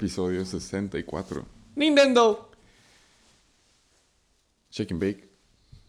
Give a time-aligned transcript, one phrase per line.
[0.00, 1.42] Episodio 64.
[1.74, 2.50] Nintendo.
[4.70, 5.26] Shake and Bake.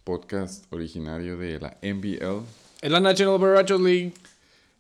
[0.05, 2.46] Podcast originario de la NBL.
[2.82, 4.13] Es la National Barrachos League.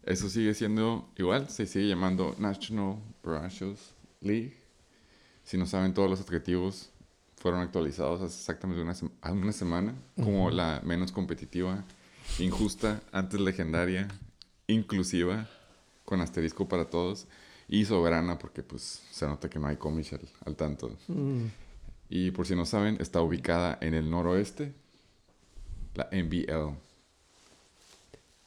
[0.05, 1.49] Eso sigue siendo igual.
[1.49, 4.55] Se sigue llamando National Barrachos League.
[5.43, 6.89] Si no saben, todos los adjetivos
[7.35, 9.93] fueron actualizados hace exactamente una, sema- una semana.
[10.15, 11.83] Como la menos competitiva,
[12.39, 14.07] injusta, antes legendaria,
[14.67, 15.49] inclusiva,
[16.05, 17.27] con asterisco para todos.
[17.69, 20.91] Y soberana, porque pues se nota que no hay cómics al, al tanto.
[22.09, 24.73] Y por si no saben, está ubicada en el noroeste,
[25.95, 26.75] la NBL.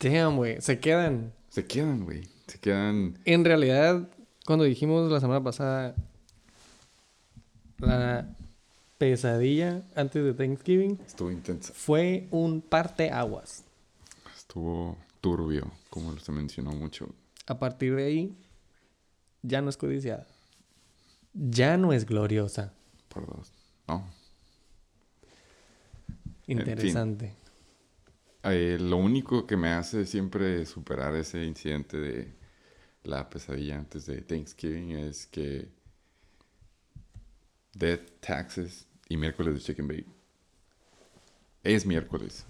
[0.00, 0.60] Damn, güey.
[0.62, 1.32] Se quedan.
[1.50, 2.22] Se quedan, güey.
[2.46, 3.18] Se quedan.
[3.26, 4.08] En realidad,
[4.46, 5.94] cuando dijimos la semana pasada
[7.78, 8.26] la
[8.98, 11.72] pesadilla antes de Thanksgiving, Estuvo intensa.
[11.74, 13.64] fue un parteaguas.
[14.36, 17.08] Estuvo turbio, como se mencionó mucho.
[17.46, 18.36] A partir de ahí,
[19.42, 20.26] ya no es codiciada.
[21.32, 22.72] Ya no es gloriosa.
[23.08, 23.52] Por dos.
[23.86, 24.08] No.
[26.46, 27.34] Interesante.
[28.42, 32.34] Eh, lo único que me hace siempre superar ese incidente de
[33.04, 35.68] la pesadilla antes de Thanksgiving es que
[37.74, 40.06] Death, Taxes y miércoles de Chicken Bake
[41.62, 42.44] es miércoles.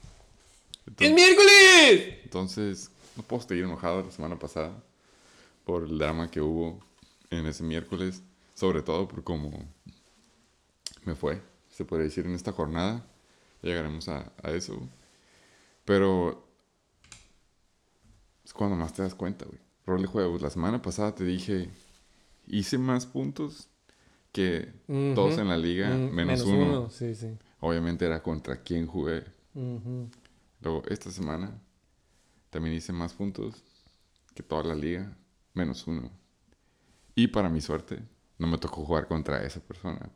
[0.98, 2.20] ¡Es miércoles!
[2.24, 4.82] Entonces, no puedo seguir enojado la semana pasada
[5.70, 6.80] por el drama que hubo
[7.30, 8.24] en ese miércoles,
[8.56, 9.52] sobre todo por cómo
[11.04, 13.06] me fue, se puede decir, en esta jornada.
[13.62, 14.80] Llegaremos a, a eso.
[15.84, 16.44] Pero
[18.44, 19.60] es cuando más te das cuenta, güey.
[19.86, 20.42] Rol de juegos.
[20.42, 21.70] La semana pasada te dije,
[22.48, 23.68] hice más puntos
[24.32, 25.14] que Ujú.
[25.14, 26.90] todos en la liga, Mm, menos, uno.
[26.90, 27.38] Sí, sí.
[27.60, 29.22] Obviamente era contra quién jugué.
[29.54, 30.10] Ujú.
[30.62, 31.56] Luego, esta semana
[32.50, 33.62] también hice más puntos
[34.34, 35.16] que toda la liga,
[35.54, 36.10] menos uno.
[37.14, 38.00] Y para mi suerte,
[38.38, 40.10] no me tocó jugar contra esa persona.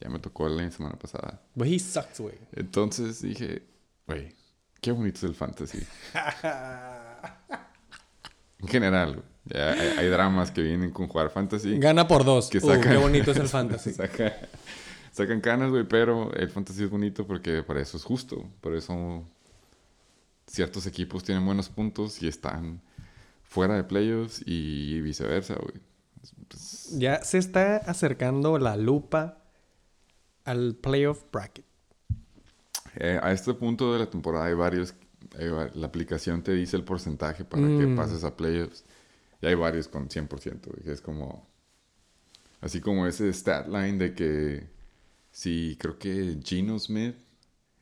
[0.00, 1.42] Ya me tocó la semana pasada.
[1.54, 2.38] But he sucks, güey.
[2.52, 3.62] Entonces dije,
[4.06, 4.34] güey,
[4.80, 5.86] qué bonito es el fantasy.
[8.58, 9.26] en general, güey.
[9.44, 11.78] Ya hay, hay dramas que vienen con jugar fantasy.
[11.78, 12.50] Gana por dos.
[12.50, 13.92] Que Uh, sacan- qué bonito es el fantasy.
[13.92, 14.36] Saca-
[15.12, 18.48] sacan canas, güey, pero el fantasy es bonito porque para eso es justo.
[18.60, 19.24] Por eso
[20.46, 22.80] ciertos equipos tienen buenos puntos y están
[23.50, 25.74] fuera de playoffs y viceversa, güey.
[26.48, 29.42] Pues, Ya se está acercando la lupa
[30.44, 31.64] al playoff bracket.
[32.96, 34.94] eh, a este punto de la temporada hay varios.
[35.38, 37.96] hay la aplicación te dice el porcentaje para que Mm.
[37.96, 38.84] pases a playoffs.
[39.42, 41.48] Y hay varios con 100%, güey, que es como.
[42.60, 44.68] Así como ese stat line de que
[45.32, 47.16] si creo que Gino Smith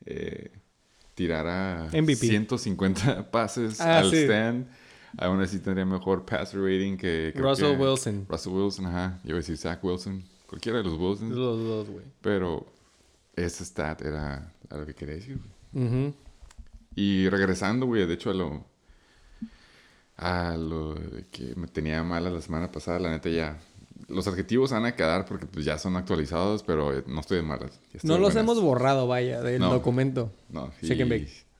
[0.05, 0.51] eh,
[1.15, 2.15] tirara MVP.
[2.15, 4.23] 150 pases Ah, al sí.
[4.23, 4.67] stand,
[5.17, 7.33] aún así tendría mejor passer rating que.
[7.35, 8.25] Russell que- Wilson.
[8.29, 9.19] Russell Wilson, ajá.
[9.23, 10.23] Yo iba a decir Zach Wilson.
[10.47, 11.35] Cualquiera de los Wilsons.
[11.35, 12.05] Los dos, güey.
[12.21, 12.65] Pero
[13.35, 15.37] ese stat era a lo que quería decir,
[15.73, 15.85] güey.
[15.85, 16.13] Ujú.
[16.95, 18.65] Y regresando, güey, de hecho a lo.
[20.17, 20.95] A lo
[21.31, 23.57] que me tenía mala la semana pasada, la neta ya.
[24.09, 27.43] Los adjetivos van a quedar porque pues ya son actualizados, pero eh, no estoy de
[27.43, 27.79] malas.
[27.93, 29.71] estoy No de los hemos borrado, vaya, del No.
[29.71, 30.31] documento.
[30.49, 30.91] No, y.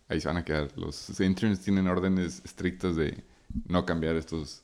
[0.09, 0.69] Ahí se van a quedar.
[0.75, 3.23] Los interns tienen órdenes estrictas de
[3.67, 4.63] no cambiar estos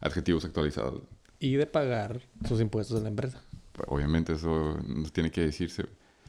[0.00, 1.02] adjetivos actualizados.
[1.38, 3.42] Y de pagar sus impuestos en la empresa.
[3.88, 5.84] Obviamente eso no tiene que decirse.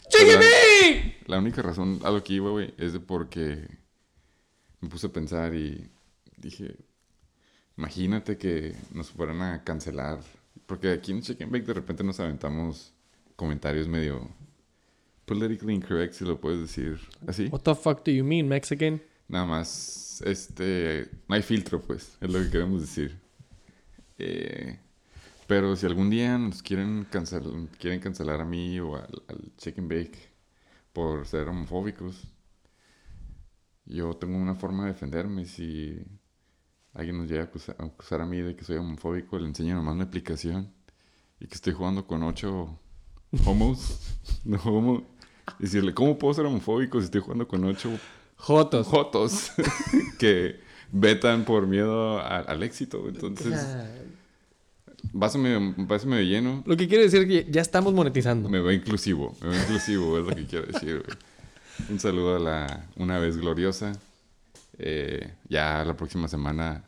[0.10, 1.14] ¡Chicken Pero la-!
[1.28, 3.68] La única razón a lo que iba, güey, es de porque
[4.82, 5.90] me puse a pensar y
[6.38, 6.76] dije,
[7.78, 10.20] imagínate que nos fueran a cancelar.
[10.66, 12.94] Porque aquí en Chicken Bake de repente nos aventamos
[13.36, 14.30] comentarios medio
[15.26, 17.48] politically incorrect, si lo puedes decir así.
[17.48, 19.02] What the fuck do you mean, Mexican?
[19.28, 23.20] Nada más, este, no hay filtro, pues, es lo que queremos decir.
[24.18, 24.80] Eh,
[25.48, 30.30] pero si algún día nos quieren cancelar, quieren cancelar a mí o al, Chicken Bake
[30.92, 32.28] por ser homofóbicos,
[33.86, 35.46] yo tengo una forma de defenderme.
[35.46, 36.04] Si
[36.94, 40.04] alguien nos llega a acusar, a mí de que soy homofóbico, le enseño nomás una
[40.04, 40.74] aplicación
[41.40, 42.80] y que estoy jugando con ocho
[43.46, 45.16] homos, no homo.
[45.60, 47.90] Decirle, ¿cómo puedo ser homofóbico si estoy jugando con ocho
[48.38, 48.88] Jotos.
[48.88, 49.52] jotos
[50.20, 50.60] que
[50.92, 53.08] vetan por miedo a- al éxito.
[53.10, 53.54] Entonces,
[55.12, 56.64] vaso medio, vaso medio lleno.
[56.66, 58.48] Lo que quiere decir que ya estamos monetizando.
[58.50, 61.04] Me veo inclusivo, me veo inclusivo, es lo que quiero decir.
[61.06, 61.18] güey.
[61.90, 63.94] Un saludo a la una vez gloriosa.
[64.80, 66.84] Eh, ya la próxima semana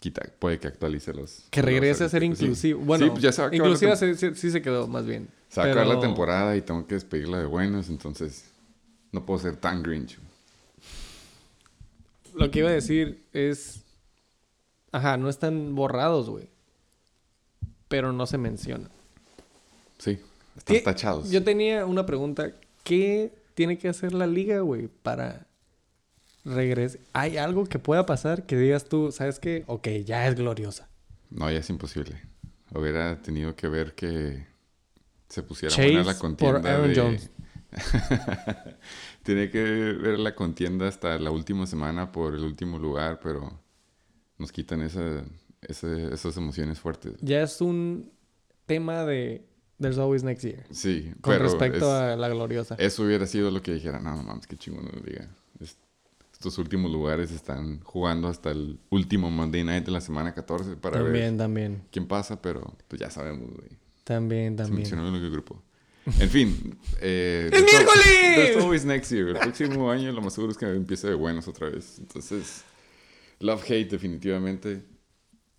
[0.00, 1.42] quita, puede que actualice los.
[1.50, 2.22] Que los regrese a ser.
[2.22, 2.26] Sí.
[2.26, 2.80] inclusivo.
[2.80, 5.28] Bueno, Sí, pues ya se va inclusiva sí, sí- sí se quedó más bien.
[5.48, 8.44] Se va a acabar la temporada y tengo que despedirla de buenos, entonces
[9.12, 10.18] no puedo ser tan grinch.
[12.34, 13.82] Lo que iba a decir es.
[14.92, 16.48] Ajá, no están borrados, güey.
[17.88, 18.88] pero no se menciona.
[19.98, 20.18] Sí,
[20.56, 21.30] están ¿Qué- tachados.
[21.30, 22.52] Yo tenía una pregunta.
[22.84, 25.46] ¿Qué tiene que hacer la liga, güey, para
[26.44, 27.00] regresar?
[27.12, 29.64] ¿Hay algo que pueda pasar que digas tú, sabes qué?
[29.66, 30.88] Ok, ya es gloriosa.
[31.30, 32.20] No, ya es imposible.
[32.74, 34.46] Hubiera tenido que ver que
[35.28, 37.00] se pusiera Chase buena la contienda por Aaron de...
[37.00, 37.30] Jones.
[39.22, 43.60] Tiene que ver la contienda hasta la última semana por el último lugar, pero
[44.38, 45.24] nos quitan esa,
[45.62, 47.14] esa- esas emociones fuertes.
[47.20, 48.10] Ya es un
[48.66, 49.46] tema de
[49.78, 50.64] There's Always Next Year.
[50.70, 52.74] Sí, Con pero respecto es- a la gloriosa.
[52.78, 55.28] eso hubiera sido lo que dijera, no, no mames, qué chingón no diga.
[55.60, 55.76] Es-
[56.32, 60.96] estos últimos lugares están jugando hasta el último Monday Night de la semana 14 para
[61.02, 61.82] también, ver también.
[61.90, 63.68] quién pasa, pero pues ya sabemos, güey.
[64.04, 64.76] También, Se también.
[64.80, 65.62] mencionó en el grupo.
[66.18, 66.78] En fin.
[67.00, 68.56] Eh, ¡Es miércoles!
[68.56, 69.28] Always next year.
[69.28, 71.98] El próximo año lo más seguro es que empiece de buenos otra vez.
[71.98, 72.62] Entonces,
[73.38, 74.82] love hate definitivamente.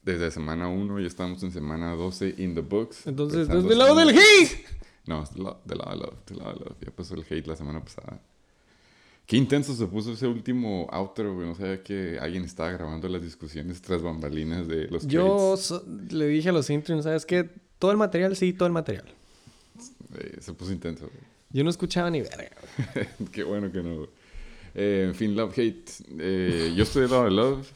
[0.04, 3.06] Desde semana 1 ya estamos en semana 12 in the books.
[3.06, 4.66] Entonces, desde el lado del hate.
[5.06, 6.78] No, del lado de love, del lado de love.
[6.84, 8.20] Ya pasó el hate la semana pasada.
[9.28, 11.48] Qué intenso se puso ese último outro, güey.
[11.48, 16.28] No sabía que alguien estaba grabando las discusiones tras bambalinas de los Yo so- le
[16.28, 17.48] dije a los interns, ¿sabes qué?
[17.78, 19.06] Todo el material, sí, todo el material.
[20.18, 21.24] Eh, se puso intenso, güey.
[21.52, 22.50] Yo no escuchaba ni verga.
[23.32, 24.08] Qué bueno que no.
[24.74, 25.92] Eh, en fin, Love Hate.
[26.20, 27.68] Eh, yo estoy del lado de Love.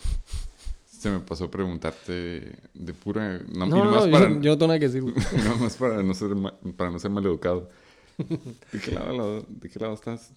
[0.88, 3.40] Se me pasó preguntarte de pura.
[3.54, 5.02] No, No, y no, nomás no, para, yo, yo no tengo nada que decir.
[5.02, 5.14] güey.
[5.44, 7.70] nomás para no ser ma- para no ser maleducado.
[8.18, 10.32] ¿De qué lado, lado- de qué lado estás?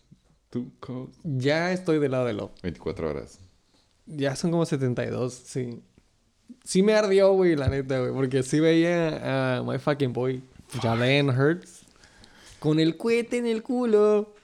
[0.50, 0.70] ¿Tú?
[1.22, 2.52] Ya estoy del lado de lo.
[2.62, 3.38] 24 horas.
[4.06, 5.80] Ya son como 72, sí.
[6.64, 8.12] Sí me ardió, güey, la neta, güey.
[8.12, 10.42] Porque sí veía a My Fucking Boy,
[10.82, 11.77] Jalen Hurts,
[12.58, 14.34] con el cohete en el culo.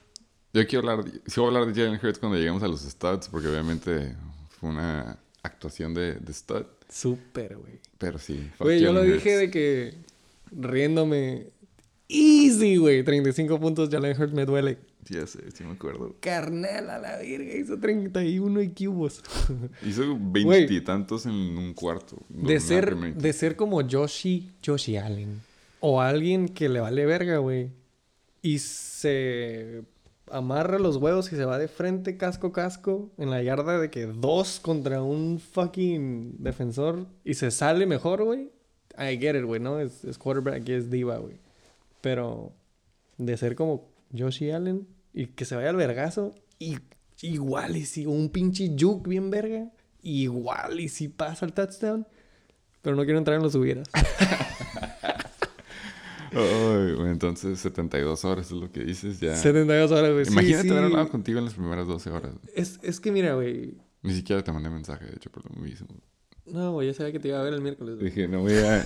[0.53, 1.05] Yo quiero hablar.
[1.27, 4.15] Sí, voy a hablar de Jalen Hurts cuando lleguemos a los studs, porque obviamente
[4.59, 6.63] fue una actuación de, de stud.
[6.89, 7.79] Súper, güey.
[7.97, 8.49] Pero sí.
[8.59, 9.93] Güey, yo lo dije de que
[10.51, 11.47] riéndome.
[12.07, 13.03] Easy, güey.
[13.03, 14.77] 35 puntos, Jalen Hurts me duele.
[15.09, 16.15] Ya sé, sí me acuerdo.
[16.19, 19.21] Carnal a la verga, hizo 31 y cubos.
[19.85, 20.45] Hizo Güey.
[20.45, 22.17] veintitantos en un cuarto.
[22.29, 25.41] De ser, de ser como Yoshi, Yoshi Allen.
[25.79, 27.69] O alguien que le vale verga, güey.
[28.45, 29.81] Y se
[30.29, 34.05] amarra los huevos y se va de frente casco casco en la yarda de que
[34.05, 38.51] dos contra un fucking defensor y se sale mejor, güey.
[38.99, 39.79] I get it, güey, ¿no?
[39.79, 41.39] Es, quarterback y es diva, güey.
[42.01, 42.53] Pero
[43.17, 46.77] de ser como Yoshi Allen y que se vaya al vergazo y
[47.21, 49.71] igual y si un pinche juke bien verga,
[50.03, 52.05] igual y si pasa el touchdown.
[52.83, 53.89] Pero no quiero entrar en los hubieras.
[56.31, 59.35] Ay, güey, entonces 72 horas es lo que dices ya.
[59.35, 60.27] 72 horas, güey.
[60.27, 60.69] Imagínate sí.
[60.71, 62.33] haber hablado contigo en las primeras 12 horas.
[62.53, 63.75] Es, es que mira, güey.
[64.01, 65.87] Ni siquiera te mandé mensaje, de hecho, por lo mismo.
[66.45, 67.95] No, güey, ya sabía que te iba a ver el miércoles.
[67.95, 68.05] güey.
[68.09, 68.85] Dije, no voy a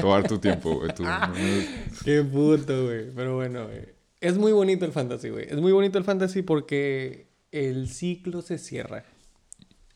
[0.00, 0.94] tomar tu tiempo, güey.
[0.94, 1.66] tú no me-
[2.04, 3.10] Qué puto, güey.
[3.14, 3.86] Pero bueno, güey.
[4.20, 5.46] Es muy bonito el fantasy, güey.
[5.48, 9.04] Es muy bonito el fantasy porque el ciclo se cierra.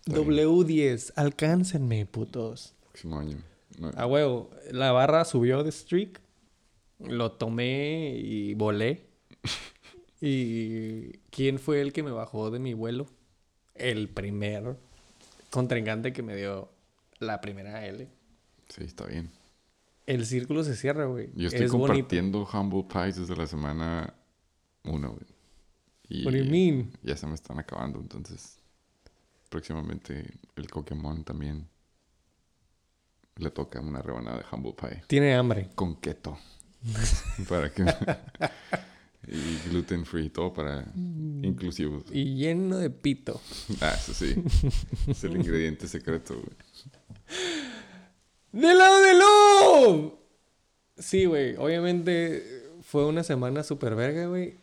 [0.06, 0.30] Está bien.
[0.38, 2.74] W10, alcáncenme, putos.
[2.92, 3.36] Próximo año.
[3.78, 6.20] No, A huevo, la barra subió de streak.
[7.08, 9.06] Lo tomé y volé.
[10.20, 13.06] ¿Y quién fue el que me bajó de mi vuelo?
[13.74, 14.76] El primer
[15.50, 16.70] contrincante que me dio
[17.18, 18.08] la primera L.
[18.68, 19.30] Sí, está bien.
[20.06, 21.30] El círculo se cierra, güey.
[21.34, 21.92] Yo estoy es bonito.
[21.92, 24.14] compartiendo Humble Pies desde la semana
[24.84, 25.26] 1, güey.
[26.08, 26.92] Y What do you mean?
[27.02, 28.58] ya se me están acabando, entonces
[29.48, 31.68] próximamente el Pokémon también
[33.36, 35.04] le toca una rebanada de Humble Pie.
[35.06, 35.70] Tiene hambre.
[35.74, 36.38] con keto.
[37.48, 37.84] para que.
[39.28, 42.04] y gluten free, todo para inclusivos.
[42.10, 43.40] Y lleno de pito.
[43.80, 44.34] Ah, eso sí.
[45.06, 46.56] es el ingrediente secreto, güey.
[48.52, 50.12] ¡Del lado de Love!
[50.98, 51.56] Sí, güey.
[51.56, 54.58] Obviamente fue una semana súper verga, güey.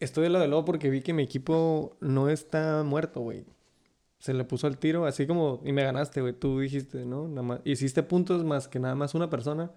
[0.00, 3.46] Estoy del lado de Love porque vi que mi equipo no está muerto, güey.
[4.18, 5.60] Se le puso al tiro, así como...
[5.64, 6.34] Y me ganaste, güey.
[6.34, 7.28] Tú dijiste, ¿no?
[7.28, 7.60] Nada más...
[7.64, 9.70] Hiciste puntos más que nada más una persona.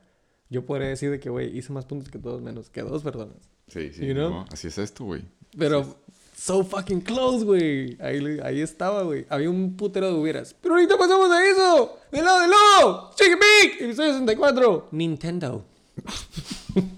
[0.50, 3.36] Yo podría decir de que, güey, hice más puntos que todos menos que dos personas.
[3.68, 4.06] Sí, sí.
[4.06, 4.30] You know?
[4.30, 5.24] no, así es esto, güey.
[5.58, 5.98] Pero...
[6.38, 7.98] So fucking close, güey.
[8.00, 9.26] Ahí, ahí estaba, güey.
[9.28, 10.54] Había un putero de hubieras.
[10.62, 11.98] Pero ahorita pasamos a eso.
[12.12, 13.16] ¡Del lado de Love!
[13.16, 13.82] ¡Chicken Big!
[13.82, 14.90] Episodio 64.
[14.92, 15.66] Nintendo.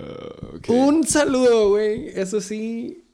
[0.00, 0.68] Ah, ok.
[0.68, 2.08] Un saludo, güey.
[2.08, 3.04] Eso sí,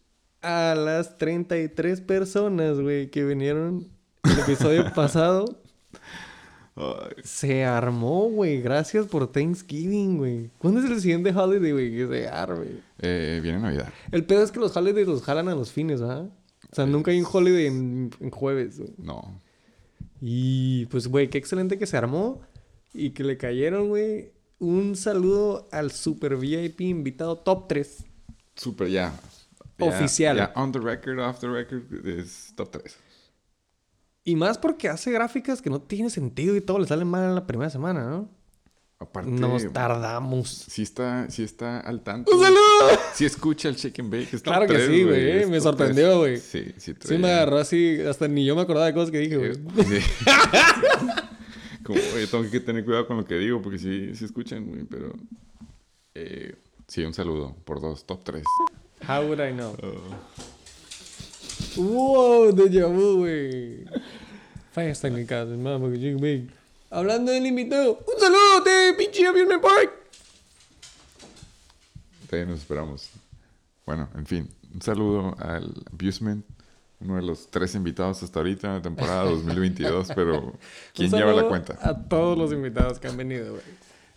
[0.43, 3.89] a las 33 personas, güey, que vinieron
[4.25, 5.63] el episodio pasado.
[7.23, 8.61] Se armó, güey.
[8.61, 10.51] Gracias por Thanksgiving, güey.
[10.59, 11.91] ¿Cuándo es el siguiente holiday, güey?
[11.97, 12.67] Que se arme.
[12.99, 13.93] eh, viene Navidad.
[14.11, 16.29] El pedo es que los holidays los jalan a los fines, ¿ah?
[16.71, 18.91] O sea, nunca hay un holiday en, en jueves, güey.
[18.99, 19.41] No.
[20.21, 22.41] Y pues, güey, qué excelente que se armó
[22.93, 24.33] y que le cayeron, güey.
[24.59, 28.05] Un saludo al super VIP invitado top 3.
[28.57, 29.15] Super, ya.
[29.81, 30.37] Oficial.
[30.37, 32.97] Ya, on the record, off the record, es top 3.
[34.25, 37.35] Y más porque hace gráficas que no tiene sentido y todo le sale mal en
[37.35, 38.29] la primera semana, ¿no?
[38.99, 40.49] Aparte, Nos tardamos.
[40.49, 42.35] sí está, sí está al tanto.
[42.35, 42.61] ¡Un saludo!
[43.13, 44.41] Sí escucha el Chicken Bake.
[44.41, 46.39] Claro que tres, sí, güey, me sorprendió, güey.
[46.39, 46.93] Sí, sí.
[46.93, 49.51] Sí traía- me agarró así, hasta ni yo me acordaba de cosas que dije, güey.
[49.51, 49.99] Eh, sí.
[51.85, 54.85] Como, oye, tengo que tener cuidado con lo que digo porque sí, sí escuchan, güey,
[54.85, 55.13] pero...
[56.15, 56.55] eh,
[56.89, 58.43] sí, un saludo por dos, top 3.
[59.07, 59.77] How would I know?
[61.77, 63.85] Wow, déjà vu, güey.
[64.73, 66.49] Fallas técnicas, mamá, que Chicken Bake.
[66.91, 69.93] Hablando del invitado, un saludo de pinche Amusement Park.
[72.29, 73.11] Todavía nos esperamos.
[73.87, 76.45] Bueno, en fin, un saludo al Abusement,
[77.01, 80.55] uno de los tres invitados hasta ahorita en la temporada 2022, pero
[80.95, 81.79] ¿quién lleva la cuenta?
[81.81, 83.63] A todos los invitados que han venido, güey.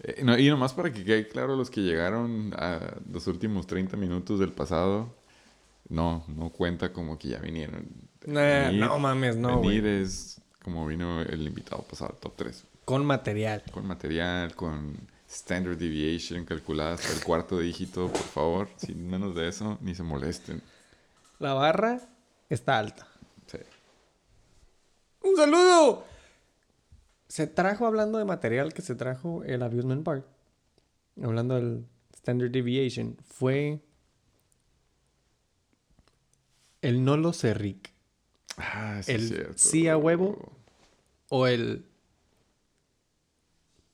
[0.04, 2.80] Eh, no, y nomás para que quede claro, los que llegaron a
[3.12, 5.16] los últimos 30 minutos del pasado,
[5.90, 7.88] no, no cuenta como que ya vinieron.
[8.26, 12.66] Nah, Venir- no mames, no, Venir es como vino el invitado pasado, top 3.
[12.86, 13.64] Con material.
[13.72, 14.98] Con material, con
[15.30, 18.70] standard deviation calculada hasta el cuarto dígito, por favor.
[18.78, 20.62] Sin menos de eso, ni se molesten.
[21.40, 22.02] La barra
[22.50, 23.08] está alta.
[23.46, 23.58] Sí.
[25.22, 26.06] ¡Un saludo!
[27.28, 30.26] Se trajo, hablando de material que se trajo el Abusement Park,
[31.22, 33.82] hablando del Standard Deviation, fue
[36.82, 37.92] el no lo sé, Rick.
[38.58, 39.54] Ah, sí, El es cierto.
[39.58, 40.52] sí a huevo.
[41.30, 41.86] O el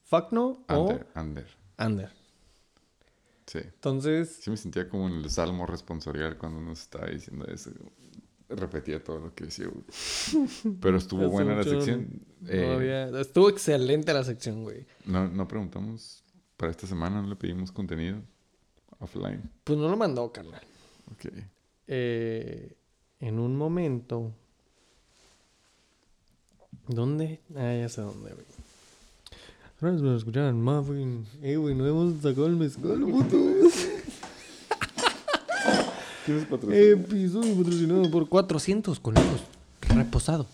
[0.04, 1.48] fuck no o Under,
[1.80, 2.12] under.
[3.48, 3.60] Sí.
[3.60, 7.72] Entonces, Sí me sentía como en el salmo responsorial cuando uno estaba diciendo eso.
[8.50, 9.68] Repetía todo lo que decía.
[9.68, 10.78] güey.
[10.80, 12.08] Pero estuvo buena la sección.
[12.42, 14.86] no Eh, estuvo excelente la sección, güey.
[15.06, 16.24] no, no preguntamos
[16.58, 18.22] para esta semana, no le pedimos contenido
[19.00, 19.50] offline.
[19.64, 20.62] Pues no lo mandó, carnal.
[21.12, 21.26] Ok.
[21.88, 22.76] Eh,
[23.20, 24.32] en un momento.
[26.88, 27.40] ¿Dónde?
[27.56, 28.46] Ah, ya sé dónde, güey.
[29.80, 31.26] Gracias por escuchar, Muffin.
[31.42, 33.38] Eh, güey, no hemos sacado el mezcal, puto.
[36.26, 36.94] ¿Tienes patrocinio?
[36.94, 39.42] Episodio patrocinado por 400 conejos.
[39.82, 40.46] Reposado.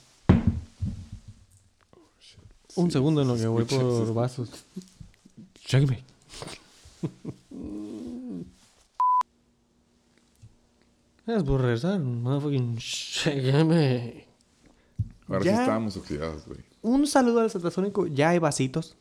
[2.75, 4.49] Un segundo en lo que voy por vasos.
[5.65, 6.03] Chágueme.
[11.29, 12.75] Gracias por regresar, Muffin.
[12.79, 14.25] Chágueme.
[15.27, 15.53] Ahora Ya.
[15.57, 16.59] sí estábamos oxidados, güey.
[16.81, 18.07] Un saludo al Satasónico.
[18.07, 18.97] Ya hay vasitos.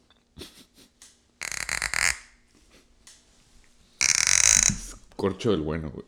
[5.16, 6.04] Corcho del bueno, güey.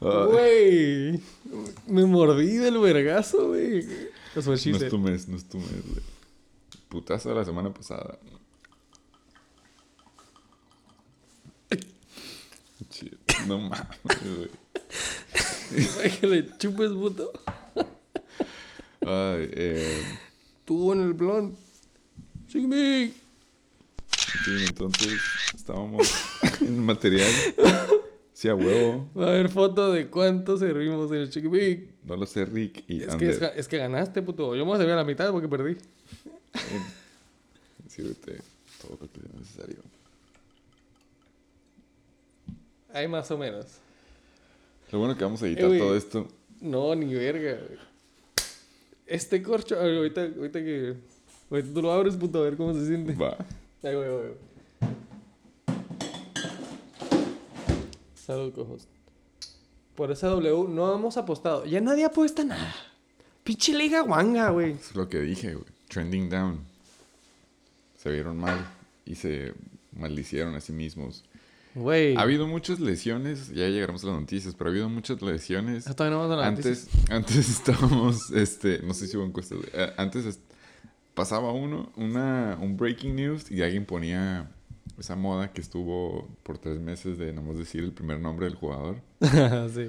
[0.00, 1.20] Güey.
[1.86, 3.86] Me mordí del vergazo, güey.
[4.34, 4.90] That's what she no es said.
[4.90, 6.02] tu mes, no es tu mes, güey.
[6.88, 8.18] Putazo de la semana pasada.
[8.20, 8.38] Shit,
[13.46, 13.98] No mames,
[14.36, 14.50] güey.
[16.20, 17.32] Que le chupes, puto.
[19.00, 20.02] Ay, eh,
[20.64, 21.54] Tú en el blond.
[22.46, 23.12] Sígueme.
[24.44, 25.20] fin, entonces
[25.54, 26.10] estábamos
[26.60, 27.30] en material.
[28.32, 29.10] Sí, a huevo.
[29.18, 31.90] Va a haber foto de cuánto servimos en el Chicken Big.
[32.04, 32.84] No lo sé, Rick.
[32.86, 34.54] Y Es que, es, es que ganaste, puto.
[34.54, 35.76] Yo me voy a servir a la mitad porque perdí.
[37.88, 38.40] Sírvete
[38.80, 39.97] todo lo que sea necesario.
[42.98, 43.64] Hay más o menos.
[44.90, 46.26] Lo bueno que vamos a editar Eh, todo esto.
[46.60, 47.56] No, ni verga.
[49.06, 49.78] Este corcho.
[49.78, 50.94] ahorita, ahorita que.
[51.48, 53.14] Ahorita tú lo abres, puto, a ver cómo se siente.
[53.14, 53.36] Va.
[53.84, 54.88] Ahí voy, ahí voy.
[58.16, 58.88] Salud, cojos.
[59.94, 61.64] Por esa W no hemos apostado.
[61.66, 62.74] Ya nadie apuesta nada.
[63.44, 64.72] Pinche liga guanga, güey.
[64.72, 65.66] Es lo que dije, güey.
[65.88, 66.60] Trending down.
[67.96, 68.66] Se vieron mal
[69.06, 69.54] y se
[69.92, 71.24] maldicieron a sí mismos.
[71.78, 72.16] Güey.
[72.16, 75.86] Ha habido muchas lesiones, ya llegaremos a las noticias, pero ha habido muchas lesiones.
[75.86, 79.58] Ah, Todavía no vamos a las Antes, antes estábamos, este, no sé si hubo encuestas.
[79.72, 80.40] Eh, Antes es-
[81.14, 84.50] pasaba uno, una, un breaking news y alguien ponía
[84.98, 89.00] esa moda que estuvo por tres meses de nomás decir el primer nombre del jugador.
[89.74, 89.88] sí.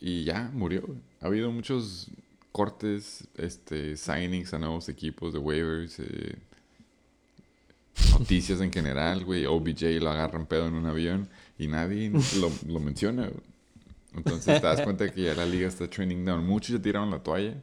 [0.00, 0.82] Y ya murió.
[1.20, 2.10] Ha habido muchos
[2.52, 6.36] cortes, este, signings a nuevos equipos de waivers, eh,
[8.18, 9.46] noticias en general, güey.
[9.46, 13.22] OBJ lo agarran pedo en un avión y nadie lo, lo menciona.
[13.28, 13.52] güey.
[14.14, 16.46] Entonces te das cuenta que ya la liga está trending down.
[16.46, 17.54] Muchos ya tiraron la toalla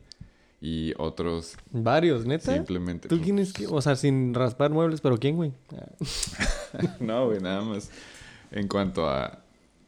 [0.61, 2.53] y otros Varios, neta.
[2.53, 3.07] simplemente.
[3.07, 3.53] ¿Tú pues, quién es?
[3.69, 5.53] O sea, sin raspar muebles, pero ¿quién, güey?
[6.99, 7.89] No, güey, nada más.
[8.51, 9.43] En cuanto a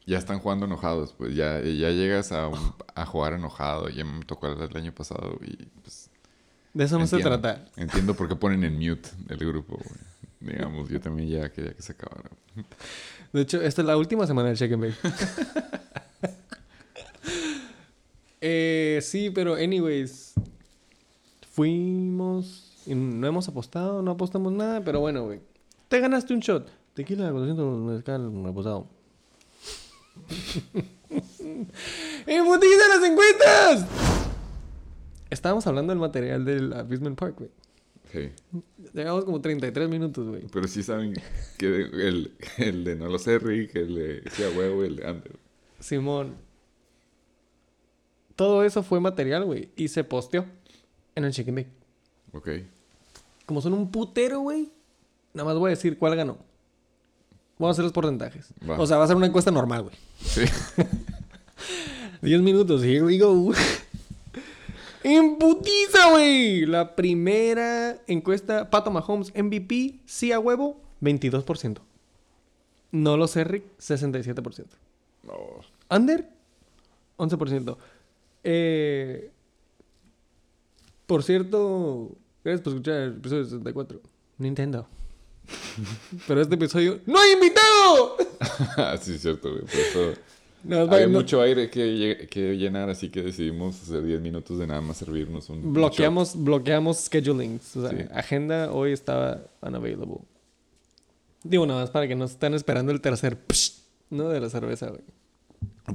[0.05, 3.89] ya están jugando enojados, pues ya, ya llegas a, un- a jugar enojado.
[3.89, 6.09] Ya me tocó el, año pasado y pues
[6.73, 7.65] De eso no se trata.
[7.75, 10.10] Entiendo por qué ponen en mute el grupo, güey.
[10.41, 12.29] Digamos, yo también ya quería que se acabara.
[13.31, 14.95] De hecho, esta es la última semana del Check and Bake.
[18.41, 20.33] eh, sí, pero anyways.
[21.51, 22.83] Fuimos.
[22.85, 25.41] y no hemos apostado, no apostamos nada, pero bueno, güey.
[25.87, 26.69] Te ganaste un shot.
[26.93, 28.87] Tequila 400 mezcal apostado.
[32.25, 33.85] ¡Embutida las encuestas!
[35.29, 37.49] Estábamos hablando del material del Abusement Park, güey.
[38.11, 38.29] Sí.
[38.93, 40.43] Llevamos como 33 minutos, güey.
[40.51, 41.13] Pero sí saben
[41.57, 45.07] que el, el de no lo sé, Rick, el de sí a huevo, el de
[45.07, 45.35] Ander.
[45.79, 46.35] Simón.
[48.35, 49.69] Todo eso fue material, güey.
[49.75, 50.45] Y se posteó
[51.15, 51.71] en el Chicken Bake.
[52.33, 52.49] Ok.
[53.45, 54.71] Como son un putero, güey.
[55.33, 56.37] Nada más voy a decir cuál ganó.
[57.57, 58.53] Vamos a hacer los porcentajes.
[58.67, 58.79] Va.
[58.79, 59.95] O sea, va a ser una encuesta normal, güey.
[60.19, 60.41] Sí.
[62.21, 63.53] 10 minutos, here we go.
[65.03, 66.65] ¡En putiza, güey!
[66.65, 71.79] La primera encuesta, Pato Mahomes MVP, sí a huevo, 22%.
[72.91, 74.65] No lo sé, Rick, 67%.
[75.23, 75.33] No.
[75.89, 76.29] Under,
[77.17, 77.77] 11%.
[78.43, 79.31] Eh,
[81.07, 82.11] por cierto,
[82.43, 84.01] gracias por escuchar el episodio 64.
[84.37, 84.87] Nintendo.
[86.27, 86.99] Pero este episodio...
[87.05, 88.17] ¡No hay invitado!
[89.01, 89.61] Sí, es cierto, güey.
[89.61, 90.13] Por eso
[90.63, 94.67] No, había no- mucho aire que, que llenar, así que decidimos hacer 10 minutos de
[94.67, 95.59] nada más servirnos un.
[95.65, 97.75] un bloqueamos, bloqueamos schedulings.
[97.77, 98.05] O sea, Sí.
[98.13, 100.17] agenda hoy estaba unavailable.
[101.43, 103.37] Digo, nada más para que no estén esperando el tercer...
[103.47, 103.79] psh,
[104.11, 104.29] ¿No?
[104.29, 105.01] De la cerveza, güey.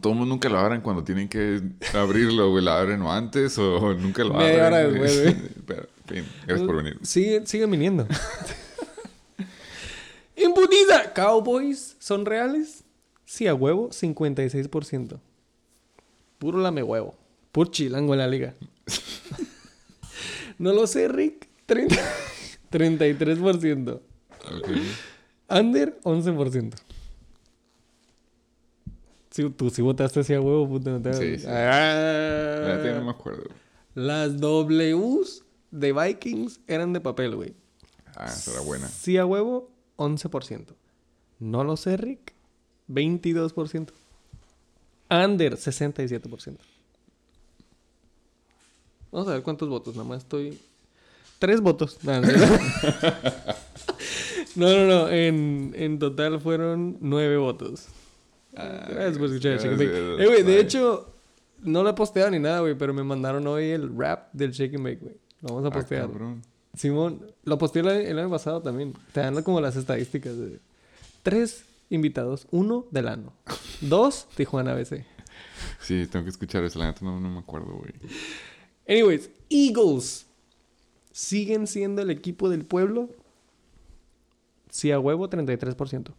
[0.00, 1.60] Todo el mundo nunca lo abran cuando tienen que
[1.94, 2.64] abrirlo, güey.
[2.64, 4.48] Lo abren o antes o nunca lo abren.
[4.48, 5.36] Media hora después, güey.
[5.66, 6.98] Pero, en fin, gracias por venir.
[7.02, 8.06] Sigue, siguen viniendo.
[10.36, 11.12] ¡Embutida!
[11.14, 12.82] ¿Cowboys son reales?
[13.26, 15.20] Sí, a huevo, 56%.
[16.38, 17.14] Puro lame huevo.
[17.52, 18.54] Puro chilango en la liga.
[20.58, 21.48] no lo sé, Rick.
[21.66, 21.96] 30
[22.70, 24.00] 33%.
[24.46, 24.68] Ok.
[25.48, 26.74] Under, 11%.
[29.30, 30.90] Sí, tú sí votaste así a huevo, puta.
[30.90, 31.46] No te Sí, sí.
[31.48, 32.78] Ah.
[32.94, 33.42] No me acuerdo.
[33.94, 37.54] Las Ws de Vikings eran de papel, güey.
[38.14, 38.86] Ah, será buena.
[38.86, 40.76] Sí a huevo, 11%.
[41.40, 42.35] No lo sé, Rick.
[42.88, 43.88] 22%.
[45.10, 46.56] Under, 67%.
[49.12, 49.94] Vamos a ver cuántos votos.
[49.96, 50.58] Nada más estoy...
[51.38, 51.98] Tres votos.
[54.56, 55.08] No, no, no.
[55.10, 57.86] En, en total fueron nueve votos.
[58.52, 60.22] Gracias por escuchar el Shake Bake.
[60.22, 61.12] Eh, güey, de hecho,
[61.62, 64.76] no lo he posteado ni nada, güey, pero me mandaron hoy el rap del Shake
[64.76, 65.14] and Bake, güey.
[65.42, 66.08] Lo vamos a Ah, postear.
[66.74, 68.94] Simón, lo posteé el, el año pasado también.
[69.12, 70.58] Te dan como las estadísticas de
[71.22, 73.32] tres invitados, uno del ano,
[73.80, 75.04] dos Tijuana BC.
[75.80, 76.78] Sí, tengo que escuchar eso.
[76.78, 77.92] La neta no, no me acuerdo, güey.
[78.88, 80.26] Anyways, Eagles
[81.12, 83.10] siguen siendo el equipo del pueblo.
[84.70, 86.12] Sí a huevo 33%.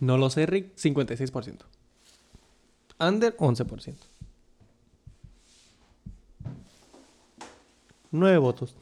[0.00, 1.60] No lo sé, Rick, 56%.
[2.98, 3.94] Under 11%.
[8.10, 8.74] Nueve votos.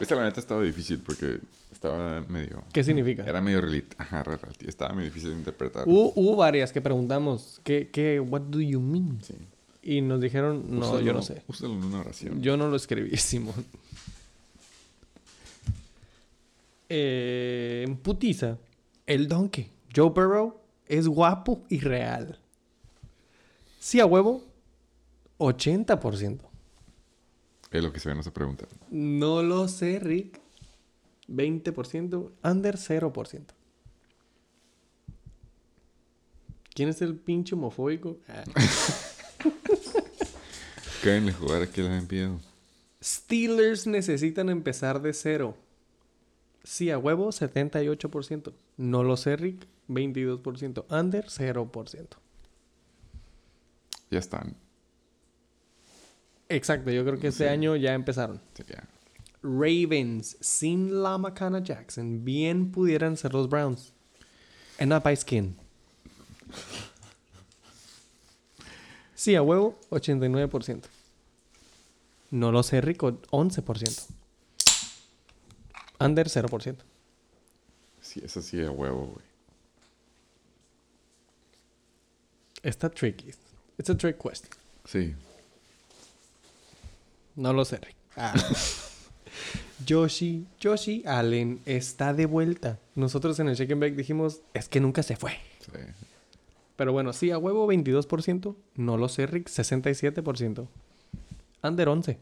[0.00, 1.40] Esta la neta estaba difícil porque
[1.86, 2.64] estaba medio...
[2.72, 3.24] ¿Qué significa?
[3.24, 3.60] Era medio.
[3.98, 4.24] Ajá.
[4.66, 5.84] Estaba medio difícil de interpretar.
[5.86, 9.18] Hubo, hubo varias que preguntamos, ¿qué, qué, what do you mean?
[9.22, 9.34] Sí.
[9.82, 11.42] Y nos dijeron, no, Úsalo- yo no sé.
[11.46, 12.42] Úsalo en una oración.
[12.42, 13.64] Yo no lo escribí, Simón.
[16.88, 18.58] Eh, en putiza,
[19.06, 22.38] el donkey, Joe Burrow, es guapo y real.
[23.80, 24.44] Sí a huevo,
[25.38, 26.38] 80%.
[27.70, 28.66] Es lo que se ve, no se pregunta.
[28.90, 30.40] No lo sé, Rick.
[31.28, 33.42] 20%, under 0%.
[36.74, 38.18] ¿Quién es el pinche homofóbico?
[38.28, 38.44] Ah.
[41.02, 42.40] Cádenle jugar aquí la enviado.
[43.02, 45.56] Steelers necesitan empezar de cero.
[46.64, 48.52] Sí, a huevo, 78%.
[48.76, 50.84] No lo sé, Rick, 22%.
[50.90, 52.06] Under, 0%.
[54.10, 54.56] Ya están.
[56.48, 57.50] Exacto, yo creo que este Sí.
[57.50, 58.40] año ya empezaron.
[58.54, 58.88] Sí, ya.
[59.46, 63.92] Ravens, sin la Macana Jackson, bien pudieran ser los Browns.
[64.78, 65.56] And not by skin.
[69.14, 70.84] Sí, a huevo, 89%.
[72.30, 74.06] No lo sé, Rico, 11%.
[75.98, 76.76] Under, 0%.
[78.02, 79.24] Sí, eso sí a huevo, güey.
[82.62, 83.32] Está tricky.
[83.78, 84.50] It's a trick question.
[84.84, 85.14] Sí.
[87.36, 87.96] No lo sé, Rick.
[88.16, 88.34] Ah.
[89.88, 92.78] Joshi, Joshi Allen está de vuelta.
[92.94, 95.32] Nosotros en el Shake and Bake dijimos, es que nunca se fue.
[95.60, 95.78] Sí.
[96.76, 98.54] Pero bueno, sí, a huevo 22%.
[98.76, 100.66] No lo sé, Rick, 67%.
[101.62, 102.18] Under 11.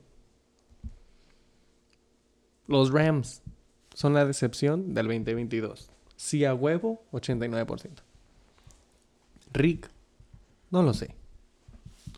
[2.66, 3.42] Los Rams
[3.94, 5.90] son la decepción del 2022.
[6.16, 7.90] Sí, a huevo 89%.
[9.52, 9.90] Rick,
[10.70, 11.14] no lo sé.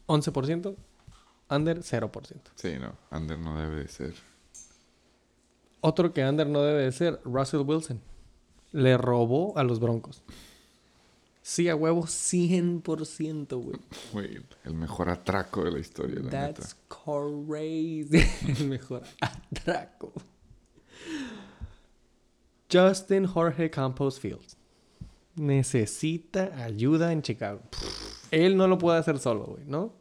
[0.07, 0.77] 11%.
[1.49, 2.35] Under 0%.
[2.55, 2.95] Sí, no.
[3.11, 4.15] Under no debe de ser.
[5.87, 8.01] Otro que Under no debe de ser, Russell Wilson.
[8.73, 10.23] Le robó a los Broncos.
[11.43, 13.79] Sí, a huevo 100%, güey.
[14.13, 16.55] Güey, el mejor atraco de la historia, la neta.
[16.55, 18.29] That's crazy.
[18.61, 20.13] El mejor atraco.
[22.71, 24.57] Justin Jorge Campos Fields.
[25.37, 27.61] Necesita ayuda en Chicago.
[28.33, 29.93] Él no lo puede hacer solo, güey, ¿no?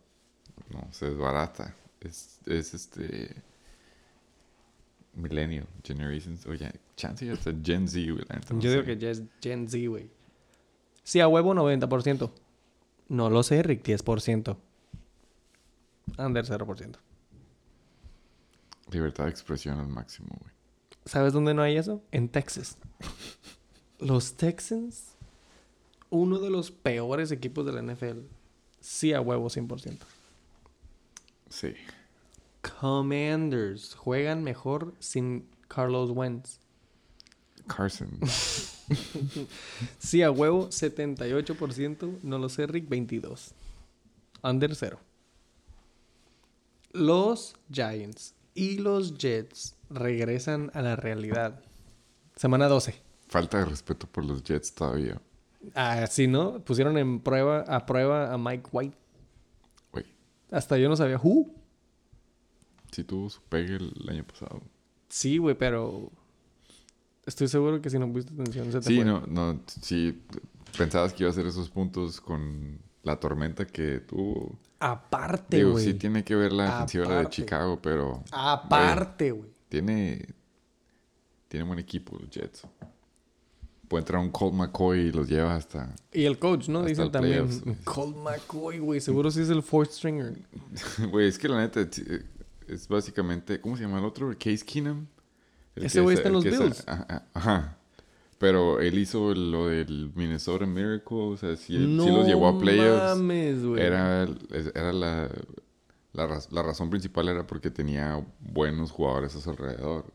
[0.72, 1.76] No, se desbarata.
[2.02, 3.36] Es, es este.
[5.16, 6.46] Millennial, Generations.
[6.46, 8.26] Oye, chance ya está Gen Z, güey.
[8.52, 8.86] no Yo digo sé.
[8.88, 10.10] que ya es Gen Z, güey.
[11.04, 12.32] Sí, a huevo 90%.
[13.10, 14.58] No lo sé, Rick, 10%.
[16.18, 16.96] Under 0%.
[18.92, 20.54] Libertad de expresión al máximo, güey.
[21.06, 22.04] ¿Sabes dónde no hay eso?
[22.12, 22.78] En Texas.
[24.00, 25.16] Los Texans,
[26.10, 28.20] uno de los peores equipos de la NFL.
[28.82, 29.98] Sí, a huevo 100%.
[31.50, 31.74] Sí.
[32.80, 36.60] Commanders juegan mejor sin Carlos Wentz.
[37.68, 38.20] Carson.
[39.98, 42.20] Sí, a huevo 78%.
[42.22, 43.52] No lo sé, Rick, 22.
[44.44, 45.00] Under 0.
[46.92, 51.62] Los Giants y los Jets regresan a la realidad.
[52.36, 53.02] Semana 12.
[53.28, 55.20] Falta de respeto por los Jets todavía.
[55.74, 56.60] Ah, sí, ¿no?
[56.60, 58.98] Pusieron en prueba, a prueba a Mike White.
[59.92, 60.06] Güey.
[60.52, 61.18] Hasta yo no sabía.
[61.18, 61.52] ¿Who?
[62.96, 64.62] Sí tuvo su pegue el año pasado.
[65.10, 66.10] Sí, güey, pero...
[67.26, 69.04] Estoy seguro que si no pusiste atención se te Sí, fue.
[69.06, 69.60] no, no.
[69.82, 70.22] Sí,
[70.78, 74.58] pensabas que iba a hacer esos puntos con la tormenta que tuvo.
[74.80, 75.84] Aparte, Digo, güey.
[75.84, 77.30] sí tiene que ver la defensiva la de.
[77.30, 79.50] Chicago, pero Aparte, güey.
[79.68, 80.26] tiene,
[81.50, 82.66] tiene buen equipo los Jets.
[83.90, 85.94] Puede entrar un Colt McCoy y los lleva hasta...
[86.14, 86.84] Y el coach, ¿no?
[86.86, 87.46] Dicen también.
[87.48, 87.84] playoffs.
[87.84, 89.02] Colt McCoy, güey.
[89.02, 90.40] Seguro sí es el fourth stringer.
[91.12, 92.24] Güey, es que la neta eh,
[92.68, 93.60] es básicamente...
[93.62, 94.30] ¿Cómo se llama el otro?
[94.38, 95.06] Case Keenum.
[95.76, 96.84] El Ese güey es- está en los es- Bills.
[96.88, 97.78] Ajá, ajá.
[98.38, 101.18] Pero él hizo lo del Minnesota Miracle.
[101.18, 103.18] O sea, sí, sí no los llevó a playoffs.
[103.18, 103.82] mames, güey.
[103.82, 104.24] Era,
[104.74, 105.30] era la,
[106.14, 110.06] la, raz- la razón principal era porque tenía buenos jugadores a su alrededor.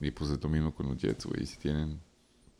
[0.00, 1.46] Y pues es lo mismo con los Jets, güey.
[1.46, 2.00] Si tienen...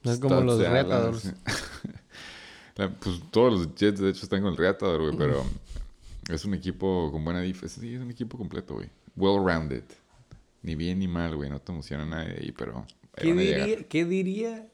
[0.05, 1.23] No es como los retadores.
[1.23, 1.31] sí.
[2.77, 5.17] La- pues todos los Jets, de hecho, están con el Reatador, güey.
[5.17, 5.45] Pero
[6.31, 7.81] es un equipo con buena defensa.
[7.81, 8.89] Sí, es un equipo completo, güey.
[9.19, 9.85] Well-rounded.
[10.63, 11.51] Ni bien ni mal, güey.
[11.51, 12.87] No te emociona nadie de ahí, pero...
[13.17, 14.69] ahí ¿Qué diría, ¿Qué diría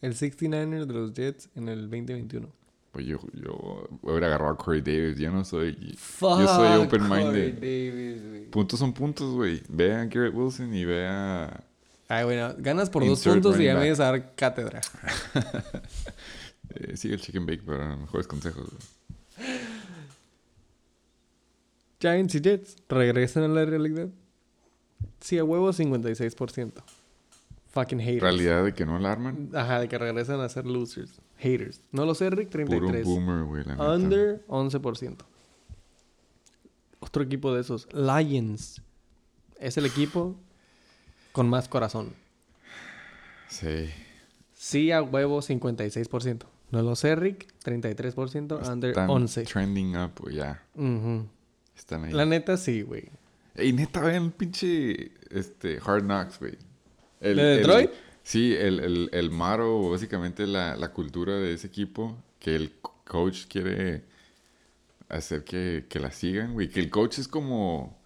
[0.00, 2.48] el 69er de los Jets en el 2021?
[2.92, 5.18] Pues yo, yo hubiera agarrado a Corey Davis.
[5.18, 5.94] Yo no soy...
[5.96, 8.50] Fuck, yo soy open-minded.
[8.50, 9.62] Puntos son puntos, güey.
[9.68, 11.64] Ve a Garrett Wilson y ve a...
[12.08, 14.80] Ay, bueno, ganas por dos puntos y ya me vienes a dar cátedra.
[16.72, 18.64] Eh, sigue el chicken bake para mejores consejos.
[18.64, 18.99] güey.
[22.00, 24.08] Giants y Jets regresan a la realidad.
[25.20, 26.72] Sí, a huevo 56%.
[27.72, 28.22] Fucking haters.
[28.22, 29.50] Realidad de que no alarman.
[29.54, 31.20] Ajá, de que regresan a ser losers.
[31.38, 31.80] Haters.
[31.92, 33.04] No lo sé, Rick, Puro 33.
[33.06, 33.64] boomer, güey.
[33.64, 33.92] la neta.
[33.92, 35.16] Under 11%.
[37.00, 37.88] Otro equipo de esos.
[37.92, 38.82] Lions.
[39.58, 40.36] Es el equipo
[41.32, 42.12] con más corazón.
[43.48, 43.88] Sí.
[44.54, 46.44] Sí, a huevo 56%.
[46.70, 47.46] No lo sé, Rick.
[47.64, 48.68] 33%.
[48.70, 49.44] Under Están 11.
[49.44, 50.28] trending up.
[50.30, 50.62] Ya.
[50.74, 51.26] Ujú.
[52.12, 53.04] La neta sí, güey.
[53.54, 56.56] Ey, neta, vean el pinche este, Hard Knocks, güey.
[57.20, 57.90] El- ¿De el- Detroit?
[58.22, 63.02] sí, el, el, el maro, básicamente la, la cultura de ese equipo, que el co-
[63.06, 64.04] coach quiere
[65.08, 66.68] hacer que, que la sigan, güey.
[66.68, 67.98] Que el coach es como...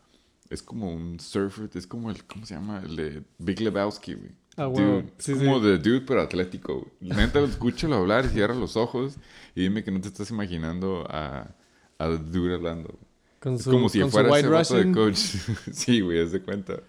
[0.51, 2.25] Es como un surfer, es como el...
[2.25, 2.83] ¿Cómo se llama?
[2.85, 4.31] El de Big Lebowski, güey.
[4.57, 4.67] Ah.
[4.67, 5.45] Dude, Sí, es sí.
[5.45, 6.87] como de dude, pero atlético.
[7.01, 9.17] Neta, escúchalo hablar, cierra los ojos
[9.55, 11.55] y dime que no te estás imaginando a,
[11.99, 12.97] a dude hablando.
[13.45, 15.17] Con Es su, como si con su fuera white ese vato de coach.
[15.73, 16.81] sí, güey, haz de cuenta.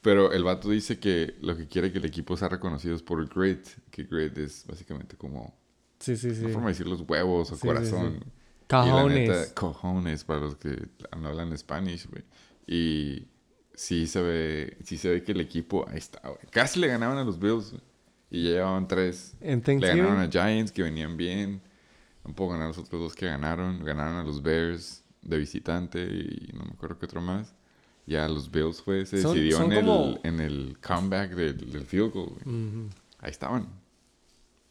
[0.00, 3.20] Pero el vato dice que lo que quiere que el equipo sea reconocido es por
[3.20, 3.66] el grit.
[3.90, 5.54] Que grit es básicamente como
[6.00, 6.40] Sí, sí, sí.
[6.44, 8.20] una forma de decir los huevos o Sí, sí, corazón.
[8.22, 8.26] sí.
[8.26, 9.28] La Cajones.
[9.28, 10.88] neta, cojones para los que
[11.20, 12.24] no hablan Spanish, güey.
[12.66, 13.28] Y
[13.74, 16.40] sí se ve, sí se ve que el equipo, ahí está, güey.
[16.50, 17.82] Casi le ganaban a los Bills, güey.
[18.30, 19.36] Y ya llevaban tres.
[19.40, 21.60] En Le ganaron a Giants, que venían bien.
[22.24, 23.82] Un poco ganaron los otros dos que ganaron.
[23.84, 27.54] Ganaron a los Bears de visitante y no me acuerdo qué otro más.
[28.06, 31.84] Ya los Bills fue, se Son- decidió son en, el, en el comeback del, del
[31.84, 32.88] field goal, güey.
[33.18, 33.68] Ahí estaban.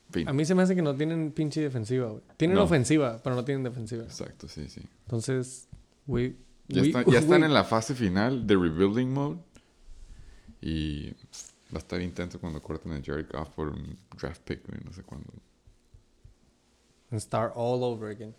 [0.09, 0.27] Fin.
[0.27, 2.23] A mí se me hace que no tienen pinche defensiva, güey.
[2.37, 2.63] Tienen No.
[2.63, 4.03] ofensiva, pero no tienen defensiva.
[4.03, 4.81] Exacto, sí, sí.
[5.05, 5.67] Entonces,
[6.07, 6.35] güey.
[6.69, 9.37] Ya, está- ya están en la fase final de rebuilding mode.
[10.61, 11.11] Y
[11.71, 14.91] va a estar intenso cuando corten a Jared Goff por un draft pick, güey, no
[14.91, 15.31] sé cuándo.
[17.11, 18.33] and Start all over again.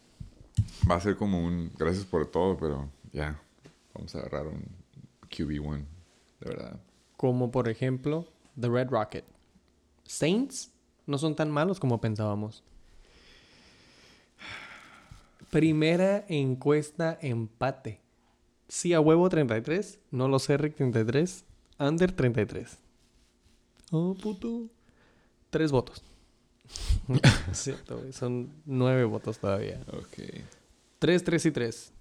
[0.90, 3.40] Va a ser como un gracias por todo, pero ya.
[3.94, 4.64] Vamos a agarrar un
[5.28, 5.84] QB1,
[6.40, 6.80] de verdad.
[7.16, 8.26] Como por ejemplo,
[8.58, 9.24] The Red Rocket.
[10.04, 10.70] Saints
[11.06, 12.62] no son tan malos como pensábamos.
[15.50, 18.00] Primera encuesta empate.
[18.68, 21.44] Sí a huevo 33, no lo sé Rick 33,
[21.78, 22.78] under 33.
[23.90, 24.66] Oh, puto.
[25.50, 26.02] Tres votos.
[27.09, 29.81] Güey, son nueve votos todavía.
[29.92, 30.42] Ok.
[30.98, 31.92] Tres, tres y tres.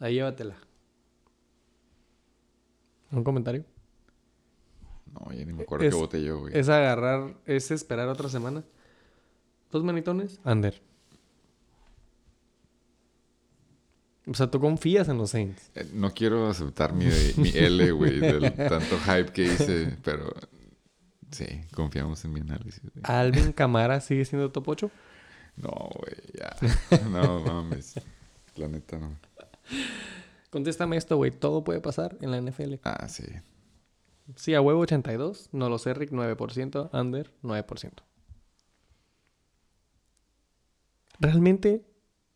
[0.00, 0.56] Ahí llévatela.
[3.10, 3.64] ¿Un comentario?
[5.12, 6.56] No, ya ni me acuerdo Es- qué voté yo, güey.
[6.56, 8.62] Es agarrar, es esperar otra semana.
[9.72, 10.80] Dos manitones, under.
[14.26, 15.70] O sea, tú confías en los Saints.
[15.74, 17.06] Eh, No quiero aceptar mi,
[17.38, 20.30] mi L, güey, del tanto hype que hice, pero
[21.30, 22.82] sí, confiamos en mi análisis.
[22.82, 23.02] güey.
[23.04, 24.90] ¿Alvin Camara sigue siendo top 8?
[25.56, 27.08] No, güey, ya.
[27.08, 27.94] No mames.
[28.56, 29.16] La neta no.
[30.50, 31.30] Contéstame esto, güey.
[31.30, 32.74] Todo puede pasar en la NFL.
[32.84, 33.24] Ah, sí.
[34.36, 35.50] Sí, a huevo 82.
[35.52, 36.90] No lo sé, Rick, 9%.
[36.92, 37.92] Under, 9%.
[41.20, 41.84] Realmente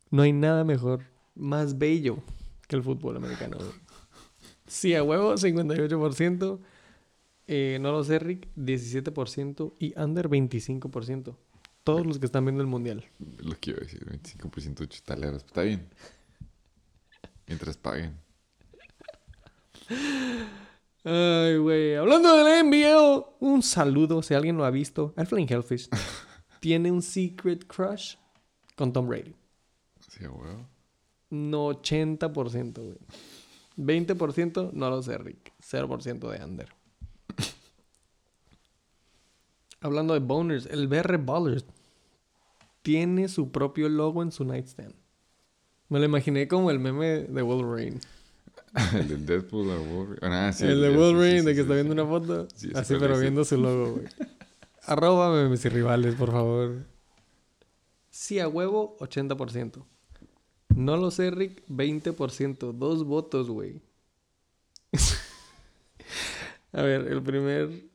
[0.09, 2.17] no hay nada mejor, más bello
[2.67, 3.57] que el fútbol americano.
[3.57, 3.71] güey.
[4.67, 6.59] Sí, a huevo 58%.
[7.47, 9.73] Eh, no lo sé, Rick, 17%.
[9.79, 11.35] Y under 25%.
[11.83, 13.05] Todos los que están viendo el mundial.
[13.39, 15.43] Lo que iba a decir, 25% chutaleros.
[15.43, 15.89] Está bien.
[17.47, 18.17] Mientras paguen.
[21.03, 21.95] Ay, güey.
[21.95, 25.13] Hablando de la NBA, un saludo, si alguien lo ha visto.
[25.17, 25.89] Al Flame Hellfish
[26.61, 28.15] tiene un secret crush
[28.75, 29.35] con Tom Brady.
[29.99, 30.55] Sí, güey.
[31.29, 32.97] No 80%, güey.
[33.75, 35.51] 20% no lo sé, Rick.
[35.59, 36.69] 0% de under.
[39.83, 41.65] Hablando de boners, el BR Ballers
[42.81, 44.95] tiene su propio logo en su nightstand.
[45.89, 47.99] Me lo imaginé como el meme de Wolverine.
[48.93, 50.35] El del Deadpool a Wolverine.
[50.35, 52.47] Ah, sí, el de sí, Wolverine, sí, de que está viendo una foto.
[52.73, 54.07] Así, pero viendo su logo, güey.
[54.85, 56.83] Arroba memes y rivales, por favor.
[58.09, 59.85] Sí, a huevo, 80%.
[60.75, 62.71] No lo sé, Rick, 20%.
[62.71, 63.81] Dos votos, güey.
[66.71, 67.92] a ver, el primer...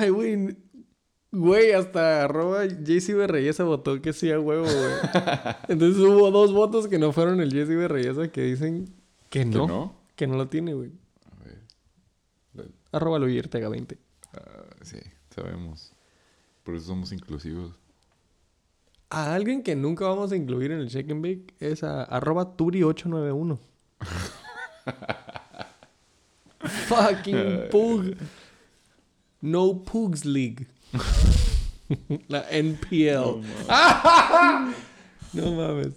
[0.00, 0.56] Ay, güey.
[1.32, 4.92] Güey, hasta arroba JC votó que sí a huevo, güey.
[5.68, 8.86] Entonces hubo dos votos que no fueron el JC que dicen
[9.28, 9.94] que ¿Que no.
[10.16, 10.90] Que no lo tiene, güey.
[11.40, 11.58] A ver.
[12.54, 13.96] Lo- Arroba Luis Ortega 20.
[14.34, 14.40] ah,
[14.82, 14.98] sí,
[15.32, 15.92] sabemos.
[16.64, 17.72] Por eso somos inclusivos.
[19.08, 22.56] A alguien que nunca vamos a incluir en el Check and Bake es a arroba
[22.56, 23.58] Turi891.
[26.60, 28.14] Fucking Pug.
[29.40, 30.66] No Pugs League.
[32.28, 33.42] La NPL.
[35.32, 35.94] No mames.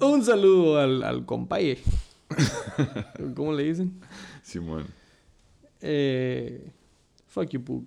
[0.00, 1.78] Un saludo al, al compaye.
[3.36, 4.00] ¿Cómo le dicen?
[4.42, 4.86] Simón.
[5.82, 6.70] Eh,
[7.26, 7.84] fuck you, Pug.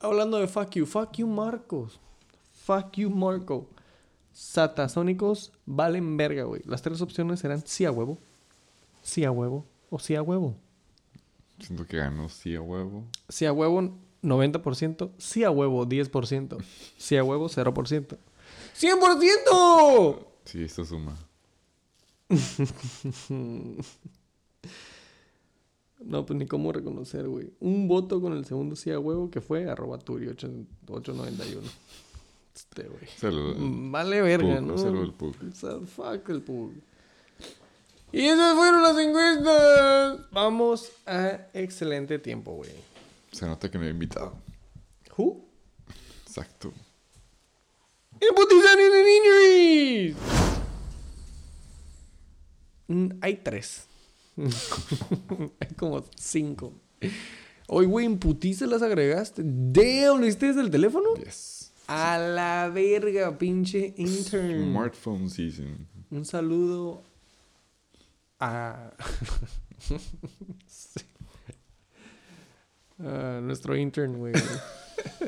[0.00, 2.00] Hablando de fuck you, fuck you, Marcos.
[2.52, 3.68] Fuck you, Marco.
[4.32, 6.62] Satasónicos valen verga, güey.
[6.64, 8.18] Las tres opciones eran sí a huevo,
[9.02, 10.56] sí a huevo o sí a huevo.
[11.60, 13.06] Siento que ganó sí a huevo.
[13.28, 15.10] Sí a huevo, 90%.
[15.18, 16.58] Sí a huevo, 10%.
[16.96, 18.18] Sí a huevo, 0%.
[18.78, 20.26] ¡100%!
[20.44, 21.16] Sí, esto suma.
[26.02, 27.52] No, pues ni cómo reconocer, güey.
[27.60, 31.60] Un voto con el segundo sí a huevo que fue arroba turi891.
[32.54, 33.06] Este, güey.
[33.18, 33.56] Saludos.
[33.58, 34.72] Vale verga, Pug, ¿no?
[34.72, 35.34] un saludo al Pug.
[35.86, 36.72] Fuck el Pug.
[38.12, 40.20] Y esas fueron las encuestas.
[40.32, 42.70] Vamos a excelente tiempo, güey.
[43.30, 44.36] Se nota que me he invitado.
[45.16, 45.44] ¿Who?
[46.26, 46.72] Exacto.
[48.20, 50.16] ¡Imputizan en injuries!
[52.88, 53.86] Mm, hay tres.
[55.60, 56.72] hay como cinco.
[57.68, 59.42] Oye, güey, en putiza las agregaste.
[59.44, 61.14] Damn, ¿lo hiciste desde el teléfono?
[61.14, 61.72] Yes.
[61.86, 64.70] A la verga, pinche intern.
[64.70, 65.86] Smartphone season.
[66.10, 67.02] Un saludo
[68.40, 68.90] a...
[70.66, 71.00] Sí.
[73.02, 74.34] A nuestro intern, güey.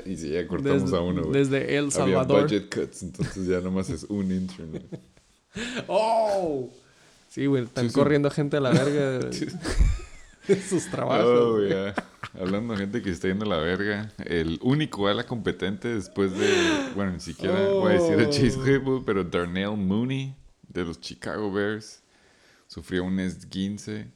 [0.04, 1.32] Y si ya cortamos Desde, a uno, güey.
[1.38, 2.42] desde El Había Salvador.
[2.42, 4.70] budget cuts, entonces ya nomás es un intern.
[4.70, 4.82] güey.
[5.88, 6.68] ¡Oh!
[7.28, 7.94] Sí, güey, están Sí, sí.
[7.94, 9.48] corriendo gente a la verga de,
[10.48, 11.24] de sus trabajos.
[11.24, 11.94] Oh, yeah.
[12.38, 16.50] Hablando de gente que está yendo a la verga, el único ala competente después de,
[16.94, 18.62] bueno, ni siquiera voy a decir a Chase Oh.
[18.64, 20.36] Claypool, pero Darnell Mooney
[20.68, 22.01] de los Chicago Bears
[22.72, 24.10] sufrió un esguince,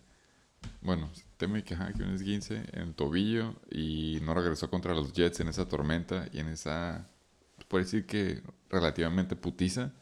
[0.80, 5.12] bueno, teme que, ajá, que un esguince en el tobillo y no regresó contra los
[5.12, 7.06] Jets en esa tormenta y en esa,
[7.68, 9.92] puede decir que relativamente putiza.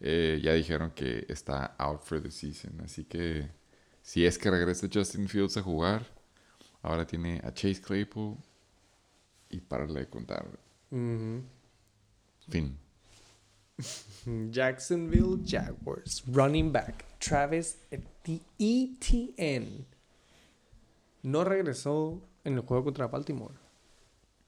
[0.00, 3.48] Eh, ya dijeron que está out for the season, así que
[4.02, 6.04] si es que regresa Justin Fields a jugar,
[6.82, 8.36] ahora tiene a Chase Claypool
[9.48, 10.44] y para de contar.
[12.48, 12.78] Fin.
[14.50, 16.22] Jacksonville Jaguars.
[16.26, 17.04] Running back.
[17.18, 19.84] Travis Eti- Etienne.
[21.22, 23.54] No regresó en el juego contra Baltimore.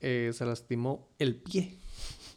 [0.01, 1.77] Eh, se lastimó el pie.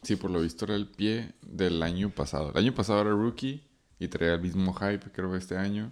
[0.01, 2.51] Sí, por lo visto era el pie del año pasado.
[2.51, 3.63] El año pasado era rookie
[3.99, 5.91] y traía el mismo hype, creo, este año,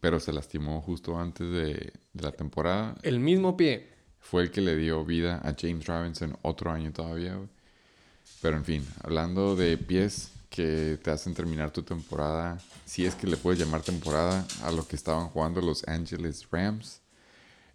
[0.00, 2.94] pero se lastimó justo antes de, de la temporada.
[3.02, 3.88] El mismo pie.
[4.20, 7.38] Fue el que le dio vida a James Robinson otro año todavía.
[8.42, 13.26] Pero en fin, hablando de pies que te hacen terminar tu temporada, si es que
[13.26, 17.02] le puedes llamar temporada a lo que estaban jugando los Angeles Rams.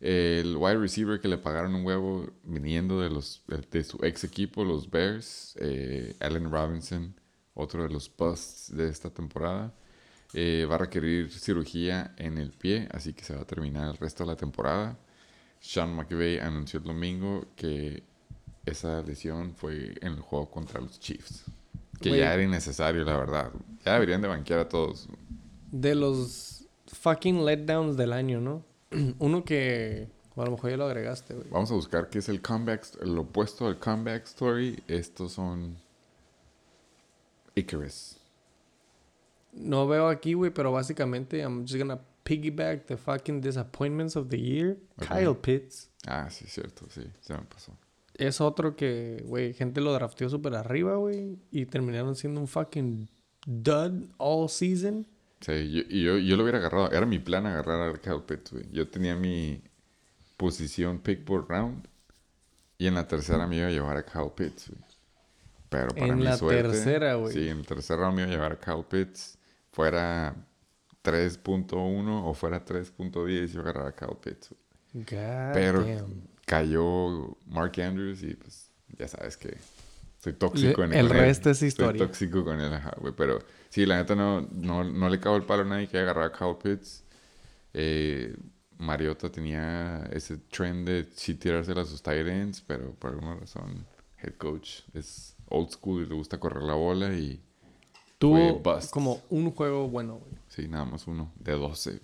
[0.01, 4.65] El wide receiver que le pagaron un huevo viniendo de, los, de, su ex equipo,
[4.65, 7.15] los Bears, eh, Allen Robinson,
[7.53, 9.73] otro de los busts de esta temporada,
[10.33, 13.97] eh, va a requerir cirugía en el pie, así que se va a terminar el
[13.97, 14.97] resto de la temporada.
[15.59, 18.03] Sean McVay anunció el domingo que
[18.65, 21.45] esa lesión fue en el juego contra los Chiefs.
[22.11, 23.51] Que ya era innecesario, la verdad.
[23.85, 25.07] Ya deberían de banquear a todos.
[25.71, 28.63] De los fucking letdowns del año, ¿no?
[29.19, 31.47] Uno que a lo mejor ya lo agregaste, güey.
[31.49, 34.81] Vamos a buscar qué es el comeback, el opuesto al comeback story.
[34.87, 35.77] Estos son
[37.55, 38.17] Icarus.
[39.51, 44.39] No veo aquí, güey, pero básicamente I'm just gonna piggyback the fucking disappointments of the
[44.39, 44.77] year.
[44.99, 45.89] Kyle Pitts.
[46.07, 47.71] Ah, sí, cierto, sí, se me pasó.
[48.15, 51.37] Es otro que, güey, gente lo drafteó súper arriba, güey.
[51.51, 53.09] Y terminaron siendo un fucking
[53.45, 55.07] dud all season.
[55.41, 56.91] Sí, yo, yo, yo lo hubiera agarrado.
[56.91, 58.65] Era mi plan agarrar a Kyle Pitts, güey.
[58.71, 59.61] Yo tenía mi
[60.37, 61.87] posición pick por round.
[62.77, 64.81] Y en la tercera me iba a llevar a Kyle Pitts, güey.
[65.69, 66.61] Pero para En mi la suerte...
[66.61, 67.33] tercera, güey.
[67.33, 69.37] Sí, en el tercer round me iba a llevar a Kyle Pitts.
[69.71, 70.35] Fuera
[71.03, 75.05] 3.1 o fuera 3.10 yo agarrar a Kyle Pitts, güey.
[75.05, 76.32] God Pero damn.
[76.45, 79.57] Cayó Mark Andrews y pues ya sabes que
[80.19, 81.09] soy tóxico Le- en el él.
[81.09, 82.05] resto es Soy historia.
[82.05, 83.13] tóxico con él, ajá, güey.
[83.15, 86.09] Pero sí, la neta no, no, no le cago el palo a nadie que haya
[86.09, 87.03] agarrado a Kyle Pitts.
[87.73, 88.35] Eh,
[88.77, 93.85] Mariota tenía ese trend de sí tirársela a sus tight ends, pero por alguna razón
[94.21, 97.41] head coach es old school y le gusta correr la bola y
[98.19, 100.31] Tuvo como un juego bueno, güey.
[100.47, 101.99] sí, nada más uno de 12,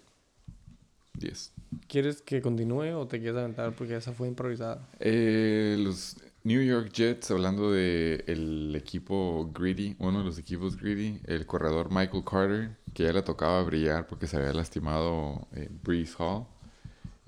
[1.14, 1.52] 10.
[1.88, 3.74] ¿Quieres que continúe o te quieres aventar?
[3.74, 4.88] Porque esa fue improvisada.
[5.00, 11.22] Eh, los New York Jets, hablando de el equipo Greedy, uno de los equipos Greedy,
[11.26, 16.16] el corredor Michael Carter, que ya le tocaba brillar porque se había lastimado eh, Breeze
[16.18, 16.46] Hall.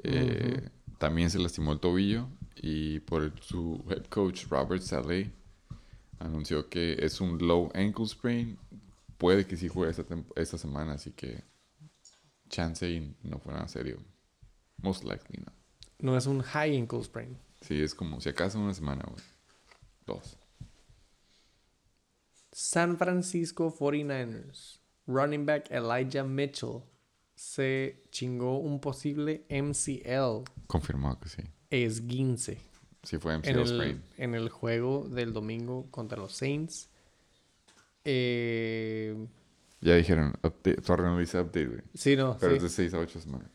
[0.04, 5.32] Eh, También se lastimó el tobillo y por el- su head coach Robert Saleh
[6.20, 8.58] anunció que es un low ankle sprain.
[9.18, 11.44] Puede que sí juegue esta, esta semana, así que
[12.50, 13.98] chance y no fue nada serio.
[14.82, 15.52] Most likely no.
[16.00, 17.38] No es un high ankle sprain.
[17.62, 19.24] Sí, es como si acaso una semana, güey.
[20.06, 20.38] Dos.
[22.52, 24.80] San Francisco 49ers.
[25.08, 26.82] Running back Elijah Mitchell
[27.36, 31.42] se chingó un posible MCL Confirmado que sí.
[31.72, 32.60] esguince
[33.04, 34.04] Sí fue en MCL el, sprain.
[34.18, 36.90] en el juego del domingo contra los Saints.
[38.06, 39.16] Eh,
[39.82, 41.82] Ya dijeron, update, sorry, no dice update, güey.
[41.96, 42.58] sí, no, Pero sí.
[42.58, 43.50] es de 6 a 8 semanas.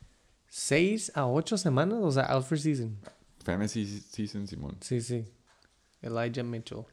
[0.49, 1.99] ¿Seis a ocho semanas?
[2.03, 2.99] O sea, out for season.
[3.45, 4.77] Fantasy season, Simón.
[4.81, 5.25] Sí, sí.
[6.03, 6.85] Elijah Mitchell.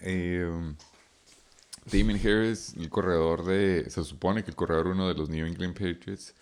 [0.00, 0.76] Eh, um,
[1.90, 3.88] Damon Harris, el corredor de...
[3.90, 6.34] Se supone que el corredor uno de los New England Patriots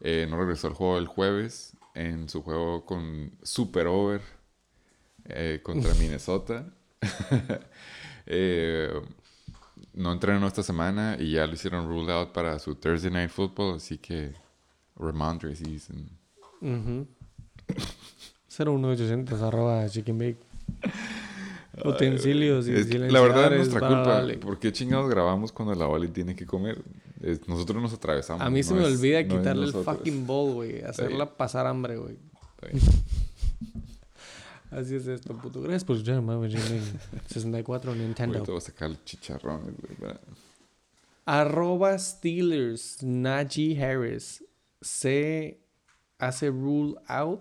[0.00, 4.22] eh, no regresó al juego el jueves en su juego con Super Over
[5.26, 6.72] eh, contra Minnesota.
[8.24, 8.88] Eh,
[9.94, 13.74] no entrenó esta semana y ya lo hicieron rule out para su Thursday Night Football,
[13.76, 14.32] así que
[14.96, 16.08] Ramondre season.
[16.60, 17.06] Ujú.
[18.48, 20.38] 01800 arroba chicken bake.
[21.84, 24.02] Utensilios y Es que la verdad es nuestra culpa.
[24.14, 24.36] vale.
[24.36, 26.82] ¿Por qué chingados grabamos cuando la Wally tiene que comer?
[27.20, 28.42] Es- nosotros nos atravesamos.
[28.42, 30.82] A mí se no me es- olvida no quitarle el fucking bowl, güey.
[30.82, 32.18] Hacerla pasar hambre, güey.
[34.70, 35.60] Así es esto, puto.
[35.60, 36.82] Gracias por escuchar, Marvel Gaming
[37.26, 38.42] 64 Nintendo.
[38.44, 40.12] Voy a sacar chicharrones, güey.
[41.26, 44.42] Arroba Steelers, Najee Harris.
[44.82, 45.60] Se
[46.18, 47.40] hace rule out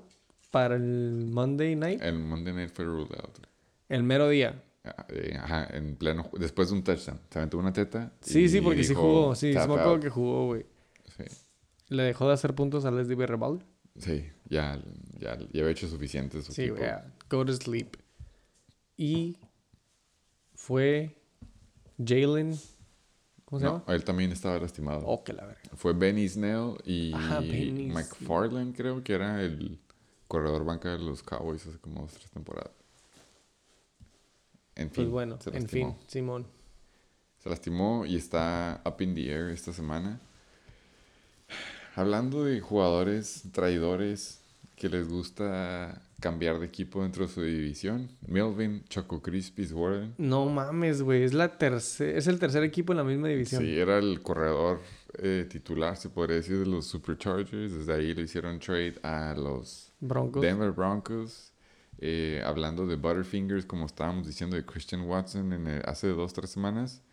[0.51, 2.01] para el Monday night.
[2.01, 3.37] El Monday Night fue ruled out.
[3.89, 4.63] El mero día.
[4.83, 6.29] Ah, eh, Ajá, en pleno.
[6.39, 7.19] Después de un touchdown.
[7.29, 8.13] Se aventó una teta.
[8.21, 9.35] Sí, sí, porque sí jugó.
[9.35, 10.01] Sí, "Tap me acuerdo out".
[10.01, 10.65] que jugó, güey.
[11.17, 11.23] Sí,
[11.89, 13.63] Le dejó de hacer puntos a Leslie Berrebal.
[13.97, 14.81] sí, ya,
[15.19, 16.41] ya, ya había hecho suficiente.
[16.41, 16.89] Su Sí, güey.
[17.29, 17.97] Go to sleep.
[18.97, 19.37] Y
[20.55, 21.15] fue
[22.03, 22.57] Jalen.
[23.51, 23.83] ¿Cómo se No, llama?
[23.93, 25.05] él también estaba lastimado.
[25.05, 25.61] Oh, que la verga.
[25.75, 29.77] Fue Benny Snell y Ajá, Benny McFarland, creo que era el
[30.29, 32.71] corredor banca de los Cowboys hace como dos, tres temporadas.
[34.75, 36.47] En fin, Pues bueno, se en fin, Simón.
[37.39, 40.21] Se lastimó y está up in the air esta semana.
[41.95, 44.40] Hablando de jugadores traidores
[44.81, 50.15] que les gusta cambiar de equipo dentro de su división, Melvin Choco Crispis Warren.
[50.17, 51.21] No mames, güey.
[51.21, 53.61] Es, la terce- es el tercer equipo en la misma división.
[53.61, 54.81] Sí, era el corredor
[55.19, 57.71] eh, titular, se podría decir, de los Superchargers.
[57.73, 60.41] Desde ahí le hicieron trade a los Broncos.
[60.41, 61.53] Denver Broncos.
[61.99, 66.49] Eh, hablando de Butterfingers, como estábamos diciendo de Christian Watson en el- hace dos, tres
[66.49, 67.03] semanas,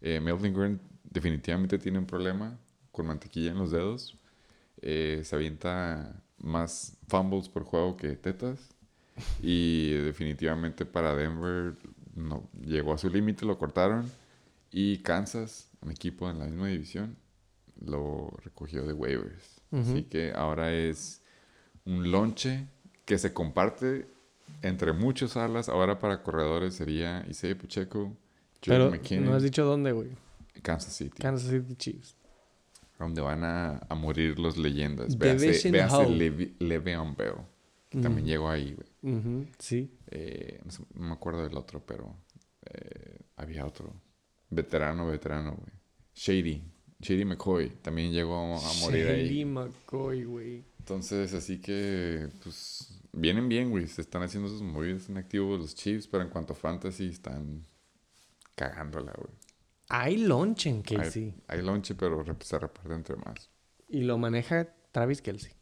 [0.00, 2.58] eh, Melvin Gordon definitivamente tiene un problema
[2.90, 4.16] con mantequilla en los dedos.
[4.80, 8.74] Se avienta más fumbles por juego que tetas.
[9.42, 11.76] Y definitivamente para Denver
[12.14, 14.10] no, llegó a su límite, lo cortaron.
[14.70, 17.16] Y Kansas, un equipo en la misma división,
[17.80, 19.60] lo recogió de waivers.
[19.70, 19.82] Ujú.
[19.82, 21.22] Así que ahora es
[21.84, 22.66] un lonche
[23.04, 24.06] que se comparte
[24.62, 25.68] entre muchos alas.
[25.68, 28.16] Ahora para corredores sería Isaiah Pacheco,
[28.64, 30.10] Pero Jordan McKinnon, no has dicho dónde, güey.
[30.62, 32.17] Kansas City, Kansas City Chiefs.
[32.98, 35.16] Donde van a, a morir los leyendas.
[35.16, 36.08] Véase, véase
[36.58, 37.34] Le'Veon Bell,
[37.88, 39.48] que también llegó ahí, güey.
[39.58, 39.90] Sí.
[40.10, 42.14] Eh, no, sé, no me acuerdo del otro, pero
[42.66, 43.92] eh, había otro.
[44.50, 45.72] Veterano, veterano, güey.
[46.14, 46.62] Shady.
[47.00, 49.44] Shady McCoy también llegó a morir Shady ahí.
[49.44, 50.64] McCoy, güey.
[50.80, 53.86] Entonces, así que, pues, vienen bien, güey.
[53.86, 57.62] Se están haciendo sus movidas en activo los Chiefs, pero en cuanto a fantasy, están
[58.56, 59.30] cagándola, güey.
[59.88, 61.34] Hay lunch en Hay, Casey.
[61.46, 63.50] hay lonche, pero se reparte entre más.
[63.88, 65.52] Y lo maneja Travis Kelsey.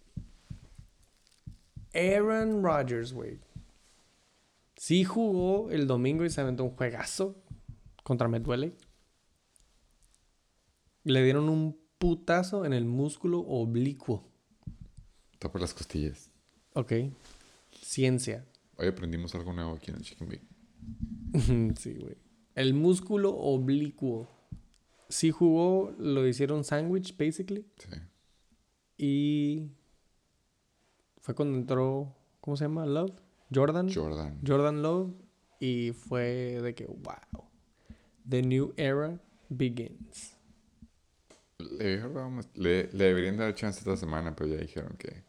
[1.94, 3.38] Aaron Rodgers, güey.
[4.76, 7.42] Sí jugó el domingo y se aventó un juegazo
[8.02, 8.76] contra Medwele.
[11.04, 14.22] Le dieron un putazo en el músculo oblicuo.
[15.32, 16.30] Está por las costillas.
[16.74, 16.92] Ok.
[17.80, 18.44] Ciencia.
[18.76, 21.74] Hoy aprendimos algo nuevo aquí en el Chicken Bake.
[21.80, 22.16] sí, güey.
[22.56, 24.26] El músculo oblicuo.
[25.08, 27.64] Sí jugó, lo hicieron sándwich, basically.
[27.76, 27.88] Sí.
[28.98, 29.70] Y
[31.20, 32.86] fue cuando entró, ¿cómo se llama?
[32.86, 33.12] Love.
[33.54, 33.88] Jordan.
[33.92, 34.40] Jordan.
[34.44, 35.12] Jordan Love.
[35.60, 37.44] Y fue de que, wow.
[38.28, 40.34] The new era begins.
[41.58, 42.02] Le,
[42.54, 45.24] le, le deberían dar chance esta semana, pero ya dijeron que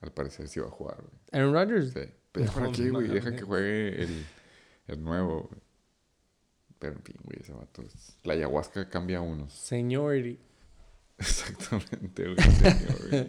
[0.00, 1.12] al parecer sí va a jugar, güey.
[1.32, 1.92] Aaron Rodgers.
[1.92, 2.12] Sí.
[2.32, 3.08] Pero ya para No qué, güey.
[3.08, 4.26] Deja que juegue el,
[4.86, 5.67] el nuevo, güey.
[6.78, 9.52] Pero en fin, güey, ese vato es- La ayahuasca cambia a unos.
[9.52, 10.38] Seniority.
[11.18, 12.36] Exactamente, güey.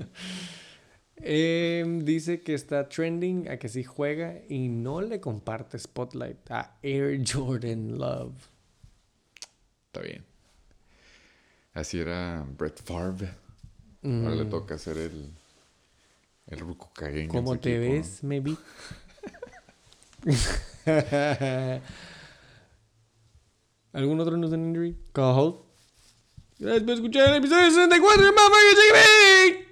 [1.22, 6.78] Em, dice que está trending a que sí juega y no le comparte spotlight a
[6.82, 8.36] Air Jordan Love.
[9.88, 10.24] Está bien.
[11.74, 13.28] Así era Brett Favre.
[14.02, 15.34] Ahora le Mm, toca hacer el...
[16.48, 18.56] El ruco caguengue en ¿Cómo su te equipo, ves, maybe?
[23.94, 24.96] ¿Algún otro news and injury?
[25.14, 25.64] Call.
[26.60, 29.68] Gracias por escuchar el episodio 64 de Bake.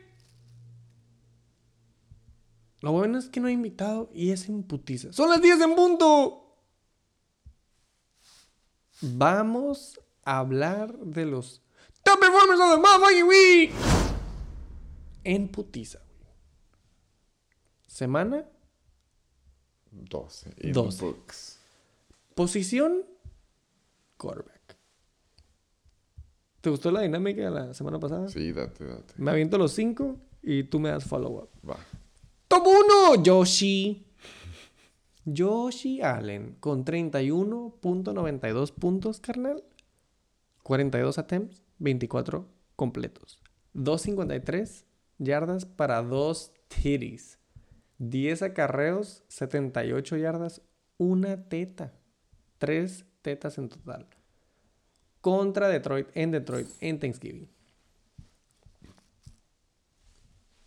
[2.82, 5.12] Lo bueno es que no he invitado y es en putiza.
[5.12, 6.44] ¡Son las 10 en punto!
[9.02, 11.62] Vamos a hablar de los
[12.04, 13.72] top performers of the motherfucking week.
[15.24, 16.00] En putiza.
[17.88, 18.46] Semana
[19.92, 20.54] 12.
[20.62, 20.98] In 12.
[20.98, 21.60] the books.
[22.36, 23.04] Posición,
[24.18, 24.78] quarterback.
[26.62, 28.28] ¿Te gustó la dinámica de la semana pasada?
[28.28, 29.14] Sí, date, date.
[29.18, 31.50] Me aviento los cinco y tú me das follow-up.
[31.68, 31.78] Va.
[32.48, 32.66] Top
[33.16, 34.06] 1, Yoshi.
[35.26, 39.64] Yoshi Allen con 31.92 puntos, carnal.
[40.64, 43.40] 42 attempts, 24 completos.
[43.74, 44.86] 2.53
[45.18, 47.40] yardas para 2 titties.
[48.00, 50.62] 10 acarreos, 78 yardas,
[50.98, 51.94] una teta.
[52.58, 54.08] 3 tetas en total.
[55.20, 57.50] Contra Detroit, en Detroit, en Thanksgiving.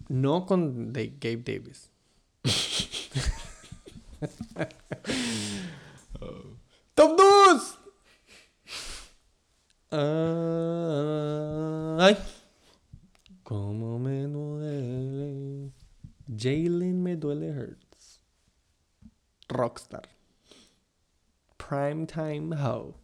[0.08, 1.88] No con de Gabe Davis.
[6.94, 7.78] ¡Top 2!
[12.02, 12.18] Ay.
[13.42, 15.72] Cómo me duele.
[16.28, 18.20] Jalen me duele Hurts.
[19.48, 20.19] Rockstar.
[21.70, 22.96] Primetime Ho.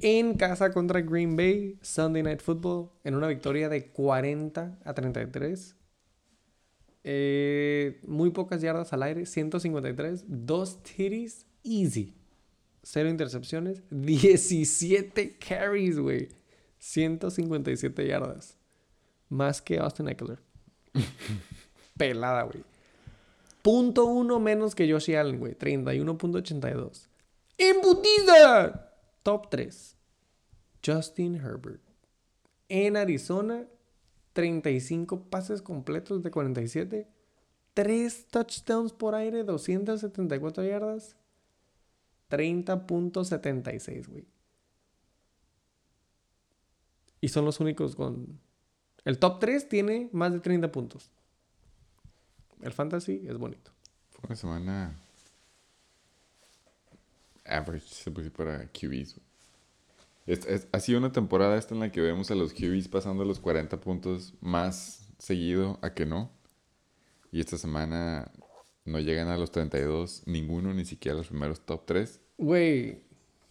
[0.00, 5.74] en casa contra Green Bay, Sunday Night Football, en una victoria de 40 a 33.
[7.02, 10.26] Eh, muy pocas yardas al aire, 153.
[10.28, 12.14] Dos titties, easy.
[12.84, 16.28] Cero intercepciones, 17 carries, güey.
[16.78, 18.56] 157 yardas.
[19.28, 20.38] Más que Austin Eckler.
[21.96, 22.62] Pelada, güey.
[23.62, 25.54] Punto uno menos que Josh Allen, güey.
[25.56, 27.08] 31.82.
[27.58, 28.94] ¡Embutida!
[29.22, 29.96] Top 3.
[30.84, 31.82] Justin Herbert.
[32.68, 33.66] En Arizona,
[34.32, 37.08] 35 pases completos de 47.
[37.74, 41.16] 3 touchdowns por aire, 274 yardas.
[42.30, 44.26] 30.76, güey.
[47.20, 48.40] Y son los únicos con...
[49.04, 51.10] El top 3 tiene más de 30 puntos.
[52.62, 53.70] El fantasy es bonito.
[54.10, 54.94] Fue una semana
[57.44, 59.20] average, se decir, para QBs.
[60.26, 63.24] Es- es- ha sido una temporada esta en la que vemos a los QBs pasando
[63.24, 66.30] los 40 puntos más seguido a que no.
[67.32, 68.30] Y esta semana
[68.84, 72.20] no llegan a los 32, ninguno, ni siquiera los primeros top 3.
[72.38, 73.00] Güey,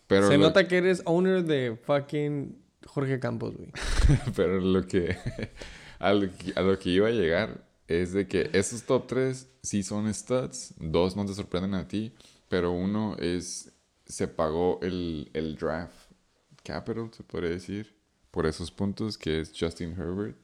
[0.08, 2.56] Pero se lo- nota que eres owner de fucking
[2.86, 3.72] Jorge Campos, güey.
[4.36, 5.18] Pero lo que,
[6.00, 9.48] a lo que a lo que iba a llegar es de que esos top 3
[9.64, 12.14] sí son studs, dos no te sorprenden a ti,
[12.50, 13.72] pero uno es,
[14.06, 16.12] se pagó el, el draft
[16.64, 17.96] capital, se podría decir,
[18.32, 20.38] por esos puntos, que es Justin Herbert.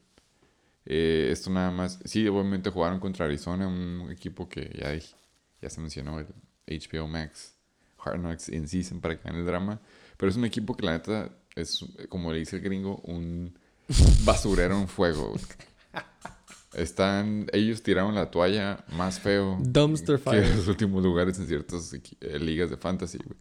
[0.86, 4.94] Eh, esto nada más, sí, obviamente jugaron contra Arizona, un equipo que ya,
[5.60, 6.26] ya se mencionó, el
[6.66, 7.54] HBO Max,
[7.98, 9.80] Hard Knocks in Season para que vean el drama,
[10.16, 13.58] pero es un equipo que la neta es, como le dice el gringo, un
[14.24, 15.34] basurero en fuego.
[16.76, 20.56] Están, ellos tiraron la toalla más feo Dumpster que fire.
[20.56, 23.38] los últimos lugares en ciertas eh, ligas de fantasy, güey.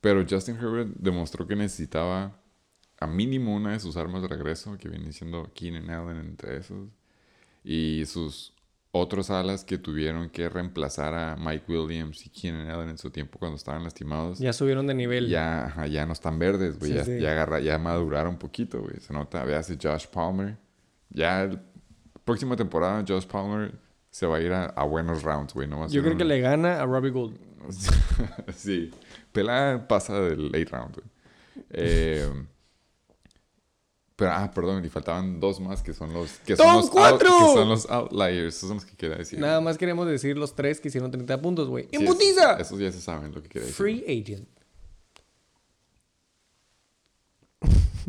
[0.00, 2.40] Pero Justin Herbert demostró que necesitaba
[2.98, 6.88] a mínimo una de sus armas de regreso, que viene siendo Keenan Allen entre esos,
[7.64, 8.54] y sus
[8.92, 13.38] otros alas que tuvieron que reemplazar a Mike Williams y Keenan Allen en su tiempo
[13.38, 14.38] cuando estaban lastimados.
[14.38, 15.28] Ya subieron de nivel.
[15.28, 16.90] Ya, ya no están verdes, güey.
[16.92, 17.20] Sí, ya, sí.
[17.20, 18.98] ya, agarra- ya maduraron un poquito, güey.
[19.00, 20.56] Se nota, veas Josh Palmer.
[21.10, 21.50] Ya
[22.24, 23.72] próxima temporada Josh Palmer
[24.10, 25.68] se va a ir a, a buenos rounds, güey.
[25.68, 27.36] No Yo creo que le gana a Robbie Gould.
[28.56, 28.90] sí.
[29.32, 31.06] Pelada pasa del late round, güey.
[31.70, 32.28] Eh,
[34.16, 36.30] pero, ah, perdón, le faltaban dos más que son los...
[36.40, 37.28] Que son ¡Son los out- cuatro!
[37.30, 38.54] que son los outliers.
[38.56, 39.38] Esos son los que quería decir.
[39.38, 41.84] Nada más queremos decir los tres que hicieron 30 puntos, güey.
[41.84, 42.54] Sí, ¡En esos- putiza!
[42.60, 43.76] Esos ya se saben lo que quería decir.
[43.76, 44.48] Free agent.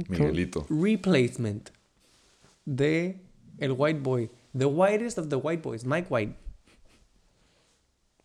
[0.08, 0.66] Miguelito.
[0.70, 1.70] Replacement
[2.66, 3.22] de
[3.62, 4.30] el white boy.
[4.54, 6.36] The whitest of the white boys, Mike White.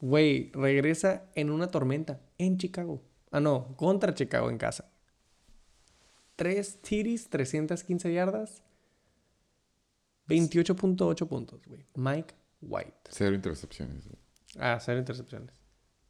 [0.01, 3.01] Güey, regresa en una tormenta en Chicago.
[3.30, 4.91] Ah, no, contra Chicago en casa.
[6.37, 8.62] Tres tiris, 315 yardas.
[10.28, 11.87] 28.8 puntos, güey.
[11.95, 13.11] Mike White.
[13.11, 14.05] Cero intercepciones.
[14.07, 14.18] güey.
[14.59, 15.55] Ah, cero intercepciones.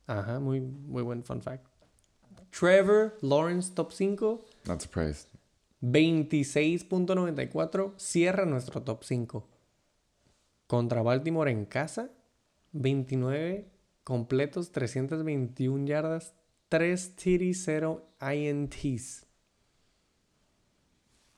[0.06, 1.66] Ajá, muy, muy buen fun fact.
[2.50, 4.44] Trevor Lawrence, top 5.
[4.66, 5.28] Not surprised.
[5.82, 9.46] 26.94 cierra nuestro top 5.
[10.66, 12.10] Contra Baltimore en casa,
[12.72, 13.70] 29
[14.04, 16.34] completos, 321 yardas,
[16.68, 19.26] 3 TD, 0 INTs.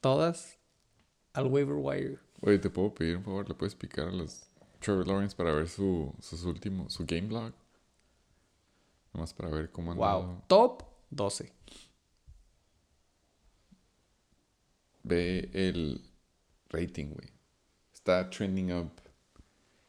[0.00, 0.58] Todas
[1.32, 2.18] al waiver wire.
[2.40, 3.48] Oye, ¿te puedo pedir un favor?
[3.48, 4.48] ¿Le puedes picar a los
[4.80, 7.52] Trevor Lawrence para ver su, sus últimos, su game blog?
[9.12, 10.42] Nomás para ver cómo han Wow.
[10.46, 11.52] Top 12.
[15.08, 16.00] Ve el
[16.68, 17.28] rating, güey.
[17.92, 18.92] Está trending up.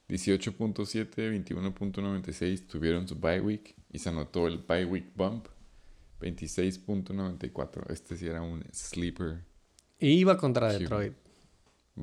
[0.07, 5.47] 18.7, 21.96 tuvieron su bye week y se anotó el bye week bump.
[6.21, 7.91] 26.94.
[7.91, 9.43] Este sí era un sleeper.
[9.99, 11.13] Y iba contra Detroit.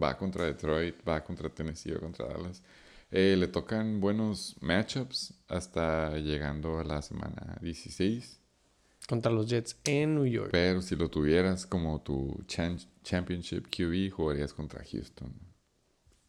[0.01, 2.63] Va contra Detroit, va contra Tennessee, va contra Dallas.
[3.11, 8.41] Eh, le tocan buenos matchups hasta llegando a la semana 16.
[9.09, 10.49] Contra los Jets en New York.
[10.53, 15.33] Pero si lo tuvieras como tu chan- championship QB, jugarías contra Houston.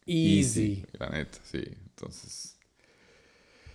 [0.06, 0.84] Easy.
[0.98, 1.62] La neta, sí.
[1.88, 2.56] Entonces,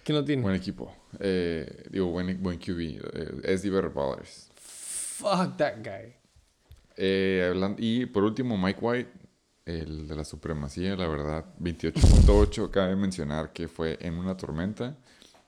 [0.03, 0.41] ¿Quién lo tiene?
[0.41, 0.93] buen equipo.
[1.19, 2.79] Eh, digo, buen, buen QB.
[2.79, 4.49] Eh, Better Ballers.
[4.55, 6.13] Fuck that guy.
[6.97, 9.11] Eh, hablan- y por último, Mike White,
[9.65, 12.69] el de la supremacía, la verdad, 28.8.
[12.71, 14.97] Cabe mencionar que fue en una tormenta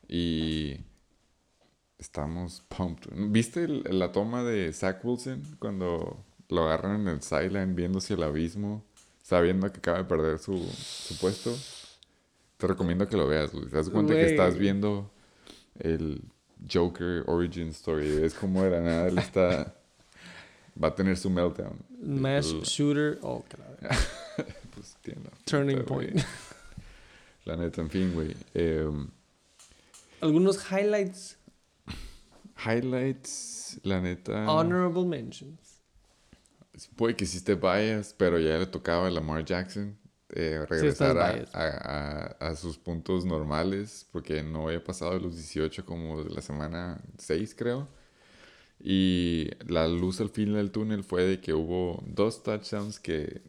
[0.08, 0.78] y
[1.98, 3.10] estamos pumped.
[3.14, 8.84] ¿Viste la toma de Zach Wilson cuando lo agarran en el sideline viéndose el abismo?
[9.26, 11.52] sabiendo que acaba de perder su, su puesto,
[12.58, 13.66] te recomiendo que lo veas, güey.
[13.66, 15.10] Te das cuenta que estás viendo
[15.80, 16.22] el
[16.72, 18.24] Joker Origin Story.
[18.24, 19.74] Es como de la nada él está...
[20.84, 21.76] Va a tener su meltdown.
[22.04, 23.18] Mass El- Shooter.
[23.24, 23.98] Oh, verga.
[24.76, 26.20] Pues tiene Turning puta, point.
[27.46, 28.36] La neta, en fin, güey.
[28.54, 29.08] Em,
[30.22, 31.38] Algunos highlights.
[32.56, 34.46] Highlights, la neta...
[34.50, 35.82] Honorable mentions.
[36.98, 39.98] Puede que sí te vayas, pero ya le tocaba a Lamar Jackson
[40.30, 41.56] eh, regresar a, biased.
[41.56, 46.30] a- a- a sus puntos normales, porque no había pasado de los 18 como de
[46.32, 47.88] la semana 6, creo.
[48.80, 53.42] Y la luz al fin del túnel fue de que hubo dos touchdowns que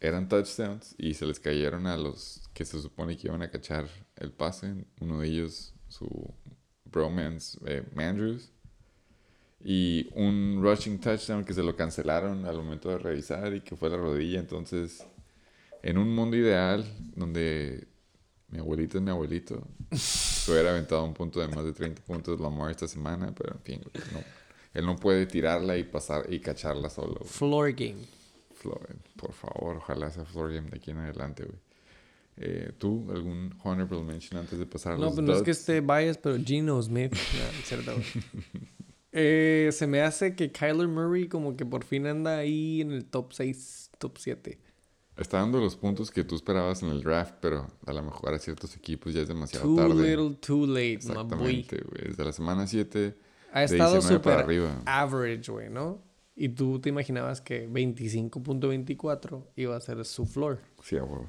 [0.00, 3.88] eran touchdowns y se les cayeron a los que se supone que iban a cachar
[4.16, 4.84] el pase.
[5.00, 6.34] Uno de ellos, su
[6.92, 8.50] bromance, eh, Mandrews.
[9.64, 13.90] Y un rushing touchdown que se lo cancelaron al momento de revisar y que fue
[13.90, 14.40] la rodilla.
[14.40, 15.06] Entonces,
[15.82, 16.84] en un mundo ideal
[17.14, 17.86] donde
[18.48, 22.40] mi abuelito es mi abuelito, se hubiera aventado un punto de más de 30 puntos
[22.40, 23.80] Lamar esta semana, pero en fin,
[24.12, 24.20] no,
[24.74, 27.14] él no puede tirarla y pasar y cacharla solo.
[27.20, 27.28] güey.
[27.28, 28.04] Floor game.
[28.54, 31.58] Floor, por favor, ojalá sea floor game de aquí en adelante, güey.
[32.36, 35.50] Eh, ¿Tú algún honorable mention antes de pasar a No, los pues no es que
[35.50, 37.12] esté bias, pero Gino Smith.
[37.38, 37.94] No, cierto.
[39.14, 43.04] Eh, se me hace que Kyler Murray como que por fin anda ahí en el
[43.04, 44.58] top 6, top 7.
[45.18, 48.38] Está dando los puntos que tú esperabas en el draft, pero a lo mejor a
[48.38, 49.94] ciertos equipos ya es demasiado Too tarde.
[50.16, 51.20] little, too late, my boy.
[51.20, 52.08] Exactamente, güey.
[52.08, 53.14] Desde la semana 7
[53.52, 56.02] Ha estado 19 para súper average, güey, ¿no?
[56.34, 60.58] Y tú te imaginabas que 25.24 iba a ser su floor.
[60.82, 61.26] Sí, a huevo.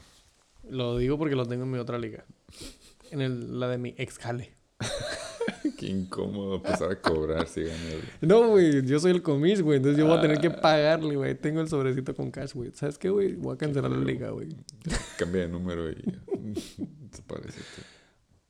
[0.69, 2.25] Lo digo porque lo tengo en mi otra liga.
[3.11, 4.53] En el- la de mi ex jale.
[5.77, 7.73] Qué incómodo empezar a cobrar si gana
[8.21, 9.77] el- No, güey, yo soy el comis, güey.
[9.77, 11.35] Entonces yo voy a tener que pagarle, güey.
[11.35, 12.71] Tengo el sobrecito con cash, güey.
[12.73, 13.33] ¿Sabes qué, güey?
[13.35, 14.49] Voy a cancelar la liga, güey.
[15.17, 15.95] Cambia de número y
[17.09, 17.59] desaparece.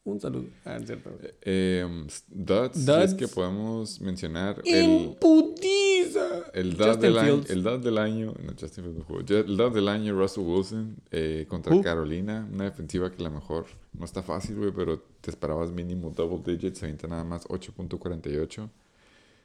[0.05, 0.49] Un saludo.
[0.65, 1.11] Ah, es cierto.
[1.43, 1.87] Eh,
[2.27, 6.51] duds, si es que podemos mencionar el, ¡Imputiza!
[6.53, 8.33] el, dud del año, el dud del año.
[8.43, 9.19] No, Justin Fields jugó.
[9.19, 11.79] El dud del año, Russell Wilson eh, contra?
[11.81, 12.45] Carolina.
[12.51, 16.41] Una defensiva que a lo mejor no está fácil, güey, pero te esperabas mínimo double
[16.45, 16.79] digits.
[16.79, 18.69] Se avienta nada más 8.48.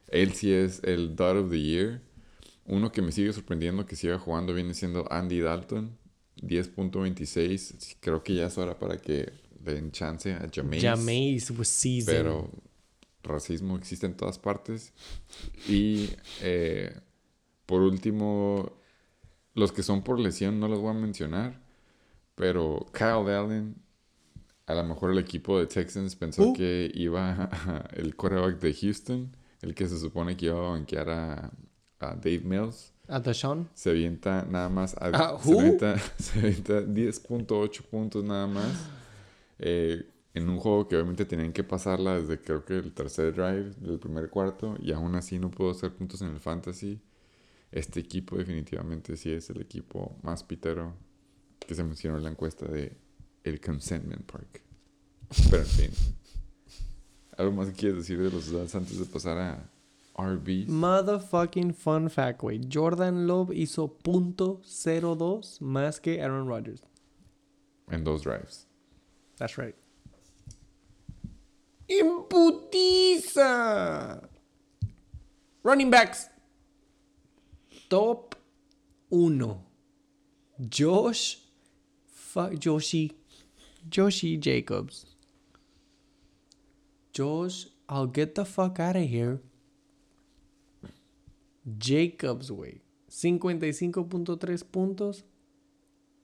[0.08, 2.00] Él sí es el dud of the year.
[2.66, 5.96] Uno que me sigue sorprendiendo que siga jugando viene siendo Andy Dalton.
[6.42, 7.96] 10.26.
[8.00, 9.32] Creo que ya es hora para que
[9.74, 10.82] den chance a Jameis.
[10.82, 12.16] Jameis was seasoned.
[12.16, 12.50] Pero
[13.22, 14.92] racismo existe en todas partes.
[15.68, 16.10] Y
[16.40, 16.94] eh,
[17.66, 18.72] por último,
[19.54, 21.60] los que son por lesión no los voy a mencionar.
[22.34, 23.74] Pero Kyle Allen,
[24.66, 26.52] a lo mejor el equipo de Texans pensó Uh.
[26.52, 31.10] que iba a- el quarterback de Houston, el que se supone que iba a banquear
[31.10, 31.50] a,
[32.00, 32.92] a Dave Mills.
[33.08, 33.68] ¿A Deshaun?
[33.74, 34.94] Se avienta nada más.
[34.94, 38.88] A, Ah, se, avienta, se avienta 10.8 puntos nada más.
[39.58, 43.74] Eh, en un juego que obviamente tenían que pasarla desde creo que el tercer drive
[43.80, 44.76] del primer cuarto.
[44.80, 47.00] Y aún así no pudo hacer puntos en el fantasy.
[47.70, 50.94] Este equipo definitivamente sí es el equipo más pitero
[51.58, 52.96] que se mencionó en la encuesta de
[53.44, 54.62] el Consentment Park.
[55.50, 55.90] Pero en fin.
[57.36, 59.70] ¿Algo más que quieres decir de los Duds antes de pasar a
[60.16, 60.68] RBs?
[60.68, 62.60] Motherfucking fun fact, güey.
[62.72, 66.82] Jordan Love hizo punto .02 más que Aaron Rodgers.
[67.88, 68.67] En dos drives.
[69.38, 69.74] That's right.
[71.88, 73.48] ¡Imputiza!
[75.62, 76.28] Running backs.
[77.88, 78.34] Top
[79.08, 79.58] 1.
[80.68, 81.38] Josh.
[82.34, 83.14] Joshi.
[83.88, 85.06] Joshi Jacobs.
[87.12, 89.40] Josh, I'll get the fuck out of here.
[91.78, 92.80] Jacobs, güey.
[93.10, 95.22] 55.3 puntos.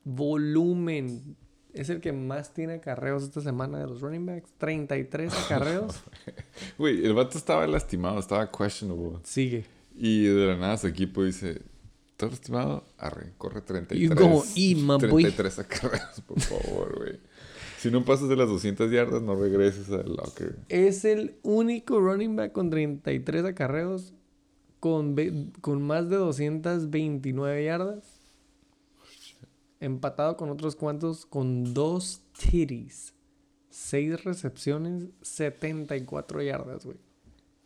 [0.05, 1.37] Volumen.
[1.75, 4.53] Es el que más tiene acarreos esta semana de los running backs.
[4.59, 6.03] 33 acarreos.
[6.79, 9.19] Güey, el vato estaba lastimado, estaba questionable.
[9.25, 9.65] Sigue.
[9.97, 11.63] Y de la nada su equipo dice,
[12.13, 12.85] ¿estás lastimado?
[12.97, 14.01] Arre, corre 33.
[14.01, 15.25] You go eat, my boy.
[15.25, 17.19] 33 acarreos, por favor, güey.
[17.79, 20.57] Si no pasas de las 200 yardas, no regreses al locker.
[20.69, 24.15] Es el único running back con 33 acarreos.
[24.81, 25.17] Con,
[25.61, 28.14] con más de 229 yardas.
[29.85, 31.27] Empatado con otros cuantos.
[31.27, 33.15] Con dos titties.
[33.69, 35.11] 6 recepciones.
[35.21, 36.97] 74 yardas, güey.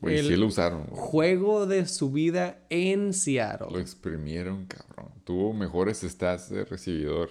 [0.01, 1.01] Güey, sí lo usaron, güey.
[1.01, 3.69] Juego de su vida en Seattle.
[3.71, 5.13] Lo exprimieron, cabrón.
[5.25, 7.31] Tuvo mejores stats de recibidor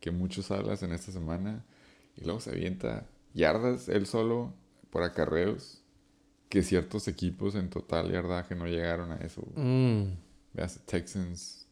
[0.00, 1.64] que muchos alas en esta semana.
[2.16, 4.54] Y luego se avienta yardas él solo
[4.90, 5.82] por acarreos.
[6.48, 9.42] Que ciertos equipos en total yardaje no llegaron a eso.
[9.42, 9.66] güey.
[9.66, 10.16] Mm.
[10.54, 11.64] Veas, Texans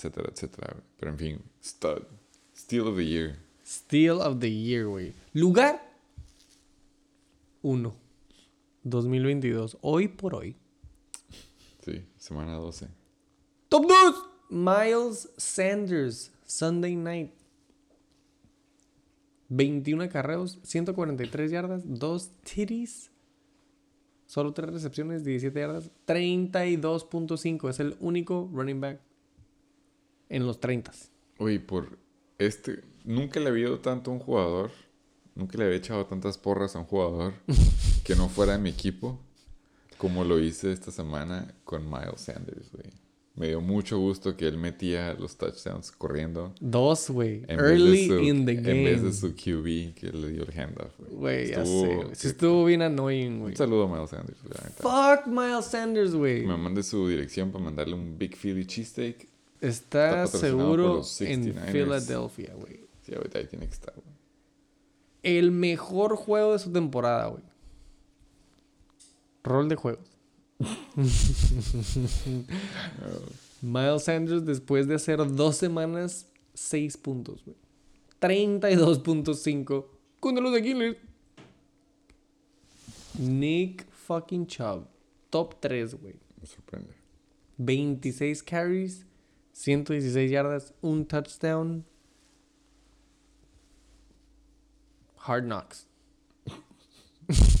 [0.00, 0.76] etcétera, etcétera.
[0.98, 2.04] Pero en fin, stud.
[2.54, 3.36] Steal of the year.
[3.64, 5.12] Steel of the Year, güey.
[5.32, 5.80] Lugar
[7.62, 7.92] 1.
[8.82, 9.78] 2022.
[9.80, 10.56] Hoy por hoy.
[11.84, 12.88] Sí, semana 12.
[13.68, 14.14] Top 2.
[14.50, 16.32] Miles Sanders.
[16.44, 17.32] Sunday night.
[19.48, 23.10] 21 acarreos, 143 yardas, 2 titties.
[24.26, 27.68] Solo 3 recepciones, 17 yardas, 32.5.
[27.68, 29.00] Es el único running back
[30.28, 30.92] en los 30.
[31.40, 31.98] Oye, por
[32.38, 34.70] este, nunca le había ido tanto a un jugador,
[35.34, 37.32] nunca le había echado tantas porras a un jugador
[38.04, 39.18] que no fuera de mi equipo
[39.98, 42.86] como lo hice esta semana con Miles Sanders, güey.
[43.36, 46.52] Me dio mucho gusto que él metía los touchdowns corriendo.
[46.60, 47.42] Dos, güey.
[47.48, 49.12] Early su- in the En vez de game.
[49.12, 51.48] su QB que le dio el handoff, güey.
[51.50, 52.06] Ya sé.
[52.12, 53.52] Sí estuvo bien annoying, güey.
[53.52, 54.38] Un saludo a Miles Sanders.
[54.78, 56.44] Fuck Miles Sanders, güey.
[56.44, 59.26] Me mande su dirección para mandarle un Big Philly cheesesteak.
[59.60, 61.72] Está seguro en 69ers.
[61.72, 62.88] Philadelphia, güey.
[63.02, 64.06] Sí, ahorita ahí tiene que estar, güey.
[65.22, 67.42] El mejor juego de su temporada, güey.
[69.44, 70.06] Rol de juegos.
[73.62, 77.56] Miles Sanders, después de hacer dos semanas, seis puntos, güey.
[78.20, 79.86] 32.5
[80.20, 80.96] contra los Aquiles.
[83.18, 84.86] Nick fucking Chubb.
[85.30, 86.14] Top 3, güey.
[86.40, 86.94] Me sorprende.
[87.58, 89.06] 26 carries,
[89.60, 91.84] 116 yardas, un touchdown.
[95.18, 95.86] Hard knocks.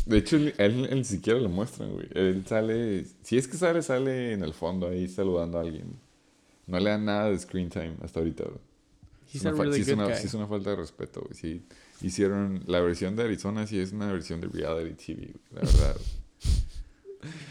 [0.06, 2.08] De hecho, él, él, siquiera lo muestran, güey.
[2.14, 6.00] Él sale, si es que sale, sale en el fondo ahí saludando a alguien.
[6.66, 8.60] No le dan nada de screen time hasta ahorita, güey.
[9.34, 11.34] Es una really sí, es una, sí es una falta de respeto, güey.
[11.34, 11.62] Sí,
[12.00, 15.96] hicieron la versión de Arizona, sí es una versión de reality TV, güey, la verdad.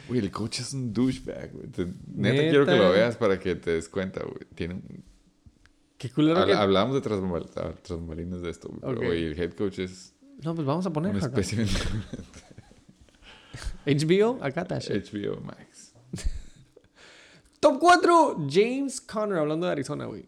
[0.08, 1.68] Güey, el coach es un douchebag, güey.
[1.68, 4.46] Te- Neta, quiero que lo veas para que te des cuenta, güey.
[4.56, 5.04] Tiene un-
[5.98, 6.54] Qué culero que...
[6.54, 7.74] Hablábamos de tras, bambal- ah,
[8.42, 8.80] de esto, güey.
[8.82, 9.06] Pero, Ok.
[9.06, 10.14] güey, el head coach es
[10.44, 11.14] No, pues vamos a poner
[13.86, 14.78] HBO, acá está.
[14.80, 15.94] HBO Max.
[17.60, 20.26] Top 4, James Conner, hablando de Arizona, güey.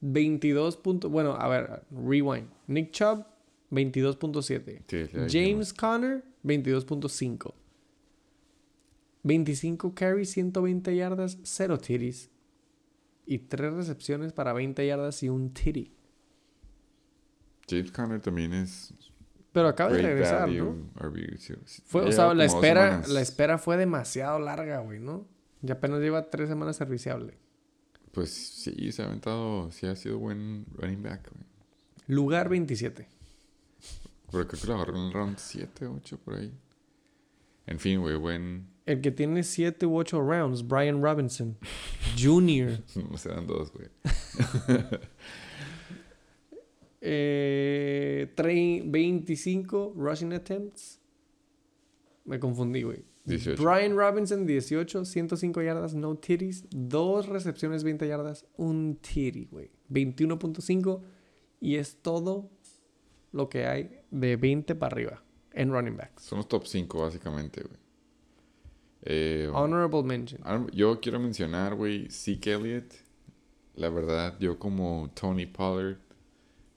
[0.00, 1.10] 22 puntos.
[1.10, 2.48] Bueno, a ver, rewind.
[2.68, 3.24] Nick Chubb,
[3.70, 4.82] 22.7.
[4.86, 7.54] Sí, James Conner, 22.5.
[9.22, 12.30] 25 carries, 120 yardas, 0 titties.
[13.24, 15.94] Y 3 recepciones para 20 yardas y un titty.
[17.68, 18.92] James Conner también es
[19.52, 21.08] Pero acaba de regresar, value ¿no?
[21.08, 21.54] RB, sí.
[21.84, 25.28] Fue, o sea, la espera, la espera fue demasiado larga, güey, ¿no?
[25.60, 27.38] Ya apenas lleva 3 semanas serviciable.
[28.10, 31.46] Pues sí, se ha aventado, sí ha sido buen running back, güey.
[32.08, 33.08] Lugar 27.
[34.30, 36.52] Pero creo que lo agarró en el round 7, 8 por ahí.
[37.66, 38.71] En fin, güey, buen...
[38.84, 41.56] El que tiene 7 u 8 rounds, Brian Robinson
[42.20, 42.80] Jr.
[43.10, 43.88] No se dan dos, güey.
[47.04, 51.00] Eh, tre- 25 rushing attempts.
[52.24, 53.04] Me confundí, güey.
[53.24, 53.60] 18.
[53.62, 56.64] Brian Robinson, 18, 105 yardas, no titties.
[56.70, 59.70] Dos recepciones, 20 yardas, un titty, güey.
[59.90, 61.00] 21.5.
[61.60, 62.50] Y es todo
[63.32, 66.22] lo que hay de 20 para arriba en running backs.
[66.24, 67.81] Son los top 5, básicamente, güey.
[69.02, 70.40] Eh, Honorable mention.
[70.44, 72.92] ahora yo quiero mencionar, güey, Zeke Elliott.
[73.74, 75.96] La verdad, yo como Tony Pollard,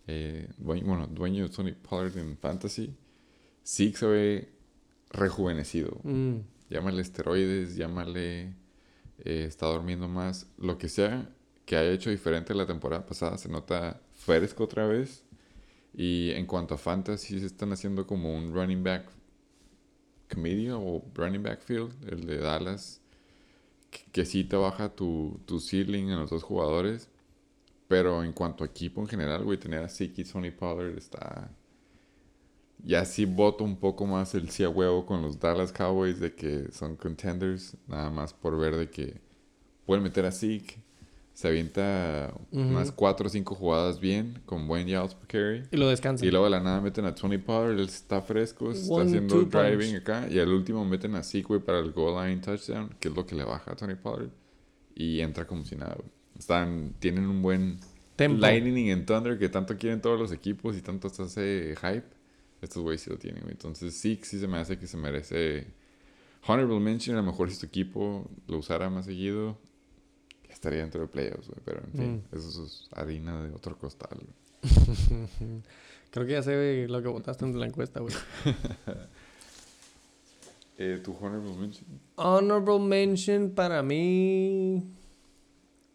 [0.08, 2.96] eh, dueño, bueno, dueño de Tony Pollard en Fantasy,
[3.66, 4.50] Zeke se ve
[5.12, 6.00] rejuvenecido.
[6.04, 6.38] Mm,
[6.70, 8.56] Llámale esteroides, llámale
[9.20, 11.30] eh, está durmiendo más, lo que sea
[11.66, 15.24] que haya hecho diferente la temporada pasada, se nota fresco otra vez.
[15.94, 19.10] Y en cuanto a fantasy, se están haciendo como un running back
[20.30, 23.02] committee o running back field, el de Dallas,
[23.92, 24.56] que, que sí te
[24.90, 27.10] tu, tu ceiling en los dos jugadores.
[27.88, 31.52] Pero en cuanto a equipo en general, güey, tener a Zeke y Tony Pollard está...
[32.84, 36.72] Ya sí voto un poco más el sí huevo con los Dallas Cowboys de que
[36.72, 39.22] son contenders, nada más por ver de que
[39.86, 40.84] pueden meter a Zeke,
[41.36, 42.62] se avienta Ujú.
[42.62, 45.64] unas 4 o 5 jugadas bien, con buen yards per carry.
[45.70, 46.26] Y lo descansan.
[46.26, 49.44] Y luego de la nada meten a Tony Pollard, él está fresco, está One, haciendo
[49.44, 50.02] driving punch.
[50.02, 50.28] acá.
[50.32, 53.36] Y al último meten a güey, para el goal line touchdown, que es lo que
[53.36, 54.30] le baja a Tony Pollard.
[54.96, 55.98] Y entra como si nada.
[56.40, 57.80] Están, tienen un buen
[58.16, 58.40] Tempo.
[58.40, 62.06] Lightning and Thunder que tanto quieren todos los equipos y tanto se hace hype.
[62.62, 63.52] Estos güeyes sí lo tienen, güey.
[63.52, 65.68] Entonces Zeke sí se me hace que se merece
[66.48, 67.18] honorable mention.
[67.18, 69.58] A lo mejor si tu equipo lo usara más seguido,
[70.66, 71.60] estaría dentro de playoffs, güey.
[71.64, 72.36] Pero en fin, Mm.
[72.36, 74.18] eso es harina de otro costal.
[76.12, 78.14] Creo que ya sé lo que votaste en la encuesta, güey.
[80.78, 81.86] Eh, ¿Tu honorable mention?
[82.16, 84.84] Honorable mention para mí.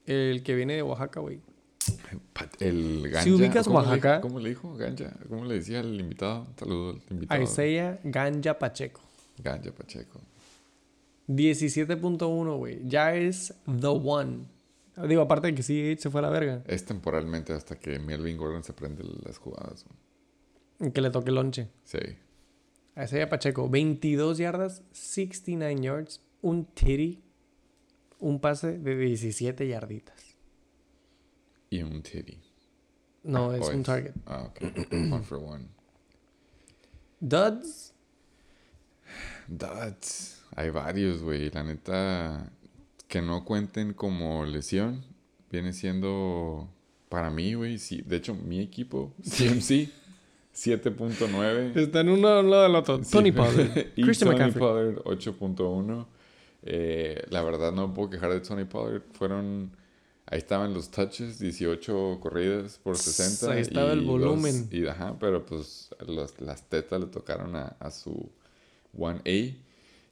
[0.07, 1.39] El que viene de Oaxaca, güey.
[2.61, 3.23] El Ganja.
[3.23, 4.75] Si ubicas ¿cómo le- Oaxaca- ¿Cómo le dijo?
[4.77, 5.13] Ganja.
[5.29, 6.47] ¿Cómo le decía al invitado?
[6.59, 7.43] Saludo al invitado.
[7.43, 9.03] Isaiah Ganja Pacheco.
[9.37, 10.19] Ganja Pacheco.
[11.29, 12.81] 17.1, güey.
[12.89, 14.47] Ya es the one.
[15.07, 16.63] Digo, aparte de que sí se fue a la verga.
[16.67, 19.85] Es temporalmente hasta que Melvin Gordon se prende las jugadas.
[20.93, 21.69] Que le toque lonche.
[21.85, 21.99] Sí.
[22.95, 27.23] A Isaiah Pacheco, 22 yardas, 69 yards, un titty,
[28.19, 30.37] un pase de 17 yarditas.
[31.71, 32.41] Y un titty.
[33.23, 34.13] No, Ah, es oh, un target.
[34.27, 34.61] Ah, ok.
[34.93, 35.69] one for one.
[37.21, 37.93] Duds,
[39.47, 40.43] Duds.
[40.57, 41.51] Hay varios, güey.
[41.51, 42.53] La neta,
[43.11, 45.05] que no cuenten como lesión,
[45.51, 46.71] viene siendo
[47.11, 47.77] para mí, güey.
[47.79, 49.91] Sí, de hecho, mi equipo, CMC,
[50.55, 51.77] 7.9.
[51.77, 53.03] están uno al lado del otro.
[53.05, 54.53] Sí, Tony Pollard, y Christian Tony.
[54.53, 56.07] Pollard, 8.1.
[56.63, 59.03] Eh, la verdad, no me puedo quejar de Tony Pollard.
[59.13, 59.73] Fueron.
[60.27, 63.53] Ahí estaban los touches, 18 corridas por 60.
[63.53, 64.67] Ahí estaba el volumen.
[64.71, 68.31] dos- y ajá, pero pues las, las tetas le tocaron a, a su
[68.97, 69.57] 1A.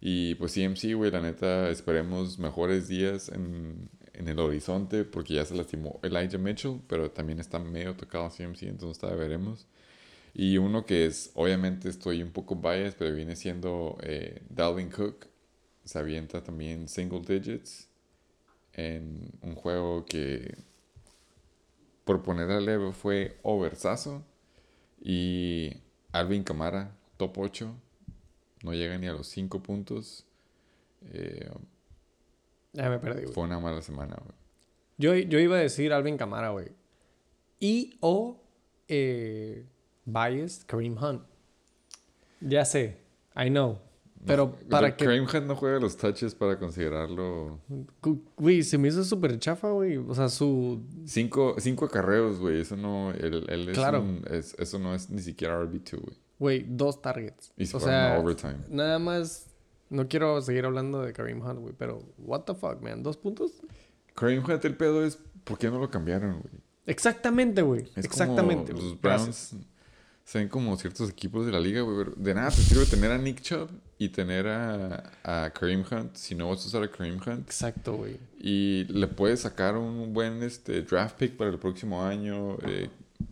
[0.00, 5.44] Y pues CMC, güey, la neta, esperemos mejores días en, en el horizonte porque ya
[5.44, 9.66] se lastimó Elijah Mitchell, pero también está medio tocado CMC, entonces todavía veremos.
[10.34, 15.26] Y uno que es, obviamente estoy un poco biased, pero viene siendo eh, Dalvin Cook.
[15.84, 17.88] Se avienta también single digits
[18.72, 20.58] en un juego que,
[22.04, 24.24] por ponerle leve, fue oversazo.
[25.00, 25.72] Y
[26.12, 27.74] Alvin Camara, top 8.
[28.62, 30.26] No llega ni a los 5 puntos.
[31.12, 31.48] Eh,
[32.72, 33.34] Ya me perdí, güey.
[33.34, 34.36] fue una mala semana, güey.
[34.98, 36.72] Yo, yo iba a decir Alvin Camara, güey.
[37.60, 38.40] Y o
[38.88, 39.64] eh,
[40.04, 41.22] biased Kareem Hunt.
[42.40, 42.98] Ya sé,
[43.36, 43.78] I know.
[44.26, 45.04] Pero No, para que...
[45.04, 47.60] Kareem Hunt no juega los touches para considerarlo.
[48.36, 49.96] Güey, se me hizo súper chafa, güey.
[49.96, 50.82] O sea, su...
[51.04, 52.60] Cinco, cinco acarreos, güey.
[52.60, 54.02] Eso no, él, él es Claro.
[54.02, 56.16] un- es- eso no es ni siquiera RB2, güey.
[56.38, 57.52] Güey, dos targets.
[57.56, 58.58] Y se o sea, overtime.
[58.68, 59.46] nada más...
[59.90, 61.74] No quiero seguir hablando de Kareem Hunt, güey.
[61.78, 63.02] Pero, what the fuck, man.
[63.02, 63.52] ¿Dos puntos?
[64.14, 66.52] Kareem Hunt, el pedo es, ¿por qué no lo cambiaron, güey?
[66.84, 67.86] Exactamente, güey.
[67.96, 68.72] Exactamente.
[68.72, 69.52] Como los Gracias.
[69.52, 69.66] Browns
[70.24, 71.96] se ven como ciertos equipos de la liga, güey.
[71.96, 76.16] pero De nada te sirve tener a Nick Chubb y tener a, a Kareem Hunt
[76.16, 77.46] si no vas a usar a Kareem Hunt.
[77.46, 78.18] Exacto, güey.
[78.38, 82.58] Y le puedes sacar un buen este, draft pick para el próximo año.
[82.66, 82.90] eh,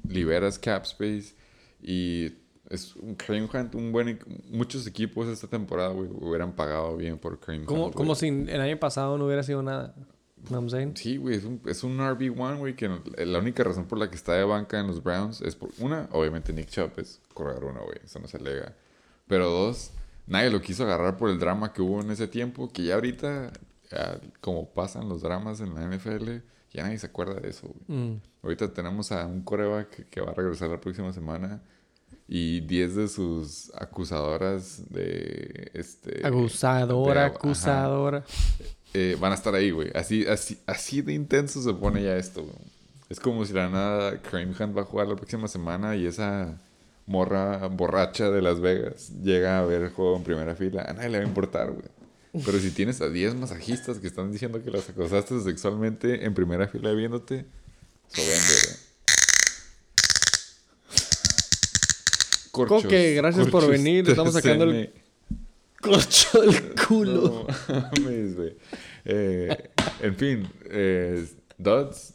[0.08, 1.34] liberas cap space.
[1.82, 2.30] Y
[2.70, 4.18] es un Kareem Hunt, un buen...
[4.50, 7.94] Muchos equipos esta temporada, güey, hubieran pagado bien por Kareem Hunt.
[7.94, 9.94] como si el año pasado no hubiera sido nada.
[10.50, 10.96] ¿No I'm saying?
[10.96, 14.08] Sí, güey, es un, es un RB1, güey, que no- la única razón por la
[14.10, 17.64] que está de banca en los Browns es por, una, obviamente Nick Chubb es corredor
[17.64, 18.74] uno, güey, eso no se alega.
[19.26, 19.90] Pero dos,
[20.26, 23.50] nadie lo quiso agarrar por el drama que hubo en ese tiempo, que ya ahorita,
[23.90, 26.28] ya, como pasan los dramas en la NFL,
[26.70, 27.98] ya nadie se acuerda de eso, güey.
[27.98, 28.20] Mm.
[28.42, 31.60] Ahorita tenemos a un coreback que, que va a regresar la próxima semana
[32.28, 38.24] y 10 de sus acusadoras de este Acusadora, de- acusadora.
[38.94, 39.90] eh, van a estar ahí, güey.
[39.94, 42.56] Así, así, así de intenso se pone ya esto, güey.
[43.08, 46.60] Es como si la nada Kareem Hunt va a jugar la próxima semana y esa
[47.06, 50.82] morra borracha de Las Vegas llega a ver el juego en primera fila.
[50.88, 51.86] A nadie le va a importar, güey.
[52.44, 56.66] Pero si tienes a 10 masajistas que están diciendo que las acosaste sexualmente en primera
[56.66, 57.46] fila viéndote,
[58.12, 58.85] eso vende, güey.
[62.56, 64.04] Corchos, Coque, gracias por venir.
[64.04, 64.90] Le estamos sacando el
[65.80, 67.46] corcho del culo.
[67.68, 68.56] No mames, güey.
[69.04, 71.28] Eh, en fin, eh,
[71.58, 72.14] Duds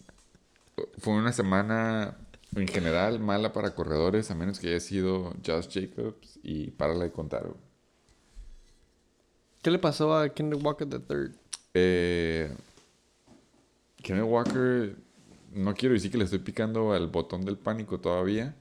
[0.97, 2.17] fue una semana
[2.55, 7.11] en general mala para corredores, a menos que haya sido Josh Jacobs y párale de
[7.11, 7.43] contar.
[7.43, 7.55] güey.
[9.61, 11.35] ¿Qué le pasó a Kendrick Walker III?
[11.75, 12.51] Eh,
[14.01, 14.95] Kenneth Walker,
[15.53, 18.55] no quiero decir que le estoy picando al botón del pánico todavía,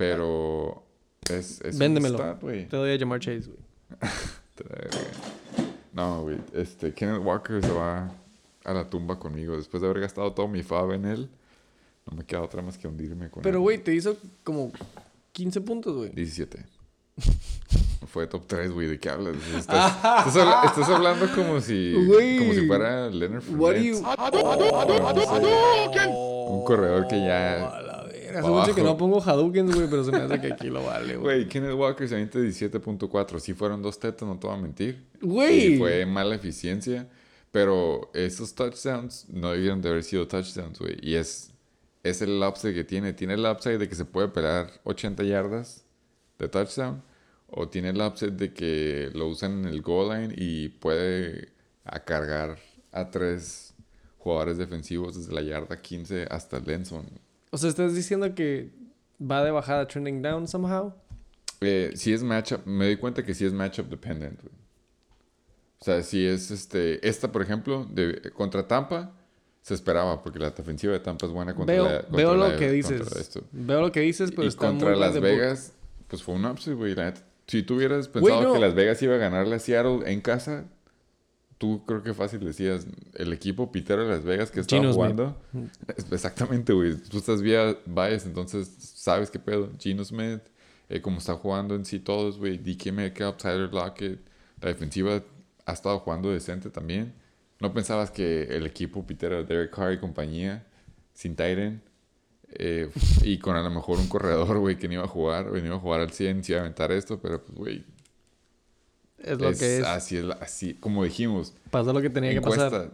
[0.00, 0.82] pero
[1.28, 2.16] es, es un Véndemelo.
[2.16, 2.66] stat, güey.
[2.66, 3.58] Te doy a Jamar Chase, güey.
[5.92, 6.38] No, güey.
[6.54, 8.10] Este, Kenneth Walker se va
[8.64, 9.56] a la tumba conmigo.
[9.56, 11.28] Después de haber gastado todo mi fab en él,
[12.10, 13.62] no me queda otra más que hundirme con Pero, él.
[13.62, 14.72] güey, te hizo como
[15.32, 16.10] 15 puntos, güey.
[16.14, 16.64] 17.
[18.06, 18.86] Fue top 3, güey.
[18.88, 19.36] ¿De qué hablas?
[19.54, 22.38] Estás, estás habla- estás hablando como si, Güey.
[22.38, 23.82] como si fuera Leonard Fournette.
[23.84, 23.96] you...
[26.50, 27.89] Un corredor que ya...
[28.36, 31.16] Hace mucho que no pongo Hadoukens, güey, pero se me hace que aquí lo vale,
[31.16, 31.38] güey.
[31.38, 33.38] Güey, Kenneth Walker se avienta 17.4.
[33.40, 35.06] Sí fueron dos tetas, no te voy a mentir.
[35.20, 35.74] Güey.
[35.74, 37.08] Y fue mala eficiencia.
[37.50, 40.96] Pero esos touchdowns no debieron de haber sido touchdowns, güey.
[41.02, 41.50] Y es,
[42.02, 43.12] es el upside que tiene.
[43.12, 45.84] Tiene el upside de que se puede pelear 80 yardas
[46.38, 47.02] de touchdown.
[47.48, 51.48] O tiene el upside de que lo usan en el goal line y puede
[51.84, 52.58] a cargar
[52.92, 53.74] a tres
[54.18, 57.08] jugadores defensivos desde la yarda 15 hasta el end zone.
[57.50, 58.70] O sea, ¿estás diciendo que
[59.20, 60.94] va de bajada trending down somehow?
[61.60, 64.54] Eh, si es matchup, me doy cuenta que sí es matchup dependent, güey.
[65.80, 67.06] O sea, si es este.
[67.06, 69.12] Esta, por ejemplo, de, contra Tampa,
[69.62, 72.00] se esperaba, porque la defensiva de Tampa es buena contra Veo, la.
[72.02, 73.16] contra veo la- lo que dices.
[73.16, 73.42] esto.
[73.52, 75.20] Veo lo que dices, pero y está contra muy Las.
[75.20, 75.72] Vegas,
[76.08, 76.94] pues fue un upset, güey.
[76.94, 77.14] la.
[77.46, 78.52] Si tú hubieras pensado no.
[78.52, 80.66] que Las Vegas iba a ganarle a Seattle en casa,
[81.60, 84.94] tú creo que fácil decías, el equipo pitero de Las Vegas que estaba Smith.
[84.94, 85.36] jugando.
[86.10, 86.96] Exactamente, güey.
[86.96, 89.70] Tú estás vía bias, entonces sabes qué pedo.
[89.78, 90.40] Gino Smith,
[90.88, 92.56] eh, como está jugando en sí todos, güey.
[92.56, 94.20] DK Metcalf, Tyler Lockett.
[94.62, 95.22] La defensiva
[95.66, 97.12] ha estado jugando decente también.
[97.60, 100.66] No pensabas que el equipo pitero de Derek Carr y compañía,
[101.12, 101.82] sin Tyren,
[102.52, 102.90] eh,
[103.22, 105.58] y con a lo mejor un corredor, güey, que no iba a jugar, o no
[105.58, 107.84] iba a jugar al 100, se iba a aventar esto, pero pues, güey,
[109.24, 109.84] Es lo es que es.
[109.84, 112.90] así, es así, como dijimos, Pasó lo que tenía que pasar.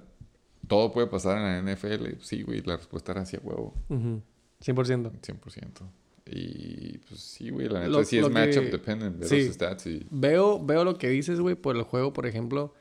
[0.69, 4.21] todo puede pasar en la NFL, sí, güey, la respuesta era así a huevo, Ujú.
[4.61, 5.11] 100%.
[5.21, 5.71] 100%.
[6.29, 9.45] Y pues sí, güey, la neta Lo- sí es matchup que- dependent de sí.
[9.47, 12.75] los stats y Veo, veo lo que dices, güey, por el juego, por ejemplo,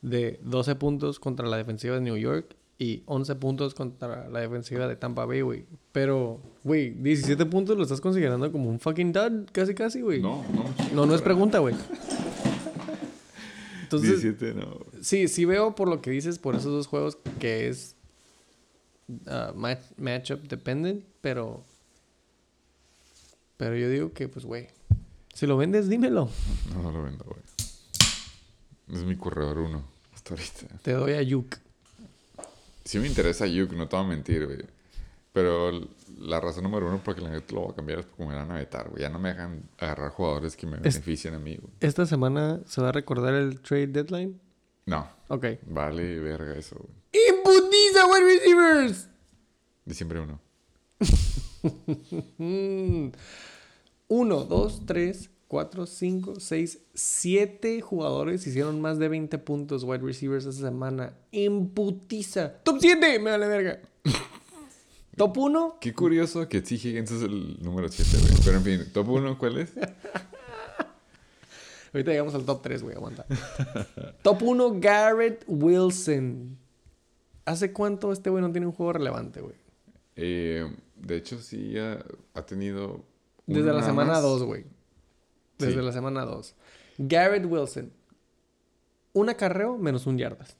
[0.00, 4.86] de 12 puntos contra la defensiva de New York y 11 puntos contra la defensiva
[4.86, 5.64] de Tampa Bay, güey.
[5.90, 10.22] Pero, güey, 17 puntos lo estás considerando como un fucking dud, casi, casi, güey.
[10.22, 10.64] no, no,
[10.94, 11.74] No, no es pregunta, güey.
[13.96, 14.78] Entonces, 17 no.
[15.02, 17.94] sí, sí veo por lo que dices, por esos dos juegos, que es
[19.26, 21.64] ah, match- matchup dependent, pero...
[23.56, 24.68] Pero yo digo que, pues, güey,
[25.34, 26.28] si lo vendes, dímelo.
[26.74, 27.40] No, no lo vendo, güey.
[28.92, 29.84] Es mi corredor uno
[30.14, 30.78] hasta ahorita.
[30.82, 31.56] Te doy a Yuk.
[32.84, 34.64] Sí me interesa Yuk, no te voy a mentir, güey.
[35.32, 35.88] Pero
[36.18, 38.24] la razón número uno por la que la neta lo voy a cambiar es porque
[38.26, 39.02] me van a vetar, güey.
[39.02, 41.72] Ya no me dejan agarrar jugadores que me Es- beneficien a mí, güey.
[41.80, 44.40] Esta semana se va a recordar el trade deadline.
[44.86, 45.44] No, Ok.
[45.66, 46.90] vale verga eso, güey.
[47.30, 49.08] ¡Imputiza wide receivers!
[49.84, 50.40] Diciembre uno.
[52.38, 53.08] Mm.
[54.10, 60.46] Uno, dos, tres, cuatro, cinco, seis, siete jugadores hicieron más de 20 puntos wide receivers
[60.46, 61.12] esta semana.
[61.30, 62.54] ¡Imputiza!
[62.62, 63.18] ¡Top 7!
[63.18, 63.80] Me vale verga.
[65.18, 66.76] Top 1, Qué curioso que T.
[66.76, 68.40] Higgins es el número 7, güey.
[68.44, 69.72] Pero en fin, top 1, ¿cuál es?
[71.92, 73.26] Ahorita llegamos al top 3, güey, aguanta.
[74.22, 76.56] top 1, Garrett Wilson.
[77.44, 79.54] ¿Hace cuánto este güey no tiene un juego relevante, güey?
[80.16, 82.04] Eh, de hecho, sí ha,
[82.34, 83.04] ha tenido.
[83.46, 84.22] Desde la semana más.
[84.22, 84.64] 2, güey.
[85.58, 85.84] Desde Sí.
[85.84, 86.54] la semana 2.
[86.98, 87.92] Garrett Wilson.
[89.14, 90.56] Un acarreo menos un yardas.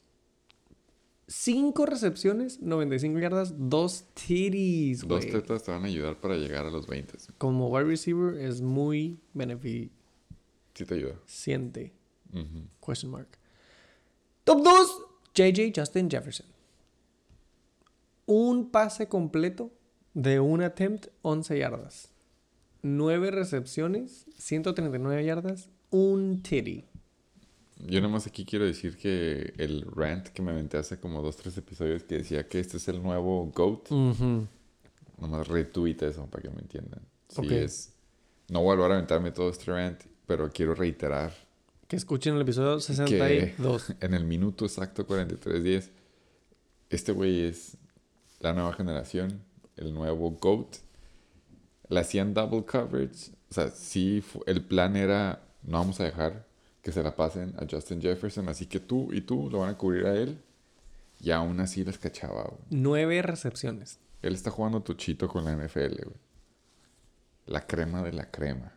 [1.30, 6.70] Cinco recepciones, 95 yardas, dos titties, Dos tetas te van a ayudar para llegar a
[6.70, 7.18] los 20.
[7.36, 9.94] Como wide receiver es muy beneficiente.
[10.72, 11.20] Sí te ayuda.
[12.32, 12.62] Ujú.
[12.84, 13.28] Question mark.
[14.44, 15.02] Top 2,
[15.34, 16.46] JJ Justin Jefferson.
[18.24, 19.70] Un pase completo
[20.14, 22.10] de un attempt, 11 yardas.
[22.80, 26.86] 9 recepciones, 139 yardas, un titty.
[27.86, 31.56] Yo nomás aquí quiero decir que el rant que me aventé hace como dos, tres
[31.58, 33.90] episodios que decía que este es el nuevo GOAT,
[35.18, 37.00] nomás retweet eso para que me entiendan.
[37.28, 37.92] Sí es...
[38.48, 41.32] No voy a volver a aventarme todo este rant, pero quiero reiterar
[41.86, 43.94] Que escuchen el episodio 62.
[44.00, 45.90] en el minuto exacto 43.10,
[46.90, 47.76] este güey es
[48.40, 49.42] la nueva generación,
[49.76, 50.78] el nuevo GOAT.
[51.90, 53.30] Le hacían double coverage.
[53.50, 56.47] O sea, sí, el plan era, no vamos a dejar
[56.88, 59.76] que se la pasen a Justin Jefferson, así que tú y tú lo van a
[59.76, 60.38] cubrir a él.
[61.20, 62.60] Y aún así les cachaba, güey.
[62.70, 63.98] 9 recepciones.
[64.22, 66.16] Él está jugando tuchito con la NFL, güey.
[67.46, 68.72] La crema de la crema.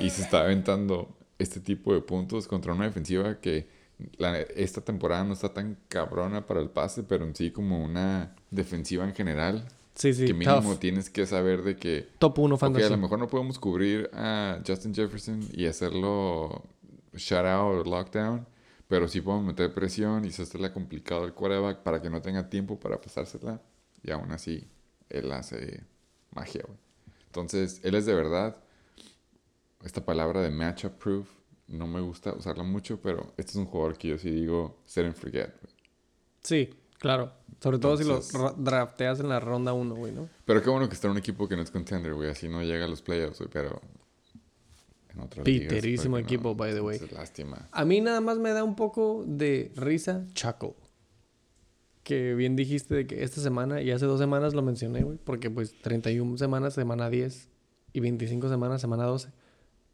[0.00, 3.68] Y se está aventando este tipo de puntos contra una defensiva que
[4.16, 8.34] la- esta temporada no está tan cabrona para el pase, pero en sí como una
[8.50, 9.68] defensiva en general.
[9.94, 10.78] Sí, sí, que mínimo tough.
[10.78, 12.86] tienes que saber de que, Top 1 ok, fantasy.
[12.86, 16.64] a lo mejor no podemos cubrir a Justin Jefferson y hacerlo
[17.14, 18.46] shutout o lockdown,
[18.88, 22.78] pero sí podemos meter presión y hacerle complicado al quarterback para que no tenga tiempo
[22.78, 23.60] para pasársela.
[24.02, 24.68] Y aún así,
[25.08, 25.84] él hace
[26.32, 26.78] magia, güey.
[27.26, 28.56] Entonces, él es de verdad,
[29.84, 31.28] esta palabra de matchup proof,
[31.68, 35.06] no me gusta usarla mucho, pero este es un jugador que yo sí digo set
[35.06, 35.50] and forget.
[35.60, 35.72] güey.
[36.42, 37.32] Sí, claro.
[37.60, 40.28] Sobre todo Entonces- si lo ra- drafteas en la ronda 1, güey, ¿no?
[40.44, 42.28] Pero qué bueno que está en un equipo que no es contender, güey.
[42.28, 43.50] Así no llega a los playoffs, güey.
[43.50, 43.80] Pero
[45.12, 46.96] en otras Piterísimo equipo, by the way.
[46.96, 47.68] Es lástima.
[47.70, 50.76] A mí nada más me da un poco de risa Chaco.
[52.02, 55.18] Que bien dijiste de que esta semana y hace dos semanas lo mencioné, güey.
[55.22, 57.48] Porque pues 31 semanas, semana 10.
[57.94, 59.28] Y 25 semanas, semana 12.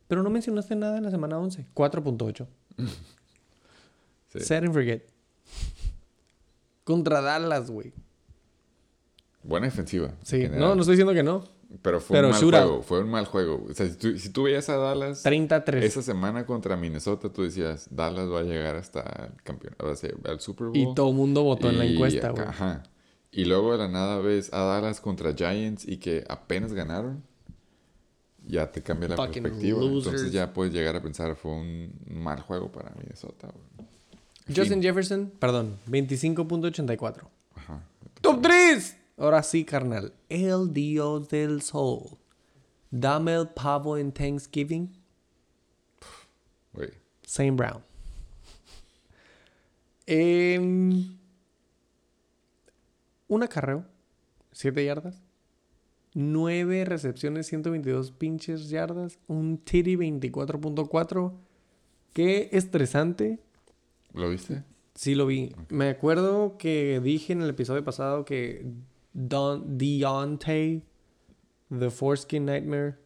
[0.06, 1.66] Pero no mencionaste nada en la semana 11.
[1.74, 2.46] 4.8.
[4.30, 4.40] Sí.
[4.40, 5.08] Set and forget.
[6.84, 7.94] Contra Dallas, güey.
[9.42, 10.08] Buena defensiva.
[10.08, 11.44] en Sí, no, no estoy diciendo que no.
[11.82, 12.62] Pero fue pero un mal shootout.
[12.66, 12.82] juego.
[12.82, 13.66] Fue un mal juego.
[13.68, 15.84] O sea, si tú, si tú veías a Dallas 33.
[15.84, 20.10] esa semana contra Minnesota, tú decías, Dallas va a llegar hasta el campeón, o sea,
[20.24, 20.76] al Super Bowl.
[20.76, 22.46] Y todo el mundo votó en la encuesta, güey.
[22.46, 22.82] Ajá.
[23.30, 27.22] Y luego de la nada ves a Dallas contra Giants y que apenas ganaron.
[28.46, 29.78] Ya te cambia la Fucking perspectiva.
[29.80, 30.06] losers.
[30.06, 33.48] Entonces ya puedes llegar a pensar, fue un mal juego para Minnesota.
[33.52, 33.88] güey.
[34.48, 34.82] Justin fin.
[34.82, 37.28] Jefferson, perdón, 25.84.
[37.56, 37.82] Ajá.
[38.22, 38.96] ¡Top 3!
[39.18, 40.14] Ahora sí, carnal.
[40.28, 42.18] El Dios del Sol.
[42.90, 44.96] Dame el pavo en Thanksgiving.
[47.22, 47.82] Same Brown.
[50.06, 51.18] Em,
[53.28, 53.84] un acarreo,
[54.52, 55.20] 7 yardas.
[56.14, 59.18] 9 recepciones, 122 pinches yardas.
[59.26, 61.34] Un titty 24.4.
[62.14, 63.40] Qué estresante.
[64.14, 64.64] ¿Lo viste?
[64.94, 65.54] Sí lo vi.
[65.68, 68.64] Me acuerdo que dije en el episodio pasado que
[69.12, 70.82] Don Deontay,
[71.70, 72.96] The Foreskin Nightmare,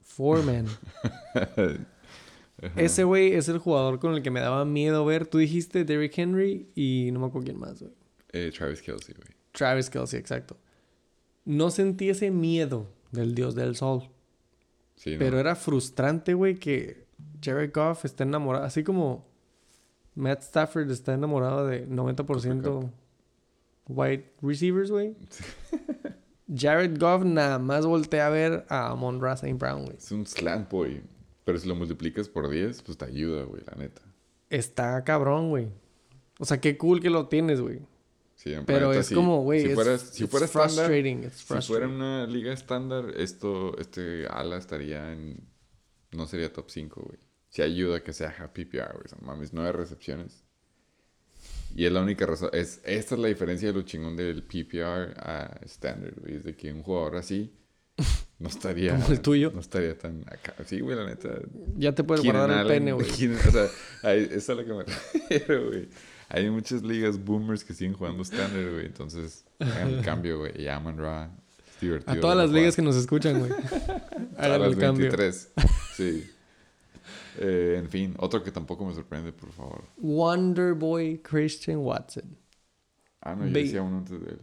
[0.00, 0.66] Foreman.
[2.76, 5.26] Ese güey es el jugador con el que me daba miedo ver.
[5.26, 7.92] Tú dijiste Derrick Henry y no me acuerdo quién más, güey.
[8.32, 9.28] Eh, Travis Kelsey, güey.
[9.52, 10.56] Travis Kelsey, exacto.
[11.44, 14.08] No sentí ese miedo del dios del sol.
[14.96, 15.18] Sí, ¿no?
[15.18, 17.06] Pero era frustrante, güey, que
[17.42, 18.64] Jared Goff está enamorado.
[18.64, 19.26] Así como
[20.14, 22.90] Matt Stafford está enamorado de 90%
[23.88, 25.14] white receivers, güey.
[26.54, 29.54] Jared Goff nada más voltea a ver a Amon Ra St.
[29.54, 29.96] Brown, güey.
[29.96, 31.02] Es un slant boy.
[31.44, 34.02] Pero si lo multiplicas por 10, pues te ayuda, güey, la neta.
[34.50, 35.68] Está cabrón, güey.
[36.38, 37.80] O sea, qué cool que lo tienes, güey.
[38.34, 39.14] Sí, en Pero es sí.
[39.14, 40.90] como, güey, Si es- fuera, si fuera estándar,
[41.32, 45.46] si fuera una liga estándar, esto, este ala estaría en,
[46.12, 47.18] no sería top 5, güey.
[47.48, 49.04] Si ayuda a que sea happy PPR, güey.
[49.04, 50.43] O sea, mames, nueve recepciones.
[51.74, 55.14] Y es la única razón, es, esta es la diferencia de lo chingón del PPR
[55.18, 56.36] a standard, güey.
[56.36, 57.52] Es de que un jugador así
[58.38, 58.92] no estaría...
[58.96, 59.50] Como el tuyo.
[59.52, 60.54] No estaría tan acá.
[60.66, 61.30] Sí, güey, la neta.
[61.76, 63.06] Ya te puedes guardar el pene, güey.
[63.08, 63.66] O sea,
[64.02, 64.84] ahí- eso es a lo que me
[65.28, 65.88] refiero, güey.
[66.28, 68.86] Hay muchas ligas boomers que siguen jugando estándar, güey.
[68.86, 70.60] Entonces, hagan el cambio, güey.
[70.60, 71.30] Y Amon Ra.
[71.74, 72.12] Es divertido.
[72.12, 73.52] A todas las ligas que nos escuchan, güey.
[74.38, 75.10] Hagan las el cambio.
[75.10, 75.52] 23.
[75.96, 76.30] Sí.
[77.38, 79.84] Eh, en fin, otro que tampoco me sorprende, por favor.
[79.96, 82.36] Wonder Boy Christian Watson.
[83.20, 84.40] Ah, no, yo Ve- decía uno antes de él.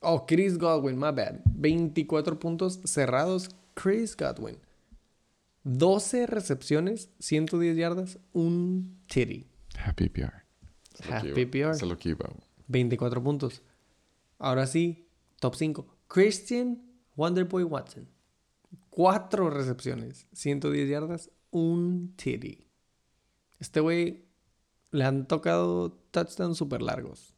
[0.00, 1.40] Oh, Chris Godwin, my bad.
[1.46, 3.50] 24 puntos cerrados.
[3.74, 4.58] Chris Godwin.
[5.64, 9.46] 12 recepciones, 110 yardas, un titty.
[9.78, 10.42] Happy PR.
[11.08, 11.70] Happy PR.
[11.70, 12.46] Es lo que iba, güey.
[12.66, 13.62] 24 puntos.
[14.38, 15.06] Ahora sí,
[15.40, 15.86] top 5.
[16.08, 16.82] Christian
[17.16, 18.08] Wonderboy Watson.
[18.92, 22.68] 4 recepciones, 110 yardas, un titty.
[23.58, 24.26] Este güey
[24.90, 27.34] le han tocado touchdowns súper largos.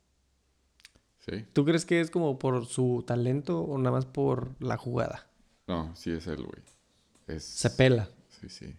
[1.21, 1.47] ¿Sí?
[1.53, 5.31] ¿Tú crees que es como por su talento o nada más por la jugada?
[5.69, 6.61] No, sí es él, güey.
[7.29, 7.45] Es...
[7.45, 8.11] Se pela.
[8.29, 8.75] Sí, sí.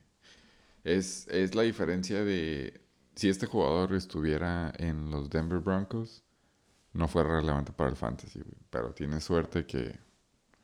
[0.84, 2.82] Es, es la diferencia de
[3.16, 6.26] si este jugador estuviera en los Denver Broncos,
[6.91, 8.58] no fuera relevante para el fantasy, güey.
[8.70, 9.98] Pero tiene suerte que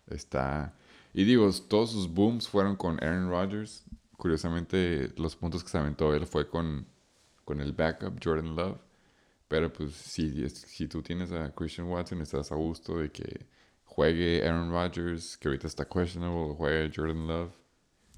[0.07, 0.75] está...
[1.13, 3.83] Y digo, todos sus booms fueron con Aaron Rodgers.
[4.17, 6.87] Curiosamente, los puntos que se aventó él fue con,
[7.43, 8.79] con el backup, Jordan Love.
[9.47, 13.45] Pero pues si, si tú tienes a Christian Watson, estás a gusto de que
[13.83, 17.51] juegue Aaron Rodgers, que ahorita está questionable, juegue Jordan Love.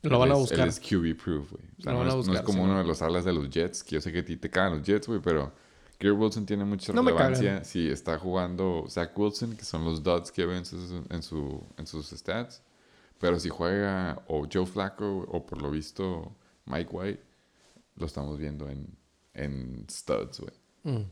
[0.03, 0.59] Lo van a buscar.
[0.59, 1.63] Él es QB proof, güey.
[1.79, 2.79] O sea, Lo no, van a es, no es buscar, como sí, uno ¿no?
[2.79, 4.83] de los alas de los Jets, que yo sé que a ti te cagan los
[4.85, 5.51] Jets, güey, pero
[5.99, 10.31] Garrett Wilson tiene mucha No relevancia si está jugando Zach Wilson, que son los dots
[10.31, 12.61] que ven en sus, en, su, en sus stats.
[13.23, 16.35] Pero si juega o Joe Flacco o por lo visto
[16.65, 17.23] Mike White,
[17.95, 18.97] lo estamos viendo en,
[19.33, 20.53] en studs, güey.
[20.83, 21.09] Mm.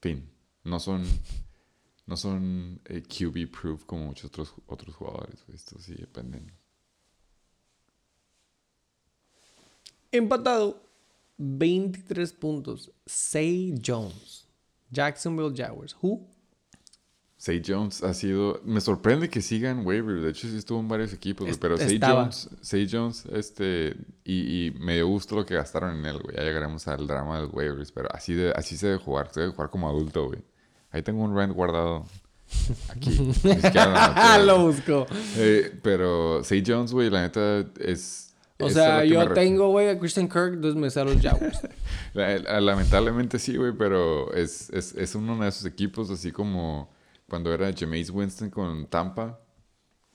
[0.00, 0.28] Fin.
[0.64, 1.04] No son,
[2.06, 5.54] no son eh, QB proof como muchos otros, otros jugadores, güey.
[5.54, 6.50] Estos sí dependen.
[10.10, 10.82] Empatado.
[11.38, 12.90] 23 puntos.
[13.06, 14.48] Say Jones.
[14.90, 15.94] Jacksonville Jaguars.
[16.02, 16.26] Who?
[17.42, 18.60] Say Jones ha sido.
[18.64, 20.20] Me sorprende que sigan waiver.
[20.20, 21.58] De hecho, sí estuvo en varios equipos, güey.
[21.58, 21.98] Pero Say.
[22.00, 23.96] Jones, Say Jones, este.
[24.24, 26.36] Y, y me dio gusto lo que gastaron en él, güey.
[26.36, 27.90] Ya llegaremos al drama de los waivers.
[27.90, 29.28] Pero así, de, así se debe jugar.
[29.32, 30.38] Se debe jugar como adulto, güey.
[30.92, 32.06] Ahí tengo un rent guardado.
[32.90, 33.18] Aquí.
[33.74, 35.08] Ah, lo busco.
[35.36, 38.34] Eh, pero Say Jones, güey, la neta es.
[38.60, 41.58] O sea, yo tengo, güey, a Christian Kirk, entonces me salen los Jaguars.
[42.14, 46.88] La- la- Lamentablemente sí, güey, pero es, es, es uno de esos equipos, así como
[47.32, 49.40] cuando era Jameis Winston con Tampa,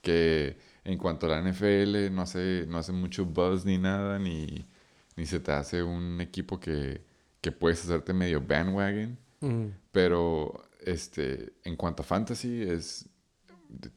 [0.04, 4.68] que en cuanto a la NFL no hace, no hace mucho buzz ni nada, ni,
[5.16, 7.04] ni se te hace un equipo que,
[7.42, 9.18] que puedes hacerte medio bandwagon.
[9.42, 9.66] Mm.
[9.92, 13.10] Pero, este, en cuanto a fantasy, es...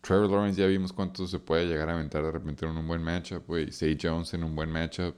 [0.00, 3.02] Trevor Lawrence ya vimos cuánto se puede llegar a aventar de repente en un buen
[3.02, 3.70] matchup, güey.
[3.70, 5.14] Say Jones en un buen matchup.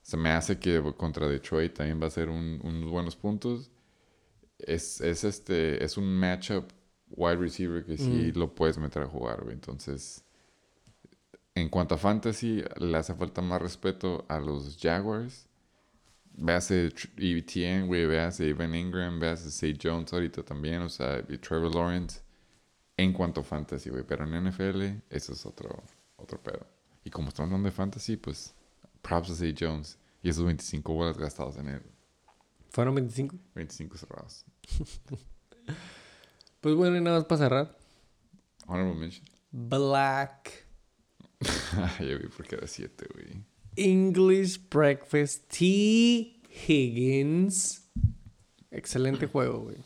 [0.00, 3.70] Se me hace que contra Detroit también va a ser un- unos buenos puntos.
[4.58, 6.64] Es, es este, es un matchup
[7.16, 8.38] wide receiver que sí Mm.
[8.38, 9.54] lo puedes meter a jugar, güey.
[9.54, 10.22] Entonces,
[11.54, 15.46] en cuanto a fantasy, le hace falta más respeto a los Jaguars.
[16.38, 21.74] Véase ETN, güey, véase Evan Ingram, véase Say Jones ahorita también, o sea, y Trevor
[21.74, 22.20] Lawrence.
[22.98, 25.82] En cuanto a fantasy, güey, pero en NFL, eso es otro,
[26.16, 26.66] otro pedo.
[27.04, 28.54] Y como estamos hablando de fantasy, pues,
[29.00, 29.98] props a Say Jones.
[30.22, 31.82] Y esos 25 bolas gastados en él.
[32.70, 33.36] Fueron 25.
[33.54, 34.44] 25 cerrados.
[36.66, 37.78] Pues bueno, y nada más para cerrar.
[38.66, 39.24] Honorable mention.
[39.52, 40.66] Black
[42.00, 43.44] ya vi por qué era 7, güey.
[43.76, 46.40] English Breakfast T.
[46.66, 47.88] Higgins.
[48.72, 49.76] Excelente juego, güey.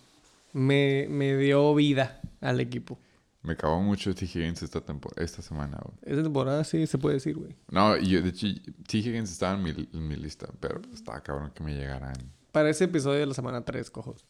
[0.54, 2.98] Me, me dio vida al equipo.
[3.42, 4.24] Me acabó mucho T.
[4.24, 4.82] Higgins esta,
[5.16, 5.98] esta semana, güey.
[6.00, 7.56] Esa temporada sí se puede decir, güey.
[7.70, 8.46] No, yo, de hecho,
[8.88, 8.96] T.
[8.96, 12.16] Higgins estaba en mi, en mi lista, pero estaba cabrón que me llegaran.
[12.52, 14.24] Para ese episodio de la semana 3, cojos.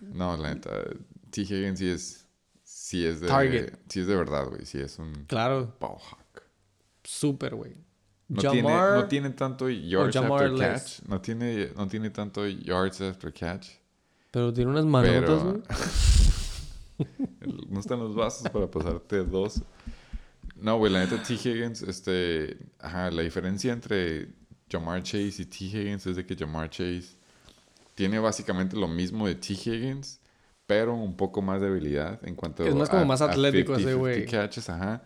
[0.00, 0.70] No, la neta,
[1.30, 1.42] T.
[1.42, 2.26] Higgins sí es,
[2.64, 3.28] sí es de...
[3.28, 3.74] Target.
[3.88, 4.64] Sí es de verdad, güey.
[4.66, 6.42] Sí es un Claro, ball hawk.
[7.04, 7.76] súper, güey.
[8.28, 11.00] No, tiene, Jamar, no tiene tanto yards after catch.
[11.08, 13.68] No tiene, no tiene tanto yards after catch.
[14.30, 15.44] pero tiene unas manotas, Pero...
[15.44, 15.62] güey.
[17.70, 19.62] no están los vasos para pasarte dos.
[20.56, 21.34] No, güey, la neta T.
[21.34, 22.58] Higgins, este...
[22.80, 24.28] Ajá, la diferencia entre
[24.70, 25.64] Jamar Chase y T.
[25.64, 27.16] Higgins es de que Jamar Chase
[27.94, 29.54] tiene básicamente lo mismo de T.
[29.54, 30.20] Higgins,
[30.68, 33.98] pero un poco más de habilidad en cuanto Es más como más atlético ese 50,
[33.98, 34.26] güey.
[34.26, 35.02] catches, ajá.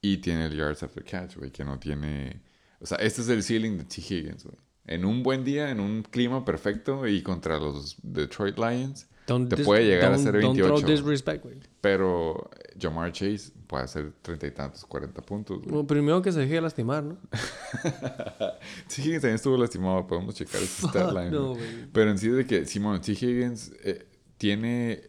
[0.00, 2.40] Y tiene el yards after catch, güey, que no tiene...
[2.80, 4.00] O sea, este es el ceiling de T.
[4.00, 4.56] Higgins, güey.
[4.86, 9.64] En un buen día, en un clima perfecto y contra los Detroit Lions, Don't te
[9.64, 10.86] puede llegar a ser Don't throw 28.
[10.86, 11.58] disrespect, güey.
[11.80, 12.48] pero
[12.80, 15.70] Jamar Chase puede hacer treinta y tantos, cuarenta puntos, güey.
[15.70, 17.18] Bueno, primero que se deje de lastimar, ¿no?
[18.88, 19.02] T.
[19.02, 21.30] Higgins también estuvo lastimado, podemos checar ese stat line.
[21.30, 21.56] no.
[21.92, 23.12] Pero en sí de que Simon T.
[23.12, 24.06] Higgins eh,
[24.42, 25.00] tiene...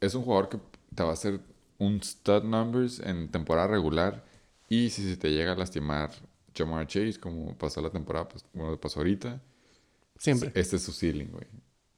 [0.00, 0.58] Es un jugador que
[0.96, 1.38] te va a hacer
[1.78, 4.24] un stud numbers en temporada regular
[4.68, 6.10] y si se te llega a lastimar
[6.56, 9.40] Jamar Chase, como pasó la temporada, pues, como pasó ahorita,
[10.18, 10.50] Siempre.
[10.56, 11.46] este es su ceiling, güey.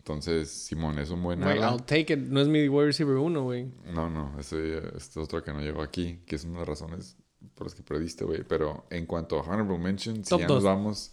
[0.00, 1.60] Entonces, Simón es un buen Güey.
[1.60, 2.18] I'll take it.
[2.18, 3.72] No es mi wide receiver uno, güey.
[3.94, 6.68] No, no, ese, este es otro que no llegó aquí, que es una de las
[6.68, 7.16] razones
[7.54, 8.42] por las que perdiste, güey.
[8.42, 10.56] Pero en cuanto a Honorable Mention, si Top ya dos.
[10.56, 11.12] nos vamos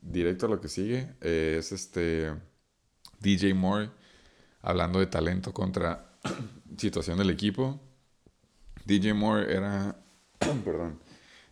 [0.00, 2.32] directo a lo que sigue, eh, es este
[3.20, 3.90] DJ Moore,
[4.62, 6.16] hablando de talento contra
[6.78, 7.80] situación del equipo.
[8.84, 9.96] DJ Moore era,
[10.64, 10.98] perdón,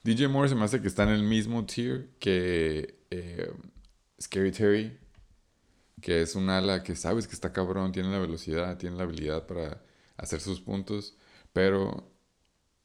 [0.02, 3.52] DJ Moore se me hace que está en el mismo tier que eh,
[4.20, 4.98] Scary Terry,
[6.00, 9.46] que es un ala que sabes que está cabrón, tiene la velocidad, tiene la habilidad
[9.46, 9.82] para
[10.16, 11.16] hacer sus puntos,
[11.52, 12.10] pero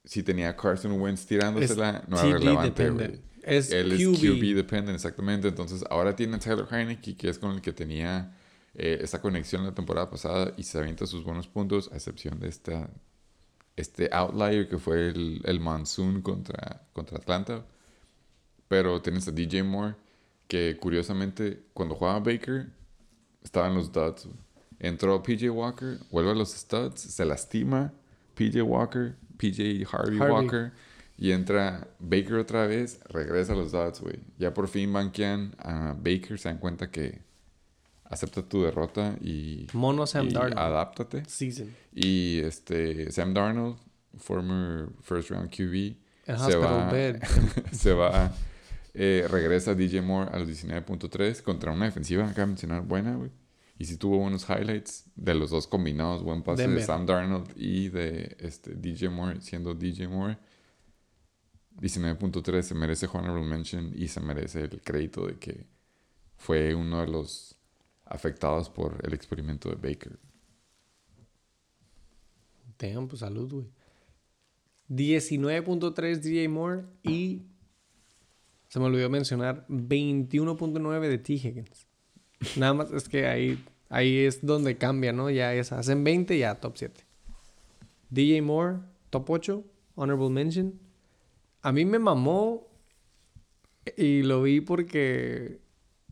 [0.04, 3.20] si tenía a Carson Wentz tirándosela, no era relevante, güey.
[3.42, 4.00] Es Él QB.
[4.00, 5.48] es QB dependent, exactamente.
[5.48, 8.35] Entonces, ahora tiene a Tyler Heineke, que es con el que tenía
[8.78, 12.48] eh, esta conexión la temporada pasada y se avienta sus buenos puntos, a excepción de
[12.48, 12.90] esta,
[13.74, 17.64] este outlier que fue el, el Monsoon contra, contra Atlanta.
[18.68, 19.94] Pero tienes a DJ Moore,
[20.46, 22.68] que curiosamente, cuando jugaba Baker,
[23.42, 24.36] estaba en los güey.
[24.78, 27.94] Entró PJ Walker, vuelve a los studs, se lastima
[28.34, 30.30] PJ Walker, PJ Harvey, Harvey.
[30.30, 30.72] Walker,
[31.16, 34.20] y entra Baker otra vez, regresa a los studs, güey.
[34.38, 37.25] Ya por fin banquean a Baker, se dan cuenta que
[38.10, 40.58] acepta tu derrota y, Mono Sam y Darnold.
[40.58, 41.24] adáptate.
[41.26, 41.74] Season.
[41.94, 43.76] Y este Sam Darnold,
[44.16, 45.96] former first round QB,
[46.26, 47.22] se va, bed.
[47.72, 48.32] se va,
[48.94, 53.30] eh, regresa DJ Moore a los 19.3 contra una defensiva, acá mencionar, buena, güey.
[53.78, 56.82] Y sí tuvo buenos highlights de los dos combinados, buen pase de.
[56.82, 60.38] Sam Darnold y de este DJ Moore, siendo DJ Moore.
[61.78, 65.66] 19.3 se merece honorable mention y se merece el crédito de que
[66.36, 67.55] fue uno de los
[68.06, 70.18] afectados por el experimento de Baker.
[72.78, 73.66] Damn, pues salud, güey.
[74.88, 77.42] 19.3 DJ Moore y
[78.68, 81.32] se me olvidó mencionar 21.9 de T.
[81.34, 81.86] Higgins.
[82.56, 85.30] Nada más es que ahí, ahí es donde cambia, ¿no?
[85.30, 87.04] Ya es, hacen 20 ya top 7.
[88.10, 88.78] DJ Moore,
[89.10, 89.64] top 8,
[89.96, 90.78] honorable mention.
[91.62, 92.68] A mí me mamó
[93.96, 95.60] y lo vi porque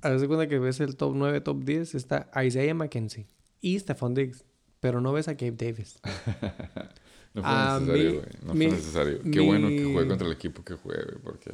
[0.05, 3.27] a veces cuenta que ves el top 9, top 10 está Isaiah McKenzie
[3.61, 4.45] y Stephon Diggs,
[4.81, 5.99] pero no ves a Gabe Davis.
[7.35, 8.27] No fue A necesario, güey.
[8.45, 9.23] No mi- fue necesario.
[9.25, 11.51] Qué mi- bueno que juegue contra el equipo que juegue, güey, porque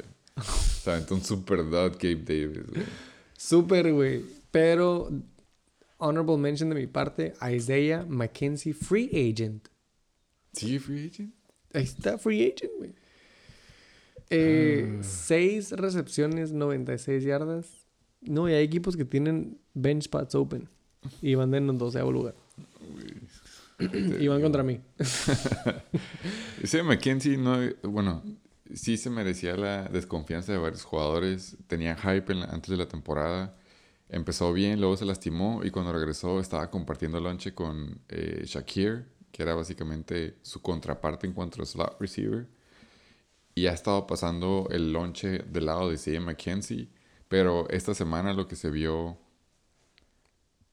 [0.79, 2.83] se aventó un super dud Gabe Davis, güey.
[3.35, 4.23] Súper, güey.
[4.51, 5.09] Pero
[5.97, 9.69] honorable mention de mi parte, Isaiah McKenzie, free agent.
[10.53, 11.33] ¿Sí, free agent?
[11.73, 12.93] Ahí está, free agent, güey.
[14.29, 15.03] Eh, Ah.
[15.03, 17.80] Seis recepciones, 96 yardas.
[18.21, 20.69] No, y hay equipos que tienen bench spots open.
[21.21, 22.35] Y van en el doceavo lugar.
[24.19, 24.79] Y van contra mí.
[26.61, 28.23] Ese McKenzie no, bueno,
[28.73, 31.57] sí se merecía la desconfianza de varios jugadores.
[31.67, 33.55] Tenía hype en la- antes de la temporada.
[34.09, 39.41] Empezó bien, luego se lastimó y cuando regresó estaba compartiendo lonche con eh, Shakir, que
[39.43, 42.47] era básicamente su contraparte en cuanto a slot receiver.
[43.55, 46.19] Y ha estado pasando el lonche del lado de C.
[46.19, 46.87] McKenzie.
[47.31, 49.17] Pero esta semana lo que se vio.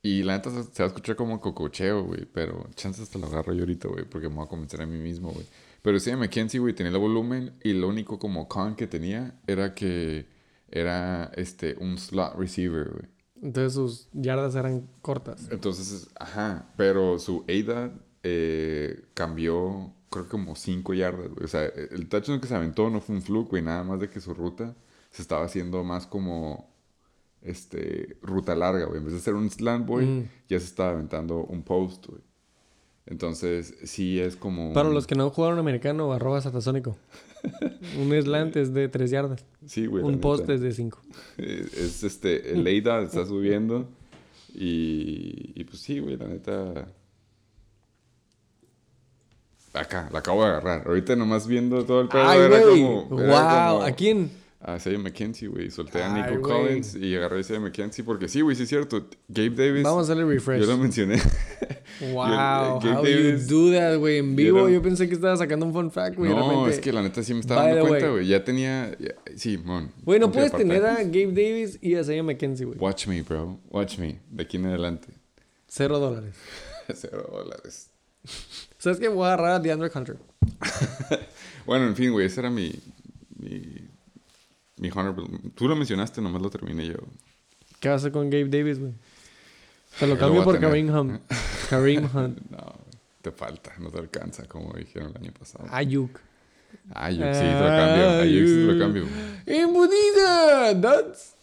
[0.03, 2.25] Y la neta se va a escuchar como cococheo, güey.
[2.25, 4.05] Pero chances te lo agarro yo ahorita, güey.
[4.05, 5.47] Porque me voy a convencer a mí mismo, güey.
[5.83, 7.55] Pero sí, McKenzie, güey, tenía el volumen.
[7.63, 10.27] Y lo único como con que tenía era que
[10.69, 13.09] era este un slot receiver, güey.
[13.41, 15.49] Entonces sus yardas eran cortas.
[15.53, 16.73] Entonces, ajá.
[16.77, 17.93] Pero su ADA
[18.25, 21.45] eh, cambió, creo que como 5 yardas, güey.
[21.45, 23.63] O sea, el touchdown que se aventó no fue un fluke, güey.
[23.63, 24.75] Nada más de que su ruta
[25.19, 26.71] se estaba haciendo más como
[27.43, 28.99] este ruta larga, güey.
[28.99, 30.23] En vez de ser un slant boy, Mm.
[30.49, 32.21] ya se estaba aventando un post, güey.
[33.07, 34.73] Entonces, sí es como.
[34.73, 36.97] Para un- los que no jugaron americano, arroba satasónico.
[37.99, 39.45] Un slant es de 3 yardas.
[39.65, 40.03] Sí, güey.
[40.05, 40.21] Un neta.
[40.23, 41.01] post es de 5.
[41.39, 43.89] Es, es, este, el ADA está subiendo.
[44.55, 46.89] Y, y pues sí, güey, la neta.
[49.75, 50.87] Acá, la acabo de agarrar.
[50.87, 52.23] Ahorita nomás viendo todo el pedo.
[52.27, 52.83] ¡Ay, era güey!
[52.83, 53.21] como.
[53.23, 53.75] era ¡Wow!
[53.79, 54.31] como- ¿A quién?
[54.61, 55.71] A Isaiah McKenzie, güey.
[55.71, 56.43] Solté a Nico.
[56.43, 59.09] Collins y agarré a Isaiah McKenzie porque sí, güey, sí es cierto.
[59.29, 59.85] Gabe Davis.
[59.85, 60.61] Vamos a hacerle refresh.
[60.61, 61.17] Yo lo mencioné.
[62.13, 64.69] Wow, Gabe how Davis- you do that, güey, en vivo.
[64.69, 66.31] Yo pensé que estaba sacando un fun fact, güey.
[66.31, 68.27] no, realmente- es que la neta sí me estaba By dando cuenta, güey.
[68.29, 68.97] Ya tenía.
[69.01, 69.91] ya- sí, mon.
[70.05, 70.97] Güey, no puedes tener a.
[71.03, 72.79] Gabe Davis y a Isaiah McKenzie, güey.
[72.79, 73.59] Watch me, bro.
[73.71, 74.21] Watch me.
[74.31, 75.09] De aquí en adelante.
[75.67, 76.37] Cero dólares.
[76.95, 77.91] Cero dólares.
[78.79, 79.09] ¿Sabes qué?
[79.09, 80.19] Voy a agarrar a DeAndre Hunter.
[81.67, 82.73] Bueno, en fin, güey, ese era mi.
[83.39, 83.78] Mi.
[84.79, 85.27] Mi honorable.
[85.55, 86.95] Tú lo mencionaste, nomás lo terminé yo.
[87.81, 88.93] ¿Qué hacer con Gabe Davis, güey?
[89.99, 90.59] Te lo cambio por.
[90.61, 91.23] Kareem Hunt.
[91.71, 92.39] Kareem Hunt.
[92.51, 92.75] No,
[93.23, 95.67] te falta, no te alcanza, como dijeron el año pasado.
[95.71, 96.19] Ayuk.
[96.95, 98.09] Ayuk, sí, te lo cambio.
[98.21, 99.07] Ayuk, sí, te lo cambio.
[99.47, 100.81] ¡Embudida!
[100.81, 101.35] That's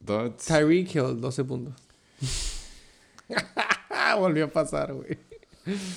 [0.00, 0.46] Dots.
[0.46, 1.74] Tyreek Hill, 12 puntos.
[4.18, 5.18] Volvió a pasar, güey.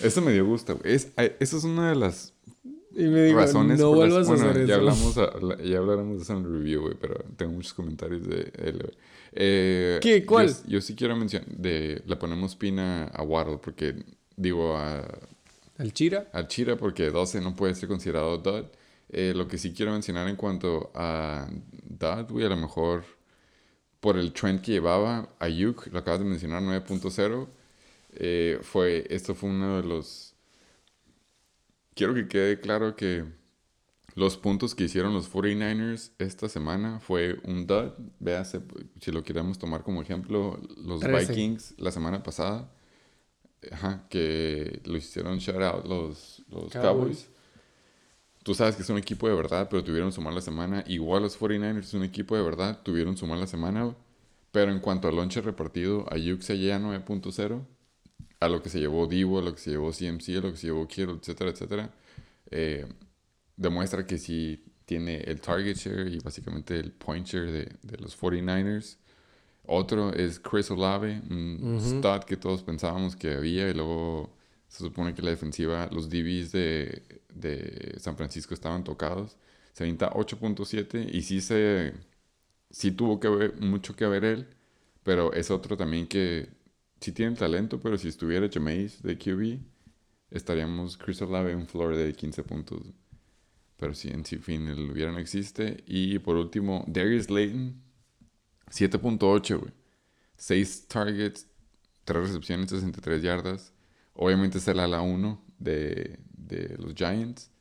[0.02, 0.96] Eso me dio gusto, güey.
[0.96, 1.10] Es,
[1.40, 2.31] eso es una de las
[2.96, 4.80] Y me dijo, razones no por las- vuelvas a bueno, hacer ya eso.
[4.82, 8.52] hablamos, a- ya hablaremos de eso en el review, güey, pero tengo muchos comentarios de
[8.58, 8.94] él, güey.
[9.34, 10.26] Eh, ¿Qué?
[10.26, 10.48] ¿Cuál?
[10.50, 13.96] Yo, yo sí quiero mencionar, de, le ponemos pina a Waddle, porque,
[14.36, 15.08] digo, a,
[15.78, 16.28] ¿El Chira?
[16.34, 18.66] al Chira, porque 12 no puede ser considerado Dud.
[19.10, 23.04] Eh, lo que sí quiero mencionar en cuanto a Dud, güey, a lo mejor
[24.02, 27.48] por el trend que llevaba, Ayuk, lo acabas de mencionar, 9.0,
[28.16, 30.31] eh, fue, esto fue uno de los...
[31.94, 33.26] Quiero que quede claro que
[34.16, 37.92] los puntos que hicieron los 49ers esta semana fue un dud.
[38.20, 38.62] Véase,
[39.00, 41.02] si lo queremos tomar como ejemplo, los.
[41.02, 42.72] Vikings la semana pasada,
[43.72, 46.82] ajá, que lo hicieron shout out los, los Cowboys.
[46.82, 47.28] Cowboys.
[48.44, 50.84] Tú sabes que es un equipo de verdad, pero tuvieron su mala semana.
[50.88, 53.96] Igual los 49ers es un equipo de verdad, tuvieron su mala semana.
[54.52, 57.62] Pero en cuanto al lonche repartido, Ayuk se lleva 9.0
[58.42, 60.58] a lo que se llevó Divo, a lo que se llevó CMC, a lo que
[60.58, 61.92] se llevó Kittle, etcétera, etcétera,
[62.52, 62.88] eh,
[63.58, 68.16] demuestra que sí tiene el target share y básicamente el point share de, de los
[68.16, 68.98] 49ers.
[69.66, 71.80] Otro es Chris Olave, un Ujú.
[71.80, 74.36] stud que todos pensábamos que había y luego
[74.68, 79.38] se supone que la defensiva, los DBs de, de San Francisco estaban tocados.
[79.74, 81.94] Se avienta 8.7 y sí se
[82.70, 84.48] sí tuvo que ver mucho que ver él,
[85.04, 86.50] pero es otro también que
[87.02, 89.60] sí tiene talento, pero si estuviera Jameis de QB,
[90.32, 92.94] estaríamos Chris Olave un floor de 15 puntos.
[93.78, 95.84] Pero sí, en sí, fin, el hubiera no existe.
[95.88, 97.82] Y por último, Darius Layton,
[98.70, 99.74] 7.8, güey.
[100.38, 101.48] 6 targets,
[102.06, 103.74] 3 recepciones, 63 yardas.
[104.14, 107.52] Obviamente es el ala 1 de, de los Giants.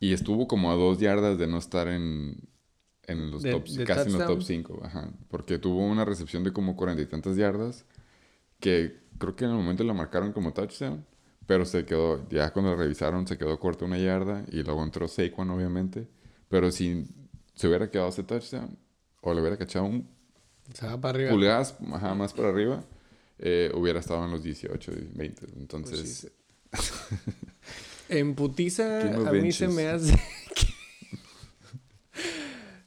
[0.00, 2.38] Y estuvo como a 2 yardas de no estar en,
[3.04, 4.26] en los De- top, de casi en los touchdown.
[4.26, 4.80] top 5.
[4.84, 5.12] Ajá.
[5.28, 7.86] Porque tuvo una recepción de como 40 y tantas yardas.
[8.64, 11.04] Que creo que en el momento la marcaron como touchdown.
[11.46, 14.44] Pero se quedó, ya cuando la revisaron, se quedó corta una yarda.
[14.50, 16.08] Y luego entró Saquon, obviamente.
[16.48, 17.04] Pero si
[17.54, 18.78] se hubiera quedado ese touchdown,
[19.20, 20.08] o le hubiera cachado un
[20.72, 21.30] Se va para arriba.
[21.30, 22.82] pulgadas ajá, más para arriba,
[23.38, 25.40] eh, hubiera estado en los 18, 20.
[25.46, 26.32] Pues Entonces,
[28.08, 30.18] En putiza, a mí se me hace.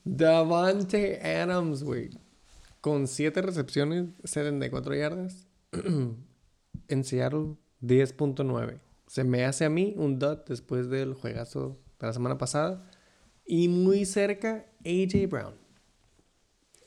[0.03, 2.09] Davante Adams, güey.
[2.81, 5.46] con 7 recepciones, 74 yardas.
[6.87, 8.79] en Seattle, 10.9.
[9.07, 12.89] Se me hace a mí un dot después del juegazo de la semana pasada.
[13.45, 15.53] Y muy cerca, AJ Brown.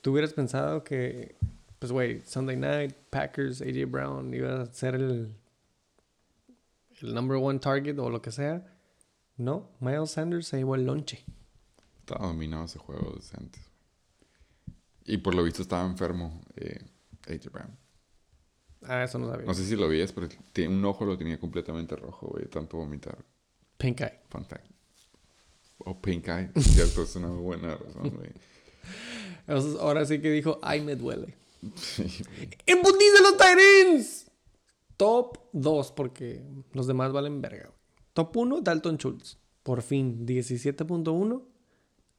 [0.02, 1.36] ¿Tú hubieras pensado que,
[1.78, 5.34] pues, güey, Sunday night, Packers, AJ Brown iba a ser el,
[7.00, 8.66] el number one target o lo que sea?
[9.36, 11.24] No, Miles Sanders se llevó el lonche.
[12.00, 13.62] Estaba dominado ese juego desde antes.
[15.06, 16.84] Y por lo visto estaba enfermo eh,
[17.26, 17.79] AJ Brown.
[18.82, 19.46] Ah, eso no sabía.
[19.46, 20.28] No sé si lo vías, pero
[20.68, 23.18] un ojo lo tenía completamente rojo, güey, tanto vomitar.
[23.76, 24.20] Pink eye.
[24.28, 24.66] Fun fact.
[25.78, 28.30] O pink eye, cierto, es una buena razón, güey.
[29.46, 31.34] Entonces, ahora sí que dijo, ay, me duele.
[31.76, 32.48] Sí, güey.
[32.66, 34.26] ¡En putiza los Tyrants!
[34.96, 36.42] Top 2, porque
[36.72, 37.64] los demás valen verga.
[37.68, 37.78] güey.
[38.12, 39.38] Top 1, Dalton Schultz.
[39.62, 41.42] Por fin, 17.1.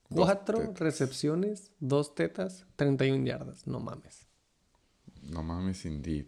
[0.10, 0.80] Dos 4 tetas.
[0.80, 3.66] recepciones, 2 tetas, 31 yardas.
[3.66, 4.28] No mames.
[5.22, 6.28] No mames, indeed,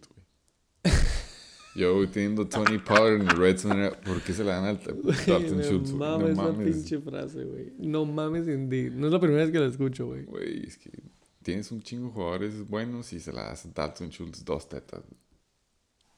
[1.74, 4.78] Yo teniendo Tony Pollard en el Red Zone, ¿por qué se la dan al
[5.26, 5.90] Dalton Schultz?
[5.90, 5.98] güey?
[5.98, 6.74] mames esa No mames.
[6.76, 7.72] pinche frase, güey.
[7.78, 8.92] No mames, indeed.
[8.92, 10.24] No es la primera vez que la escucho, güey.
[10.24, 10.90] Güey, es que
[11.42, 15.02] tienes un chingo de jugadores buenos y se la das a Dalton Schultz dos tetas.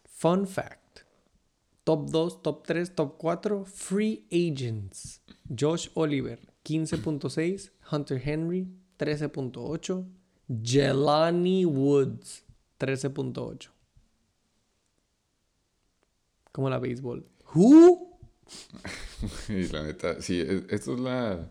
[0.05, 1.01] Fun fact.
[1.85, 3.65] Top 2, top 3, top 4.
[3.65, 5.21] Free agents.
[5.49, 7.71] Josh Oliver, 15.6.
[7.93, 8.67] Hunter Henry,
[8.99, 10.05] 13.8.
[10.63, 12.43] Jelani Woods,
[12.79, 13.69] 13.8.
[16.57, 17.21] Como la béisbol.
[17.55, 18.19] ¿Who?
[19.49, 21.51] Y la neta, sí, es- esto es la,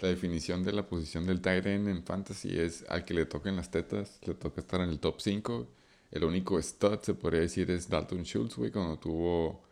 [0.00, 2.58] la definición de la posición del tight end en fantasy.
[2.58, 5.68] Es al que le toquen las tetas, le toca estar en el top 5.
[6.10, 9.62] El único stud, se podría decir, es Dalton Schultz, güey, cuando tuvo...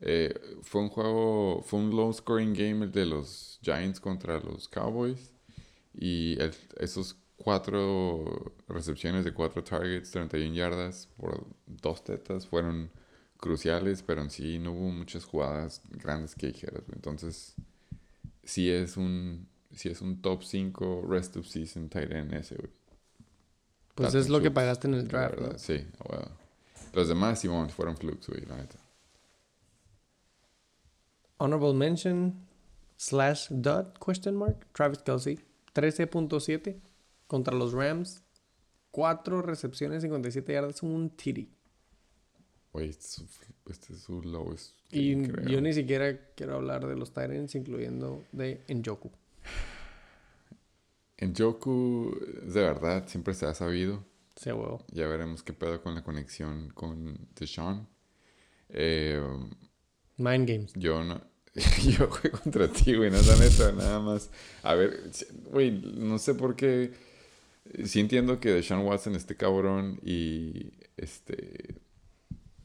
[0.00, 0.32] eh,
[0.62, 5.32] fue un juego, fue un low scoring game el de los Giants contra los Cowboys.
[5.94, 12.90] Y el- esos cuatro recepciones de cuatro targets, 31 yardas por dos tetas fueron
[13.38, 16.82] cruciales, pero en sí no hubo muchas jugadas grandes que dijeras.
[16.92, 17.54] Entonces,
[18.44, 22.70] sí es un, sí es un top 5 rest of season tight end ese, güey.
[23.94, 25.58] Pues es lo que pagaste en el la draft, verdad, ¿no?
[25.58, 26.28] Sí, bueno.
[26.92, 28.78] Los demás, Simón, fueron flukes, güey, la neta.
[31.38, 32.46] Honorable mention
[32.96, 34.66] slash dot question mark.
[34.72, 35.40] Travis Kelsey,
[35.74, 36.80] 13.7
[37.26, 38.22] contra los Rams.
[38.90, 41.52] 4 recepciones, 57 yardas, un titty.
[42.72, 44.74] Güey, este es su- este es su lowest.
[44.90, 45.48] Y creo.
[45.48, 49.10] yo ni siquiera quiero hablar de los Tyrants, incluyendo de Njoku.
[51.20, 54.04] En Joku, de verdad, siempre se ha sabido.
[54.36, 54.84] Se huevo.
[54.92, 57.88] Ya veremos qué pedo con la conexión con Deshaun.
[58.68, 59.20] Eh,
[60.16, 60.72] Mind games.
[60.76, 61.20] yo no.
[61.98, 64.30] Yo juego contra ti, güey, no es la neta, nada más.
[64.62, 65.10] A ver,
[65.50, 66.92] güey, no sé por qué.
[67.84, 71.74] Sí entiendo que Deshaun Watson esté cabrón y este.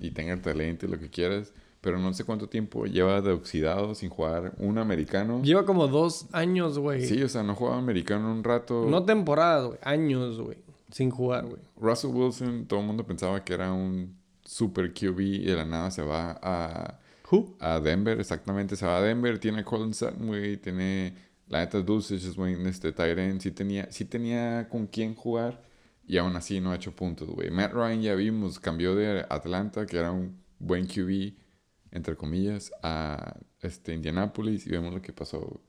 [0.04, 1.54] Y tenga el talento y lo que quieras.
[1.82, 5.42] Pero no sé cuánto tiempo lleva de oxidado sin jugar un americano.
[5.44, 7.06] Lleva como dos años, güey.
[7.06, 8.86] Sí, o sea, no jugaba americano un rato.
[8.90, 9.80] No temporadas, güey.
[9.82, 10.58] Años, güey.
[10.92, 11.62] Sin jugar, güey.
[11.76, 15.92] Russell Wilson, todo el mundo pensaba que era un super QB y de la nada
[15.92, 17.00] se va a,
[17.32, 17.56] ¿Who?
[17.60, 21.16] a Denver, exactamente, se va a Denver, tiene a Colin Sutton, güey, tiene
[21.48, 25.62] la neta Dulcich, es este Tyrant, sí tenía, sí tenía con quién jugar
[26.06, 27.50] y aún así no ha hecho puntos, güey.
[27.52, 31.34] Matt Ryan ya vimos, cambió de Atlanta, que era un buen QB,
[31.92, 35.40] entre comillas, a este Indianapolis y vemos lo que pasó.
[35.40, 35.62] O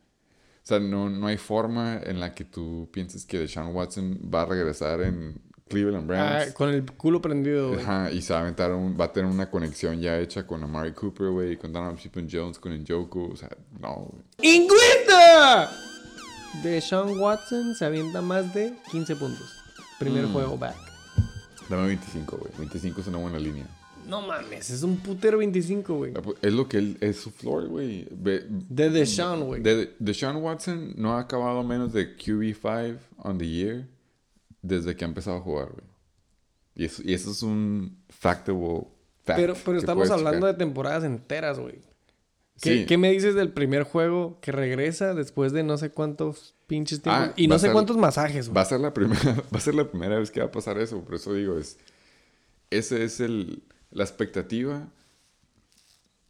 [0.67, 4.47] sea, no, no hay forma en la que tú pienses que Deshaun Watson va a
[4.47, 6.49] regresar en Cleveland Browns.
[6.49, 7.81] Ah, con el culo prendido, güey.
[7.83, 10.63] Ajá, y se va a aventar un- va a tener una conexión ya hecha con
[10.65, 14.25] Amari Cooper, güey, con Donald Chipman Jones, con Njoku, o sea, no, güey.
[14.57, 15.71] ¡Ingüita!
[16.63, 19.64] De Sean Watson se avienta más de 15 puntos.
[19.99, 20.33] Primer Mm.
[20.33, 20.77] juego back.
[21.69, 22.53] Dame 25, güey.
[22.59, 23.67] 25 es una buena línea.
[24.07, 26.13] No mames, es un putero 25, güey.
[26.43, 28.07] Es lo que él, es su floor, güey.
[28.11, 29.63] De Deshaun, güey.
[29.63, 33.87] De, Deshaun Watson no ha acabado menos de QB5 on the year
[34.61, 35.87] desde que ha empezado a jugar, güey.
[36.75, 38.87] Y eso, y eso es un factable
[39.25, 39.39] fact.
[39.39, 41.79] Pero, pero estamos hablando de temporadas enteras, güey.
[42.61, 42.87] ¿Qué, Sí.
[42.87, 47.29] qué me dices del primer juego que regresa después de no sé cuántos pinches tiempos?
[47.31, 48.63] Ah, y va no sé ser- cuántos masajes, Va güey.
[48.63, 49.21] a ser la primera,
[49.55, 51.79] va a ser la primera vez que va a pasar eso, por eso digo, es
[52.71, 54.89] ese es el la expectativa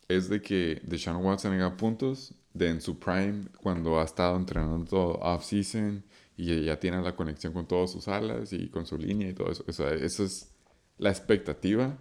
[0.08, 4.84] es de que Deshaun Watson haga puntos de en su prime cuando ha estado entrenando
[4.84, 6.04] todo off season
[6.36, 9.50] y ya- tiene la conexión con todas sus alas y con su línea y todo
[9.50, 9.64] eso.
[9.68, 10.50] O sea, eso es
[10.98, 11.96] la expectativa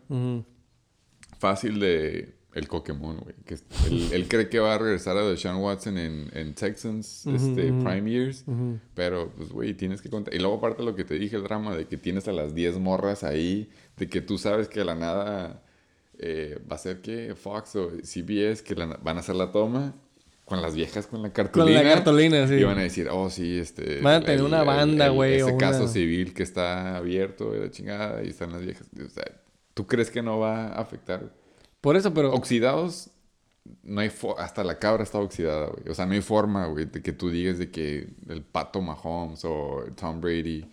[1.39, 3.35] fácil de el Pokémon, güey.
[3.45, 3.55] Que
[3.87, 7.71] él, él cree que va a regresar a Deshaun Watson en, en Texans, este.
[7.73, 8.45] Prime Years.
[8.93, 10.33] Pero, pues, güey, tienes que contar.
[10.33, 12.79] Y luego, aparte lo que te dije, el drama de que tienes a las 10
[12.79, 15.63] morras ahí, de que tú sabes que de la nada
[16.19, 19.95] eh, va a ser que Fox o CBS que la- van a hacer la toma
[20.45, 21.81] con las viejas con la Con cartulina.
[21.81, 22.55] la cartulina, sí.
[22.55, 24.01] Y van a decir, oh, sí, este.
[24.01, 27.59] Van a tener una banda, güey, Ese o caso una- civil que está abierto, y
[27.61, 28.85] la chingada, y están las viejas.
[28.93, 29.23] O sea,
[29.73, 31.33] ¿tú crees que no va a afectar?
[31.83, 32.31] Por eso, pero...
[32.33, 33.09] Oxidados,
[33.83, 35.89] no hay hasta la cabra está oxidada, güey.
[35.89, 39.43] O sea, no hay forma, güey, de que tú digas de que el Pato Mahomes
[39.43, 40.65] o Tom Brady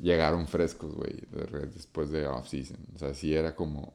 [0.00, 1.14] llegaron frescos, güey,
[1.74, 2.76] después de off-season.
[2.94, 3.94] O sea, sí era como...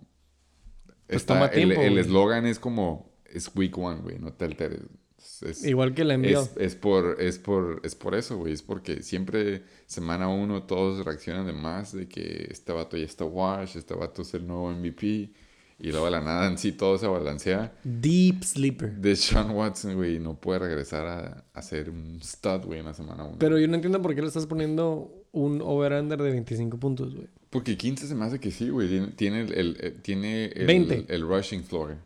[1.05, 1.99] Pues está- toma el- tiempo, El güey.
[2.03, 4.79] eslogan es como, es week one, güey, no te alteres.
[5.19, 6.41] Es- es- Igual que la envió.
[6.41, 8.53] es, es por, es, por, es por eso, güey.
[8.53, 13.23] Es porque siempre, semana uno, todos reaccionan de más de que este vato ya está
[13.23, 15.29] wash, este vato es el nuevo MVP.
[15.79, 17.73] Y luego de la nada en sí todo se balancea.
[17.83, 18.91] Deep sleeper.
[18.95, 22.93] De Sean Watson, güey, no puede regresar a, a ser un stud, güey, en la
[22.93, 23.37] semana uno.
[23.39, 27.27] Pero yo no entiendo por qué le estás poniendo un over-under de 25 puntos, güey.
[27.49, 28.87] Porque 15 se me hace que sí, güey.
[29.15, 31.05] Tiene, el, el- el- tiene el, 20.
[31.09, 31.97] el rushing floor.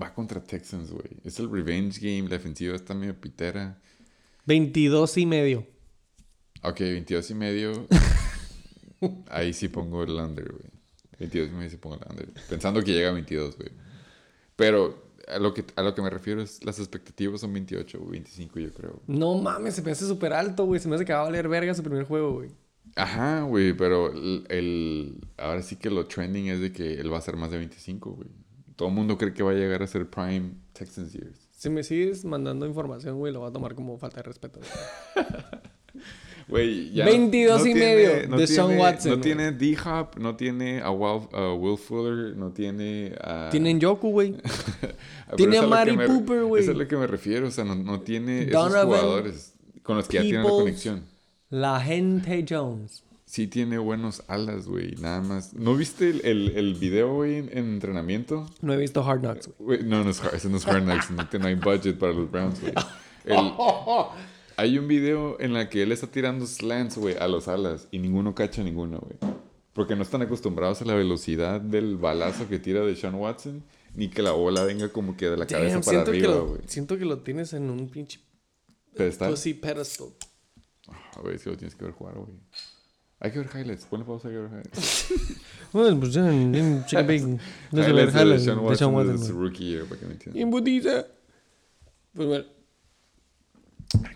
[0.00, 1.04] Va contra Texans, güey.
[1.24, 2.22] Es el revenge game.
[2.28, 3.78] La defensiva está medio pitera.
[4.46, 5.66] 22 y medio.
[6.62, 7.86] Ok, 22 y medio.
[9.28, 10.71] Ahí sí pongo el under, güey.
[11.22, 12.28] 22 y medio sí pongo el under.
[12.48, 13.70] Pensando que llega a 22, güey.
[14.56, 18.06] Pero a lo, que, a lo que me refiero es las expectativas son 28 o
[18.10, 19.02] 25, yo creo.
[19.06, 20.80] No mames, se me hace súper alto, güey.
[20.80, 22.50] Se me hace que va a valer verga su primer juego, güey.
[22.96, 27.18] Ajá, güey, pero el, el- ahora sí que lo trending es de que él va
[27.18, 28.28] a ser más de 25, güey.
[28.76, 31.38] Todo el mundo cree que va a llegar a ser prime Texans years.
[31.56, 34.58] Si me sigues mandando información, güey, lo voy a tomar como falta de respeto.
[36.48, 36.92] güey.
[36.92, 41.52] Ya 22 y medio de Sean Watson, No tiene D-Hop, no tiene a Will, a
[41.54, 43.48] Will Fuller, no tiene a...
[43.50, 44.36] Tienen Yoku, güey.
[45.36, 46.62] Tiene a Mari Cooper, güey.
[46.62, 49.96] Eso es a lo que me refiero, o sea, no, no tiene esos jugadores con
[49.96, 51.02] los que ya tiene la conexión.
[51.48, 53.02] La gente Jones.
[53.24, 55.54] Sí tiene buenos alas, güey, nada más.
[55.54, 58.46] ¿No viste el, el, el video, güey, en, en entrenamiento?
[58.60, 59.82] No he visto Hard Knocks, güey.
[59.84, 62.60] No, no es hard, no es Hard Knocks, no, no hay budget para los Browns,
[62.60, 62.74] güey.
[63.24, 63.52] El-
[64.56, 67.98] hay un video en la que él está tirando slants, güey, a los alas y
[67.98, 69.16] ninguno cacha ninguno, güey.
[69.72, 73.62] Porque no están acostumbrados a la velocidad del balazo que tira de Sean Watson,
[73.94, 76.60] ni que la bola venga como que de la cabeza Damn, para arriba, güey.
[76.66, 78.20] siento que lo tienes en un pinche
[78.94, 79.34] Pedestal.
[79.60, 80.08] pedestal.
[81.16, 82.32] A ver si lo tienes que ver jugar, güey.
[83.20, 85.06] Hay que ver highlights, ponle pausa, hay que ver highlights.
[85.72, 87.40] Bueno, pues ya en, en Chicken Bacon.
[87.70, 90.06] Desde highlights ver de highlights Sean de Sean Watson desde su rookie year, para que
[90.06, 91.06] me entiendan.
[92.12, 92.44] Pues bueno,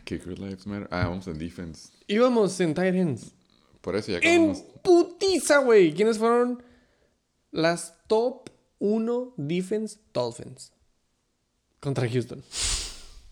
[0.05, 0.89] Kicker lives matter.
[0.91, 1.91] Ah, vamos en defense.
[2.07, 3.33] íbamos en tight ends.
[3.81, 4.59] Por eso ya En acabamos.
[4.83, 5.93] putiza, güey.
[5.95, 6.63] ¿Quiénes fueron
[7.53, 10.73] las top 1 defense Dolphins?
[11.81, 12.43] Contra Houston.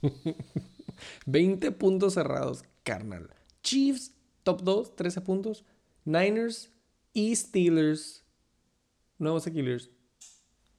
[1.27, 3.31] 20 puntos cerrados, carnal.
[3.63, 4.13] Chiefs,
[4.43, 5.65] top 2, 13 puntos.
[6.05, 6.71] Niners
[7.15, 8.23] y Steelers,
[9.19, 9.89] nuevos Killers,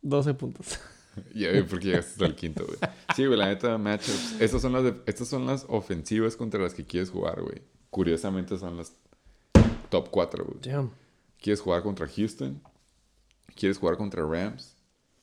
[0.04, 0.80] 12 puntos.
[1.34, 2.78] Ya por qué llegaste hasta el quinto, güey.
[3.16, 4.40] Sí, güey, la neta, matchups.
[4.42, 7.62] Estas son las, de- estas son las ofensivas contra las que quieres jugar, güey.
[7.90, 8.94] Curiosamente son las
[9.90, 10.58] top 4, güey.
[10.62, 10.92] Damn.
[11.42, 12.62] Quieres jugar contra Houston,
[13.56, 14.76] quieres jugar contra Rams,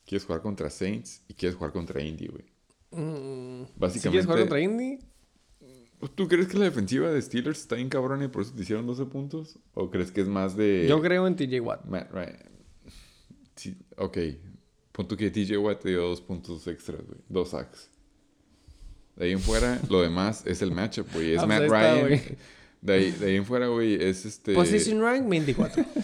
[0.07, 2.45] quieres jugar contra Saints y quieres jugar contra Indy, güey.
[2.93, 4.11] Mm, si Básicamente.
[4.11, 4.99] quieres jugar contra Indy,
[6.17, 8.85] ¿Tú crees que la defensiva de Steelers está bien cabrona y por eso te hicieron
[8.89, 9.59] 12 puntos?
[9.75, 10.87] ¿O crees que es más de.
[10.89, 11.85] yo creo en TJ Watt.
[11.85, 12.39] Matt Ryan.
[13.55, 14.19] Sí, ok.
[14.93, 17.19] Punto que TJ Watt te dio dos puntos extras, güey.
[17.29, 17.89] Dos sacks.
[19.17, 21.33] De ahí en fuera, lo demás es el matchup, güey.
[21.35, 22.01] Es Ah, pues Matt está, Ryan.
[22.09, 22.21] güey.
[22.81, 24.55] de, ahí, de ahí en fuera, güey, es este.
[24.55, 25.85] Position rank 24.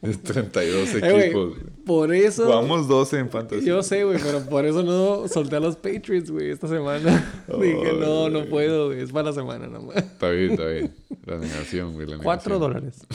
[0.00, 1.48] Es 32 Eh, güey, equipos.
[1.50, 1.60] güey.
[1.84, 2.46] por eso.
[2.46, 3.66] Jugamos 12 en fantasy.
[3.66, 7.44] Yo sé, güey, pero por eso no solté a los Patriots, güey, esta semana.
[7.60, 9.96] Dije, no, no puedo, güey, es para la semana nomás.
[9.98, 10.94] Está bien, está bien.
[11.26, 12.06] La negación, güey.
[12.06, 12.60] La Cuatro negación.
[12.60, 13.06] dólares.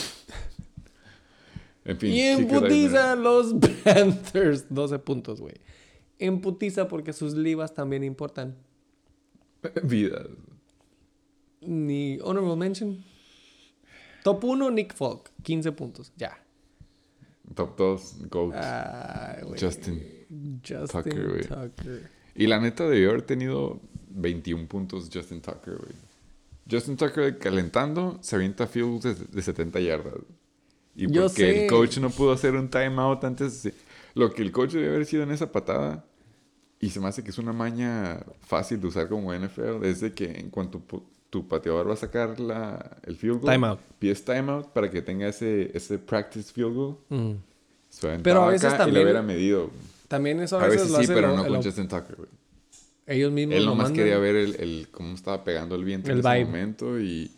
[1.86, 2.12] En fin.
[2.12, 3.54] Y en putiza los
[3.84, 5.56] Panthers, 12 puntos, güey.
[6.20, 8.56] En putiza porque sus libas también importan.
[9.84, 10.28] Vidas.
[11.62, 13.04] Ni honorable mention.
[14.24, 16.38] Top 1, Nick Falk, 15 puntos, ya.
[17.56, 18.54] Top 2, GOAT.
[19.60, 20.60] Justin.
[20.64, 21.42] Justin Tucker, güey.
[21.42, 22.10] Tucker.
[22.36, 25.94] Y la neta debió haber tenido 21 puntos Justin Tucker, güey.
[26.70, 30.14] Justin Tucker calentando se avienta field de, de 70 yardas.
[30.96, 31.64] Y Yo porque sé.
[31.64, 33.70] el coach no pudo hacer un timeout antes.
[34.14, 36.06] Lo que el coach debe haber sido en esa patada.
[36.80, 39.84] Y se me hace que es una maña fácil de usar como NFL.
[39.86, 40.82] Es de que en cuanto
[41.30, 43.80] tu pateador va a sacar la, el field goal, Timeout.
[44.00, 46.98] pides timeout para que tenga ese, ese practice field goal.
[47.10, 47.32] Mm.
[47.88, 49.70] Se Pero a veces y también- le hubiera medido.
[50.08, 51.88] También eso a A veces, veces lo sí, hace pero lo- no el- con Justin
[51.88, 52.30] Tucker, güey.
[53.08, 56.26] ellos mismos Él nomás quería ver el, el cómo estaba pegando el viento El en
[56.26, 56.46] ese vibe.
[56.46, 57.32] momento y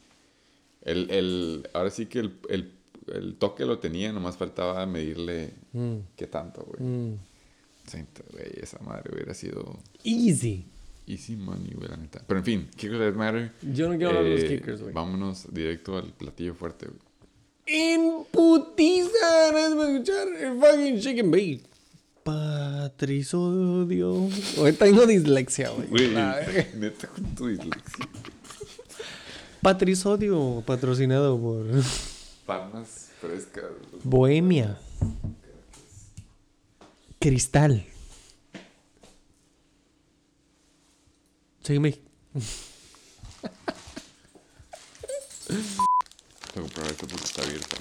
[0.82, 2.72] el, el, ahora sí que el,
[3.14, 6.82] el, toque lo tenía, nomás faltaba medirle Mm, qué tanto, güey.
[6.90, 7.18] mm.
[8.32, 10.66] Güey, esa madre hubiera sido Easy.
[11.06, 12.24] easy money, güey, la neta.
[12.26, 13.52] Pero en fin, Kickers That Matter.
[13.62, 14.94] Yo no quiero hablar de los eh, kickers, güey.
[14.94, 17.00] Vámonos directo al platillo fuerte, güey.
[17.66, 19.10] En putiza,
[19.52, 19.60] por
[19.90, 21.66] escuchar el fucking chicken bait.
[22.24, 24.30] Patrisodio.
[24.58, 25.88] Hoy tengo dislexia, güey.
[25.90, 26.10] Güey,
[26.76, 28.08] neta con tu dislexia.
[29.62, 31.66] Patrisodio, patrocinado por
[32.46, 33.72] Palmas frescas.
[34.04, 34.78] Bohemia.
[37.20, 37.86] Cristal.
[41.64, 41.98] Sígueme.
[46.54, 47.78] Tengo que probar esto porque está abierta.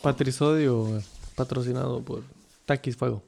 [0.00, 1.02] Patrisodio,
[1.34, 2.22] patrocinado por
[2.66, 3.22] Takis Fuego.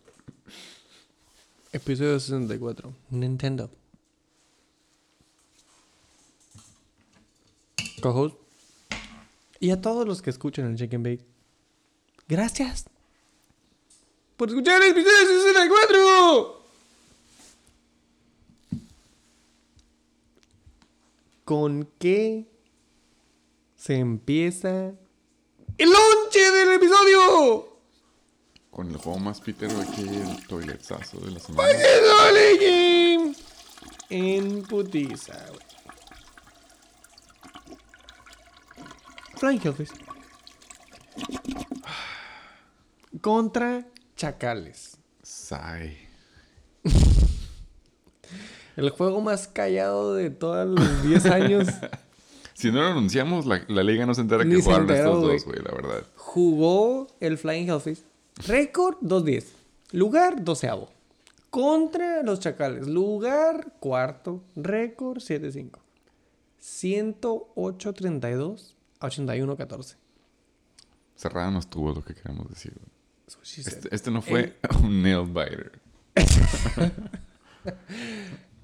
[1.77, 2.91] Episodio 64.
[3.11, 3.71] Nintendo.
[8.01, 8.35] Co-host.
[9.61, 11.27] Y a todos los que escuchan el Chicken Bake.
[12.29, 12.87] Gracias.
[14.39, 16.65] Por escuchar el episodio 64.
[21.45, 22.47] ¿Con qué
[23.77, 24.95] se empieza
[25.77, 27.76] el lonche del episodio?
[28.77, 31.67] Con el juego más pitero aquí, el toiletazo de la semana.
[31.73, 33.35] ¡Dale, game!
[34.11, 35.67] En putiza, güey.
[39.37, 39.89] Flying Hellfish.
[43.23, 44.99] Contra Chacales.
[45.23, 45.97] Sai.
[48.77, 51.69] El juego más callado de todos los 10 años.
[52.53, 55.23] Si no lo anunciamos, la, la liga no se entera Ni que jugaron enteró, estos
[55.23, 56.07] dos, güey, la verdad.
[56.17, 58.03] Jugó el Flying Hellfish.
[58.45, 59.47] Récord 2-10.
[59.93, 60.71] Lugar 12.
[61.51, 62.87] Contra los Chacales.
[62.87, 64.45] Lugar cuarto.
[64.55, 65.79] Récord 7-5.
[66.61, 69.97] 108-32 a 81-14.
[71.15, 72.73] Cerrada no estuvo lo que queremos decir.
[73.27, 73.41] So.
[73.43, 75.79] Este, este no fue un nail biter.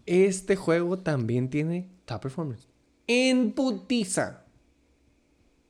[0.04, 2.66] Este juego también tiene top performance.
[3.06, 4.44] En putiza.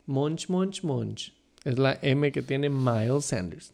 [0.06, 1.34] Munch, munch, munch.
[1.64, 3.72] Es la M que tiene Miles Sanders.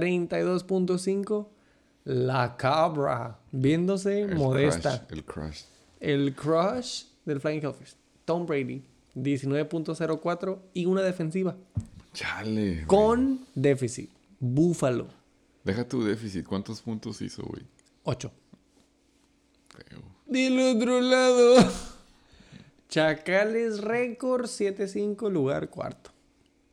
[0.00, 1.48] 32.5.
[2.04, 3.38] La cabra.
[3.50, 5.06] Viéndose El modesta.
[5.06, 5.62] crush, el crush.
[6.00, 7.96] El crush del Flying Hellfish.
[8.24, 8.82] Tom Brady.
[9.14, 11.56] 19.04 y una defensiva.
[12.12, 12.86] Chale.
[12.86, 14.10] Con déficit.
[14.38, 15.08] Búfalo.
[15.64, 16.46] Deja tu déficit.
[16.46, 17.62] ¿Cuántos puntos hizo, güey?
[18.04, 18.30] 8.
[19.68, 20.02] Feo.
[20.26, 21.56] Del otro lado.
[22.88, 26.10] Chacales récord 7-5, lugar cuarto.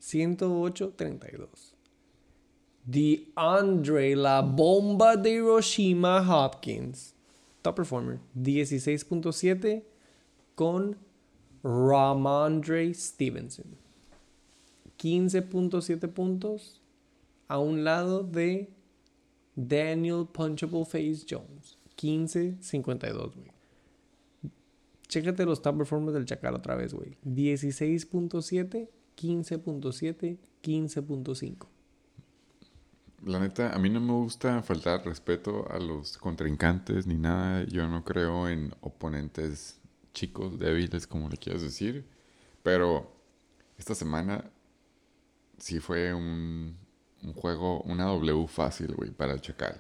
[0.01, 1.72] 108-32.
[2.89, 7.13] The Andre, la bomba de Hiroshima Hopkins.
[7.61, 8.19] Top performer.
[8.37, 9.83] 16.7
[10.55, 10.97] con
[11.63, 13.77] Ramondre Stevenson.
[14.97, 16.81] 15.7 puntos
[17.47, 18.69] a un lado de
[19.55, 21.77] Daniel Punchable Face Jones.
[21.97, 23.51] 15.52, güey.
[25.07, 27.17] Chécate los top performers del Chacal otra vez, güey.
[27.25, 31.72] 16.7, 15.7, 15.5.
[33.25, 37.63] La neta, a mí no me gusta faltar respeto a los contrincantes ni nada.
[37.65, 39.79] Yo no creo en oponentes
[40.13, 42.05] chicos, débiles, como le quieras decir.
[42.63, 43.11] Pero
[43.77, 44.51] esta semana
[45.57, 46.77] sí fue un,
[47.23, 49.79] un juego, una W fácil, güey, para el Chacal.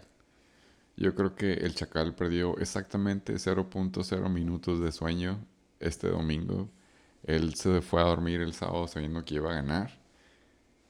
[0.95, 5.45] Yo creo que el Chacal perdió exactamente 0.0 minutos de sueño
[5.79, 6.69] este domingo.
[7.23, 10.02] Él se fue a dormir el sábado sabiendo que iba a ganar.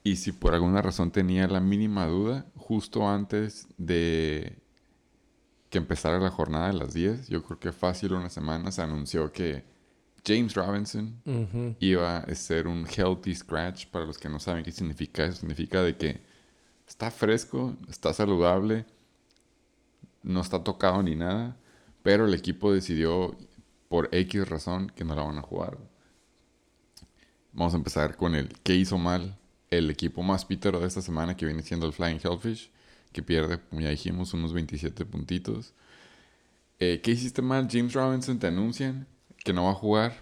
[0.03, 4.57] Y si por alguna razón tenía la mínima duda, justo antes de
[5.69, 9.31] que empezara la jornada de las 10, yo creo que fácil una semana se anunció
[9.31, 9.63] que
[10.25, 11.21] James Robinson
[11.80, 13.88] iba a ser un healthy scratch.
[13.88, 16.21] Para los que no saben qué significa eso, significa de que
[16.88, 18.85] está fresco, está saludable,
[20.21, 21.57] no está tocado ni nada,
[22.03, 23.38] pero el equipo decidió
[23.88, 25.77] por X razón que no la van a jugar.
[27.53, 29.38] Vamos a empezar con el que hizo mal
[29.77, 32.71] el equipo más pítero de esta semana que viene siendo el Flying Hellfish,
[33.11, 35.73] que pierde, como ya dijimos, unos 27 puntitos.
[36.79, 37.67] Eh, ¿Qué hiciste mal?
[37.71, 39.07] James Robinson te anuncian
[39.43, 40.15] que no va a jugar.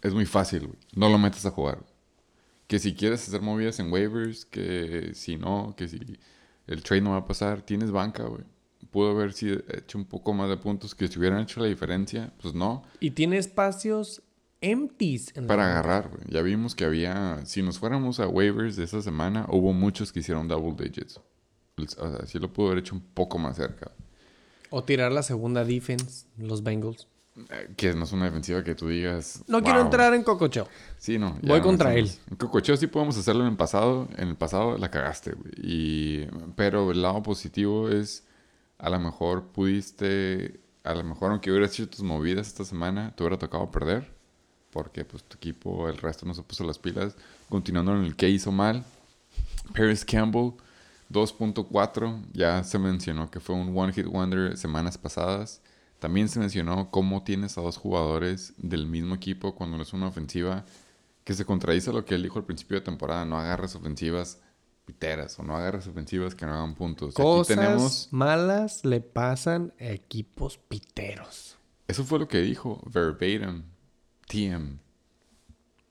[0.00, 0.78] Es muy fácil, güey.
[0.94, 1.84] No lo metes a jugar.
[2.66, 6.18] Que si quieres hacer movidas en waivers, que si no, que si
[6.66, 8.44] el trade no va a pasar, tienes banca, güey.
[8.90, 12.54] pudo haber hecho un poco más de puntos que si hubieran hecho la diferencia, pues
[12.54, 12.84] no.
[13.00, 14.21] Y tiene espacios
[14.62, 16.22] empties en Para agarrar, güey.
[16.28, 20.20] Ya vimos que había, si nos fuéramos a waivers de esa semana, hubo muchos que
[20.20, 21.20] hicieron double digits.
[21.98, 23.90] O sea, sí lo pudo haber hecho un poco más cerca.
[24.70, 27.06] O tirar la segunda defense, los Bengals.
[27.50, 29.42] Eh, Que no es una defensiva que tú digas.
[29.48, 30.68] No quiero entrar en cococho.
[30.98, 31.38] Sí, no.
[31.42, 34.08] Voy no contra hacemos- En Cococheo sí podemos hacerlo en el pasado.
[34.16, 35.52] En el pasado la cagaste, güey.
[35.56, 36.26] Y...
[36.56, 38.24] Pero el lado positivo es,
[38.78, 43.22] a lo mejor pudiste, a lo mejor aunque hubieras hecho tus movidas esta semana, te
[43.22, 44.12] hubiera tocado perder.
[44.72, 47.14] Porque pues tu equipo, el resto no se puso las pilas.
[47.48, 48.84] Continuando en el que hizo mal.
[49.74, 50.52] Paris Campbell,
[51.10, 52.24] 2.4.
[52.32, 55.60] Ya se mencionó que fue un one hit wonder semanas pasadas.
[55.98, 60.08] También se mencionó cómo tienes a dos jugadores del mismo equipo cuando no es una
[60.08, 60.64] ofensiva
[61.22, 63.24] que se contradice a lo que él dijo al principio de temporada.
[63.24, 64.40] No agarres ofensivas
[64.84, 67.10] piteras o no agarres ofensivas que no hagan puntos.
[67.14, 68.08] Aquí Cosas tenemos...
[68.10, 71.56] malas le pasan a equipos piteros.
[71.86, 73.64] Eso fue lo que dijo verbatim.
[74.32, 74.78] TM.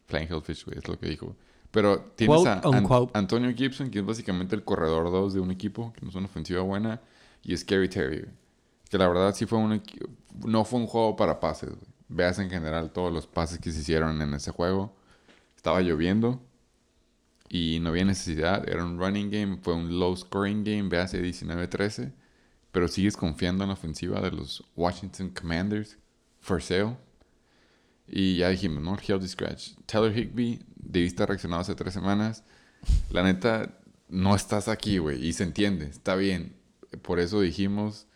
[0.08, 1.36] Flying Hellfish, güey, es lo que dijo.
[1.70, 3.10] Pero tienes Quote, a An-.
[3.14, 6.26] Antonio Gibson, que es básicamente el corredor 2 de un equipo, que no es una
[6.26, 7.02] ofensiva buena,
[7.44, 8.34] y Scary Terry, güey.
[8.90, 9.82] Que la verdad sí fue un
[10.46, 11.92] no fue un juego para pases, güey.
[12.10, 14.94] Veas en general todos los pases que se hicieron en ese juego.
[15.56, 16.42] Estaba lloviendo
[17.48, 18.68] y no había necesidad.
[18.68, 22.12] Era un running game, fue un low scoring game, veas 19-13.
[22.74, 25.98] Pero sigues confiando en la ofensiva de los Washington Commanders.
[26.42, 26.98] For sale.
[28.12, 28.98] Y ya dijimos, ¿no?
[28.98, 29.70] Healthy scratch.
[29.86, 32.44] Taylor Higby, haber reaccionado hace tres semanas.
[33.10, 33.80] La neta,
[34.10, 35.26] no estás aquí, güey.
[35.26, 36.54] Y se entiende, está bien.
[37.02, 38.08] Por eso dijimos,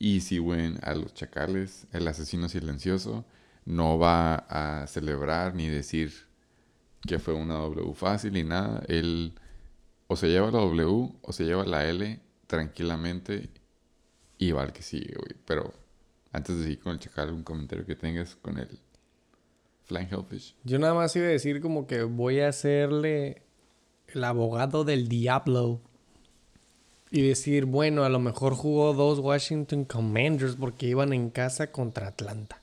[0.00, 1.86] easy win a los chacales.
[1.92, 3.24] El asesino silencioso
[3.64, 6.12] no va a celebrar ni decir
[7.06, 8.82] que fue una W fácil ni nada.
[8.88, 9.34] Él
[10.08, 13.50] o se lleva la W o se lleva la L tranquilamente
[14.36, 15.36] y al que sigue, güey.
[15.46, 15.72] Pero
[16.32, 18.80] antes de seguir con el chacal, un comentario que tengas con el
[19.84, 20.54] Flying Hellfish.
[20.64, 23.42] Yo nada más iba a decir como que voy a hacerle
[24.08, 25.80] el abogado del diablo.
[27.10, 32.08] Y decir, bueno, a lo mejor jugó dos Washington Commanders porque iban en casa contra
[32.08, 32.62] Atlanta.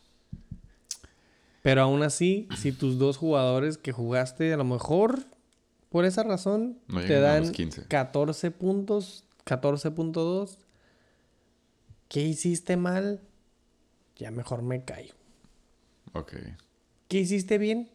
[1.61, 5.19] Pero aún así, si tus dos jugadores que jugaste, a lo mejor
[5.89, 7.87] por esa razón, No te dan los 15.
[7.87, 10.57] 14 puntos, 14.2,
[12.07, 13.21] ¿qué hiciste mal?
[14.15, 15.13] Ya mejor me callo.
[16.13, 16.33] Ok.
[17.09, 17.89] ¿Qué hiciste bien?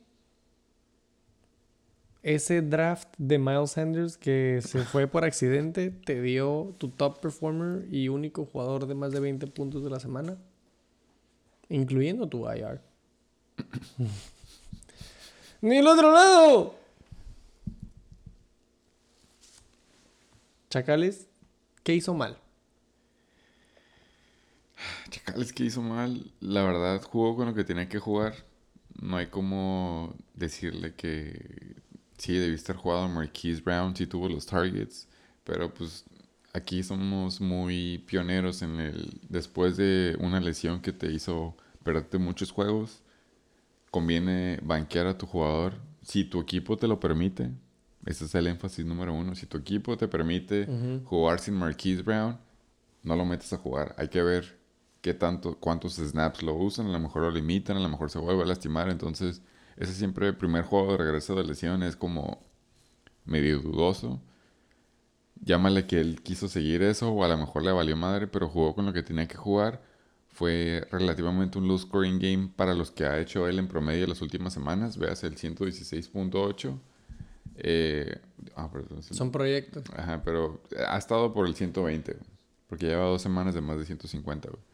[2.25, 7.87] Ese draft de Miles Sanders que se fue por accidente te dio tu top performer
[7.95, 10.37] y único jugador de más de 20 puntos de la semana,
[11.69, 12.81] incluyendo tu IR.
[15.61, 16.75] ¡Ni el otro lado!
[20.71, 21.29] Chacales,
[21.85, 22.37] ¿qué hizo mal?
[25.09, 28.35] Chacales que hizo mal, la verdad jugó con lo que tenía que jugar.
[29.01, 31.77] No hay como decirle que
[32.19, 35.09] sí, debí estar jugando Marquise Brown, sí tuvo los targets,
[35.45, 36.05] pero pues
[36.53, 42.51] aquí somos muy pioneros en el después de una lesión que te hizo perderte muchos
[42.51, 43.03] juegos,
[43.91, 47.51] conviene banquear a tu jugador si tu equipo te lo permite.
[48.07, 49.35] Ese es el énfasis número uno.
[49.35, 50.69] Si tu equipo te permite
[51.05, 52.39] jugar sin Marquise Brown,
[53.03, 53.95] no lo metes a jugar.
[53.99, 54.59] Hay que ver
[55.05, 56.87] qué tanto, cuántos snaps lo usan.
[56.87, 58.89] A lo mejor lo limitan, a lo mejor se vuelve a lastimar.
[58.89, 59.43] Entonces,
[59.77, 62.43] ese siempre el primer juego de regreso de lesión es como
[63.27, 64.23] medio dudoso.
[65.45, 68.75] Llámale que él quiso seguir eso o a lo mejor le valió madre, pero jugó
[68.75, 69.83] con lo que tenía que jugar.
[70.29, 74.23] Fue relativamente un low scoring game para los que ha hecho él en promedio las
[74.23, 74.97] últimas semanas.
[74.97, 76.79] Veas el 116.8.
[77.57, 78.23] Eh,
[78.57, 79.85] ah, perdón, Son proyectos.
[79.95, 82.25] Ajá, pero ha estado por el 120, güey,
[82.69, 84.74] porque lleva dos semanas de más de 150, güey.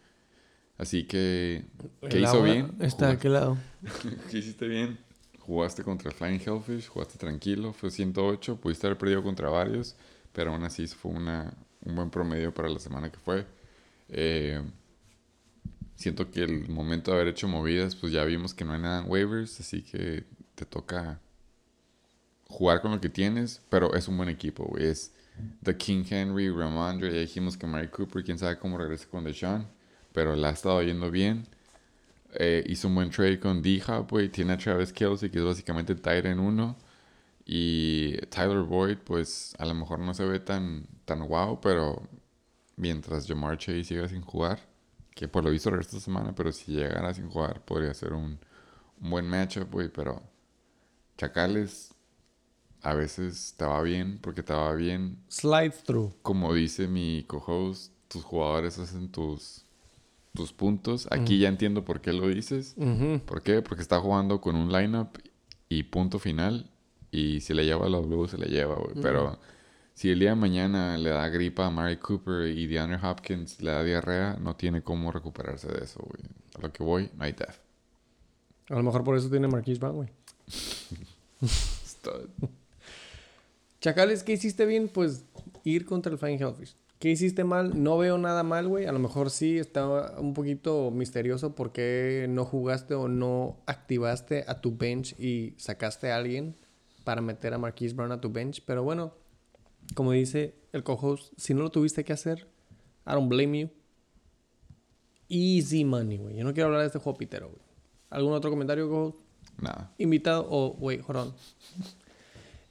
[0.80, 1.66] Así que,
[2.08, 2.72] ¿qué El hizo bien?
[2.80, 3.58] Está Jugaste- aquel lado.
[4.30, 4.98] ¿Qué hiciste bien?
[5.40, 9.94] Jugaste contra Flying Hellfish, jugaste tranquilo, fue 108, pudiste haber perdido contra varios,
[10.32, 11.52] pero aún así fue una,
[11.84, 13.44] un buen promedio para la semana que fue.
[14.08, 14.62] Eh,
[15.96, 19.02] siento que el momento de haber hecho movidas, pues ya vimos que no hay nada
[19.02, 20.24] en waivers, así que
[20.54, 21.20] te toca
[22.46, 24.86] jugar con lo que tienes, pero es un buen equipo, güey.
[24.86, 25.12] Es
[25.62, 29.66] The King Henry, Ramondre, ya dijimos que Mary Cooper, quién sabe cómo regresa con Deshaun,
[30.12, 31.46] pero la ha estado yendo bien.
[32.34, 34.28] Eh, hizo un buen trade con D-Hop, güey.
[34.28, 36.76] Tiene a Travis Kelsey, que es básicamente el end 1.
[37.46, 42.02] Y Tyler Boyd, pues a lo mejor no se ve tan, tan guau, pero
[42.76, 44.60] mientras Jamar Chase siga sin jugar,
[45.14, 48.38] que por lo visto regresa esta semana, pero si llegara sin jugar, podría ser un,
[49.00, 49.88] un buen matchup, güey.
[49.88, 50.22] Pero
[51.18, 51.92] Chacales
[52.82, 56.14] a veces te va bien, porque te va bien Slide through.
[56.22, 59.64] como dice mi co-host, tus jugadores hacen tus,
[60.34, 61.08] tus puntos.
[61.10, 62.76] Aquí ya entiendo por qué lo dices.
[63.26, 63.62] ¿Por qué?
[63.62, 65.18] Porque está jugando con un lineup
[65.68, 66.70] y punto final.
[67.10, 68.94] Y si le lleva la W, se le lleva, güey.
[69.02, 69.38] Pero
[69.94, 73.70] si el día de mañana le da gripa a Mary Cooper y DeAndre Hopkins le
[73.72, 76.22] da diarrea, no tiene cómo recuperarse de eso, güey.
[76.56, 77.56] A lo que voy, no hay death.
[78.68, 80.08] A lo mejor por eso tiene Marquise Brown, güey.
[83.80, 84.88] Chacales, ¿qué hiciste bien?
[84.88, 85.24] Pues
[85.64, 86.76] ir contra el Flying Hellfish.
[87.00, 87.82] ¿Qué hiciste mal?
[87.82, 88.84] No veo nada mal, güey.
[88.84, 94.44] A lo mejor sí está un poquito misterioso por qué no jugaste o no activaste
[94.46, 96.58] a tu bench y sacaste a alguien
[97.02, 98.62] para meter a Marquise Brown a tu bench.
[98.66, 99.14] Pero bueno,
[99.94, 102.48] como dice el co-host, si no lo tuviste que hacer,
[103.06, 103.70] I don't blame you.
[105.30, 106.36] Easy money, güey.
[106.36, 107.62] Yo no quiero hablar de este juego pitero, güey.
[108.10, 109.18] ¿Algún otro comentario, co-host?
[109.58, 109.90] Nada.
[109.96, 111.34] invitado o hold on.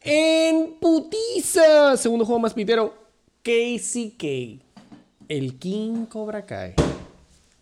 [0.01, 3.08] En putiza, segundo juego más pitero,
[3.49, 4.61] KCK,
[5.27, 6.75] el King Cobra Kai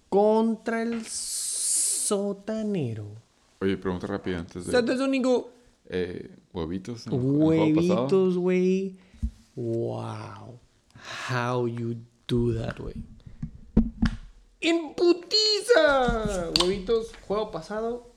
[0.10, 3.06] contra el sotanero.
[3.62, 4.74] Oye, pregunta rápida antes de...
[4.74, 5.50] Santo Sónico,
[5.86, 7.08] Eh, ¿Huevitos?
[7.08, 8.98] en huevitos, güey.
[9.56, 10.60] Wow.
[11.30, 11.96] How you
[12.28, 12.96] do that, güey.
[14.60, 18.14] En putiza, huevitos, juego pasado.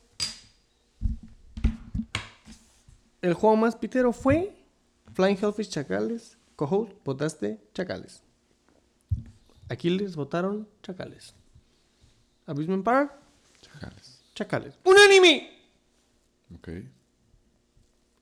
[3.22, 4.56] El juego más pitero fue
[5.14, 6.36] Flying Hellfish Chacales.
[6.60, 8.22] Cohost, votaste Chacales.
[9.70, 11.34] Aquiles votaron Chacales.
[12.44, 13.14] Abusement Park,
[13.62, 14.20] Chacales.
[14.34, 14.74] Chacales.
[14.84, 15.58] ¡Unánime!
[16.54, 16.68] Ok.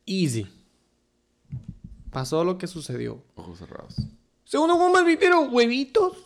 [0.07, 0.47] Easy.
[2.13, 3.25] Pasó lo que sucedió.
[3.35, 3.97] Ojos cerrados.
[4.45, 6.17] Segundo juego más pitero, huevitos.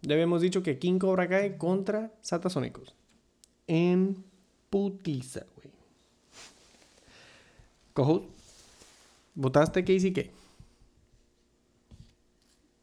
[0.00, 2.94] Ya habíamos dicho que King Cobra Kai contra Satasónicos.
[3.66, 4.24] En
[4.70, 5.70] putiza, güey.
[7.92, 8.24] Cojo,
[9.34, 9.84] votaste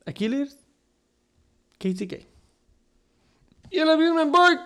[0.07, 0.09] KCK.
[0.09, 0.57] Aquiles,
[1.79, 2.25] KCK.
[3.69, 4.61] Y el Amusement Park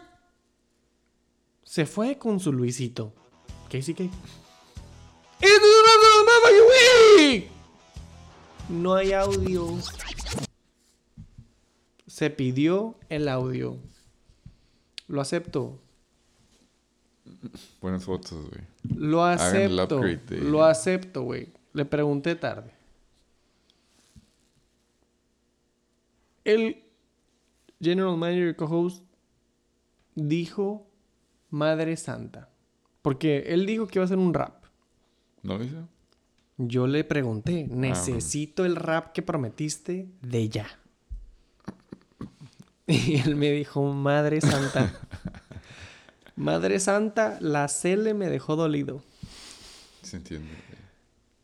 [1.63, 3.13] se fue con su Luisito.
[3.69, 4.11] KCK.
[8.69, 9.77] No hay audio.
[12.05, 13.77] Se pidió el audio.
[15.07, 15.80] Lo acepto.
[17.81, 18.61] Buenas fotos, güey.
[18.95, 20.01] Lo acepto.
[20.30, 21.49] Lo acepto, güey.
[21.73, 22.72] Le pregunté tarde.
[26.43, 26.84] El
[27.80, 29.03] General Manager co-host
[30.15, 30.88] dijo
[31.49, 32.49] Madre Santa.
[33.01, 34.65] Porque él dijo que iba a hacer un rap.
[35.43, 35.88] ¿No lo hizo?
[36.57, 40.68] Yo le pregunté, Ah, necesito el rap que prometiste de ya.
[42.88, 44.93] Y él me dijo, Madre Santa.
[46.35, 49.01] Madre Santa, la cele me dejó dolido.
[50.01, 50.49] Se entiende.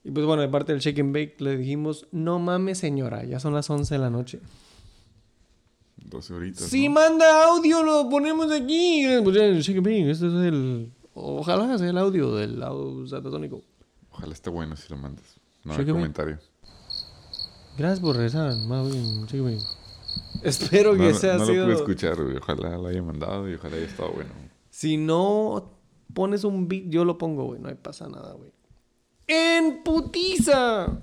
[0.04, 3.40] Y pues bueno, de parte del Shake and Bake le dijimos, no mames señora, ya
[3.40, 4.40] son las 11 de la noche.
[5.98, 6.64] 12 horitas.
[6.66, 6.96] Si ¿no?
[6.96, 9.06] manda audio, lo ponemos aquí.
[9.24, 10.92] Pues este es el...
[11.14, 13.62] Ojalá sea el audio del audio satatónico.
[14.12, 15.26] Ojalá esté bueno si lo mandas.
[15.64, 16.40] No hay comentario.
[17.78, 19.60] Gracias por regresar, más bien, Bake.
[20.44, 21.66] Espero No, que no, sea no lo sido...
[21.66, 22.38] pude escuchar, güey.
[22.38, 24.30] Ojalá lo haya mandado y ojalá haya estado bueno.
[24.70, 25.72] Si no
[26.14, 27.60] pones un beat, yo lo pongo, güey.
[27.60, 28.52] No hay pasa nada, güey.
[29.28, 31.00] ¡En putiza!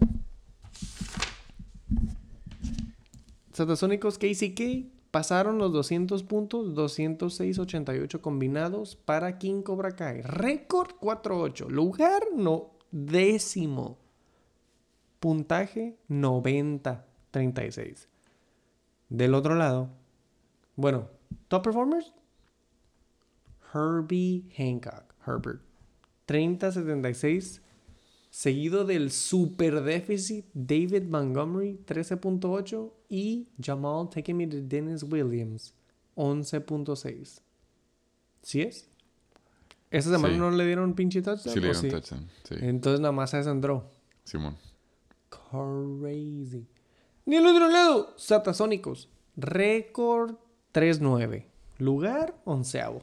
[3.54, 10.22] Satasónicos KCK pasaron los 200 puntos, 206.88 combinados para King Cobra Kai.
[10.22, 11.68] Récord 4.8.
[11.68, 14.00] Lugar no décimo.
[15.20, 18.08] Puntaje 90.36.
[19.08, 19.88] Del otro lado,
[20.74, 21.08] bueno,
[21.46, 22.12] top performers,
[23.72, 25.60] Herbie Hancock, Herbert.
[26.26, 27.60] 30-76.
[28.30, 32.90] Seguido del super déficit David Montgomery, 13.8.
[33.14, 35.72] Y Jamal Taking Me to Dennis Williams,
[36.16, 37.40] 11.6.
[38.42, 38.88] ¿Sí es?
[39.88, 40.40] ¿Esa semana Sí.
[40.40, 41.54] no le dieron pinche touchdown?
[41.54, 42.28] Sí le ¿O dieron touchdown.
[42.42, 42.54] Sí.
[42.58, 43.88] Entonces nada más se entró.
[44.24, 44.56] Simón.
[45.28, 46.66] Crazy.
[47.26, 49.08] Ni el otro lado, Satasónicos.
[49.36, 50.34] Récord
[50.72, 51.46] 3-9.
[51.78, 53.00] Lugar onceavo.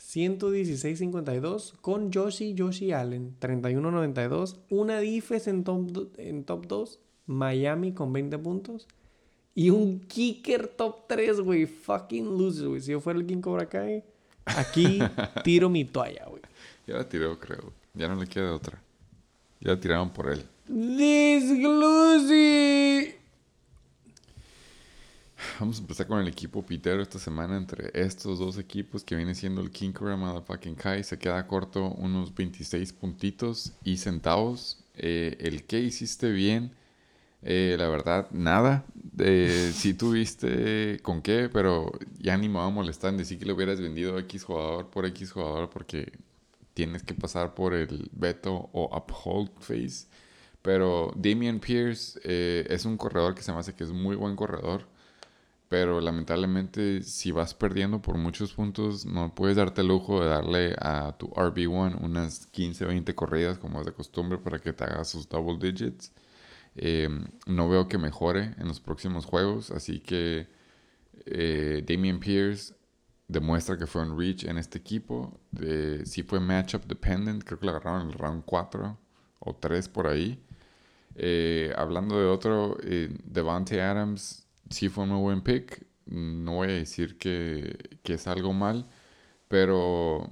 [0.00, 3.36] 116.52 con Joshi Joshi Allen.
[3.38, 4.58] 31.92.
[4.70, 6.98] Una defense en top, en top 2.
[7.26, 8.86] Miami con 20 puntos.
[9.54, 11.66] Y un kicker top 3, güey.
[11.66, 12.80] Fucking loser, güey.
[12.80, 14.02] Si yo fuera el King Cobra Kai,
[14.44, 14.98] aquí
[15.44, 16.42] tiro mi toalla, güey.
[16.86, 17.72] Ya la tiró, creo.
[17.94, 18.82] Ya no le queda otra.
[19.60, 20.44] Ya la tiraron por él.
[20.66, 22.04] Disglusi.
[25.60, 27.56] Vamos a empezar con el equipo pitero esta semana.
[27.56, 31.90] Entre estos dos equipos que viene siendo el King Cobra Motherfucking Kai, se queda corto
[31.90, 34.84] unos 26 puntitos y centavos.
[34.96, 36.72] Eh, el que hiciste bien
[37.44, 38.84] Eh, la verdad, nada.
[39.18, 43.44] Eh, sí tuviste con qué, pero ya ni me va a molestar en decir que
[43.44, 46.12] le hubieras vendido X jugador por X jugador porque
[46.74, 50.06] tienes que pasar por el veto o uphold phase.
[50.62, 54.36] Pero Damian Pierce eh, es un corredor que se me hace que es muy buen
[54.36, 54.86] corredor.
[55.68, 60.74] Pero lamentablemente, si vas perdiendo por muchos puntos, no puedes darte el lujo de darle
[60.80, 65.04] a tu RB1 unas 15, 20 corridas como es de costumbre para que te haga
[65.04, 66.12] sus double digits.
[66.76, 67.08] Eh,
[67.46, 70.48] no veo que mejore en los próximos juegos, así que
[71.26, 72.74] eh, Damian Pierce
[73.28, 75.40] demuestra que fue un reach en este equipo.
[76.04, 78.98] Sí fue matchup dependent, creo que lo agarraron en el round 4
[79.40, 80.40] o 3 por ahí.
[81.16, 85.86] Eh, hablando de otro, eh, Devante Adams sí fue un muy buen pick.
[86.06, 88.88] No voy a decir que, que es algo mal,
[89.48, 90.28] pero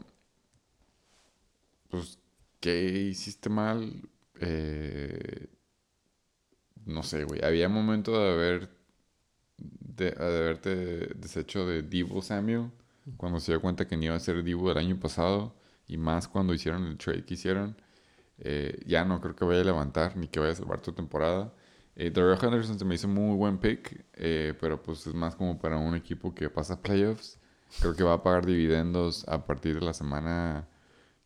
[1.89, 2.19] pues,
[2.61, 4.03] ¿qué hiciste mal?
[4.41, 5.49] Eh,
[6.87, 7.45] no sé, güey.
[7.45, 8.71] Había momento de haber
[9.59, 10.77] de, de haberte
[11.17, 12.71] deshecho de Divo Samuel
[13.17, 15.55] cuando se dio cuenta que no iba a ser Divo del año pasado
[15.87, 17.77] y más cuando hicieron el trade que hicieron.
[18.39, 21.53] Eh, ya no creo que vaya a levantar ni que vaya a salvar tu temporada.
[21.95, 25.59] Eh, Daryl Henderson se me hizo muy buen pick, eh, pero pues es más como
[25.61, 27.39] para un equipo que pasa playoffs.
[27.81, 30.69] Creo que va a pagar dividendos a partir de la semana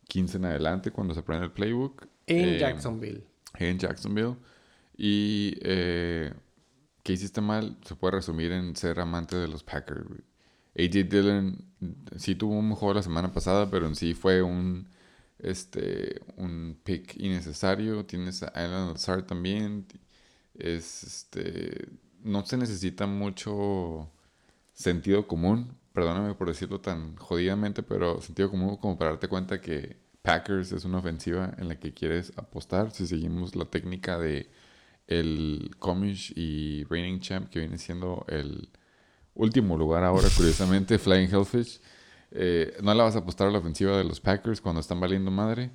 [0.07, 2.07] 15 en adelante cuando se prende el playbook.
[2.27, 3.23] En Eh, Jacksonville.
[3.59, 4.35] en Jacksonville.
[4.97, 6.33] Y eh,
[7.03, 7.77] ¿qué hiciste mal?
[7.85, 10.05] Se puede resumir en ser amante de los Packers.
[10.77, 11.65] AJ Dillon
[12.17, 14.89] sí tuvo un juego la semana pasada, pero en sí fue un
[15.39, 18.05] este un pick innecesario.
[18.05, 19.87] Tienes a Alan Lazard también.
[20.55, 21.89] Es este
[22.23, 24.11] no se necesita mucho
[24.73, 29.97] sentido común, perdóname por decirlo tan jodidamente, pero sentido común como para darte cuenta que
[30.21, 34.49] Packers es una ofensiva en la que quieres apostar si seguimos la técnica de
[35.07, 38.69] el Comish y Reigning Champ que viene siendo el
[39.35, 41.79] último lugar ahora curiosamente Flying Hellfish
[42.31, 45.31] eh, no la vas a apostar a la ofensiva de los Packers cuando están valiendo
[45.31, 45.71] madre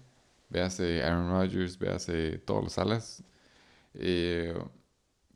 [0.50, 3.24] véase Aaron Rodgers véase todos los alas
[3.94, 4.54] eh,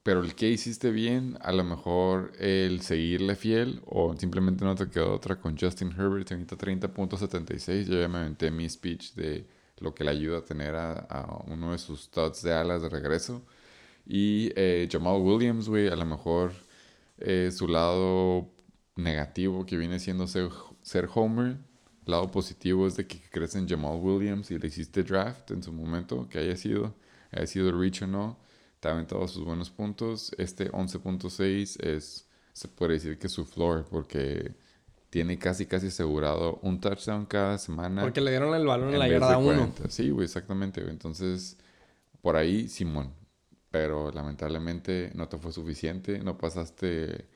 [0.06, 4.88] pero el que hiciste bien, a lo mejor el seguirle fiel o simplemente no te
[4.88, 7.86] quedó otra con Justin Herbert, ahorita 30.76.
[7.86, 9.48] Yo ya me aventé mi speech de
[9.78, 12.88] lo que le ayuda a tener a, a uno de sus studs de alas de
[12.88, 13.42] regreso.
[14.06, 16.52] Y eh, Jamal Williams, güey, a lo mejor
[17.18, 18.48] eh, su lado
[18.94, 20.50] negativo que viene siendo ser,
[20.82, 21.58] ser Homer.
[22.04, 25.72] Lado positivo es de que crees en Jamal Williams y le hiciste draft en su
[25.72, 26.94] momento, que haya sido,
[27.32, 28.38] haya sido reach o no
[28.80, 30.32] te ha aventado sus buenos puntos.
[30.38, 34.54] Este 11.6 es, se puede decir que es su floor porque
[35.10, 38.02] tiene casi casi asegurado un touchdown cada semana.
[38.02, 39.46] Porque le dieron el balón en en la yarda 1.
[39.46, 39.90] 40.
[39.90, 40.82] Sí, güey, exactamente.
[40.82, 41.56] Entonces,
[42.20, 43.12] por ahí, Simón.
[43.70, 46.18] Pero lamentablemente no te fue suficiente.
[46.20, 47.26] No pasaste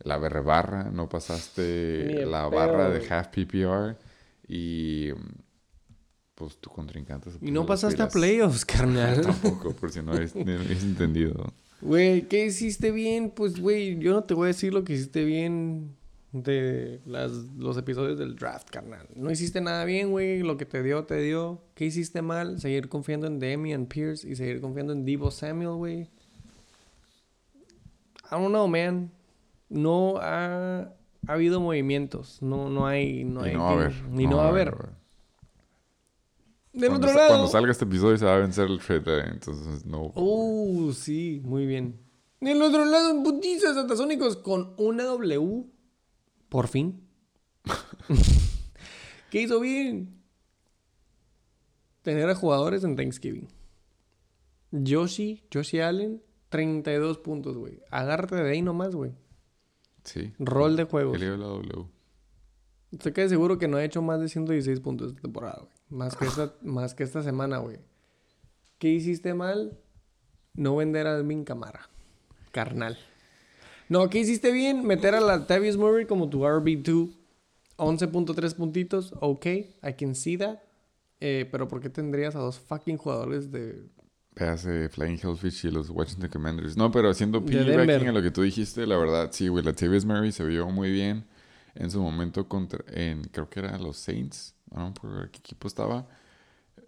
[0.00, 3.96] la berre barra, no pasaste la barra de half PPR.
[4.48, 5.10] Y
[6.34, 9.20] pues tu contrincante se Y no pasaste a playoffs, carnal.
[9.22, 11.52] Tampoco, por si no habéis no habéis entendido.
[11.80, 13.30] Güey, ¿qué hiciste bien?
[13.30, 15.97] Pues, güey, yo no te voy a decir lo que hiciste bien
[16.32, 19.06] de las, los episodios del draft, carnal.
[19.14, 20.42] No hiciste nada bien, güey.
[20.42, 21.62] Lo que te dio, te dio.
[21.74, 22.60] ¿Qué hiciste mal?
[22.60, 26.00] Seguir confiando en Damian Pierce y seguir confiando en Divo Samuel, güey.
[28.30, 29.10] I don't know, man.
[29.70, 30.80] No ha,
[31.26, 32.42] ha habido movimientos.
[32.42, 33.24] No, no hay...
[33.24, 33.94] No y hay no va a haber.
[34.10, 34.74] Ni no va a haber.
[36.74, 37.28] Del Cuando, otro lado...
[37.30, 40.12] cuando salga este episodio se va a vencer el trade entonces no.
[40.14, 41.98] Uh, sí, muy bien.
[42.40, 45.64] Del otro lado, putizas satasónicos con una W.
[46.48, 47.06] Por fin.
[49.30, 50.22] ¿Qué hizo bien?
[52.02, 53.48] Tener a jugadores en Thanksgiving.
[54.72, 57.82] Joshi, Joshi Allen, 32 puntos, güey.
[57.90, 59.12] Agárrate de ahí nomás, güey.
[60.04, 60.32] Sí.
[60.38, 61.20] Rol de juegos.
[61.20, 61.86] La W.
[62.92, 65.72] Estoy casi seguro que no ha hecho más de 116 puntos esta temporada, güey.
[65.90, 67.78] Más que esta, más que esta semana, güey.
[68.78, 69.78] ¿Qué hiciste mal?
[70.54, 71.90] No vender a Alvin Camara.
[72.52, 72.96] Carnal.
[73.88, 74.86] No, ¿qué hiciste bien?
[74.86, 77.10] Meter a la Tavius Murray como tu RB2.
[77.78, 79.14] 11.3 puntitos.
[79.20, 80.58] Ok, I can see that.
[81.20, 83.86] Eh, pero ¿por qué tendrías a dos fucking jugadores de...
[84.34, 86.76] Véase Flying Hellfish y los Washington Commanders.
[86.76, 89.64] No, pero haciendo piggybacking a lo que tú dijiste, la verdad, sí, güey.
[89.64, 91.24] La Tavis Murray se vio muy bien
[91.74, 94.54] en su momento contra, en, creo que era los Saints.
[94.70, 96.06] No acuerdo qué equipo estaba.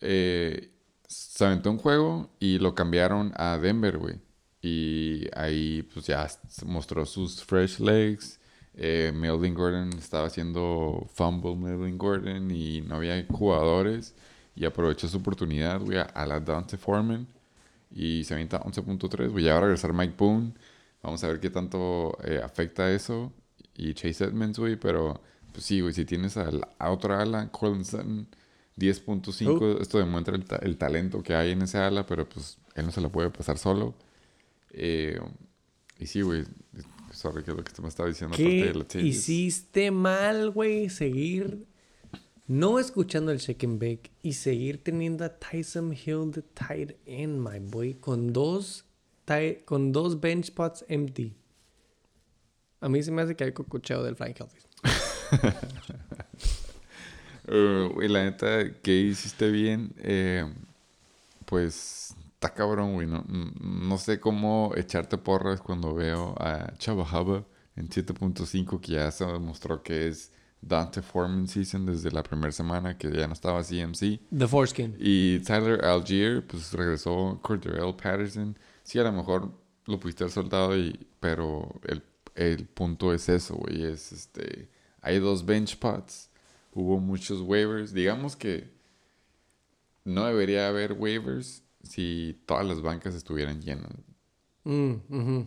[0.00, 0.70] Eh,
[1.08, 4.20] se aventó un juego y lo cambiaron a Denver, güey.
[4.62, 6.28] Y ahí, pues ya
[6.66, 8.38] mostró sus fresh legs.
[8.74, 14.14] Eh, Melvin Gordon estaba haciendo fumble, Melvin Gordon, y no había jugadores.
[14.54, 17.26] Y aprovechó su oportunidad, güey, a, la Dante Foreman.
[17.90, 19.30] y se avienta 11.3.
[19.30, 20.52] Voy a regresar Mike Boone.
[21.02, 23.32] Vamos a ver qué tanto eh, afecta eso.
[23.74, 24.76] Y Chase Edmonds, güey.
[24.76, 25.20] Pero,
[25.52, 28.26] pues sí, güey, si tienes a, la, a otra ala, Colin Sutton,
[28.76, 29.80] 10.5.
[29.80, 32.92] Esto demuestra el, ta- el talento que hay en esa ala, pero pues él no
[32.92, 33.94] se la puede pasar solo.
[34.72, 35.20] Eh,
[35.98, 36.44] y sí, güey.
[37.12, 38.34] Sorry, que es lo que te me estaba diciendo.
[38.34, 39.16] aparte ¿Qué de Latavius.
[39.16, 40.88] hiciste mal, güey?
[40.88, 41.66] Seguir
[42.50, 47.38] no escuchando el shake and bake y seguir teniendo a Tyson Hill de tight end,
[47.38, 48.84] my boy, con dos,
[49.64, 51.32] con dos bench spots empty.
[52.80, 54.40] A mí se me hace que hay cocucheo del Frank.
[57.46, 60.52] Eh, güey, la neta, que hiciste bien, eh,
[61.44, 61.99] pues
[62.40, 63.06] está cabrón, güey.
[63.06, 67.44] No, no sé cómo echarte porras cuando veo a Chava Haba
[67.76, 72.96] en 7.5, que ya se demostró que es Dante Foreman Season desde la primera semana,
[72.96, 74.20] que ya no estaba CMC.
[74.36, 74.96] The Foreskin.
[74.98, 78.56] Y Tyler Algier, pues regresó Cordell Patterson.
[78.84, 79.52] Sí, a lo mejor
[79.84, 82.02] lo pudiste haber soltado, y, pero el,
[82.36, 83.84] el punto es eso, güey.
[83.84, 84.70] Es este.
[85.02, 86.30] Hay dos bench spots.
[86.72, 87.92] Hubo muchos waivers.
[87.92, 88.72] Digamos que
[90.04, 93.92] no debería haber waivers si todas las bancas estuvieran llenas.
[94.64, 95.42] Mm.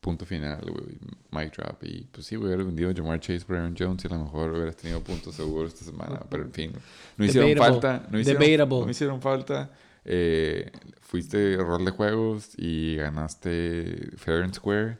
[0.00, 0.96] Punto final, güey.
[1.30, 1.82] Mike drop.
[1.84, 4.52] Y pues sí, hubieras vendido a Jamar Chase por Aaron Jones y a lo mejor
[4.52, 6.20] hubieras tenido puntos seguros esta semana.
[6.30, 6.72] Pero en fin,
[7.16, 7.80] no hicieron Debatable.
[7.80, 8.08] falta.
[8.10, 8.84] No hicieron, Debatable.
[8.84, 9.70] no hicieron falta.
[10.04, 10.70] Eh,
[11.00, 14.98] fuiste rol de juegos y ganaste Fair and Square.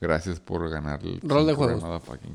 [0.00, 1.82] Gracias por ganar el Rol de juegos.
[1.82, 2.34] motherfucking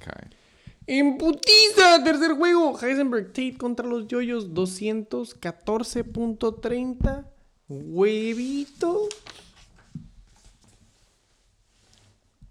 [2.04, 2.78] tercer juego.
[2.80, 7.26] Heisenberg Tate contra los Yoyos, 214.30.
[7.68, 9.10] Huevito.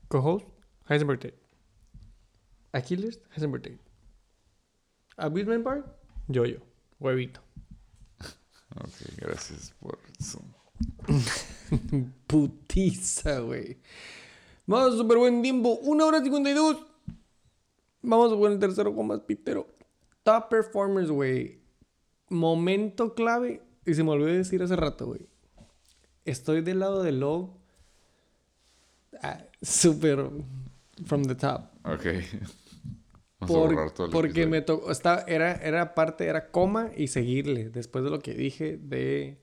[0.09, 0.47] Co-host,
[0.89, 1.39] Heisenberg Tate.
[2.73, 3.79] Aquiles, Heisenberg Tate.
[5.17, 5.87] Abusement Park,
[6.29, 6.61] Yoyo.
[6.99, 7.41] Huevito.
[8.77, 10.41] Ok, gracias por eso.
[12.27, 13.79] Putiza, güey.
[14.67, 15.79] Vamos, súper buen tiempo.
[15.83, 16.79] Una hora 52.
[18.03, 19.69] Vamos a poner el tercero con más pitero.
[20.23, 21.61] Top performers, güey.
[22.29, 23.63] Momento clave.
[23.87, 25.27] Y se me olvidó decir hace rato, güey.
[26.25, 27.51] Estoy del lado de Love.
[29.23, 30.27] Ah, súper
[31.07, 31.63] from the top.
[31.85, 32.05] Ok.
[33.41, 34.49] Vamos a Por- borrar todo el porque episodio.
[34.51, 34.91] me tocó,
[35.27, 37.69] era, era parte, era coma y seguirle.
[37.69, 39.39] Después de lo que dije de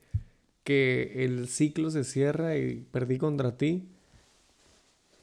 [0.64, 3.88] que el ciclo se cierra y perdí contra ti.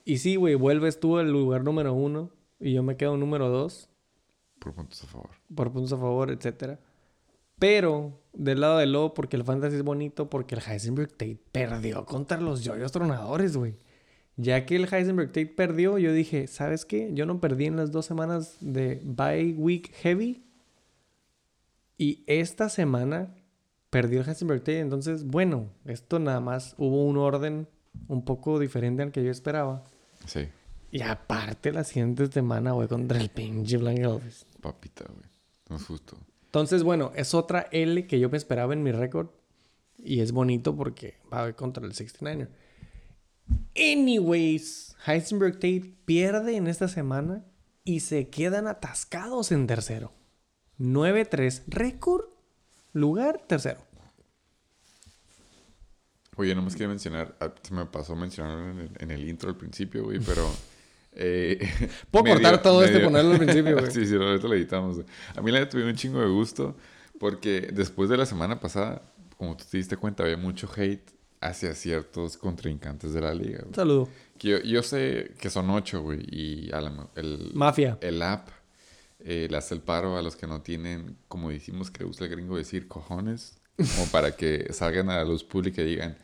[0.06, 3.90] Y sí, güey, vuelves tú al lugar número uno y yo me quedo número dos
[4.60, 5.30] Por puntos a favor.
[5.54, 6.80] por puntos a favor, etcétera.
[7.60, 12.06] Pero del lado de Lobo, porque el fantasy es bonito, porque el Heisenberg Tate perdió
[12.06, 13.76] contra los yoyos tronadores, güey.
[14.38, 17.12] Ya que el Heisenberg Tate perdió, yo dije, ¿sabes qué?
[17.14, 20.46] Yo no perdí en las dos semanas de bye week heavy.
[21.98, 23.36] Y esta semana
[23.90, 24.80] perdió el Heisenberg Tate.
[24.80, 27.68] Entonces, bueno, esto nada más hubo un orden
[28.08, 29.84] un poco diferente al que yo esperaba.
[30.26, 30.48] Sí,
[30.92, 34.46] Y aparte, la siguiente semana, güey, contra el pinche Blank Elvis.
[34.62, 35.26] papita, güey.
[35.70, 36.18] No es justo.
[36.50, 39.30] Entonces, bueno, es otra L que yo me esperaba en mi récord.
[40.00, 42.50] Y es bonito porque va a ver contra el 69er.
[43.76, 47.46] Anyways, Heisenberg Tate pierde en esta semana
[47.84, 50.12] y se quedan atascados en tercero.
[50.80, 51.64] 9-3.
[51.68, 52.26] Récord,
[52.94, 53.82] lugar, tercero.
[56.36, 60.20] Oye, nomás quería mencionar, ah, se me pasó mencionar en el intro al principio, güey,
[60.20, 60.50] pero...
[61.22, 61.60] eh,
[62.12, 63.92] Puedo cortar todo me esto y ponerlo al principio, güey.
[63.92, 65.02] sí, sí, ahorita lo editamos.
[65.36, 66.76] A mí la tuve un chingo de gusto
[67.20, 69.02] porque después de la semana pasada,
[69.38, 73.74] como tú te diste cuenta, había mucho hate hacia ciertos contrincantes de la liga, güey.
[73.74, 74.08] Saludo.
[74.38, 77.98] Que yo, yo sé que son ocho, güey, y a la el, Mafia.
[78.00, 78.48] el app
[79.20, 82.32] eh, le hace el paro a los que no tienen, como decimos que gusta el
[82.32, 86.18] gringo decir, cojones, como para que salgan a la luz pública y digan,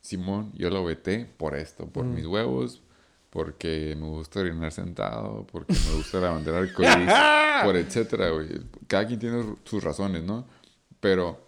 [0.00, 2.82] Simón, yo lo veté por esto, por mis huevos,
[3.30, 8.48] porque me gusta orinar sentado, porque me gusta la bandera arcoíris, por etcétera, güey.
[8.86, 10.46] Cada quien tiene sus razones, ¿no?
[11.00, 11.40] Pero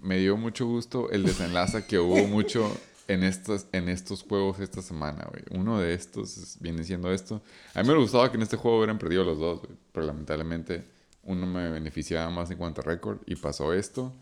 [0.00, 2.74] me dio mucho gusto el desenlace que hubo mucho
[3.08, 5.42] en estos, en estos juegos esta semana, güey.
[5.60, 7.42] Uno de estos es- viene siendo esto.
[7.74, 9.72] A mí me gustaba que en este juego hubieran perdido los dos, güey.
[9.92, 10.84] Pero lamentablemente
[11.24, 14.12] uno me beneficiaba más en cuanto a récord y pasó esto.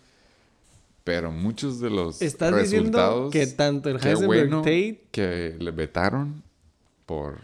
[1.05, 3.33] Pero muchos de los Estás diciendo resultados...
[3.33, 6.43] que tanto el Heisenberg bueno Tate que le vetaron
[7.09, 7.41] por...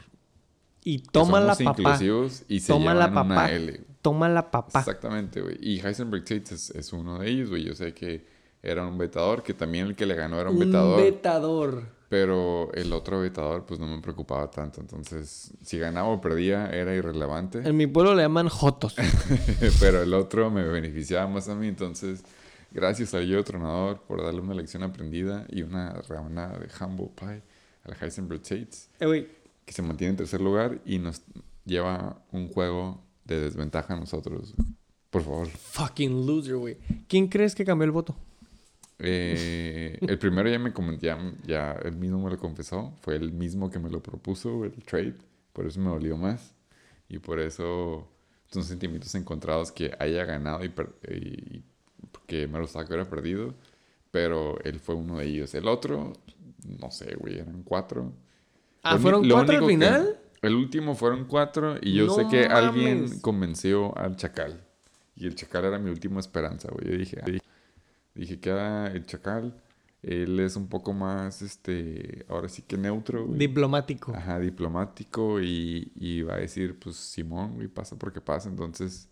[0.85, 1.81] y toma la papá.
[1.81, 3.51] inclusivos y se Toma la una papá.
[3.51, 3.81] L.
[4.03, 4.81] Toma la papá.
[4.81, 5.57] Exactamente, güey.
[5.63, 7.65] Y Heisenberg Tate es, es uno de ellos, güey.
[7.65, 8.27] Yo sé que
[8.63, 11.01] era un vetador, que también el que le ganó era un, Un vetador.
[11.03, 11.83] vetador.
[12.11, 14.83] Pero el otro vetador, pues no me preocupaba tanto.
[14.83, 17.67] Entonces, si ganaba o perdía, era irrelevante.
[17.67, 18.95] En mi pueblo le llaman Jotos.
[19.81, 21.67] pero el otro me beneficiaba más a mí.
[21.69, 22.23] Entonces,
[22.75, 27.41] Gracias al yo tronador por darle una lección aprendida y una rebanada de humble pie
[27.85, 29.29] al Heisenberg Tates, Eh, güey,
[29.65, 31.23] que se mantiene en tercer lugar y nos
[31.65, 34.55] lleva un juego de desventaja a nosotros.
[35.11, 35.47] Por favor.
[35.49, 36.77] fucking loser, güey.
[37.09, 38.17] ¿Quién crees que cambió el voto?
[38.99, 42.93] Eh, el primero ya me comen- ya, ya él mismo me lo confesó.
[43.01, 45.15] Fue el mismo que me lo propuso, el trade.
[45.53, 46.55] Por eso me dolió más.
[47.09, 48.09] Y por eso
[48.51, 50.73] son sentimientos encontrados que haya ganado y,
[51.11, 51.63] y
[52.27, 53.55] que me lo que hubiera perdido.
[54.11, 55.55] Pero él fue uno de ellos.
[55.55, 56.13] El otro,
[56.81, 58.13] no sé, güey, eran cuatro.
[58.85, 60.19] Ah, Lo ¿fueron lo cuatro al final?
[60.43, 64.63] el último fueron cuatro y yo No sé que alguien convenció al Chacal.
[65.17, 66.91] Y el Chacal era mi última esperanza, güey.
[66.93, 67.41] Yo dije, "Ay".
[68.15, 69.55] dije que era el Chacal.
[70.03, 73.39] Él es un poco más, este, ahora sí que neutro, güey.
[73.39, 74.13] Diplomático.
[74.15, 78.51] Ajá, diplomático y, y va a decir, pues Simón, güey, pasa porque pasa.
[78.51, 79.09] Entonces,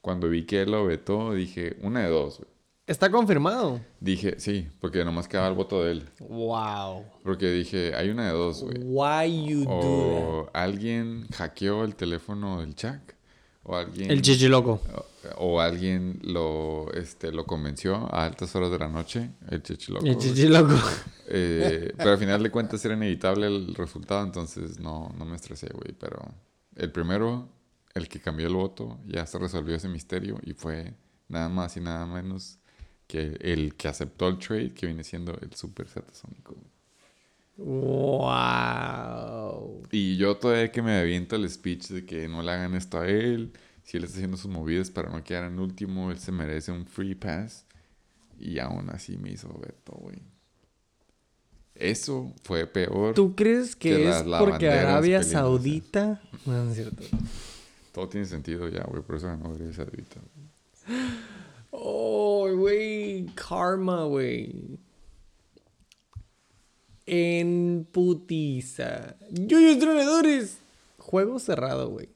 [0.00, 2.50] cuando vi que él lo vetó, dije, una de dos, güey.
[2.84, 3.80] Está confirmado.
[4.00, 6.08] Dije, sí, porque nomás quedaba el voto de él.
[6.18, 7.04] Wow.
[7.22, 8.76] Porque dije, hay una de dos, güey.
[8.82, 13.14] Why you do O alguien hackeó el teléfono del Chuck.
[13.62, 14.08] O alguien.
[14.08, 14.16] that?
[14.16, 14.80] El chichi loco.
[15.36, 19.30] o, o alguien lo, este, lo convenció a altas horas de la noche.
[19.48, 20.04] El chichiloco.
[20.04, 20.74] El chichi loco.
[21.28, 24.24] Eh, pero al final de cuentas era inevitable el resultado.
[24.24, 25.94] Entonces no, no me estresé, güey.
[25.96, 26.18] Pero
[26.74, 27.48] el primero,
[27.94, 30.40] el que cambió el voto, ya se resolvió ese misterio.
[30.42, 30.94] Y fue
[31.28, 32.58] nada más y nada menos
[33.06, 36.56] que el que aceptó el trade, que viene siendo el Super Satasónico.
[37.56, 38.62] Wow.
[39.90, 43.08] Y yo todavía que me aviento el speech de que no le hagan esto a
[43.08, 43.52] él,
[43.84, 46.86] si él está haciendo sus movidas para no quedar en último, él se merece un
[46.86, 47.66] free pass.
[48.38, 50.18] Y aún así me hizo veto, güey.
[51.74, 53.14] Eso fue peor.
[53.14, 55.30] ¿Tú crees que, Que es porque Arabia peleándose.
[55.30, 56.20] Saudita?
[56.44, 57.02] No, no es cierto.
[57.92, 59.02] Todo tiene sentido ya, güey.
[59.02, 60.20] Por eso ganó Arabia Saudita.
[63.34, 64.78] Karma, güey.
[67.06, 69.16] En putiza.
[69.30, 70.58] Yuyos Tronadores.
[70.98, 72.08] Juego cerrado, güey.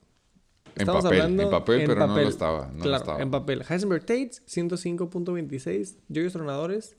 [0.77, 2.71] En papel, hablando en papel, en pero no lo estaba.
[2.73, 3.23] No lo estaba.
[3.23, 3.65] en papel.
[3.69, 5.97] Heisenberg Tates, 105.26.
[6.09, 6.97] Joyos Tronadores,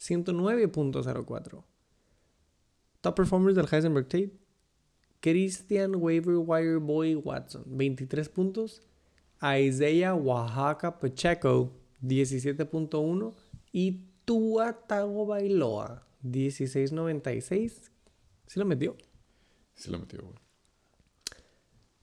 [0.00, 1.64] 109.04.
[3.02, 4.32] Top performers del Heisenberg Tate.
[5.20, 8.82] Christian Waiver Wire Boy Watson, 23 puntos.
[9.42, 11.72] Isaiah Oaxaca Pacheco,
[12.02, 13.34] 17.1.
[13.72, 17.90] Y Tua Tagovailoa, 16.96.
[18.46, 18.96] ¿Sí lo metió?
[19.74, 20.38] Sí lo metió, güey.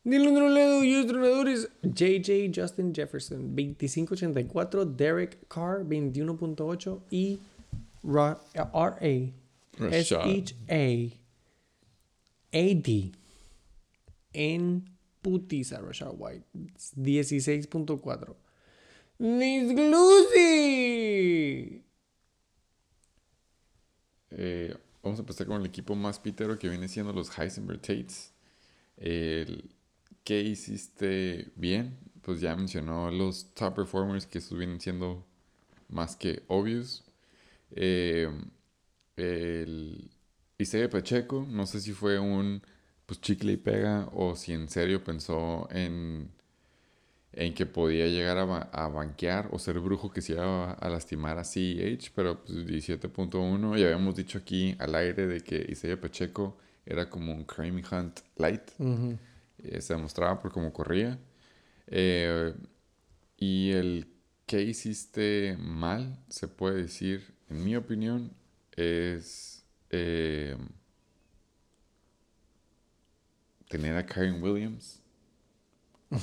[0.06, 1.70] Roledo y entrenadores.
[1.82, 4.96] JJ Justin Jefferson, 25.84.
[4.96, 7.02] Derek Carr, 21.8.
[7.10, 7.40] Y
[8.04, 8.40] Ra-.
[9.80, 11.26] S-H-A.
[12.54, 13.12] AD.
[14.34, 14.86] En
[15.22, 16.46] putiza, Rashad White.
[16.54, 18.36] 16.4.
[19.18, 21.06] Miss Lucy.
[24.32, 28.34] Eh, vamos a empezar con el equipo más pitero que viene siendo los Heisenberg Tates.
[28.98, 29.70] El,
[30.24, 31.98] ¿Qué hiciste bien?
[32.22, 35.26] Pues ya mencionó los top performers que estos vienen siendo
[35.88, 37.04] más que obvios.
[37.72, 38.30] Eh,
[39.16, 40.10] el
[40.58, 42.62] Isaiah Pacheco, no sé si fue un
[43.06, 46.32] pues chicle y pega o si en serio pensó en,
[47.38, 50.74] en que podía llegar a, ba- a banquear o ser brujo que se iba a,
[50.74, 55.66] a lastimar a CEH, pero pues 17.1 y habíamos dicho aquí al aire de que
[55.70, 58.62] Isaiah Pacheco era como un Crime Hunt light.
[59.60, 61.18] Eh, se demostraba por cómo corría.
[61.88, 62.53] Eh,
[63.38, 64.07] y el
[64.45, 68.32] que hiciste mal, se puede decir, en mi opinión,
[68.76, 70.56] es eh,
[73.70, 75.02] tener a Karen Williams.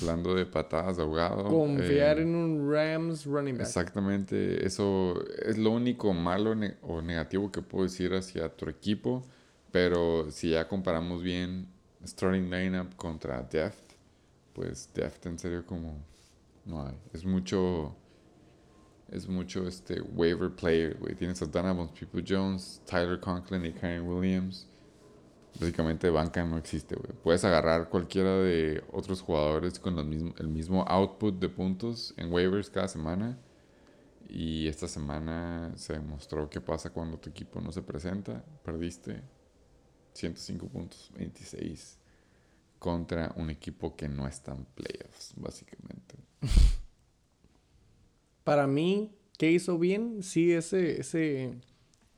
[0.01, 1.45] Hablando de patadas de ahogado.
[1.45, 3.67] Confiar eh, en un Rams running back.
[3.67, 9.25] Exactamente, eso es lo único malo ne- o negativo que puedo decir hacia tu equipo,
[9.71, 11.67] pero si ya comparamos bien
[12.05, 13.93] starting lineup contra Deft,
[14.53, 15.97] pues Deft en serio como
[16.65, 17.95] no hay, es mucho
[19.11, 24.09] es mucho este waiver player, güey, tienes a Donovan People Jones, Tyler Conklin y Karen
[24.09, 24.67] Williams.
[25.61, 27.13] Básicamente banca no existe, güey.
[27.23, 32.89] Puedes agarrar cualquiera de otros jugadores con el mismo output de puntos en waivers cada
[32.89, 33.39] semana.
[34.29, 38.43] Y esta semana se demostró qué pasa cuando tu equipo no se presenta.
[38.65, 39.23] Perdiste
[40.15, 41.99] 105 puntos, 26
[42.79, 46.17] contra un equipo que no está en playoffs, básicamente.
[48.45, 50.23] Para mí, ¿qué hizo bien?
[50.23, 51.55] Sí, ese, ese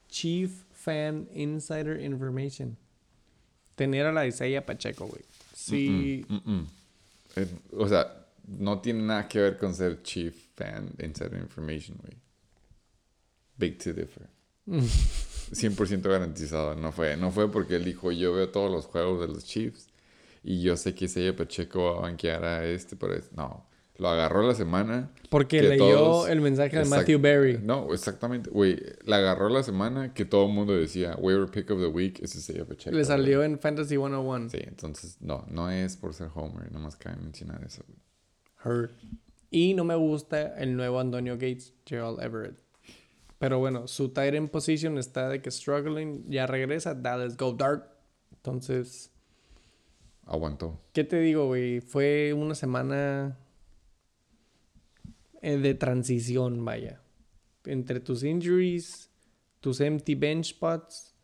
[0.09, 2.79] Chief Fan Insider Information.
[3.75, 5.23] Tener a la Isaiah Pacheco, güey.
[5.55, 6.25] Sí.
[6.29, 6.67] Mm, mm, mm.
[7.37, 12.17] Eh, o sea, no tiene nada que ver con ser chief fan insider information, güey.
[13.57, 14.29] Big to differ.
[15.53, 16.75] 100% garantizado.
[16.75, 19.89] No fue, no fue porque él dijo, yo veo todos los juegos de los Chiefs
[20.43, 23.67] y yo sé que Isaiah Pacheco va a banquear a este, pero es, no.
[23.97, 25.11] Lo agarró la semana.
[25.31, 27.59] Porque que leyó todos- el mensaje de Matthew Berry.
[27.63, 28.51] No, exactamente.
[28.51, 32.21] Güey, la agarró la semana que todo el mundo decía, waiver pick of the week
[32.23, 32.91] es Isaiah Pacheco.
[32.91, 33.05] Le güey.
[33.05, 34.49] salió en Fantasy 101.
[34.51, 37.85] Sí, entonces, no, no es por ser Homer, nomás cabe mencionar eso.
[37.87, 37.99] güey.
[38.65, 38.93] Hurt.
[39.51, 42.59] Y no me gusta el nuevo Antonio Gates, Gerald Everett.
[43.39, 46.29] Pero bueno, su tight end position está de que struggling.
[46.31, 46.95] Ya regresa.
[46.95, 47.85] Dallas Go Dark.
[48.33, 49.13] Entonces,
[50.27, 50.81] Aguantó.
[50.93, 51.81] ¿qué te digo, güey?
[51.81, 53.39] Fue una semana
[55.45, 57.01] de transición, vaya.
[57.65, 59.11] Entre tus injuries,
[59.61, 61.15] tus empty bench spots,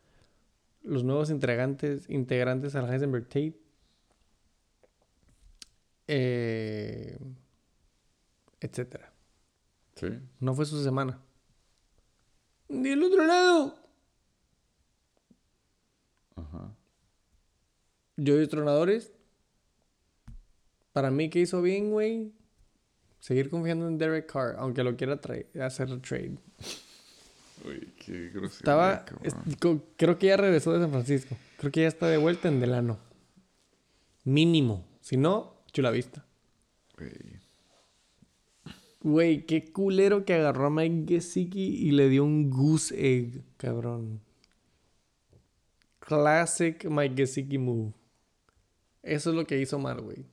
[0.82, 3.59] los nuevos integrantes, integrantes al Heisenberg Tape.
[6.12, 7.16] eh,
[8.60, 9.12] etcétera.
[9.94, 10.09] Sí.
[10.40, 11.20] No fue su semana.
[12.68, 13.78] Del otro lado.
[16.34, 16.74] Ajá.
[18.16, 19.12] Yo y tronadores.
[20.92, 22.32] Para mí que hizo bien, güey.
[23.20, 25.20] Seguir confiando en Derek Carr, aunque lo quiera
[25.60, 26.36] hacer trade.
[27.66, 29.34] Uy, qué grosería, Estaba, es-
[29.97, 31.36] creo que ya regresó de San Francisco.
[31.59, 32.98] Creo que ya está de vuelta en Delano.
[34.24, 34.86] Mínimo.
[35.02, 36.24] Si no, chula vista.
[36.97, 37.10] Güey.
[39.02, 44.20] Güey, qué culero que agarró a Mike Gesicki y le dio un goose egg, cabrón.
[46.01, 47.92] Classic Mike Gesicki move.
[49.02, 50.26] Eso es lo que hizo mal, güey.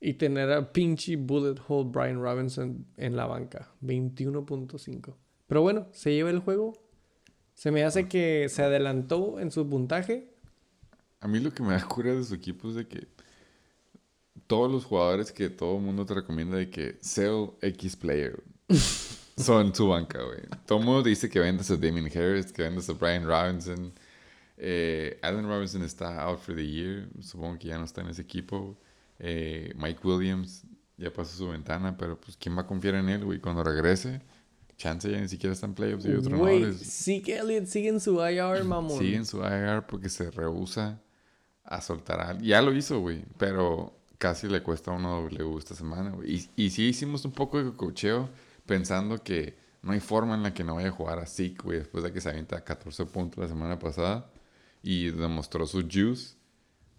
[0.00, 3.72] Y tener a pinche bullet hole Brian Robinson en la banca.
[3.82, 5.14] 21.5.
[5.46, 6.74] Pero bueno, se lleva el juego.
[7.54, 10.28] Se me hace que se adelantó en su puntaje.
[11.20, 13.08] A mí lo que me da cura de su equipo es de que
[14.46, 18.42] todos los jugadores que todo el mundo te recomienda de que sell X player
[19.36, 20.40] son su banca, güey.
[20.66, 23.92] Todo el mundo dice que vendas a Damien Harris, que vendas a Brian Robinson.
[24.56, 27.08] Eh, Allen Robinson está out for the year.
[27.20, 28.76] Supongo que ya no está en ese equipo.
[29.18, 30.64] Eh, Mike Williams
[30.96, 33.40] ya pasó su ventana, pero pues ¿quién va a confiar en él, güey?
[33.40, 34.22] Cuando regrese,
[34.76, 37.04] chance ya ni siquiera está en playoffs y otros Güey, jugadores.
[37.04, 38.98] Zeke Elliott sigue en su IR, mamón.
[38.98, 41.00] Sigue en su IR porque se rehúsa
[41.64, 42.38] a soltar a.
[42.38, 46.48] Ya lo hizo, güey, pero casi le cuesta una W esta semana, güey.
[46.56, 48.28] Y, y sí hicimos un poco de cocheo
[48.66, 51.78] pensando que no hay forma en la que no vaya a jugar a Zeke, güey,
[51.78, 54.30] después de que se avienta 14 puntos la semana pasada
[54.82, 56.36] y demostró su juice.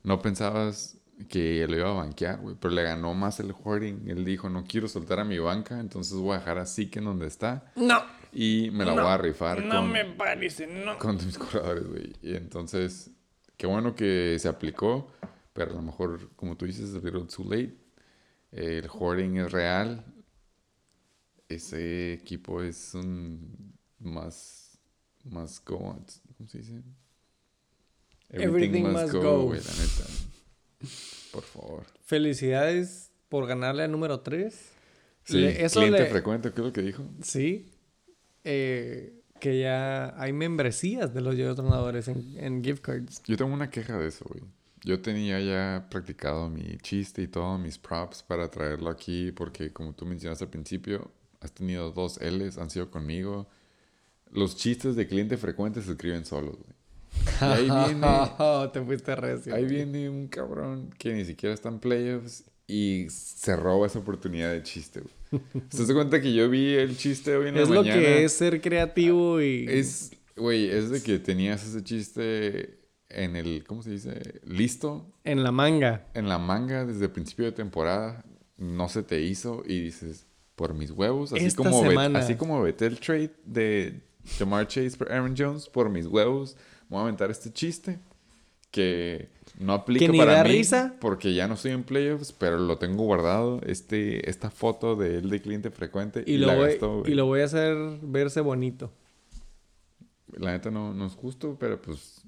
[0.03, 0.97] No pensabas
[1.27, 4.07] que lo iba a banquear, güey, pero le ganó más el hoarding.
[4.09, 7.27] Él dijo, no quiero soltar a mi banca, entonces voy a dejar a en donde
[7.27, 8.01] está No.
[8.31, 10.97] y me la voy a rifar No con me parece, no.
[10.97, 12.13] con mis corredores, güey.
[12.21, 13.11] Y entonces,
[13.57, 15.11] qué bueno que se aplicó,
[15.53, 17.75] pero a lo mejor, como tú dices, a little too late.
[18.51, 20.03] El hoarding es real.
[21.49, 24.79] Ese equipo es un más,
[25.25, 25.77] más go,
[26.37, 26.81] ¿cómo se dice?
[28.29, 29.43] Everything must go.
[29.45, 30.05] güey, la neta.
[31.31, 31.85] Por favor.
[32.05, 34.53] Felicidades por ganarle al número 3.
[35.23, 37.03] Sí, eso cliente le- frecuente, ¿qué es lo que dijo?
[37.21, 37.71] Sí.
[38.43, 43.21] Eh, que ya hay membresías de los yo tronadores en, en gift cards.
[43.25, 44.41] Yo tengo una queja de eso, güey.
[44.83, 49.93] Yo tenía ya practicado mi chiste y todos mis props para traerlo aquí porque como
[49.93, 51.11] tú mencionaste al principio,
[51.41, 53.47] has tenido dos L's, han sido conmigo.
[54.31, 56.78] Los chistes de cliente frecuente se escriben solos, güey.
[57.41, 58.07] Y ahí viene,
[58.73, 59.53] Te fuiste recio.
[59.55, 64.51] ahí viene un cabrón que ni siquiera está en playoffs y se roba esa oportunidad
[64.51, 65.41] de chiste, güey.
[65.69, 67.99] ¿Se das cuenta que yo vi el chiste hoy en la Es lo mañana?
[68.01, 69.65] que es ser creativo y...
[69.69, 72.79] Es, güey, es de que tenías ese chiste
[73.09, 74.39] en el, ¿cómo se dice?
[74.43, 76.05] Listo, En la manga.
[76.13, 78.23] en la manga desde el principio de temporada,
[78.57, 82.19] no se te hizo y dices, por mis huevos, así, Esta como, semana.
[82.19, 84.01] así como vete el trade de
[84.37, 86.55] Jamar Chase por Aaron Jones, por mis huevos,
[86.89, 87.99] voy a aventar este chiste
[88.71, 90.95] que no aplica Que ni para da mí risa.
[90.99, 95.29] porque ya no estoy en playoffs, pero lo tengo guardado, este, esta foto de él
[95.29, 98.91] de cliente frecuente Y, y, lo la voy, y lo voy a hacer verse bonito.
[100.37, 102.21] La neta no, no es justo, pero pues,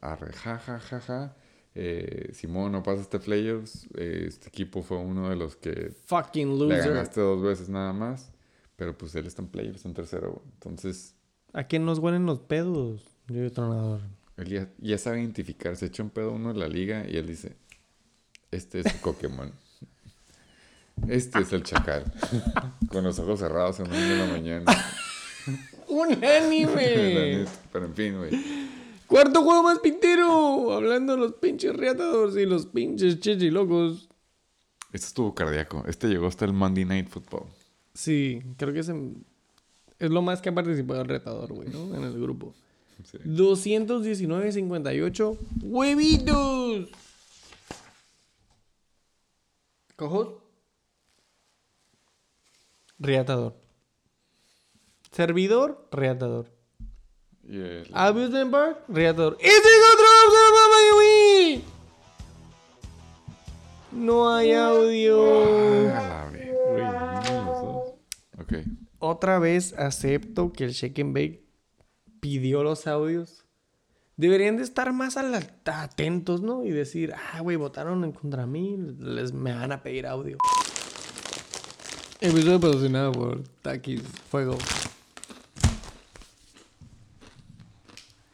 [0.00, 1.36] arre, ja, ja, ja, ja.
[1.74, 3.86] Eh, Simón no pasa este playoffs.
[3.96, 6.92] eh, este equipo fue uno de los que Fucking le loser.
[6.92, 8.30] ganaste dos veces nada más.
[8.76, 10.42] Pero pues él está en playoffs, en tercero.
[10.54, 11.14] Entonces,
[11.52, 13.17] ¿A quién nos huelen los pedos?
[13.28, 14.00] Yo tronador.
[14.38, 15.76] él ya, ya sabe identificar.
[15.76, 17.56] Se echa un pedo uno en la liga y él dice:
[18.50, 19.52] Este es Pokémon.
[21.06, 22.04] Este es el chacal.
[22.90, 24.64] Con los ojos cerrados en una de la mañana.
[25.88, 27.46] ¡Un anime!
[27.72, 28.30] Pero en fin, güey.
[29.06, 30.72] ¡Cuarto juego más pintero!
[30.72, 34.08] Hablando de los pinches riatados y los pinches chichilocos.
[34.92, 35.84] Este estuvo cardíaco.
[35.86, 37.46] Este llegó hasta el Monday Night Football.
[37.94, 38.94] Sí, creo que se...
[39.98, 41.94] Es lo más que ha participado el retador, güey, ¿no?
[41.94, 42.54] En el grupo.
[43.04, 43.18] Sí.
[43.24, 46.88] 219.58 huevitos.
[49.96, 50.34] Cojos.
[52.98, 53.54] Reatador.
[55.12, 56.50] Servidor, reatador.
[57.44, 59.36] Y el- Abusement Park, reatador.
[59.40, 59.62] ¡Ese es
[59.94, 60.06] otro
[60.94, 61.62] güey!
[63.92, 65.88] No hay audio.
[65.94, 66.30] Ah,
[66.76, 67.84] la.
[69.00, 71.44] Otra vez acepto que el Shake and Bake
[72.20, 73.44] pidió los audios.
[74.16, 76.64] Deberían de estar más atentos, ¿no?
[76.64, 80.38] Y decir, ah, güey, votaron en contra mí, les me van a pedir audio.
[82.20, 84.58] Episodio patrocinado por Takis Fuego.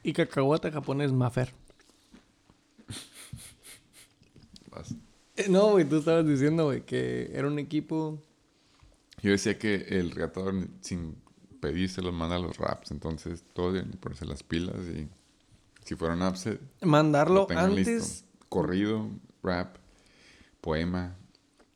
[0.03, 1.53] Y cacahuate japonés Mafer.
[5.37, 8.23] Eh, No, güey, tú estabas diciendo, güey, que era un equipo.
[9.23, 11.17] Yo decía que el reatador sin
[11.65, 15.09] pedirse los manda a los raps, entonces todos deben de ponerse las pilas y
[15.85, 17.87] si fueron upset, Mandarlo lo antes.
[17.87, 18.27] listo.
[18.51, 19.09] Corrido,
[19.43, 19.77] rap,
[20.61, 21.17] poema,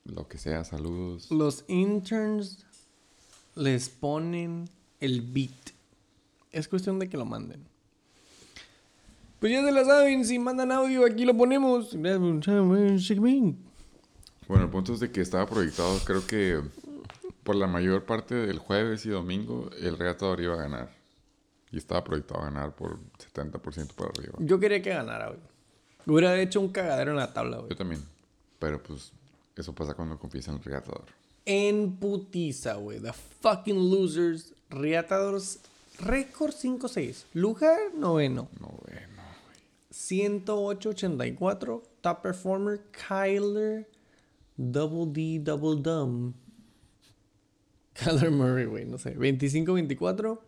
[0.05, 1.31] lo que sea, saludos.
[1.31, 2.67] Los interns
[3.55, 4.69] les ponen
[5.01, 5.73] el beat.
[6.53, 7.67] Es cuestión de que lo manden.
[9.41, 11.97] Pues ya se la saben, si mandan audio, aquí lo ponemos.
[14.49, 16.61] Bueno, el punto es de que estaba proyectado, creo que
[17.49, 20.91] por la mayor parte del jueves y domingo, el reatador iba a ganar.
[21.73, 24.35] Y estaba proyectado a ganar por 70% para arriba.
[24.41, 25.41] Yo quería que ganara, güey.
[26.05, 27.71] Hubiera hecho un cagadero en la tabla, güey.
[27.71, 28.03] Yo también.
[28.59, 29.13] Pero pues
[29.57, 31.07] eso pasa cuando confías en el reatador.
[31.47, 33.01] En putiza, güey.
[33.01, 34.53] The fucking losers.
[34.69, 35.61] Reatadores.
[36.01, 37.25] Récord 5-6.
[37.33, 38.51] Lugar noveno.
[38.61, 39.23] No, bueno.
[39.91, 41.83] 108-84.
[42.03, 43.89] Top performer Kyler
[44.59, 46.35] Double D Double Dumb.
[47.99, 49.17] Kyler Murray, güey, no sé.
[49.17, 50.41] 25-24.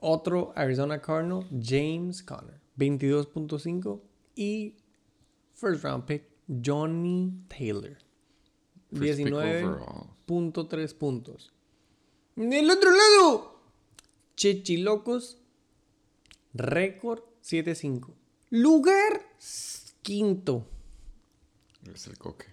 [0.00, 2.60] Otro Arizona Cardinal, James Conner.
[2.76, 4.00] 22.5.
[4.36, 4.76] Y
[5.54, 7.98] first round pick, Johnny Taylor.
[8.90, 10.94] First pick 19.3 overall.
[10.98, 11.52] puntos.
[12.36, 13.60] Del otro lado,
[14.36, 15.38] Chechilocos,
[16.54, 18.14] récord 7-5.
[18.50, 19.22] Lugar
[20.02, 20.64] quinto.
[21.92, 22.46] Es el coque.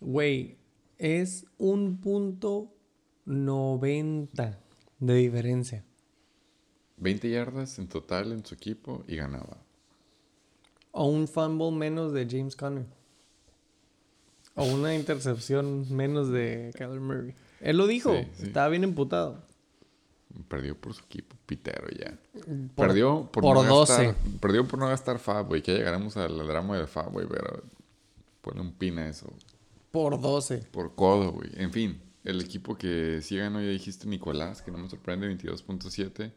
[0.00, 0.56] Güey,
[0.96, 2.73] es un punto
[3.26, 4.58] 90
[5.00, 5.84] de diferencia.
[6.98, 9.58] 20 yardas en total en su equipo y ganaba.
[10.92, 12.86] O un fumble menos de James Conner.
[14.54, 17.34] O una intercepción menos de Kyler Murray.
[17.60, 18.12] Él lo dijo.
[18.14, 18.46] Sí, sí.
[18.46, 19.42] Estaba bien emputado.
[20.48, 22.16] Perdió por su equipo, pitero ya.
[22.74, 23.92] Por- perdió por, por no 12.
[24.06, 24.16] gastar.
[24.40, 25.62] Perdió por no gastar Fab, güey.
[25.62, 27.26] Que ya llegaremos al drama de Fab, güey.
[27.28, 27.62] Pero
[28.42, 29.32] ponle un pin a eso.
[29.90, 30.58] Por 12.
[30.70, 31.50] Por codo, güey.
[31.54, 36.32] En fin, el equipo que sí ganó, ya dijiste Nicolás, que no me sorprende, 22.7.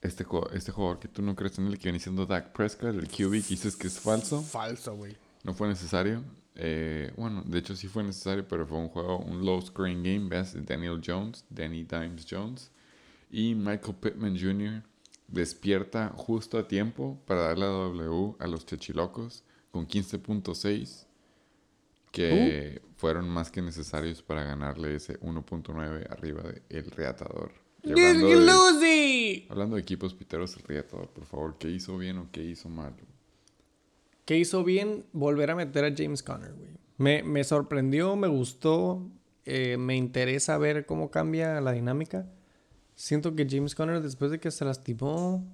[0.00, 3.06] Este, este jugador que tú no crees en él, que viene siendo Dak Prescott, el
[3.06, 4.42] QB, que dices que es falso.
[4.42, 5.16] Falso, güey.
[5.44, 6.24] No fue necesario.
[6.56, 10.28] Eh, bueno, de hecho sí fue necesario, pero fue un juego, un low scoring game.
[10.28, 12.72] Ves, Daniel Jones, Danny Dimes Jones
[13.30, 14.82] y Michael Pittman Jr.
[15.28, 21.06] despierta justo a tiempo para dar la W a los Chechilocos con 15.6
[22.12, 27.50] que fueron más que necesarios para ganarle ese 1.9 arriba de El Reatador.
[27.82, 32.44] Hablando de, hablando de equipos piteros, El Reatador, por favor, ¿qué hizo bien o qué
[32.44, 32.94] hizo mal?
[34.24, 36.70] que hizo bien volver a meter a James Conner, güey.
[36.96, 39.02] Me, me sorprendió, me gustó,
[39.46, 42.30] eh, me interesa ver cómo cambia la dinámica.
[42.94, 45.44] Siento que James Conner, después de que se lastimó,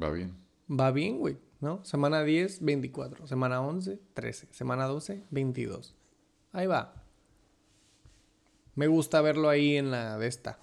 [0.00, 0.32] Va bien.
[0.70, 1.84] va bien, güey, ¿no?
[1.84, 3.26] Semana 10, 24.
[3.26, 4.48] Semana 11, 13.
[4.50, 5.94] Semana 12, 22.
[6.52, 7.02] Ahí va.
[8.74, 10.58] Me gusta verlo ahí en la de esta.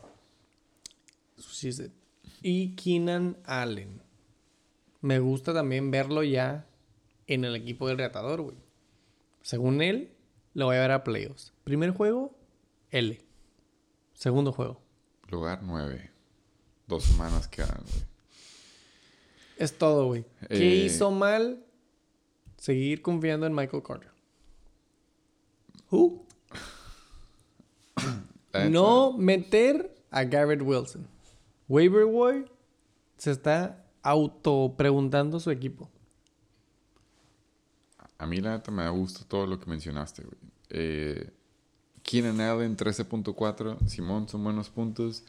[2.41, 4.01] Y Keenan Allen.
[5.01, 6.67] Me gusta también verlo ya
[7.27, 8.57] en el equipo del retador, güey.
[9.41, 10.15] Según él,
[10.53, 11.53] lo voy a ver a playoffs.
[11.63, 12.35] Primer juego,
[12.89, 13.21] L.
[14.13, 14.81] Segundo juego.
[15.27, 16.11] Lugar 9.
[16.87, 18.14] Dos semanas quedan, güey.
[19.57, 20.25] Es todo, güey.
[20.49, 21.63] ¿Qué Eh, hizo mal?
[22.57, 24.11] Seguir confiando en Michael Carter.
[25.91, 26.25] Who?
[28.69, 31.05] No meter a Garrett Wilson.
[31.67, 32.45] Waiver Boy
[33.17, 35.89] se está auto preguntando su equipo.
[38.17, 40.37] A mí la neta me da gusto todo lo que mencionaste, güey.
[40.69, 41.31] Eh,
[42.01, 45.23] Keenan Allen 13.4, Simón son buenos puntos,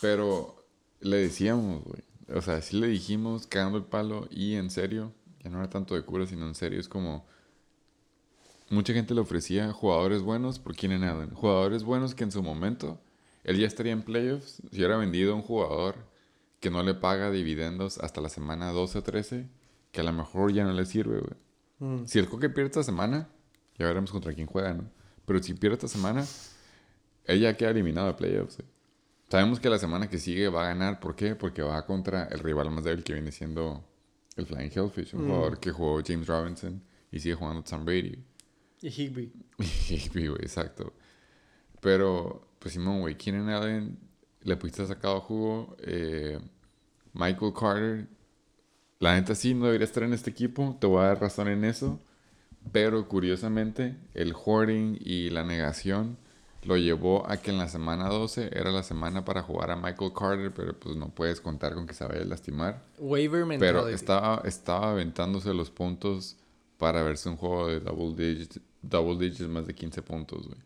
[0.00, 0.64] pero
[1.00, 2.02] le decíamos, güey.
[2.34, 5.94] O sea, sí le dijimos cagando el palo y en serio, ya no era tanto
[5.94, 7.26] de cura, sino en serio, es como
[8.70, 11.34] mucha gente le ofrecía jugadores buenos por Keenan Allen.
[11.34, 13.00] Jugadores buenos que en su momento
[13.44, 14.62] él ya estaría en playoffs.
[14.70, 15.96] Si hubiera vendido a un jugador
[16.60, 19.48] que no le paga dividendos hasta la semana 12 o 13,
[19.90, 21.34] que a lo mejor ya no le sirve, güey.
[21.80, 22.06] Mm.
[22.06, 23.28] Si el Coque pierde esta semana,
[23.76, 24.88] ya veremos contra quién juega, ¿no?
[25.26, 26.24] Pero si pierde esta semana,
[27.24, 28.56] él ya queda eliminado de playoffs.
[28.56, 28.71] güey.
[29.32, 31.00] Sabemos que la semana que sigue va a ganar.
[31.00, 31.34] ¿Por qué?
[31.34, 33.82] Porque va contra el rival más débil que viene siendo
[34.36, 35.26] el Flying Hellfish, un Mm.
[35.26, 38.18] jugador que jugó James Robinson y sigue jugando Tom Brady.
[38.82, 39.32] Y Higby.
[39.88, 40.92] Higby, güey, exacto.
[41.80, 43.98] Pero, pues Simón, güey, Keenan Allen
[44.42, 45.76] le pudiste sacado jugo.
[45.80, 46.38] eh,
[47.14, 48.08] Michael Carter,
[48.98, 50.76] la neta sí no debería estar en este equipo.
[50.78, 51.98] Te voy a dar razón en eso.
[52.70, 56.18] Pero curiosamente, el hoarding y la negación
[56.62, 60.12] lo llevó a que en la semana 12 era la semana para jugar a Michael
[60.16, 62.82] Carter, pero pues no puedes contar con que se vaya a lastimar.
[62.98, 66.36] Waiver Pero estaba, estaba aventándose los puntos
[66.78, 70.58] para verse un juego de double digits, double digits más de 15 puntos, güey.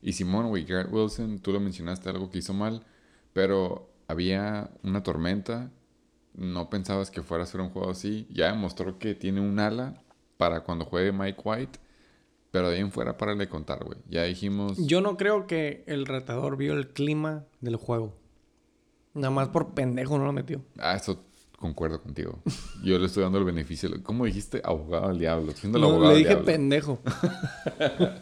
[0.00, 2.84] Y Simón, güey, Garrett Wilson, tú lo mencionaste algo que hizo mal,
[3.32, 5.70] pero había una tormenta.
[6.34, 8.28] No pensabas que fuera a ser un juego así.
[8.30, 10.00] Ya demostró que tiene un ala
[10.36, 11.78] para cuando juegue Mike White.
[12.58, 13.98] Pero de ahí en fuera, para de contar, güey.
[14.10, 14.76] Ya dijimos.
[14.78, 18.16] Yo no creo que el retador vio el clima del juego.
[19.14, 20.60] Nada más por pendejo no lo metió.
[20.76, 21.22] Ah, eso
[21.56, 22.40] concuerdo contigo.
[22.82, 23.88] Yo le estoy dando el beneficio.
[24.02, 25.52] ¿Cómo dijiste abogado al diablo?
[25.52, 26.44] Siendo el No, abogado le al dije diablo.
[26.46, 26.98] pendejo.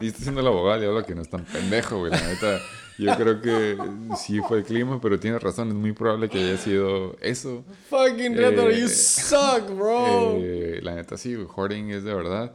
[0.00, 2.12] Y está siendo el abogado del diablo que no es tan pendejo, güey.
[2.12, 2.58] La neta,
[2.98, 3.76] yo creo que
[4.16, 5.68] sí fue el clima, pero tienes razón.
[5.68, 7.64] Es muy probable que haya sido eso.
[7.90, 10.36] Fucking retador, you suck, bro.
[10.38, 11.34] Eh, la neta, sí.
[11.56, 12.52] Hoarding es de verdad.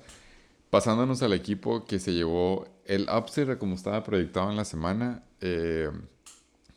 [0.69, 5.89] Pasándonos al equipo que se llevó el upset, como estaba proyectado en la semana, eh,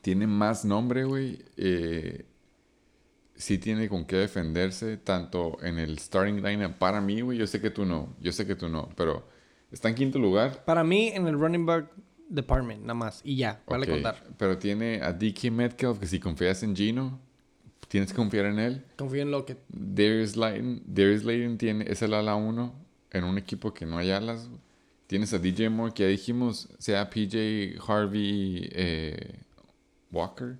[0.00, 1.40] tiene más nombre, güey.
[1.56, 2.26] Eh,
[3.34, 7.38] sí tiene con qué defenderse, tanto en el starting lineup para mí, güey.
[7.38, 9.26] Yo sé que tú no, yo sé que tú no, pero
[9.72, 10.64] está en quinto lugar.
[10.64, 11.90] Para mí, en el running back
[12.28, 13.20] department, nada más.
[13.24, 14.24] Y ya, vale contar.
[14.36, 17.20] Pero tiene a DK Metcalf, que si confías en Gino,
[17.88, 18.84] tienes que confiar en él.
[18.96, 19.58] Confío en Lockett.
[19.68, 24.10] Darius Layton, Darius Layton tiene, es el ala 1 en un equipo que no hay
[24.10, 24.48] alas.
[25.06, 29.40] Tienes a DJ Moore, que ya dijimos, sea PJ Harvey eh,
[30.10, 30.56] Walker,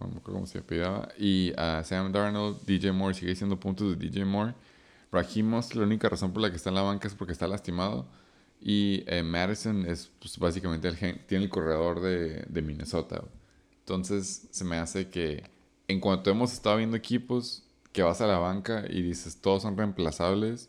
[0.00, 4.24] no cómo se apellidaba, y a Sam Darnold, DJ Moore sigue siendo puntos de DJ
[4.24, 4.54] Moore.
[5.10, 8.06] Raheem la única razón por la que está en la banca es porque está lastimado.
[8.60, 10.96] Y eh, Madison es pues, básicamente el
[11.26, 13.24] tiene el corredor de, de Minnesota.
[13.80, 15.44] Entonces se me hace que
[15.86, 19.76] en cuanto hemos estado viendo equipos que vas a la banca y dices todos son
[19.76, 20.68] reemplazables,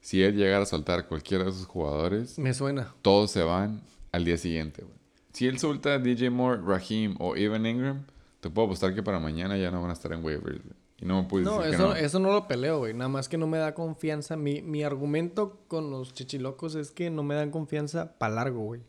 [0.00, 2.94] si él llegara a soltar cualquiera de esos jugadores, Me suena.
[3.02, 4.82] todos se van al día siguiente.
[4.82, 4.96] güey.
[5.32, 8.04] Si él suelta a DJ Moore, Raheem o Evan Ingram,
[8.40, 10.60] te puedo apostar que para mañana ya no van a estar en waivers.
[11.00, 11.94] Y no me puedes No, decir que eso, no.
[11.94, 12.92] eso no lo peleo, güey.
[12.94, 14.36] Nada más que no me da confianza.
[14.36, 18.80] Mi, mi argumento con los chichilocos es que no me dan confianza para largo, güey.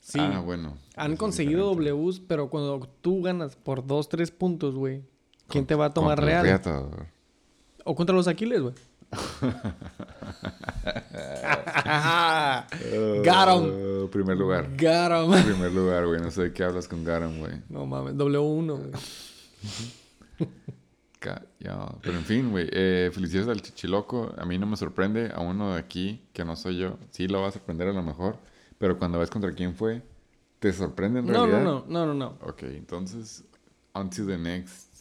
[0.00, 0.78] Sí, Ah, bueno.
[0.96, 1.92] han conseguido diferente.
[2.02, 5.02] Ws, pero cuando tú ganas por 2, 3 puntos, güey,
[5.48, 6.60] ¿quién te va a tomar real?
[7.84, 8.74] O contra los Aquiles, güey.
[13.24, 14.04] Got 'em.
[14.04, 14.68] Uh, primer lugar.
[14.76, 15.44] Got 'em.
[15.44, 16.20] primer lugar, güey.
[16.20, 17.60] No sé de qué hablas con Garam, güey.
[17.68, 18.90] No mames, W1, güey.
[22.02, 22.68] Pero en fin, güey.
[22.72, 24.34] Eh, felicidades al Chichiloco.
[24.36, 25.30] A mí no me sorprende.
[25.34, 26.98] A uno de aquí, que no soy yo.
[27.10, 28.38] Sí lo va a sorprender a lo mejor.
[28.78, 30.02] Pero cuando ves contra quién fue,
[30.58, 31.62] ¿te sorprende en No, realidad?
[31.62, 32.38] no, no, no, no, no.
[32.48, 33.44] Ok, entonces,
[33.92, 34.91] on to the next.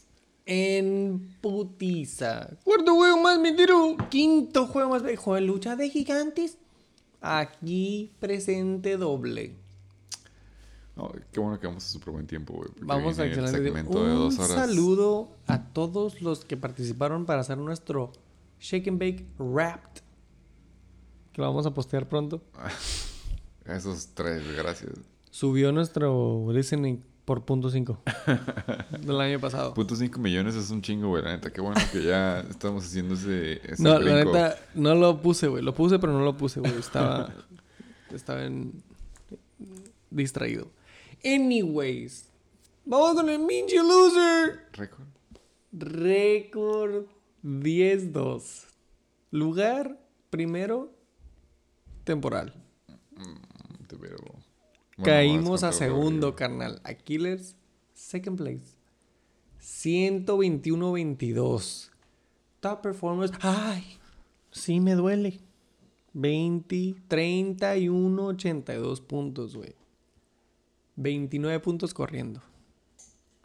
[0.53, 2.49] En putiza.
[2.65, 3.95] Cuarto juego más mentiro.
[4.09, 6.57] Quinto juego más viejo de lucha de gigantes.
[7.21, 9.55] Aquí presente doble.
[10.97, 12.69] No, qué bueno que vamos a súper buen tiempo, güey.
[12.81, 13.63] Vamos a excelente.
[13.63, 14.51] segmento de Un dos horas.
[14.51, 18.11] saludo a todos los que participaron para hacer nuestro
[18.59, 20.01] Shake and Bake Wrapped.
[21.31, 22.41] Que lo vamos a postear pronto.
[23.65, 24.91] Esos tres, gracias.
[25.29, 28.01] Subió nuestro listening por punto 5
[29.01, 29.73] del año pasado.
[29.73, 31.23] Punto 5 millones es un chingo, güey.
[31.23, 35.21] La neta, qué bueno que ya estamos haciendo ese, ese No, la neta, no lo
[35.21, 35.63] puse, güey.
[35.63, 36.77] Lo puse, pero no lo puse, güey.
[36.77, 37.33] Estaba.
[38.13, 38.83] estaba en.
[40.09, 40.71] distraído.
[41.23, 42.27] Anyways.
[42.85, 44.67] Vamos con el Minji Loser.
[44.73, 45.07] Récord.
[45.71, 47.05] Récord
[47.43, 48.65] 10-2.
[49.31, 49.97] Lugar
[50.29, 50.91] primero
[52.03, 52.53] temporal.
[53.11, 54.17] Mm, te veo.
[54.97, 56.81] Bueno, Caímos a segundo, carnal.
[56.83, 57.55] A Killers,
[57.93, 58.75] second place.
[59.61, 61.89] 121-22.
[62.59, 63.33] Top performance.
[63.41, 63.83] Ay,
[64.51, 65.39] sí me duele.
[66.13, 69.75] 20, 31, 82 puntos, güey.
[70.97, 72.41] 29 puntos corriendo.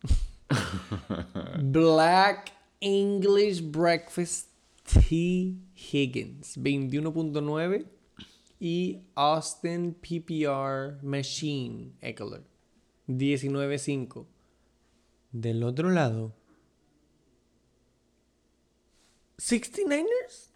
[1.63, 4.49] Black English Breakfast
[4.85, 5.55] T.
[5.75, 6.59] Higgins.
[6.59, 7.87] 21.9.
[8.59, 12.43] y Austin PPR Machine Eckler.
[13.09, 14.27] 19-5.
[15.33, 16.35] Del otro lado,
[19.39, 20.51] 69ers.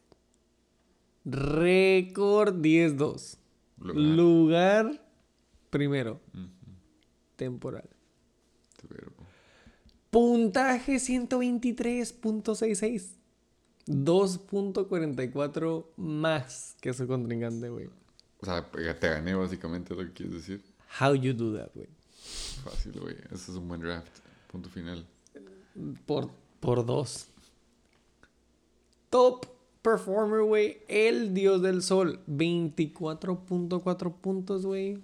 [1.25, 3.37] Récord 10-2.
[3.79, 3.97] Lugar.
[3.97, 5.07] Lugar
[5.71, 6.21] primero.
[7.37, 7.89] Temporal.
[8.89, 9.13] Pero,
[10.11, 13.20] Puntaje 123.66.
[13.87, 17.89] 2.44 más que su contrincante, güey.
[18.41, 20.65] O sea, te gané básicamente lo que quieres decir.
[21.01, 21.89] How you do that, güey.
[22.65, 23.17] Fácil, güey.
[23.31, 24.19] Ese es un buen draft.
[24.51, 25.07] Punto final.
[26.07, 26.31] Por,
[26.61, 27.27] por dos.
[29.09, 29.47] Top
[29.83, 30.83] performer, güey.
[30.89, 32.21] El dios del sol.
[32.27, 34.97] 24.4 puntos, güey.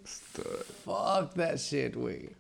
[0.85, 2.31] Fuck that shit, güey.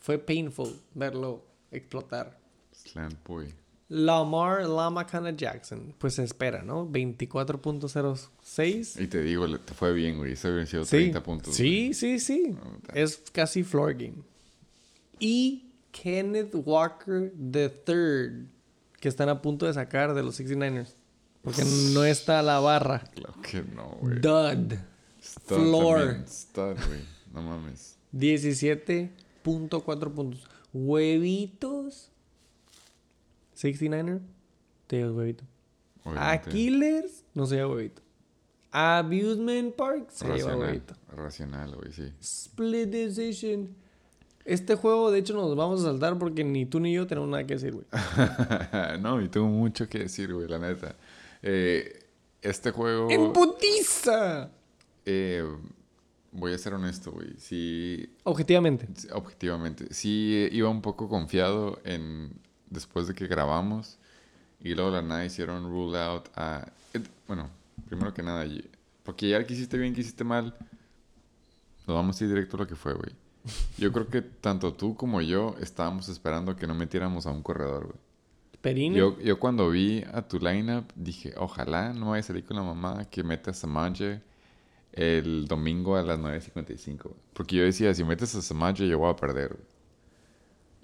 [0.00, 2.38] Fue painful verlo explotar.
[2.72, 3.52] Slant boy.
[3.88, 5.94] Lamar Lamacana Jackson.
[5.98, 6.86] Pues se espera, ¿no?
[6.88, 9.00] 24.06.
[9.00, 10.36] Y te digo, te fue bien, güey.
[10.36, 10.96] Se habían sido Sí.
[10.96, 11.54] 30 puntos.
[11.54, 12.56] Sí, sí, sí.
[12.62, 14.22] Oh, Es casi floor game.
[15.18, 18.48] Y Kenneth Walker III,
[19.00, 20.94] que están a punto de sacar de los 69ers.
[21.42, 21.62] Porque
[21.92, 23.00] no está a la barra.
[23.14, 24.20] Claro que no, güey.
[24.20, 24.74] Dud.
[25.22, 26.24] Stud floor.
[26.26, 27.00] Stud, güey.
[27.32, 27.98] No mames.
[28.12, 30.46] 17.4 puntos.
[30.72, 32.10] Huevitos.
[33.56, 34.20] 69er.
[34.86, 35.44] Te llevas huevito.
[36.04, 36.48] Obviamente.
[36.48, 37.24] A Killers.
[37.34, 38.02] No se lleva huevito.
[38.70, 40.06] Abusement Park.
[40.10, 40.58] Se lleva Racional.
[40.60, 40.94] huevito.
[41.16, 42.12] Racional, güey, sí.
[42.20, 43.74] Split Decision.
[44.44, 47.46] Este juego, de hecho, nos vamos a saltar porque ni tú ni yo tenemos nada
[47.46, 47.86] que decir, güey.
[49.00, 50.96] no, y tengo mucho que decir, güey, la neta.
[51.42, 52.04] Eh,
[52.42, 53.10] este juego.
[53.10, 54.50] ¡En putiza!
[55.06, 55.44] eh,
[56.32, 57.34] voy a ser honesto, güey.
[57.38, 58.86] Sí, Objetivamente.
[59.12, 59.86] objetivamente.
[59.94, 62.32] Sí, iba un poco confiado en.
[62.70, 63.98] Después de que grabamos.
[64.60, 66.66] Y luego la nada hicieron rule out a.
[66.94, 67.50] eh, bueno,
[67.86, 68.46] primero que nada,
[69.02, 70.54] porque ya que hiciste bien, que hiciste mal.
[71.86, 73.12] Nos vamos a ir directo a lo que fue, güey.
[73.78, 77.86] Yo creo que tanto tú como yo estábamos esperando que no metiéramos a un corredor,
[77.86, 77.98] güey.
[78.62, 78.96] Perine.
[78.96, 82.62] Yo, yo cuando vi a tu lineup dije, ojalá no vaya a salir con la
[82.62, 84.22] mamá que meta a Samaje
[84.92, 87.02] el domingo a las 9.55.
[87.02, 87.14] güey.
[87.34, 89.48] Porque yo decía, si metes a Samaje yo voy a perder.
[89.48, 89.73] güey.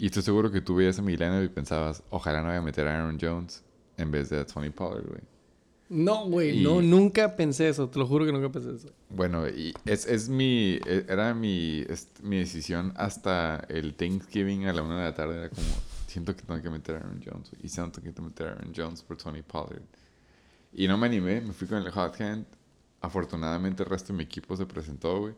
[0.00, 2.62] Y estoy seguro que tú veías a mi lineup y pensabas, ojalá no vaya a
[2.62, 3.62] meter a Aaron Jones
[3.96, 5.20] en vez de a Tony Pollard, güey.
[5.90, 6.60] No, güey.
[6.60, 7.88] Y- No, nunca pensé eso.
[7.88, 8.88] Te lo juro que nunca pensé eso.
[9.10, 14.72] Bueno, y es, es mi, e- era mi, es- mi decisión hasta el Thanksgiving a
[14.72, 15.36] la una de la tarde.
[15.36, 15.66] Era como,
[16.06, 17.50] siento que tengo que meter a Aaron Jones.
[17.50, 19.82] güey, Y siento que tengo que meter a Aaron Jones por Tony Pollard.
[20.72, 22.46] Y no me animé, me fui con el hot hand.
[23.02, 25.34] Afortunadamente el resto de mi equipo se presentó, güey.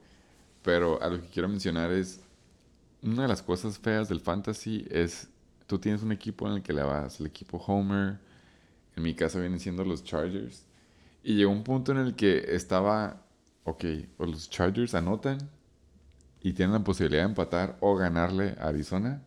[0.62, 2.20] Pero a lo que quiero mencionar es,
[3.02, 5.28] una de las cosas feas del fantasy es,
[5.66, 8.18] tú tienes un equipo en el que le vas, el equipo Homer,
[8.96, 10.66] en mi caso vienen siendo los Chargers.
[11.24, 13.22] Y llegó un punto en el que estaba,
[13.64, 13.84] ok,
[14.18, 15.38] o los Chargers anotan
[16.42, 19.22] y tienen la posibilidad de empatar o ganarle a Arizona.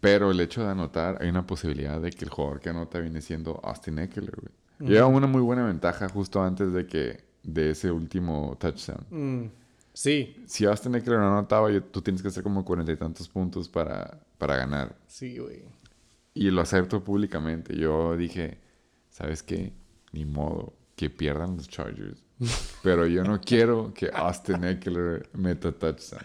[0.00, 3.20] Pero el hecho de anotar, hay una posibilidad de que el jugador que anota viene
[3.20, 4.90] siendo Austin Eckler, güey.
[4.90, 9.06] Lleva una muy buena ventaja justo antes de que, de ese último touchdown.
[9.10, 9.50] Mm,
[9.94, 13.28] Sí, Si Austin Eckler no anotaba, yo- tú tienes que hacer como cuarenta y tantos
[13.28, 14.96] puntos para, para ganar.
[15.06, 15.62] sí, güey.
[16.34, 17.76] Y lo acepto públicamente.
[17.76, 18.58] Yo dije,
[19.10, 19.74] ¿sabes qué?
[20.12, 22.22] Ni modo que pierdan los Chargers.
[22.82, 26.22] Pero yo no quiero que Austin Eckler meta touchdown.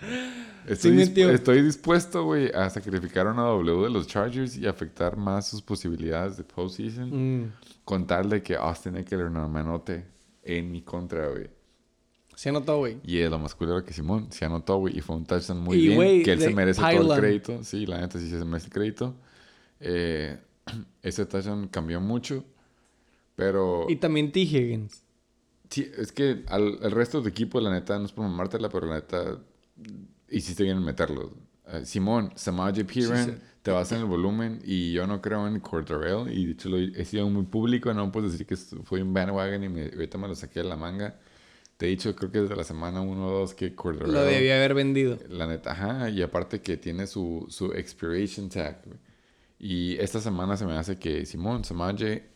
[0.65, 5.47] Estoy, Sí, estoy dispuesto, güey, a sacrificar una W de los Chargers y afectar más
[5.49, 7.09] sus posibilidades de postseason
[7.43, 7.53] Mm.
[7.83, 10.05] con tal de que Austin Eckler no me anote
[10.43, 11.49] en mi contra, güey.
[12.37, 12.99] Se anotó, güey.
[13.03, 15.77] Y es lo más culero que Simón se anotó, güey, y fue un touchdown muy
[15.77, 17.63] Y, bien, que él se de merece todo el crédito.
[17.63, 19.15] Sí, la neta sí se merece el crédito.
[19.79, 20.37] Eh,
[21.01, 22.45] ese touchdown cambió mucho,
[23.35, 24.41] pero Y también T.
[24.41, 25.01] Higgins.
[25.67, 28.97] sí, es que al, resto del equipo, la neta, no es por mamártela, pero la
[28.97, 29.39] neta,
[30.29, 31.31] hiciste bien en meterlos.
[31.65, 33.31] Eh, Simón, Samaje Piran, sí.
[33.63, 36.77] te vas en el volumen y yo no creo en Cordarrelle y de hecho lo
[36.77, 40.27] he sido muy público, no puedo decir que fue un bandwagon y me, ahorita me
[40.27, 41.19] lo saqué de la manga.
[41.77, 44.11] Te he dicho, creo que desde la semana 1 o 2 que Cordarrelle...
[44.13, 45.19] Lo debía haber vendido.
[45.29, 48.81] La neta, ajá, y aparte que tiene su, su expiration tag.
[48.83, 48.97] güey.
[49.59, 52.29] Y esta semana se me hace que Simón Samaje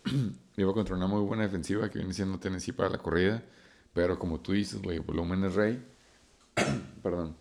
[0.58, 3.44] iba contra una muy buena defensiva que viene siendo Tennessee para la corrida.
[3.94, 5.84] Pero como tú dices, güey, volumen es rey.
[7.04, 7.36] Perdón.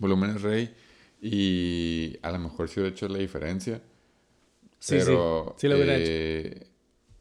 [0.00, 0.74] Volumen es rey.
[1.20, 3.80] Y a lo mejor sí hubiera hecho la diferencia.
[4.78, 5.62] Sí, pero, sí.
[5.62, 6.12] Sí lo hubiera hecho.
[6.12, 6.66] eh,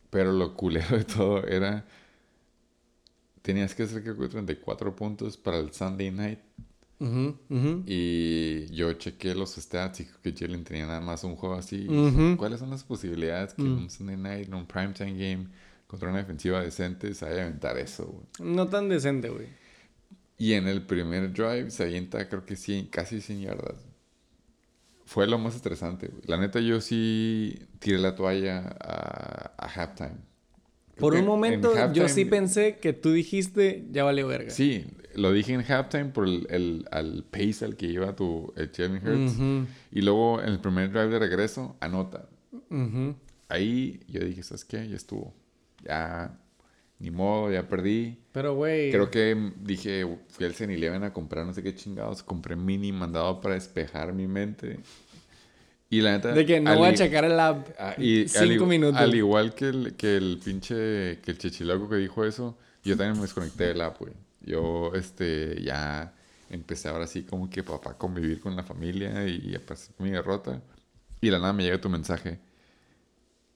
[0.09, 1.85] Pero lo culero de todo era...
[3.47, 6.39] Tenías que hacer creo que 34 puntos para el Sunday night.
[7.85, 11.87] Y yo chequé los stats y creo que Jalen tenía nada más un juego así.
[12.37, 15.47] ¿Cuáles son las posibilidades que en un Sunday night, en un primetime game,
[15.87, 18.53] contra una defensiva decente, se vaya a aventar eso, güey.
[18.53, 19.47] No tan decente, güey.
[20.37, 23.77] Y en el primer drive se avienta, creo que sí, casi 100 yardas.
[25.05, 26.23] Fue lo más estresante, güey.
[26.25, 30.17] La neta, yo sí tiré la toalla a, a halftime.
[30.99, 34.49] Por un en momento yo sí pensé que tú dijiste, ya vale verga.
[34.51, 34.85] Sí,
[35.15, 38.95] lo dije en halftime por el, el- al pace al que iba tu el Jalen
[39.07, 39.33] Hurts.
[39.35, 42.27] Ujú, Y luego en el primer drive de regreso, anota.
[42.69, 43.15] ujú.
[43.49, 44.87] Ahí yo dije, ¿sabes qué?
[44.89, 45.33] Ya estuvo.
[45.83, 46.37] Ya,
[46.99, 48.17] ni modo, ya perdí.
[48.31, 48.91] Pero, güey.
[48.91, 52.23] Creo que dije, fui al 7-Eleven a comprar no sé qué chingados.
[52.23, 54.79] Compré mini mandado para despejar mi mente.
[55.89, 56.33] Y la neta...
[56.33, 57.67] De que no al voy a checar el app.
[57.97, 58.99] Y al, cinco i- minutos.
[58.99, 63.15] al igual que el, que el pinche, que el chichiloco que dijo eso, yo también
[63.15, 64.13] me desconecté del app, güey.
[64.41, 66.13] Yo, este, ya
[66.49, 70.61] empecé ahora sí como que papá convivir con la familia y a pasar mi derrota.
[71.21, 72.39] Y de la nada me llega tu mensaje.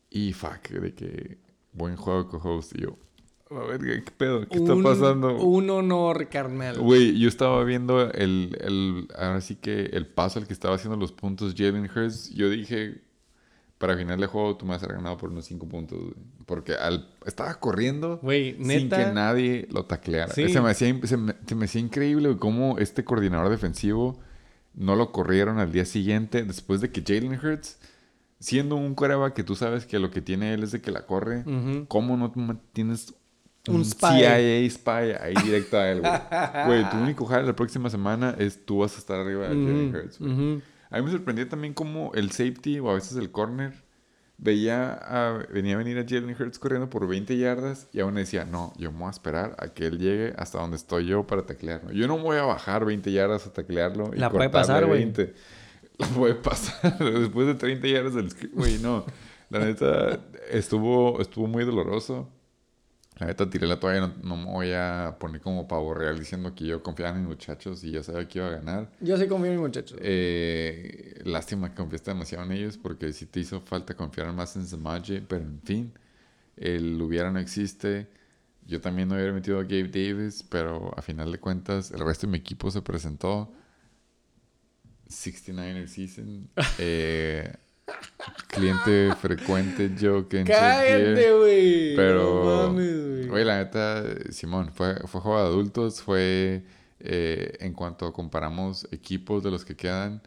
[0.10, 1.38] Y fuck, de que
[1.74, 2.74] buen juego co-host.
[2.76, 2.98] Y yo,
[3.58, 4.48] a ver, ¿qué pedo?
[4.48, 5.36] ¿Qué está Un- pasando?
[5.38, 6.80] Un honor, carnal.
[6.80, 10.98] Güey, yo estaba viendo el, el, ahora sí que el paso al que estaba haciendo
[10.98, 12.30] los puntos Jalen Hurts.
[12.32, 13.02] Yo dije,
[13.78, 16.14] para final de juego tú me vas a haber ganado por unos 5 puntos, güey.
[16.46, 20.34] Porque al, estaba corriendo Güey, sin que nadie lo tacleara.
[20.34, 20.50] Sí.
[20.50, 24.20] Se, me hacía, se, me, se me hacía increíble güey, cómo este coordinador defensivo
[24.74, 27.80] no lo corrieron al día siguiente después de que Jalen Hurts,
[28.40, 31.06] siendo un quarterback que tú sabes que lo que tiene él es de que la
[31.06, 31.44] corre.
[31.88, 32.32] ¿Cómo no
[32.74, 33.14] tienes
[33.68, 34.08] Un un, spy.
[34.20, 36.12] CIA spy ahí directo a él, güey?
[36.66, 39.90] Güey, tu único jale la próxima semana es tú vas a estar arriba de Jalen
[39.90, 40.32] Ujú, Hurts, güey.
[40.32, 40.62] ujú.
[40.90, 43.74] A mí me sorprendía también cómo el safety o a veces el corner
[44.38, 48.44] veía a, venía a venir a Jalen Hurts corriendo por 20 yardas y aún decía,
[48.46, 51.46] no, yo me voy a esperar a que él llegue hasta donde estoy yo para
[51.46, 51.92] taclearlo.
[51.92, 55.00] Yo no voy a bajar 20 yardas a taclearlo y La puede pasar, güey.
[55.04, 55.34] 20.
[56.00, 59.06] La puede pasar después de 30 yardas del güey, no.
[59.52, 62.28] La neta estuvo, estuvo muy doloroso.
[63.22, 66.56] La neta tiré la toalla, no, no me voy a poner como pavo real diciendo
[66.56, 68.92] que yo confiaba en mis muchachos y yo sabía que iba a ganar.
[69.00, 69.96] Yo sí confío en mi muchacho.
[70.00, 74.66] Eh, lástima que confiaste demasiado en ellos porque sí te hizo falta confiar más en
[74.66, 75.94] Samaje, pero en fin,
[76.58, 78.08] el hubiera no existe.
[78.66, 82.26] Yo también no hubiera metido a Gabe Davis, pero a final de cuentas el resto
[82.26, 83.54] de mi equipo se presentó.
[85.10, 86.50] 69er season.
[86.80, 87.54] Eh,
[88.48, 91.96] cliente frecuente Joe que ¡Cállate, güey!
[91.96, 93.30] pero, No mames, güey.
[93.30, 96.64] Oye, la neta, Simón, fue, fue juego de adultos, fue
[97.00, 100.22] eh, en cuanto comparamos equipos de los que quedan,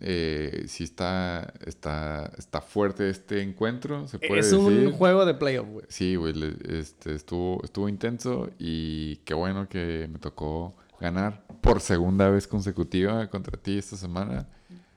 [0.00, 4.86] eh, sí está, está, está fuerte este encuentro, se puede Es decir.
[4.88, 5.86] un juego de playoff, güey.
[5.88, 6.34] Sí, güey,
[6.68, 13.28] este, estuvo, estuvo intenso y qué bueno que me tocó ganar por segunda vez consecutiva
[13.28, 14.48] contra ti esta semana.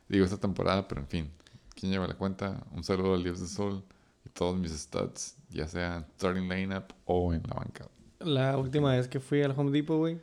[0.07, 1.31] Digo, esta temporada, pero en fin.
[1.79, 2.63] ¿Quién lleva la cuenta?
[2.71, 3.83] Un saludo al Dios del Sol
[4.25, 7.87] y todos mis stats, ya sean starting lineup o en la banca.
[8.19, 10.19] La última vez que fui al Home Depot, güey.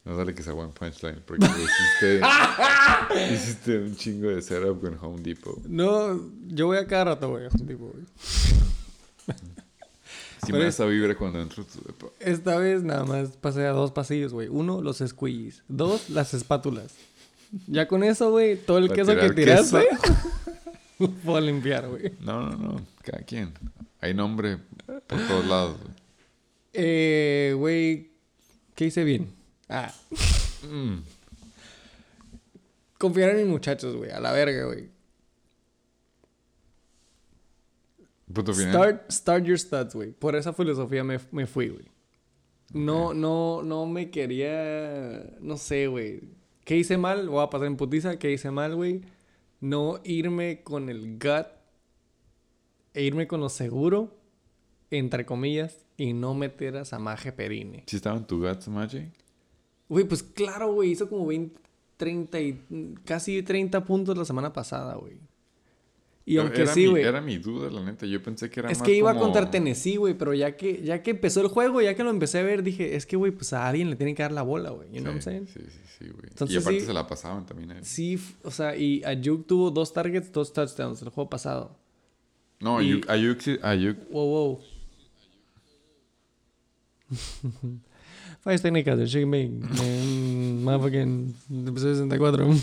[0.04, 2.20] No sale que sea buen punchline porque hiciste,
[3.34, 5.58] hiciste un chingo de setup con Home Depot.
[5.66, 8.04] No, yo voy a cada rato, güey, al Home Depot, güey.
[10.40, 12.06] Si Pero me da es- esa vibra cuando entro tu depa.
[12.20, 14.46] Esta vez nada más pasé a dos pasillos, güey.
[14.48, 15.64] Uno, los squeegees.
[15.66, 16.94] Dos, las espátulas.
[17.66, 19.34] Ya con eso, güey, todo el queso que queso.
[19.34, 19.86] tiraste,
[20.98, 22.12] lo puedo limpiar, güey.
[22.20, 22.86] No, no, no.
[23.02, 23.52] Cada quien.
[24.00, 24.58] Hay nombre
[25.06, 25.76] por todos lados.
[25.78, 25.94] güey.
[26.74, 28.10] Eh, güey,
[28.74, 29.32] ¿qué hice bien?
[29.68, 29.92] Ah,
[30.70, 30.98] Mm.
[32.98, 34.88] confiar en mis muchachos, güey, a la verga, güey.
[38.52, 40.10] Start, start your stats, güey.
[40.12, 41.86] Por esa filosofía me, me fui, güey.
[42.72, 45.32] No, no, no me quería.
[45.40, 46.20] No sé, güey.
[46.68, 47.30] ¿Qué hice mal?
[47.30, 48.18] Voy a pasar en putiza.
[48.18, 49.00] ¿Qué hice mal, güey?
[49.58, 51.46] No irme con el gut.
[52.92, 54.14] E irme con lo seguro.
[54.90, 55.86] Entre comillas.
[55.96, 57.84] Y no meter a Samaje Perine.
[57.86, 59.10] ¿Sí estaba en tu Guts Magic?
[59.88, 60.90] Güey, pues claro, güey.
[60.90, 61.58] Hizo como 20,
[61.96, 62.94] 30 y.
[63.02, 65.20] Casi 30 puntos la semana pasada, güey.
[66.28, 67.02] Y aunque era sí, güey.
[67.04, 68.04] Era mi duda, la neta.
[68.06, 70.82] Yo pensé que era Es más que iba como- contra Tennessee, güey, pero ya que,
[70.82, 73.32] ya que empezó el juego, ya que lo empecé a ver, dije, es que, güey,
[73.32, 74.88] pues a alguien le tienen que dar la bola, güey.
[74.92, 75.46] You know what I'm Sí, saying?
[75.46, 76.30] sí, sí, sí, güey.
[76.50, 77.84] Y aparte sí- se la pasaban también a él.
[77.84, 81.76] Sí, o sea, y Ayuk tuvo dos targets, dos touchdowns el juego pasado.
[82.60, 84.60] No, y- Ayuk, Ayuk, sí- Ayuk- Wow, wow.
[88.40, 89.50] Fallas técnicas de Shake Bake.
[90.62, 91.34] Motherfucking
[91.68, 92.54] episodio 64.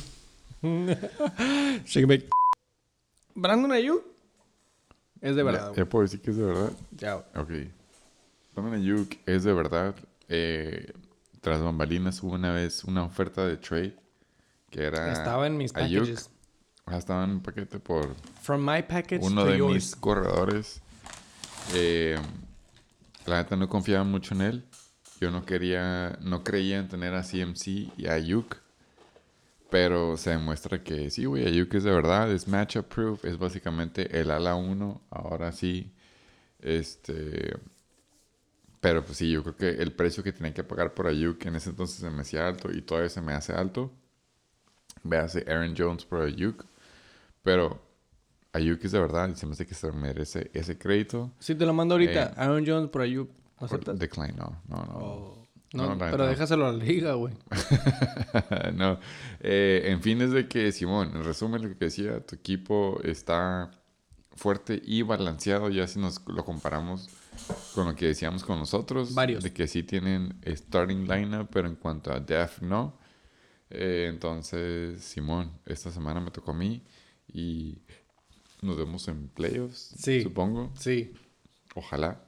[1.85, 2.29] Shake Bake.
[3.35, 4.03] Brandon Ayuk.
[5.21, 6.71] Es de verdad, Ya, ya puedo decir que es de verdad.
[6.91, 7.17] Ya.
[7.35, 7.51] Ok.
[8.55, 9.95] Brandon Ayuk es de verdad.
[10.27, 10.93] Eh,
[11.41, 13.95] tras bambalinas hubo una vez una oferta de trade
[14.69, 15.11] que era.
[15.11, 16.29] Estaba en mis packages.
[16.91, 19.73] Estaba en un paquete por From my package uno to de yours.
[19.73, 20.81] mis corredores.
[21.73, 22.17] Eh,
[23.25, 24.65] la neta no confiaba mucho en él.
[25.19, 28.57] Yo no quería, no creía en tener a CMC y a Ayuk.
[29.69, 34.19] Pero se demuestra que sí, güey, Ayuk es de verdad, es matchup proof, es básicamente
[34.19, 35.91] el ala 1, ahora sí.
[36.59, 37.57] Este.
[38.79, 41.55] Pero pues sí, yo creo que el precio que tenía que pagar por Ayuk en
[41.55, 43.91] ese entonces se me hacía alto y todavía se me hace alto.
[45.03, 46.65] Véase Aaron Jones por Ayuk.
[47.41, 47.81] Pero
[48.53, 51.31] Ayuk es de verdad y se me hace que se merece ese crédito.
[51.39, 53.29] Si te lo mando ahorita, Eh, Aaron Jones por Ayuk.
[53.57, 53.97] ¿Aceptas?
[53.97, 54.97] decline, no, no, no.
[54.97, 55.34] Oh,
[55.75, 57.33] No, pero déjaselo a la liga, güey.
[58.75, 58.99] no.
[59.41, 63.71] Eh, en fin, es de que, Simón, en resumen, lo que decía, tu equipo está
[64.31, 65.69] fuerte y balanceado.
[65.69, 67.09] Ya si nos lo comparamos
[67.73, 69.13] con lo que decíamos con nosotros.
[69.13, 69.43] Varios.
[69.43, 72.97] De que sí tienen starting lineup, pero en cuanto a depth, no.
[73.69, 76.83] Eh, entonces, Simón, esta semana me tocó a mí
[77.27, 77.79] y
[78.61, 80.21] nos vemos en playoffs, Sí.
[80.21, 80.71] supongo.
[80.79, 81.13] Sí,
[81.75, 82.21] Ojalá.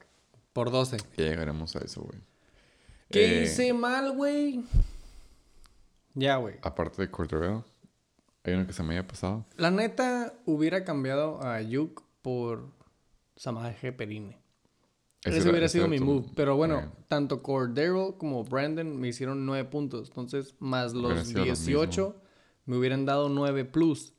[0.53, 0.97] por 12.
[1.15, 2.19] Ya llegaremos a eso, güey.
[3.09, 4.63] ¿Qué Eh, hice mal, güey?
[6.13, 6.55] Ya, güey.
[6.61, 7.63] Aparte de Cordero,
[8.43, 9.45] hay uno que se me haya pasado.
[9.55, 12.69] La neta, hubiera cambiado a Ayuk por
[13.35, 14.37] Samaje Perine.
[15.23, 16.25] Ese, era- hubiera sido mi move.
[16.35, 20.09] Pero bueno, tanto Cordero como Brandon me hicieron 9 puntos.
[20.09, 22.15] Entonces, más Hubiera los sido lo 18,
[22.65, 24.13] me hubieran dado 9 plus.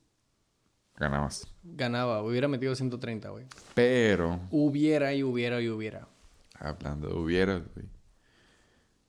[0.96, 1.46] Ganabas.
[1.62, 3.46] Ganaba, hubiera metido 130, güey.
[3.74, 6.08] Pero, Hubiera y hubiera y hubiera.
[6.54, 7.86] hablando de hubieras, güey.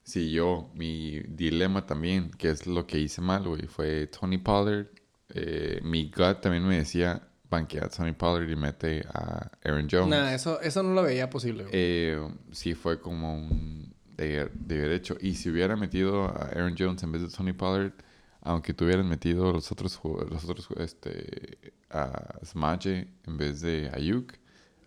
[0.10, 4.88] Si yo, mi dilema también, que es lo que hice mal, güey, fue Tony Pollard.
[5.36, 10.10] Eh, mi gut también me decía, banquea a Tony Pollard y mete a Aaron Jones.
[10.10, 11.76] Nah, eso, eso no lo veía posible, güey.
[11.76, 15.16] Eh, sí fue como un de, de derecho.
[15.22, 17.94] Y si hubiera metido a Aaron Jones en vez de Tony Pollard,
[18.42, 24.34] aunque tuvieran metido los otros los otros este a Smaje en vez de Ayuk,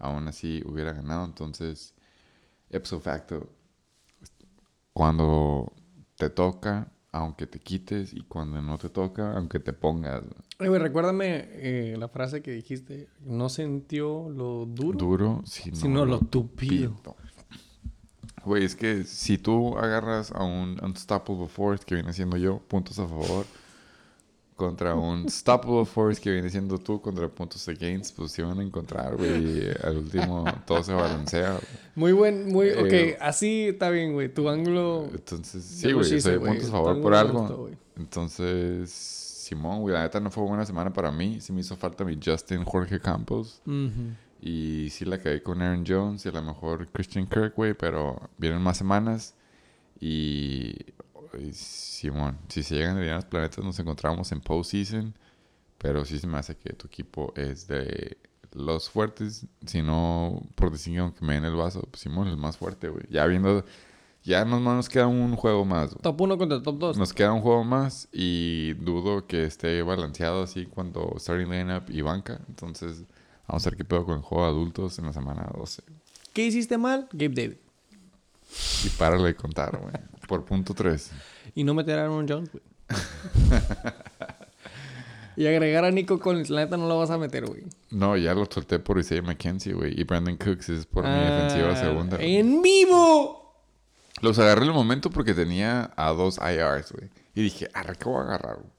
[0.00, 1.24] aún así hubiera ganado.
[1.26, 1.94] Entonces,
[2.72, 3.48] ipso facto,
[4.92, 5.72] cuando
[6.16, 10.22] te toca, aunque te quites, y cuando no te toca, aunque te pongas
[10.58, 13.08] Ay, güey, recuérdame eh, la frase que dijiste.
[13.20, 14.98] No sintió lo duro.
[14.98, 16.90] duro, sino, Sino lo tupido.
[17.02, 17.16] tupido.
[18.44, 22.98] Güey, es que si tú agarras a un Unstoppable Force que viene siendo yo, puntos
[22.98, 23.46] a favor,
[24.62, 28.62] contra un Stoppable Force que viene siendo tú contra puntos against, pues se van a
[28.62, 29.70] encontrar, güey.
[29.82, 31.58] Al último todo se balancea.
[31.96, 32.68] Muy buen, muy...
[32.68, 34.32] Eh, ok, así está bien, güey.
[34.32, 35.08] Tu ángulo...
[35.12, 37.40] Entonces, sí, güey, soy puntos a favor por algo.
[37.40, 37.70] gustó.
[37.96, 41.40] Entonces, Simón, güey, la neta no fue buena semana para mí.
[41.40, 43.60] Sí me hizo falta mi Justin Jorge Campos.
[43.66, 44.14] Ujú.
[44.40, 48.30] Y sí la caí con Aaron Jones y a lo mejor Christian Kirk, güey, pero
[48.38, 49.34] vienen más semanas.
[49.98, 50.72] Y,
[51.38, 55.14] y Simón, si se llegan a alinear los planetas, nos encontramos en postseason.
[55.78, 58.16] Pero sí se me hace que tu equipo es de
[58.52, 59.46] los fuertes.
[59.66, 62.88] Si no, por decir aunque me den el vaso, pues Simón es el más fuerte,
[62.88, 63.04] güey.
[63.10, 63.64] Ya viendo,
[64.22, 66.02] ya nos, nos queda un juego más, güey.
[66.02, 66.98] Top 1 contra top 2.
[66.98, 72.00] Nos queda un juego más y dudo que esté balanceado así cuando starting lineup y
[72.02, 72.40] banca.
[72.48, 73.04] Entonces,
[73.48, 75.82] vamos a ver qué pedo con el juego de adultos en la semana 12.
[76.32, 77.08] ¿Qué hiciste mal?
[77.12, 77.56] Gabe David.
[78.84, 79.94] Y párale de contar, güey.
[80.28, 81.10] Por punto 3.
[81.54, 82.62] Y no meter a Aaron Jones, güey.
[85.36, 86.50] y agregar a Nico Collins.
[86.50, 87.64] La neta no lo vas a meter, güey.
[87.90, 89.98] No, ya lo solté por Isaiah McKenzie, güey.
[89.98, 92.16] Y Brandon Cooks es por mi defensiva Ah, segunda.
[92.18, 92.36] güey.
[92.36, 93.40] ¡En vivo!
[94.20, 97.10] Los agarré en el momento porque tenía a dos IRs, güey.
[97.34, 98.56] Y dije, arre, ¿qué voy a agarrar?
[98.56, 98.70] güey?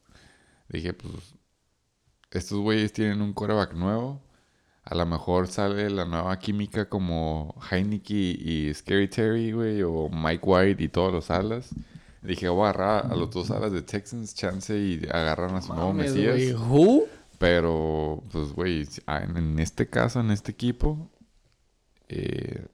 [0.69, 1.33] Dije, pues,
[2.31, 4.22] estos güeyes tienen un coreback nuevo.
[4.86, 10.44] A lo mejor sale la nueva química como Heineke y Scary Terry, güey, o Mike
[10.44, 11.70] White y todos los alas.
[12.22, 15.74] Dije, voy a agarrar a los dos alas de Texans, chance y agarran a su
[15.74, 16.53] nuevo Mesías.
[16.68, 17.03] güey.
[17.38, 21.10] Pero, pues, güey, ah, en, este caso, en este equipo,
[22.08, 22.66] eh,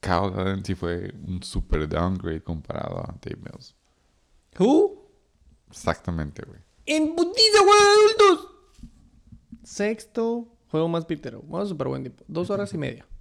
[0.00, 3.74] Kyle Allen sí fue un super downgrade comparado a Dave Mills.
[4.58, 5.10] ¿Who?
[5.70, 6.60] Exactamente, güey.
[6.86, 8.48] ¡En putiza, de adultos!
[9.64, 11.40] Sexto juego más pitero.
[11.42, 12.22] Bueno, súper buen tiempo.
[12.28, 13.06] Dos horas y media.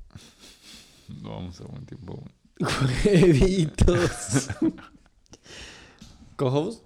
[1.22, 2.72] No vamos a buen tiempo, güey.
[3.04, 4.50] Jueguitos.
[6.36, 6.84] Co-host.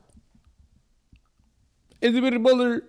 [2.02, 2.84] Es de.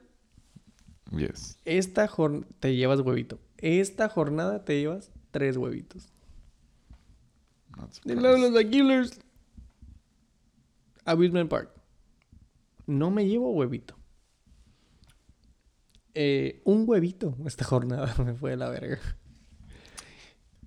[1.16, 1.56] Yes.
[1.64, 3.38] Esta jornada te llevas huevito.
[3.58, 6.08] Esta jornada te llevas tres huevitos.
[8.04, 9.20] Del lado de los Aguilers.
[11.04, 11.70] Abusement Park.
[12.88, 13.99] No me llevo huevito.
[16.14, 18.98] Eh, un huevito esta jornada me fue de la verga.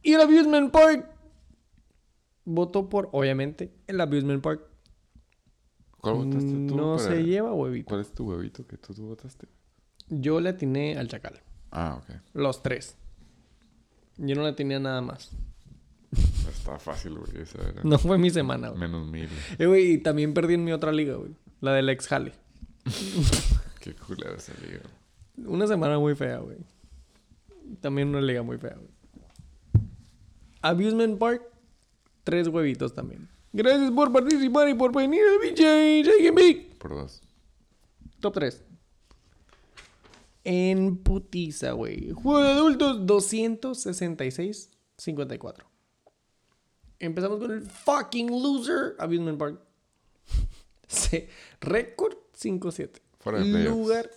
[0.02, 1.10] Y el Abusement Park
[2.46, 4.62] votó por, obviamente, el Abusement Park.
[6.00, 6.76] ¿Cuál votaste tú?
[6.76, 7.88] No para- se lleva huevito.
[7.88, 9.48] ¿Cuál es tu huevito que tú, tú votaste?
[10.10, 11.42] Yo le atiné al Chacal.
[11.72, 12.16] Ah, ok.
[12.34, 12.98] Los tres.
[14.18, 15.32] Yo no le tenía nada más.
[16.48, 17.42] Está fácil, güey.
[17.42, 18.82] Esa era No fue mi semana, güey.
[18.82, 19.30] menos mil.
[19.58, 21.32] Eh, güey, y también perdí en mi otra liga, güey.
[21.62, 22.34] La del ex Jale.
[23.80, 24.82] Qué culera esa liga.
[25.38, 26.58] Una semana muy fea, güey.
[27.82, 28.90] También una liga muy fea, güey.
[30.62, 31.44] Abusement Park,
[32.24, 33.28] tres huevitos también.
[33.52, 36.78] Gracias por participar y por venir al BJ Big.
[36.78, 37.22] Por dos.
[38.20, 38.64] Top 3.
[40.45, 42.12] En putiza, güey.
[42.12, 45.64] Juego de adultos 266-54.
[47.00, 49.60] Empezamos con el fucking loser Abusement Park.
[50.88, 51.28] Se-
[51.62, 53.00] Récord 5-7.
[53.20, 53.78] Fuera de playoffs.
[53.78, 54.10] Lugar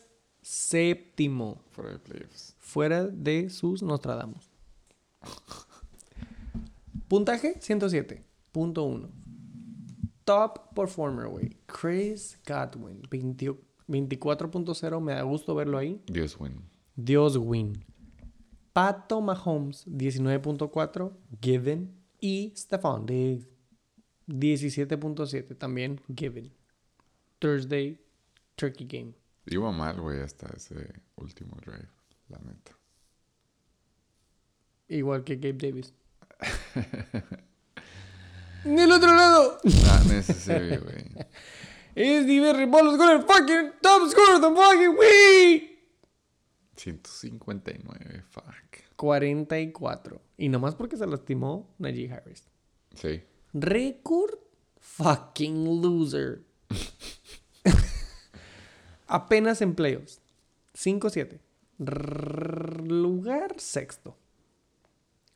[0.47, 1.61] séptimo.
[1.73, 2.55] Fuera de playoffs.
[2.59, 4.49] Fuera de sus Nostradamus.
[7.09, 9.09] Puntaje 107.1.
[10.25, 11.57] Top performer, güey.
[11.67, 13.03] Chris Godwin.
[13.11, 13.57] 20
[13.89, 15.01] 24.0.
[15.01, 16.01] Me da gusto verlo ahí.
[16.07, 16.63] Dios win.
[16.95, 17.85] Dios win.
[18.73, 21.13] Pato Mahomes, 19.4.
[21.41, 21.93] Given.
[22.21, 22.53] Y
[24.27, 25.57] Diggs, 17.7.
[25.57, 26.53] También given.
[27.39, 27.99] Thursday,
[28.57, 29.15] Turkey Game.
[29.47, 31.89] Iba mal, güey, hasta ese último drive.
[32.29, 32.73] La neta.
[34.89, 35.93] Igual que Gabe Davis.
[38.65, 41.05] Del otro lado, Not necessary, güey.
[41.95, 45.77] es Diverry Bolos con el fucking top score the fucking week.
[46.75, 48.45] 159, fuck.
[48.97, 50.21] 44.
[50.37, 52.49] Y nomás porque se lastimó Najee Harris.
[52.95, 53.23] Sí.
[53.53, 54.35] Record
[54.81, 56.45] fucking loser.
[59.07, 60.21] Apenas en playoffs.
[60.75, 61.41] 5-7.
[61.79, 64.17] Rrrr, Lugar sexto.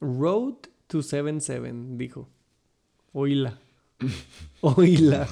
[0.00, 0.54] Road
[0.86, 2.28] to 7-7, dijo.
[3.12, 3.58] Oíla.
[4.60, 5.28] Oíla.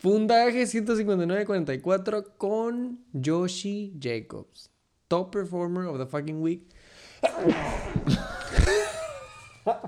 [0.00, 4.70] Puntaje 159-44 con Yoshi Jacobs.
[5.08, 6.62] Top performer of the fucking week.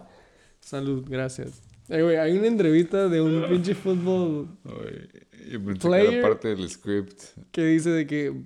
[0.61, 1.63] Salud, gracias.
[1.89, 5.09] Eh, güey, hay una entrevista de un pinche fútbol Ay,
[5.51, 8.43] yo pensé que Player- era parte del script, que dice de que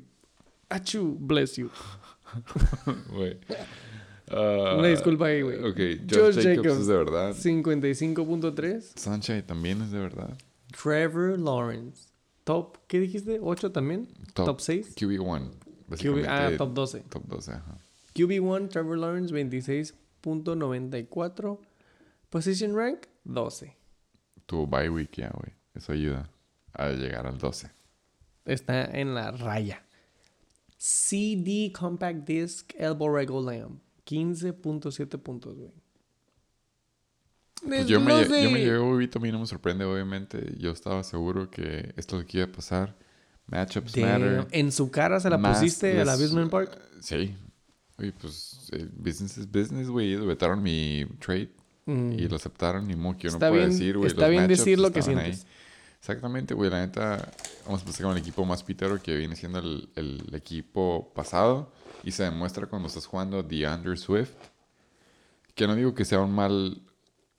[0.68, 1.70] Achu, bless you.
[3.10, 3.38] güey.
[4.30, 5.58] Ah, Una disculpa ahí, güey.
[5.64, 5.76] Ok,
[6.10, 6.80] Josh Josh Jacobs, Jacobs.
[6.80, 7.34] es de verdad.
[7.34, 8.98] 55.3.
[8.98, 10.36] Sunshine también es de verdad.
[10.82, 12.08] Trevor Lawrence.
[12.44, 13.40] Top, ¿qué dijiste?
[13.40, 14.06] ¿8 también?
[14.34, 14.94] Top, Top 6.
[14.96, 15.50] QB1.
[15.90, 17.00] QB, ah, top 12.
[17.08, 17.78] top 12, ajá.
[18.14, 21.58] QB1, Trevor Lawrence, 26.94.
[22.28, 23.74] Position rank, 12.
[24.44, 25.54] Tuvo bye week ya, güey.
[25.74, 26.28] Eso ayuda
[26.72, 27.70] a llegar al 12.
[28.44, 29.84] Está en la raya.
[30.76, 33.78] CD Compact Disc Elbow Rego Lamb.
[34.06, 35.72] 15.7 puntos, güey.
[37.66, 40.54] Pues yo, me, yo me llevé huevito, a mí no me sorprende, obviamente.
[40.58, 42.96] Yo estaba seguro que esto es lo que iba a pasar.
[43.46, 44.04] Matchups Damn.
[44.22, 44.46] matter.
[44.52, 46.78] En su cara se la Más pusiste a la Abusement Park.
[47.00, 47.34] Sí.
[47.98, 50.14] Oye, pues eh, business is business, güey.
[50.16, 51.50] Vetaron mi trade
[51.86, 52.12] Mm.
[52.12, 52.86] y lo aceptaron.
[52.86, 54.08] Ni modo que yo no Está puedo bien- decir, güey.
[54.08, 55.32] está los bien decir lo que ahí.
[56.00, 56.70] Exactamente, güey.
[56.70, 57.30] La neta,
[57.64, 61.72] vamos a empezar con el equipo más pitero que viene siendo el, el equipo pasado.
[62.04, 64.32] Y se demuestra cuando estás jugando DeAndre Swift.
[65.54, 66.82] Que no digo que sea un mal,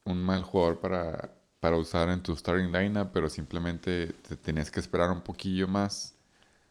[0.03, 4.79] un mal jugador para, para usar en tu starting lineup, pero simplemente te tenías que
[4.79, 6.15] esperar un poquillo más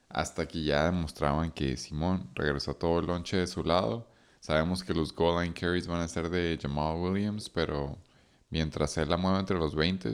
[0.08, 4.08] hasta que ya demostraban que Simón regresó todo el lonche de su lado.
[4.40, 7.98] Sabemos que los goal line carries van a ser de Jamal Williams, pero
[8.50, 10.12] mientras él la mueva entre los 20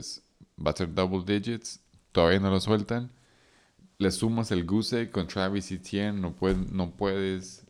[0.57, 1.81] va a ser double digits.
[2.11, 3.11] Todavía no lo sueltan.
[3.97, 5.71] Le sumas el goose egg con Travis
[6.13, 7.65] no puedes, no puedes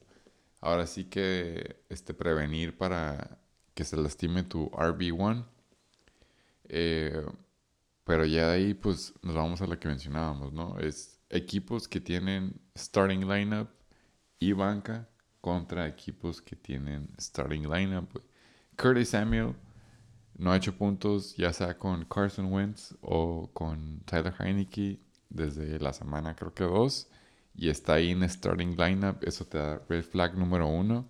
[0.61, 3.37] ahora sí que este, prevenir para
[3.75, 5.45] que se lastime tu RB1.
[6.69, 7.23] Eh,
[8.03, 10.79] pero ya de ahí, pues nos vamos a lo que mencionábamos, ¿no?
[10.79, 13.69] Es equipos que tienen starting lineup
[14.39, 15.07] y banca
[15.41, 18.09] contra equipos que tienen starting lineup.
[18.77, 19.55] Curtis Samuel
[20.37, 24.99] no ha hecho puntos, ya sea con Carson Wentz o con Tyler Heineke
[25.29, 27.07] desde la semana, creo que dos.
[27.57, 29.23] Y está ahí en starting lineup.
[29.23, 31.09] Eso te da red flag número uno.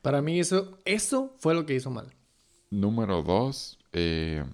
[0.00, 2.12] Para mí eso, eso fue lo que hizo mal.
[2.70, 4.44] Número dos, eh,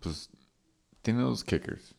[0.00, 0.28] pues
[1.02, 1.94] tiene dos kickers.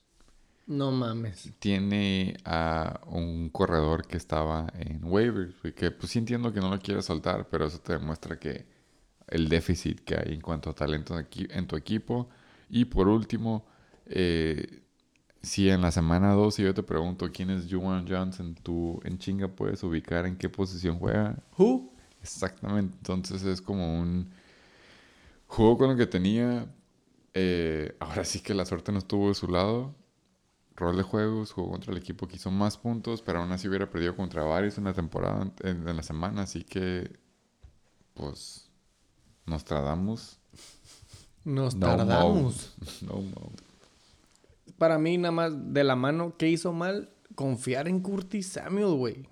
[0.67, 1.51] No mames.
[1.59, 6.79] Tiene a un corredor que estaba en waivers, que pues sí entiendo que no lo
[6.79, 8.72] quiere soltar, pero eso te demuestra que
[9.33, 12.29] el déficit que hay en cuanto a talento en tu equipo.
[12.69, 13.65] Y por último,
[14.07, 14.83] eh,
[15.41, 19.49] si en la semana 2 yo te pregunto quién es Juwan Johnson, tú en chinga
[19.49, 21.37] puedes ubicar en qué posición juega.
[21.57, 21.93] Who?
[22.21, 24.31] Exactamente, entonces es como un
[25.47, 26.67] juego con lo que tenía.
[27.35, 29.95] eh, ahora sí que la suerte no estuvo de su lado.
[30.75, 33.89] rol de juegos, jugó contra el equipo que hizo más puntos, pero aún así hubiera
[33.91, 37.19] perdido contra varios en la temporada, en, en la semana, así que,
[38.13, 38.62] pues,
[39.45, 40.39] nos tardamos.
[41.43, 42.73] Nos No tardamos.
[43.01, 43.51] No, no.
[44.77, 47.09] Para mí, nada más de la mano, ¿qué hizo mal?
[47.35, 49.27] Confiar en Curtis Samuel, güey.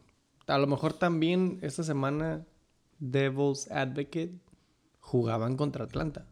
[0.47, 2.45] A lo mejor también esta semana
[2.99, 4.33] Devil's Advocate
[4.99, 6.25] jugaban contra Atlanta.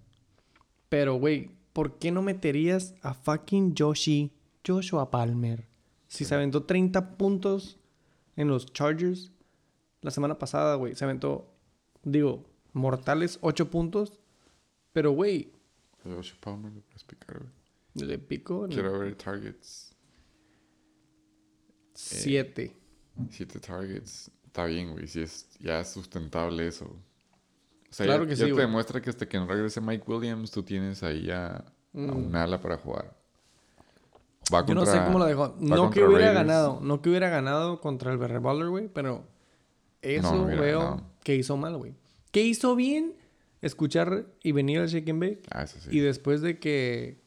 [0.90, 4.32] Pero, güey, ¿por qué no meterías a fucking Joshi,
[4.66, 5.68] Joshua Palmer?
[6.08, 7.78] Si se aventó 30 puntos
[8.36, 9.32] en los Chargers
[10.02, 10.96] la semana pasada, güey.
[10.96, 11.54] Se aventó,
[12.04, 14.20] digo, mortales 8 puntos.
[14.94, 15.52] Pero, güey,
[16.04, 18.08] Josh Palmer, lo puedes picar, güey.
[18.08, 19.96] le pico Quiero ver targets.
[21.94, 22.76] 7.
[23.30, 24.32] Siete targets.
[24.46, 25.08] Está bien, güey.
[25.08, 26.86] Si es, ya es sustentable eso.
[26.86, 28.66] O sea, Claro ya, que ya sí, te güey.
[28.66, 32.28] demuestra que hasta que no regrese Mike Williams, tú tienes ahí a, a Mm.
[32.28, 33.18] un ala para jugar.
[34.54, 35.56] Va Yo no sé cómo lo dejó.
[35.60, 36.36] No que hubiera Raiders.
[36.48, 36.80] ganado.
[36.82, 38.88] No que hubiera ganado contra el Berre Baller, güey.
[38.88, 39.28] Pero
[40.02, 41.02] eso No, no veo ganado.
[41.24, 41.96] que hizo mal, güey.
[42.32, 43.16] Que hizo bien
[43.62, 45.42] escuchar y venir al Shake and Bake.
[45.52, 45.90] Ah, eso sí.
[45.92, 47.22] Y después de que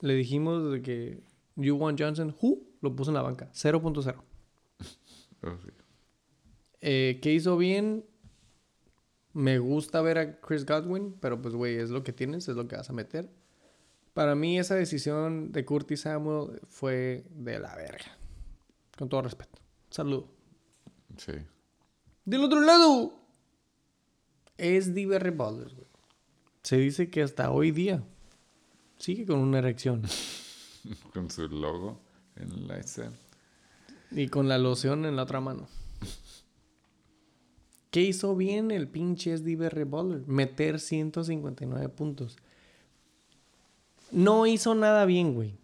[0.00, 1.22] le dijimos de que
[1.56, 3.50] You Want Johnson, who lo puso en la banca.
[3.52, 4.14] 0.0.
[5.42, 5.70] Eso sí.
[6.80, 8.04] Eh, ¿Qué hizo bien?
[9.32, 12.68] Me gusta ver a Chris Godwin, pero pues, güey, es lo que tienes, es lo
[12.68, 13.28] que vas a meter.
[14.14, 18.16] Para mí, esa decisión de Curtis Samuel fue de la verga.
[18.96, 19.58] Con todo respeto.
[19.90, 20.28] Saludo.
[21.18, 21.32] Sí.
[22.24, 23.25] Del otro lado,
[24.58, 25.86] es Diverre Ballers, güey.
[26.62, 28.02] Se dice que hasta hoy día
[28.98, 30.02] sigue con una erección.
[31.12, 32.00] Con su logo
[32.36, 33.12] en la escena.
[34.12, 35.66] Y con la loción en la otra mano.
[37.90, 40.26] ¿Qué hizo bien el pinche SDB Baller?
[40.28, 42.36] Meter 159 puntos.
[44.12, 45.58] No hizo nada bien, güey.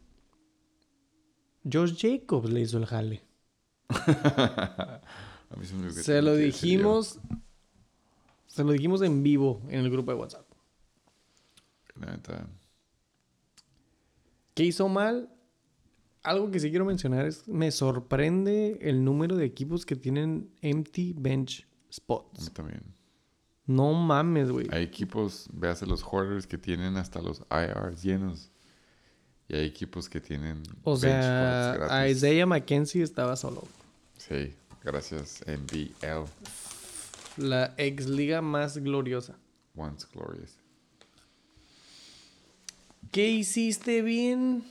[1.71, 3.23] Josh Jacobs le hizo el jale.
[3.89, 7.21] A mí se me Se lo dijimos.
[8.53, 10.45] Se lo dijimos en vivo en el grupo de WhatsApp.
[11.97, 12.47] Neta,
[14.55, 15.31] ¿Qué hizo mal?
[16.23, 21.15] Algo que sí quiero mencionar es, me sorprende el número de equipos que tienen empty
[21.17, 22.53] bench a mí spots.
[22.53, 22.83] también.
[23.67, 24.67] No mames, güey.
[24.71, 28.51] Hay equipos, veas a los hoarders que tienen hasta los IRs llenos.
[29.49, 32.17] Y hay equipos que tienen O bench sea, spots gratis.
[32.19, 33.63] Isaiah McKenzie estaba solo.
[34.19, 36.29] Sí, gracias NBL.
[37.36, 39.39] La ex liga más gloriosa.
[39.75, 40.59] Once glorious.
[43.11, 44.65] ¿Qué hiciste bien?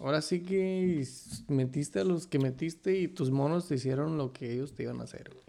[0.00, 1.06] Ahora sí que
[1.48, 5.00] metiste a los que metiste y tus monos te hicieron lo que ellos te iban
[5.00, 5.44] a hacer, güey.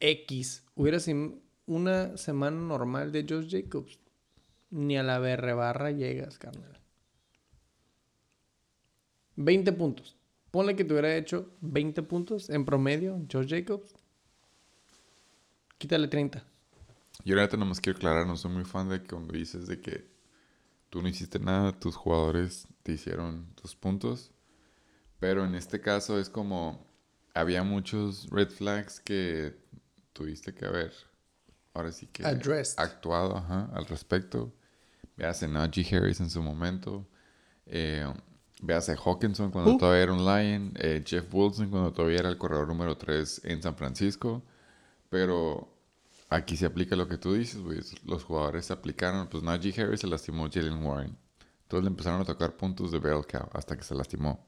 [0.00, 0.64] X.
[0.74, 3.98] Hubiera sido una semana normal de Josh Jacobs.
[4.70, 6.80] Ni a la berrebarra llegas, carnal.
[9.36, 10.16] 20 puntos.
[10.52, 13.94] Ponle que te hubiera hecho 20 puntos en promedio, Josh Jacobs.
[15.78, 16.44] Quítale 30.
[17.24, 20.06] Yo neta nomás quiero aclarar, no soy muy fan de que cuando dices de que
[20.90, 24.30] tú no hiciste nada, tus jugadores te hicieron tus puntos.
[25.18, 26.86] Pero en este caso es como
[27.32, 29.56] había muchos red flags que
[30.12, 30.92] tuviste que haber.
[31.72, 32.78] Ahora sí que Addressed.
[32.78, 34.52] actuado ajá, al respecto.
[35.16, 37.08] Veas a Najee Harris en su momento.
[37.64, 38.06] Eh,
[38.62, 40.72] veas a Hawkinson cuando todavía era un Lion.
[40.76, 44.42] eh, Jeff Wilson cuando todavía era el corredor número 3 en San Francisco.
[45.10, 45.68] Pero
[46.30, 47.80] aquí se aplica lo que tú dices, güey.
[48.06, 49.26] Los jugadores se aplicaron.
[49.28, 51.16] Pues Najee Harris se lastimó Jalen Warren.
[51.64, 54.46] Entonces le empezaron a tocar puntos de bell cow hasta que se lastimó.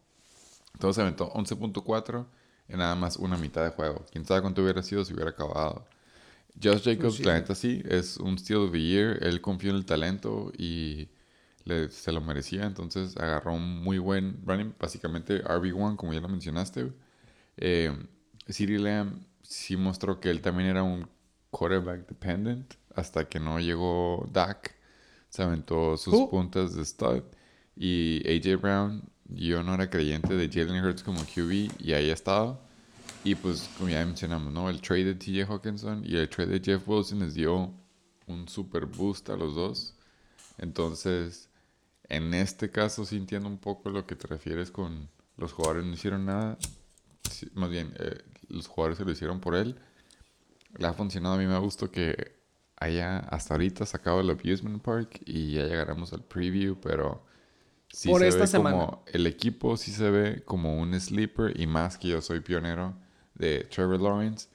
[0.75, 2.27] Entonces se aventó 11.4
[2.69, 4.05] en nada más una mitad de juego.
[4.11, 5.87] Quién sabe cuánto hubiera sido si hubiera acabado.
[6.63, 7.25] Josh Jacobs, sí.
[7.25, 9.19] la neta sí, es un steal of the year.
[9.23, 11.09] Él confió en el talento y
[11.65, 12.65] le- se lo merecía.
[12.67, 16.93] Entonces agarró un muy buen running, básicamente RB1, como ya lo mencionaste.
[17.57, 17.93] Eh,
[18.49, 21.09] CeeDee Lamb sí mostró que él también era un
[21.51, 24.75] quarterback dependent hasta que no llegó Dak.
[25.29, 26.31] Se aventó sus Who?
[26.31, 27.23] puntas de stud.
[27.77, 32.15] Y AJ Brown, yo no era creyente de Jalen Hurts como QB y ahí ha
[32.15, 32.61] estado.
[33.25, 34.69] Y pues, como ya mencionamos, ¿no?
[34.71, 37.73] El trade de TJ Hawkinson y el trade de Jeff Wilson les dio
[38.27, 39.95] un super boost a los dos.
[40.59, 41.49] Entonces,
[42.09, 45.95] en este caso sí entiendo un poco lo que te refieres con los jugadores no
[45.95, 46.59] hicieron nada.
[47.31, 49.79] Sí, más bien, eh, los jugadores se lo hicieron por él.
[50.77, 51.35] Le ha funcionado.
[51.37, 52.37] A mí me gustó que
[52.77, 57.25] haya hasta ahorita sacado el Abusement Park y ya llegaremos al preview, pero
[57.89, 58.77] sí Por se esta ve semana.
[58.77, 62.95] como el equipo sí se ve como un sleeper y más que yo soy pionero
[63.35, 64.49] de Trevor Lawrence,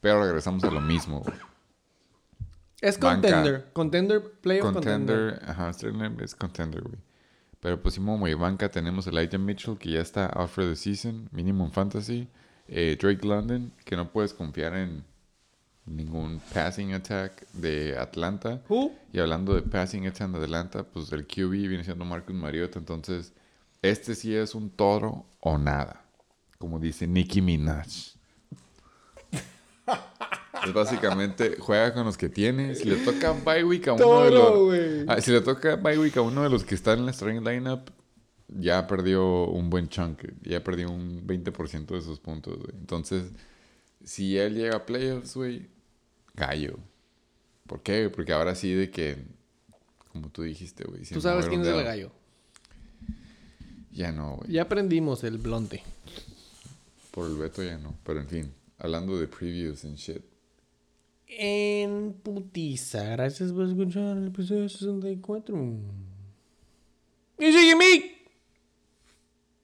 [0.00, 1.20] pero regresamos a lo mismo.
[1.20, 1.36] güey.
[2.82, 3.30] Es Banca.
[3.30, 3.70] contender.
[3.72, 5.38] Contender, playoff contender.
[5.38, 5.70] Contender, ajá,
[6.20, 6.98] es contender, güey.
[7.60, 11.28] Pero pues Simón y banca tenemos Elijah Mitchell que ya está out for the season,
[11.30, 12.26] minimum fantasy.
[12.66, 15.04] Eh, Drake London, que no puedes confiar en
[15.86, 18.60] ningún passing attack de Atlanta.
[18.68, 18.92] Who?
[19.12, 22.80] Y hablando de passing attack de Atlanta, pues el QB viene siendo Marcus Mariota.
[22.80, 23.32] Entonces,
[23.80, 26.04] este sí es un toro o nada.
[26.58, 28.16] Como dice Nicki Minaj.
[30.64, 32.74] Es básicamente juega con los que tiene.
[32.74, 35.08] Si le toca bye week a uno de los.
[35.08, 37.42] Ah, si le toca bye week a uno de los que están en la starting
[37.44, 37.90] lineup,
[38.48, 40.24] ya perdió un buen chunk.
[40.42, 42.74] Ya perdió un 20% de sus puntos, güey.
[42.78, 43.32] Entonces,
[44.04, 45.68] si él llega a playoffs, güey,
[46.34, 46.78] gallo.
[47.66, 48.10] ¿Por qué?
[48.10, 49.16] Porque ahora sí de que,
[50.12, 51.02] como tú dijiste, güey.
[51.02, 52.12] Tú sabes quién es el gallo.
[53.90, 54.52] Ya no, güey.
[54.52, 55.82] Ya aprendimos el blonde.
[57.10, 57.94] Por el veto ya no.
[58.04, 60.31] Pero en fin, hablando de previews and shit.
[61.38, 63.04] En putiza.
[63.04, 65.56] Gracias por escuchar el episodio 64.
[67.38, 68.22] Y sígueme.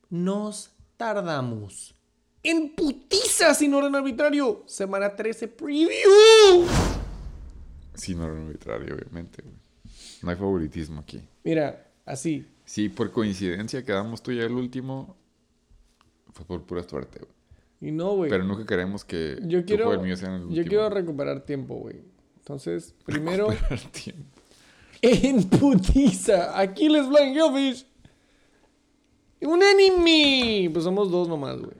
[0.08, 1.94] Nos tardamos.
[2.42, 4.62] En putiza sin orden arbitrario.
[4.66, 6.66] Semana 13 preview.
[7.94, 9.54] Sin orden arbitrario, obviamente, güey.
[10.22, 11.20] No hay favoritismo aquí.
[11.44, 12.46] Mira, así.
[12.64, 15.16] Sí, por coincidencia quedamos tú y el último.
[16.32, 17.37] Fue por pura suerte, güey.
[17.80, 18.30] Y no, güey.
[18.30, 20.56] Pero nunca queremos que Yo quiero, el mío sean el último.
[20.56, 22.02] yo quiero recuperar tiempo, güey.
[22.38, 24.24] Entonces, primero, Recuperar tiempo.
[25.02, 27.86] en putiza, Aquiles Blind Hellfish.
[29.42, 30.68] Un enemy.
[30.72, 31.76] Pues somos dos nomás, güey.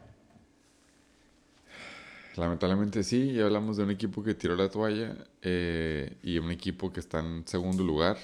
[2.36, 6.92] Lamentablemente sí, ya hablamos de un equipo que tiró la toalla eh, y un equipo
[6.92, 8.16] que está en segundo lugar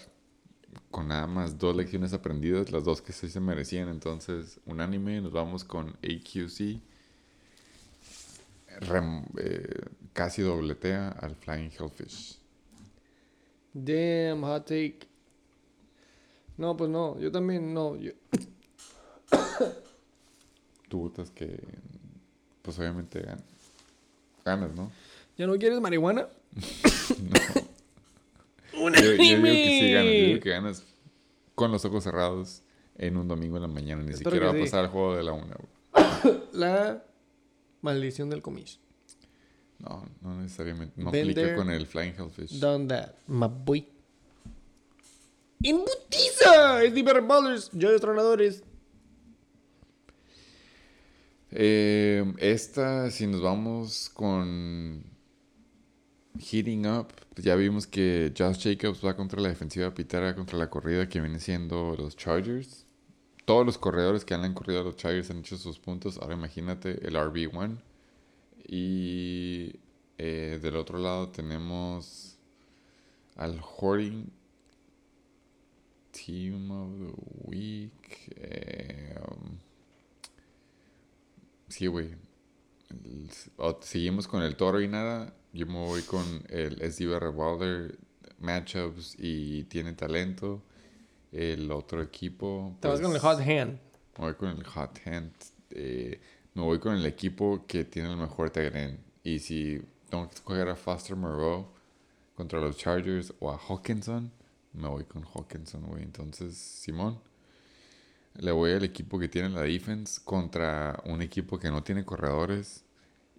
[0.93, 3.89] con nada más dos lecciones aprendidas, las dos que sí se merecían.
[3.89, 6.81] Entonces, unánime, nos vamos con AQC.
[8.81, 9.81] Rem- eh,
[10.13, 12.39] casi dobletea al Flying Hellfish.
[13.73, 15.01] Damn, hot take.
[16.57, 17.97] No, pues no, yo también no.
[17.97, 18.13] yo-
[20.89, 21.59] Tú votas que,
[22.63, 23.43] pues obviamente gan-
[24.45, 24.91] ganas, ¿no?
[25.37, 26.29] ¿Ya no quieres marihuana?
[28.75, 28.91] No.
[28.91, 30.05] Yo, yo digo que sí ganas.
[30.13, 30.83] Yo digo que ganas
[31.55, 32.63] con los ojos cerrados
[32.99, 34.03] en un domingo en la mañana.
[34.03, 34.61] Ni Espero siquiera va a sí.
[34.63, 35.57] pasar el juego de la una.
[36.53, 37.05] La
[37.85, 38.81] maldición del comis.
[39.79, 41.01] No, no necesariamente.
[41.01, 42.59] No Been aplica con el Flying Hellfish.
[42.59, 43.87] Done that, my boy.
[45.61, 48.63] Es Diver Ballers, Joyos Tronadores.
[51.51, 55.05] Eh, esta, si nos vamos con
[56.39, 61.09] Heating Up, ya vimos que Josh Jacobs va contra la defensiva pitara contra la corrida
[61.09, 62.84] que viene siendo los Chargers.
[63.45, 66.19] Todos los corredores que han corrido a los Chargers han hecho sus puntos.
[66.19, 67.79] Ahora imagínate el RB1.
[68.67, 69.75] Y
[70.19, 72.39] eh, del otro lado tenemos
[73.37, 74.31] al Hoarding
[76.13, 78.33] Team of the Week.
[78.37, 79.19] eh,
[81.69, 82.11] Sí, güey.
[82.91, 85.35] El- o- Seguimos con el toro y nada.
[85.53, 87.99] Yo me voy con el SDB Revolver
[88.39, 90.63] matchups y tiene talento.
[91.35, 92.77] El otro equipo.
[92.81, 93.81] Te vas con el pues, hot hand.
[94.19, 95.33] Me voy con el Hot Hand.
[95.71, 96.21] eh,
[96.55, 99.01] me voy con el equipo que tiene el mejor Tyrant.
[99.25, 101.67] Y si tengo que escoger a Foster Moreau
[102.37, 104.31] contra los Chargers o a Hawkinson,
[104.73, 106.05] me voy con Hawkinson, güey.
[106.05, 107.19] Entonces, Simón,
[108.35, 112.85] le voy al equipo que tiene la defense contra un equipo que no tiene corredores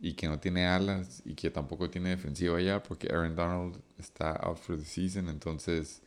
[0.01, 4.31] y que no tiene alas y que tampoco tiene defensiva ya porque Aaron Donald está
[4.31, 5.29] out for the season.
[5.29, 6.01] Entonces,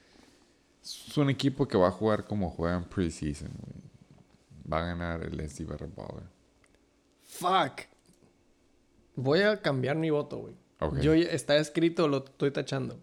[1.08, 3.50] es un equipo que va a jugar como juega en preseason.
[4.70, 6.24] Va a ganar el SD Barra Baller.
[7.24, 7.86] Fuck.
[9.16, 10.54] Voy a cambiar mi voto, güey.
[11.02, 12.98] Yo está escrito, lo estoy tachando.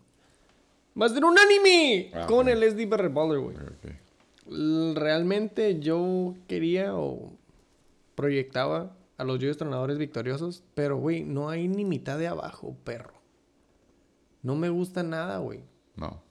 [1.00, 3.56] Va a ser un anime Ah, con el SD Barrel Baller, güey.
[4.96, 7.34] Realmente yo quería o
[8.16, 13.14] proyectaba a los Joyos Tronadores victoriosos, pero güey, no hay ni mitad de abajo, perro.
[14.42, 15.62] No me gusta nada, güey.
[15.96, 16.22] No.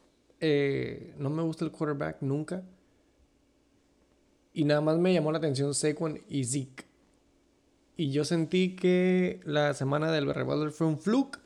[0.41, 2.63] Eh, no me gusta el quarterback nunca.
[4.53, 6.85] Y nada más me llamó la atención Saquon y Zeke.
[7.97, 11.39] Y yo sentí que la semana del Revolver fue un fluke,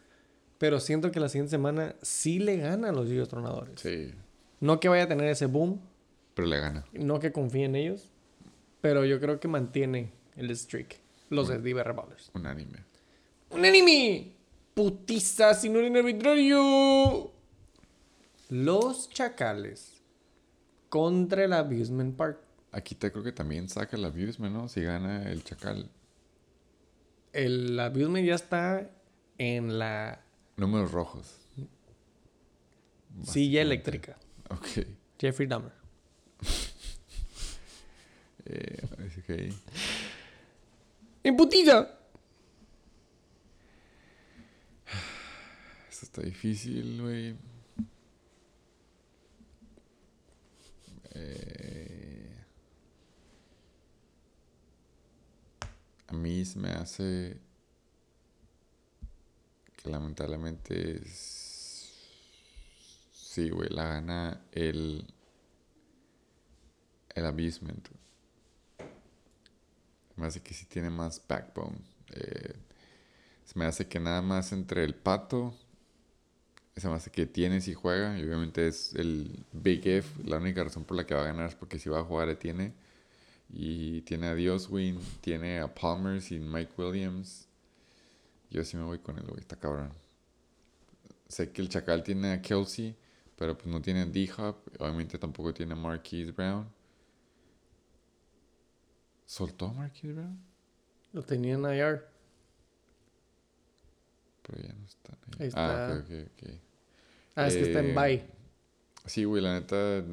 [0.59, 3.81] pero siento que la siguiente semana sí le gana a los Joyos Tronadores.
[3.81, 4.13] Sí.
[4.61, 5.81] No que vaya a tener ese boom,
[6.35, 6.85] Pero le gana.
[6.93, 8.11] no que confíe en ellos,
[8.81, 10.97] pero yo creo que mantiene el streak.
[11.31, 12.31] Los SD Revolvers.
[12.35, 12.79] Un anime.
[13.51, 14.35] ¡Un enemy!
[14.75, 17.31] ¡Putiza sin un arbitrario!
[18.49, 20.03] Los chacales
[20.89, 22.39] contra el Abusement Park.
[22.73, 24.69] Aquí te creo que también saca el abusement, ¿no?
[24.69, 25.91] Si gana el Chacal.
[27.33, 28.91] El Abusement ya está
[29.39, 30.23] en la
[30.57, 31.37] Números rojos.
[33.23, 34.17] silla eléctrica.
[34.51, 34.87] Ok.
[35.19, 35.73] Jeffrey Dahmer.
[38.51, 39.53] Eh.
[41.23, 41.81] ¡En putilla!
[45.91, 47.37] Esto está difícil, güey.
[51.19, 52.45] Eh,
[56.07, 57.41] a mí se me hace
[59.77, 61.93] que lamentablemente es...
[63.13, 65.07] Sí, güey, la gana el...
[67.15, 67.89] El Abusement.
[70.15, 71.79] Se me hace que sí tiene más backbone.
[72.13, 72.55] Eh,
[73.45, 75.55] se me hace que nada más entre el pato
[76.87, 78.19] me hace que tiene si juega.
[78.19, 80.23] Y obviamente es el Big F.
[80.25, 82.35] La única razón por la que va a ganar es porque si va a jugar,
[82.37, 82.75] tiene.
[83.51, 87.49] Y tiene a Dioswin, tiene a Palmer sin Mike Williams.
[88.51, 89.41] Yo sí me voy con él, güey.
[89.41, 89.93] Está cabrón.
[91.29, 92.97] Sé que el Chacal tiene a Kelsey,
[93.37, 94.57] pero pues no tiene a D-Hop.
[94.79, 96.69] Obviamente tampoco tiene a Marquise Brown.
[99.27, 100.39] ¿Soltó a Marquise Brown?
[101.13, 102.07] Lo tenía en IR.
[104.43, 105.13] Pero ya no está.
[105.39, 105.51] Ahí Ahí.
[105.55, 106.15] Ah, está.
[106.15, 106.68] ok, ok, ok.
[107.39, 108.25] Ah, es que está en Eh, bye.
[109.07, 110.05] Sí, güey, la neta.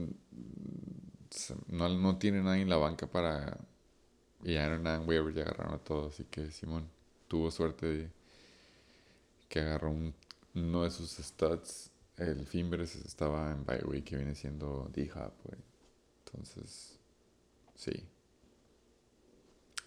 [1.67, 3.57] No, no tiene nadie en la banca para.
[4.43, 6.13] Y Aaron and Weaver ya agarraron a todos.
[6.13, 6.87] Así que Simón
[7.27, 8.09] tuvo suerte de
[9.49, 10.13] que agarró un-
[10.53, 11.89] uno de sus stats.
[12.17, 15.59] El Fimbres estaba en bye, güey, que viene siendo D-Hop, güey.
[16.25, 16.97] Entonces,
[17.75, 17.91] sí.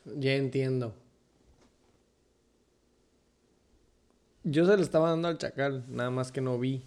[0.05, 0.95] Ya entiendo.
[4.45, 6.85] Yo se lo estaba dando al chacal, nada más que no vi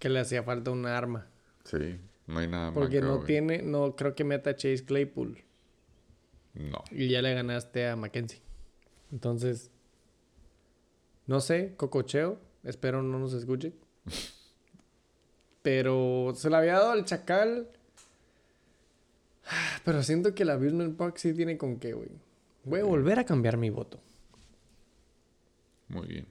[0.00, 1.28] que le hacía falta un arma.
[1.64, 3.26] Sí, no hay nada Porque banca, no güey.
[3.26, 5.44] tiene, no creo que meta a Chase Claypool.
[6.54, 6.82] No.
[6.90, 8.40] Y ya le ganaste a Mackenzie.
[9.12, 9.70] Entonces,
[11.26, 12.40] no sé, cococheo.
[12.64, 13.72] Espero no nos escuche.
[15.62, 17.68] Pero se la había dado al chacal.
[19.84, 22.08] Pero siento que el Abusement Park sí tiene con qué, güey.
[22.64, 24.00] Voy a volver a cambiar mi voto.
[25.88, 26.26] Muy bien.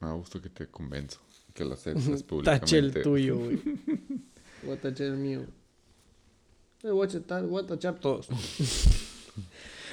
[0.00, 1.20] Me gusto que te convenzo.
[1.54, 2.60] Que lo aceptes públicamente.
[2.66, 3.60] Tache el tuyo, güey.
[4.62, 5.44] Voy a tachar el mío.
[6.82, 8.28] Eh, Voy a tachar, voy a tachar todos.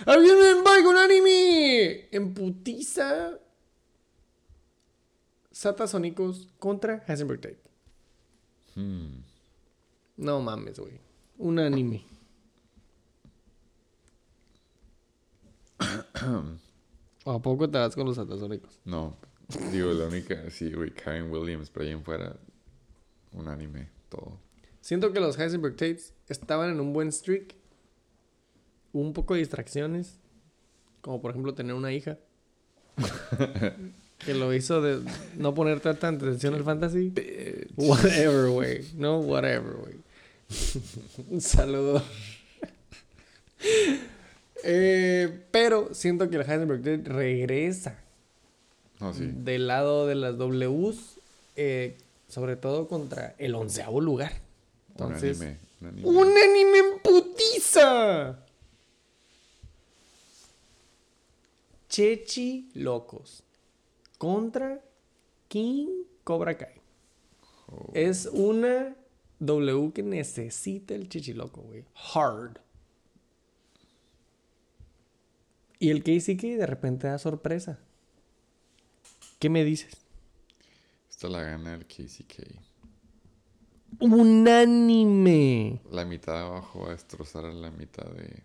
[0.05, 2.07] ¡Abusement Park Unánime!
[2.11, 3.37] En putiza.
[5.51, 7.59] Satasónicos contra Heisenberg Tape.
[8.75, 9.23] Hmm.
[10.17, 10.99] No mames, güey.
[11.37, 12.05] Unánime.
[17.25, 18.79] ¿O a poco te vas con los satasónicos?
[18.85, 19.15] No,
[19.71, 22.35] digo, la única, sí, güey, Karen Williams, pero ahí en fuera,
[23.33, 24.37] un anime, todo.
[24.81, 27.55] Siento que los Heisenberg Tapes estaban en un buen streak.
[28.93, 30.17] Hubo un poco de distracciones.
[31.01, 32.17] Como por ejemplo tener una hija.
[34.25, 35.01] que lo hizo de
[35.37, 37.13] no poner tanta atención al fantasy.
[37.75, 38.85] Whatever, güey.
[38.95, 39.95] No, whatever, güey.
[41.29, 42.01] un saludo.
[44.63, 47.99] Eh, pero siento que el Heisenberg Tape regresa
[49.13, 49.29] Sí.
[49.33, 51.19] del lado de las Ws.
[51.55, 51.97] eh,
[52.27, 54.33] sobre todo contra el onceavo lugar.
[54.91, 55.59] Entonces, un anime.
[55.81, 56.07] Un anime.
[56.09, 58.39] ¡Un anime en putiza!
[61.89, 63.43] Chechi Locos
[64.17, 64.79] contra
[65.47, 65.87] King
[66.23, 66.73] Cobra Kai.
[67.67, 68.95] Oh, Es una
[69.39, 71.85] W que necesita el Chechi Loco, güey.
[72.13, 72.59] Hard.
[75.79, 77.79] Y el KCK de repente da sorpresa.
[79.39, 79.95] ¿Qué me dices?
[81.09, 82.43] Esta la gana el KCK.
[83.99, 85.81] Unánime.
[85.91, 88.43] La mitad de abajo va a destrozar a la mitad de,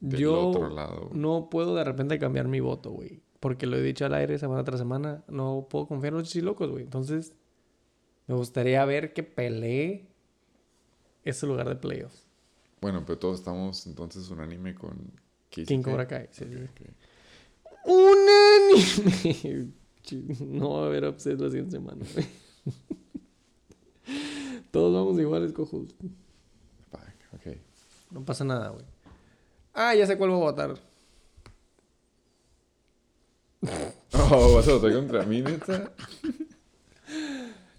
[0.00, 1.08] del Yo otro lado.
[1.08, 1.20] güey.
[1.20, 3.22] no puedo de repente cambiar mi voto, güey.
[3.38, 5.24] Porque lo he dicho al aire semana tras semana.
[5.28, 6.84] No puedo confiar en los chichilocos, güey.
[6.84, 7.32] Entonces,
[8.26, 10.08] me gustaría ver que pelee
[11.24, 12.26] ese lugar de playoffs.
[12.80, 15.12] Bueno, pero todos estamos entonces un anime con
[15.50, 15.66] KCK.
[15.66, 16.28] King Cobra Kai.
[16.32, 16.44] sí.
[17.84, 19.72] Unánime.
[20.46, 22.26] No va a haber upset la siguiente semana, güey.
[24.70, 25.88] Todos vamos iguales, cojos.
[27.32, 27.56] Ok.
[28.10, 28.84] No pasa nada, güey.
[29.72, 30.78] Ah, ya sé cuál voy a votar.
[34.32, 35.92] Oh, ¿vas a votar contra mí, neta?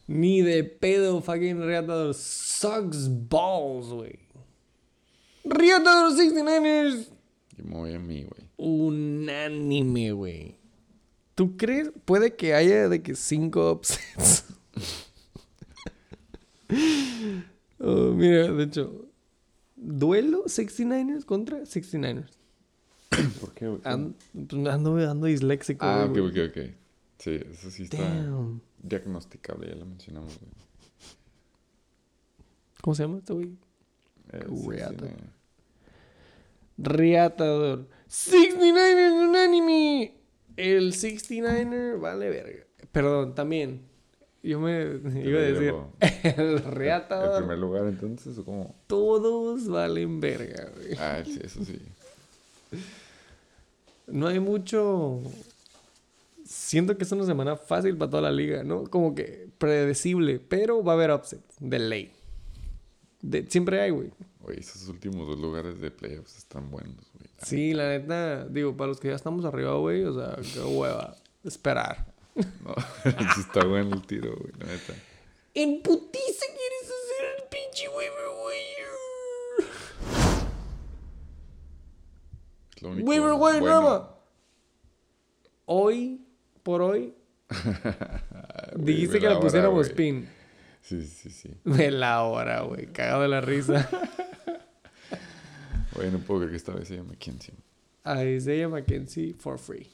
[0.08, 4.20] Ni de pedo, fucking Riata sucks balls, güey.
[5.44, 7.08] Los 69ers.
[7.58, 8.50] Yo me voy a mí, güey.
[8.58, 10.61] Unánime, güey.
[11.42, 11.90] ¿Tú crees?
[12.06, 14.46] Puede que haya de que cinco upsets.
[17.80, 19.08] oh, mira, de hecho,
[19.76, 22.38] duelo 69ers contra 69ers.
[23.40, 23.82] ¿Por qué, güey?
[23.86, 25.84] Ando, pues, ando, ando disléxico.
[25.84, 26.46] Ah, ok, güey.
[26.46, 26.64] ok, ok.
[27.18, 28.62] Sí, eso sí está Damn.
[28.78, 30.52] diagnosticable, ya lo mencionamos, güey.
[32.84, 33.58] ¿Cómo se llama este güey?
[34.32, 35.06] Eh, sí, sí, Reata.
[37.58, 37.82] no.
[40.56, 40.58] Reatador.
[40.58, 40.78] 69er Unanime.
[40.78, 42.64] El 69er vale verga.
[42.92, 43.82] Perdón, también.
[44.44, 44.82] Yo me
[45.24, 45.74] iba a decir.
[46.24, 47.38] El ¿En Reatador.
[47.40, 48.38] primer lugar, entonces?
[48.40, 48.76] ¿O cómo?
[48.88, 50.96] Todos valen verga, güey.
[50.98, 51.80] Ah, sí, eso sí.
[54.08, 55.22] No hay mucho.
[56.44, 58.84] Siento que es una semana fácil para toda la liga, ¿no?
[58.86, 62.12] Como que predecible, pero va a haber upsets de ley.
[63.22, 64.10] De- siempre hay, güey.
[64.44, 67.30] Oye, esos últimos dos lugares de playoffs están buenos, güey.
[67.44, 71.16] Sí, la neta, digo, para los que ya estamos arriba, güey, o sea, qué hueva.
[71.44, 72.12] Esperar.
[72.36, 72.74] No,
[73.40, 74.94] está bueno el tiro, güey, la neta.
[75.54, 79.68] En putiza quieres hacer el pinche waiver wire.
[82.76, 83.82] Es lo único Waiver wire bueno.
[83.82, 84.18] nueva.
[85.66, 86.26] Hoy,
[86.64, 87.14] por hoy,
[88.76, 89.96] dijiste que la hora, pusiéramos güey.
[89.96, 90.30] pin.
[90.82, 91.52] Sí, sí, sí.
[91.64, 92.88] De la hora, güey.
[92.88, 93.88] Cagado de la risa.
[96.02, 97.54] Oye, no puedo creer que esta vez se llama McKenzie.
[98.04, 99.88] A Isaiah McKenzie for free.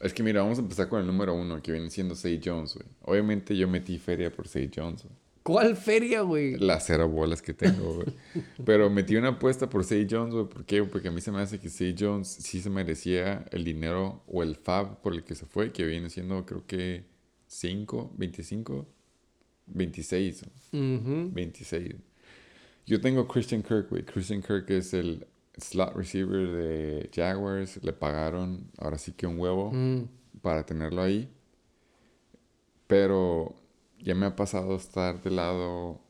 [0.00, 2.74] Es que mira, vamos a empezar con el número uno, que viene siendo Say Jones,
[2.74, 2.86] güey.
[3.02, 5.14] Obviamente yo metí feria por Say Jones, güey.
[5.44, 6.56] ¿Cuál feria, güey?
[6.56, 8.06] Las cero bolas que tengo, güey.
[8.64, 10.46] Pero metí una apuesta por Say Jones, güey.
[10.46, 10.82] ¿Por qué?
[10.84, 14.42] Porque a mí se me hace que Say Jones sí se merecía el dinero o
[14.42, 17.04] el fab por el que se fue, que viene siendo creo que
[17.46, 18.86] 5, 25,
[19.66, 20.42] 26.
[20.72, 21.30] Ujú.
[21.32, 21.94] 26.
[22.86, 24.04] Yo tengo Christian Kirk, güey.
[24.04, 27.82] Christian Kirk es el slot receiver de Jaguars.
[27.82, 30.08] Le pagaron ahora sí que un huevo Mm.
[30.42, 31.30] para tenerlo ahí.
[32.86, 33.54] Pero
[33.98, 36.00] ya me ha pasado estar del lado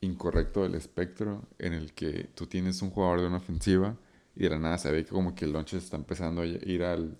[0.00, 3.96] incorrecto del espectro en el que tú tienes un jugador de una ofensiva
[4.34, 6.82] y de la nada se ve que como que el lonche está empezando a ir
[6.82, 7.16] al,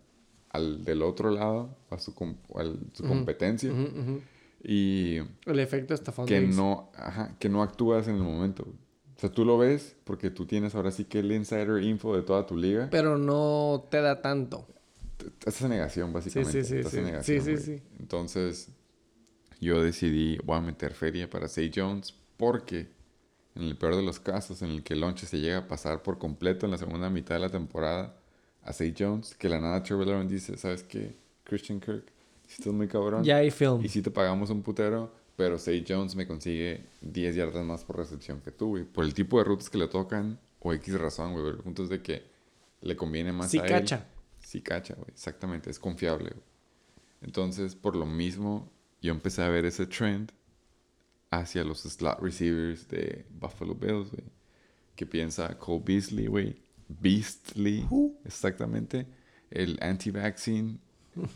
[0.51, 2.13] al del otro lado, a su,
[2.55, 3.73] al- su competencia.
[3.73, 4.21] Ujú.
[4.69, 6.27] Y El efecto estafón.
[6.27, 8.65] que no, ajá, que no actúas en el momento.
[8.65, 12.23] O sea, tú lo ves porque tú tienes ahora sí que el insider info de
[12.23, 12.89] toda tu liga.
[12.91, 14.67] Pero no te da tanto.
[15.39, 16.65] Estás en negación, básicamente.
[16.65, 16.99] sí, sí, Estás sí.
[16.99, 17.79] en negación, Sí, sí, güey.
[17.79, 17.83] sí.
[18.01, 18.69] Entonces,
[19.61, 22.89] yo decidí, voy a meter feria para Say Jones porque
[23.55, 26.19] en el peor de los casos, en el que lonche se llega a pasar por
[26.19, 28.17] completo en la segunda mitad de la temporada
[28.63, 31.15] a Say Jones, que la nada Trevor Lawrence dice, ¿sabes qué?
[31.45, 32.05] Christian Kirk,
[32.47, 33.25] si estás muy cabrón.
[33.25, 33.85] Ya hay film.
[33.85, 37.97] Y si te pagamos un putero, pero Say Jones me consigue 10 yardas más por
[37.97, 38.85] recepción que tú, güey.
[38.85, 41.47] Por el tipo de rutas que le tocan, o X razón, güey.
[41.49, 42.25] El punto es de que
[42.81, 43.69] le conviene más Sí a él.
[43.69, 44.07] cacha.
[44.41, 45.09] Sí cacha, güey.
[45.11, 46.45] Exactamente, es confiable, güey.
[47.23, 50.33] Entonces, por lo mismo, yo empecé a ver ese trend
[51.31, 54.25] hacia los slot receivers de Buffalo Bills, güey.
[54.95, 56.57] Que piensa Cole Beasley, güey.
[56.89, 57.87] Beastly,
[58.25, 59.07] exactamente.
[59.51, 60.79] El anti-vaccine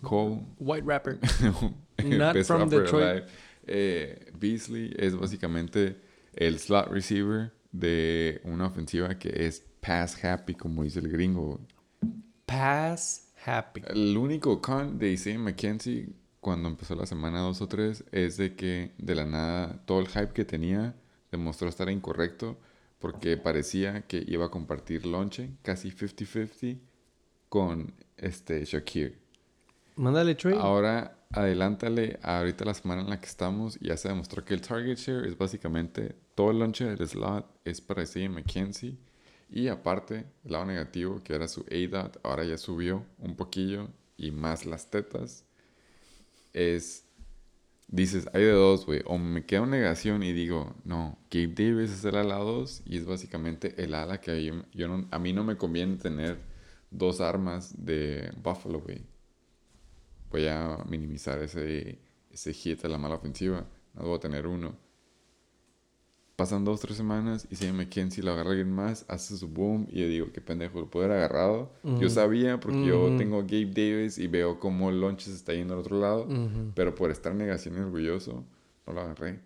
[0.02, 1.18] Cole White rapper.
[2.04, 3.02] Not best from rapper Detroit.
[3.02, 3.30] alive.
[3.66, 5.96] Eh, Beasley es básicamente
[6.34, 11.60] el slot receiver de una ofensiva que es pass happy, como dice el gringo.
[12.46, 13.82] Pass happy.
[13.88, 16.08] El único con de Isaiah McKenzie
[16.40, 20.08] cuando empezó la semana 2 o 3 es de que de la nada todo el
[20.08, 20.94] hype que tenía
[21.30, 22.58] demostró estar incorrecto
[22.98, 26.78] porque parecía que iba a compartir lonche casi 50-50
[27.48, 29.19] con este Shakir.
[29.96, 30.56] Mándale trade.
[30.58, 34.96] Ahora, adelántale ahorita la semana en la que estamos ya se demostró que el target
[34.96, 38.98] share es básicamente todo el launcher del slot es para Isaiah McKenzie
[39.48, 44.30] y aparte, el lado negativo que era su ADOT, ahora ya subió un poquillo y
[44.30, 45.44] más las tetas,
[46.52, 47.04] es,
[47.88, 51.90] dices, hay de dos, güey, o me quedo en negación y digo, no, Gabe Davis
[51.90, 55.42] es el ala 2 y es básicamente el ala que yo, yo a mí no
[55.42, 56.38] me conviene tener
[56.90, 59.09] dos armas de Buffalo, güey
[60.30, 61.98] voy a minimizar ese,
[62.30, 63.66] ese hit a la mala ofensiva.
[63.94, 64.76] No voy a tener uno.
[66.36, 70.00] Pasan dos, tres semanas y si McKenzie lo agarra alguien más, hace su boom y
[70.00, 71.70] yo digo, qué pendejo, lo puedo haber agarrado.
[71.84, 72.08] Yo Ujú.
[72.08, 73.18] sabía porque yo Ujú.
[73.18, 76.72] tengo a Gabe Davis y veo cómo se está yendo al otro lado, Ujú.
[76.74, 78.42] pero por estar negación y orgulloso,
[78.86, 79.40] no lo agarré.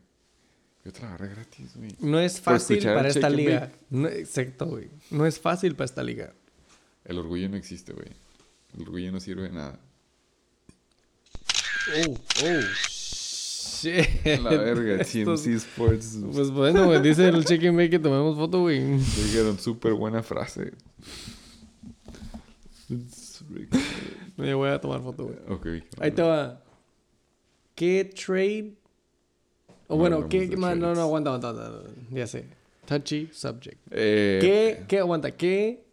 [0.85, 1.97] Yo te lo agarré gratis, güey.
[1.99, 3.73] No es fácil para esta liga.
[3.91, 4.89] No, exacto, güey.
[5.11, 6.33] No es fácil para esta liga.
[7.05, 8.07] El orgullo no existe, güey.
[8.77, 9.81] El orgullo no sirve de nada.
[11.87, 14.07] Oh, oh, shit.
[14.25, 16.19] La verga, TMC Sports.
[16.33, 18.81] Pues bueno, güey, dice el check and make que tomemos foto, güey.
[18.99, 20.73] Dijeron súper buena frase.
[24.37, 25.37] Ya voy a tomar foto, güey.
[25.49, 25.85] Ok.
[26.01, 26.63] Ahí te va.
[27.75, 28.75] ¿Qué trade?
[29.87, 30.57] O No bueno, ¿qué?
[30.57, 30.77] más?
[30.77, 31.91] No, no, aguanta, aguanta, aguanta.
[32.11, 32.47] Ya sé.
[32.87, 33.79] Touchy subject.
[33.91, 34.85] Eh, ¿Qué?
[34.89, 34.99] ¿Qué?
[34.99, 35.84] Aguanta, ¿qué?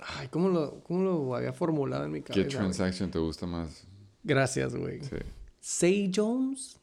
[0.00, 2.58] Ay, ¿cómo lo, cómo lo había formulado en mi ¿Qué cabeza?
[2.58, 2.58] güey?
[2.58, 3.86] transaction te gusta más?
[4.22, 5.02] Gracias, güey.
[5.02, 5.16] Sí.
[5.60, 6.78] Say Jones,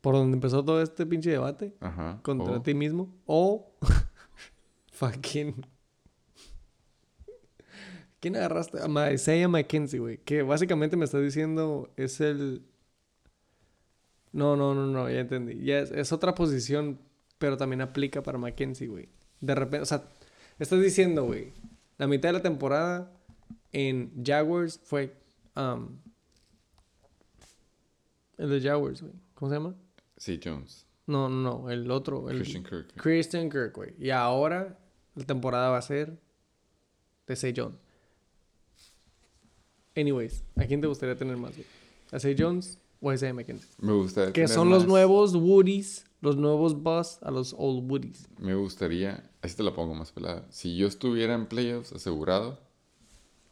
[0.00, 2.18] por donde empezó todo este pinche debate Ajá.
[2.22, 3.72] contra ti mismo, o
[4.92, 5.66] Fucking.
[8.20, 8.78] ¿Quién agarraste?
[8.80, 10.18] A Isaiah McKenzie, güey.
[10.18, 12.64] Que básicamente me está diciendo es el.
[14.32, 15.64] No, no, no, no, ya entendí.
[15.64, 16.98] Ya es, es otra posición,
[17.38, 19.08] pero también aplica para McKenzie, güey.
[19.40, 20.08] De repente, o sea,
[20.58, 21.52] estás diciendo, güey,
[21.98, 23.12] la mitad de la temporada
[23.72, 25.14] en Jaguars fue.
[25.56, 25.98] um,
[28.38, 29.14] el de Jaguars, güey.
[29.34, 29.74] ¿Cómo se llama?
[30.16, 30.86] Sí, Jones.
[31.06, 32.28] No, no, no, el otro.
[32.30, 32.92] El Christian Kirk.
[32.96, 33.94] Christian Kirk, güey.
[33.98, 34.78] Y ahora
[35.14, 36.18] la temporada va a ser
[37.26, 37.76] de Say Jones.
[39.96, 41.66] Anyways, ¿a quién te gustaría tener más, güey?
[42.12, 43.70] ¿A Say Jones o a Isaiah McKenzie?
[43.78, 48.28] Me gustaría Que tener son los nuevos Woodies, los nuevos Buzz a los Old Woodies.
[48.38, 50.44] Me gustaría, así te la pongo más pelada.
[50.50, 52.58] Si yo estuviera en playoffs asegurado,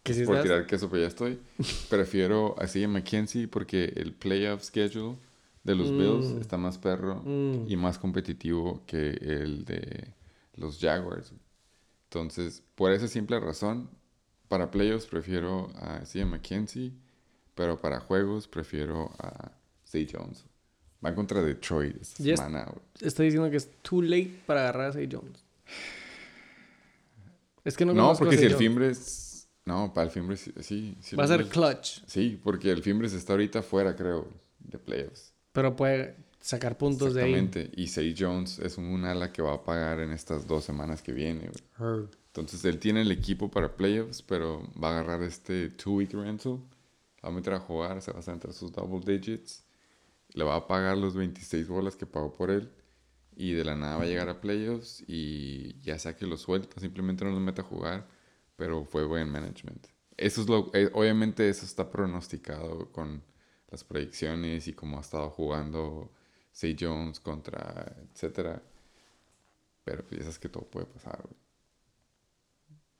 [0.03, 1.39] Que si por estás- tirar queso, pues ya estoy.
[1.89, 5.17] Prefiero así a McKenzie porque el playoff schedule
[5.63, 6.41] de los Bills Mm.
[6.43, 7.65] está más perro Mm.
[7.69, 10.13] y más competitivo que el de
[10.57, 11.33] los Jaguars.
[12.11, 13.89] Entonces, por esa simple razón,
[14.49, 16.93] para playoffs prefiero a a McKenzie,
[17.55, 19.53] pero para juegos prefiero a
[19.87, 20.45] Zay Jones.
[21.05, 22.39] Va contra Detroit esta Yes.
[22.39, 22.73] semana.
[23.01, 25.45] Estoy diciendo que es too late para agarrar a Say Jones.
[27.65, 28.57] Es que no No, porque si Zay el.
[28.59, 29.49] Fimbres...
[29.67, 30.53] No, para el Fimbres sí.
[30.61, 34.79] sí, sí Va a ser clutch, Sí, porque el Fimbres está ahorita fuera, creo, de
[34.79, 35.33] playoffs.
[35.53, 37.33] pero puede sacar puntos de ahí.
[37.35, 37.81] Exactamente.
[37.81, 41.13] Y Say Jones es un ala que va a pagar en estas dos semanas que
[41.13, 41.51] viene.
[41.79, 42.07] güey.
[42.27, 46.59] Entonces él tiene el equipo para playoffs, pero va a agarrar este two-week rental.
[47.25, 49.64] Va a meter a jugar, se va a centrar sus double digits.
[50.35, 52.71] Le va a pagar los 26 bolas que pagó por él.
[53.37, 56.81] Y de la nada va a llegar a playoffs y ya sea que lo suelta,
[56.81, 58.07] simplemente no lo mete a jugar,
[58.57, 59.89] pero fue buen management.
[60.17, 63.25] Eso es lo, eh, obviamente eso está pronosticado con
[63.71, 66.13] las predicciones y cómo ha estado jugando
[66.53, 68.63] Say Jones contra, etcétera.
[69.85, 71.37] Pero pues ya sabes que todo puede pasar, güey.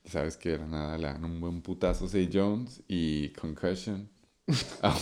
[0.03, 3.29] Y sabes que de la nada le dan un buen putazo a Say Jones y
[3.31, 4.11] concussion.
[4.83, 5.01] out,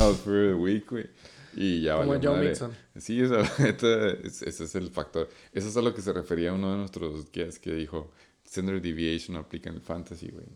[0.00, 1.10] out for the week, güey.
[1.54, 2.48] Y ya Como valió Joe madre.
[2.50, 2.72] Mixon.
[2.96, 5.28] Sí, esa- neta, es- ese es el factor.
[5.52, 8.10] Eso es a lo que se refería uno de nuestros guests que dijo,
[8.44, 10.46] standard deviation no aplica en el fantasy, güey.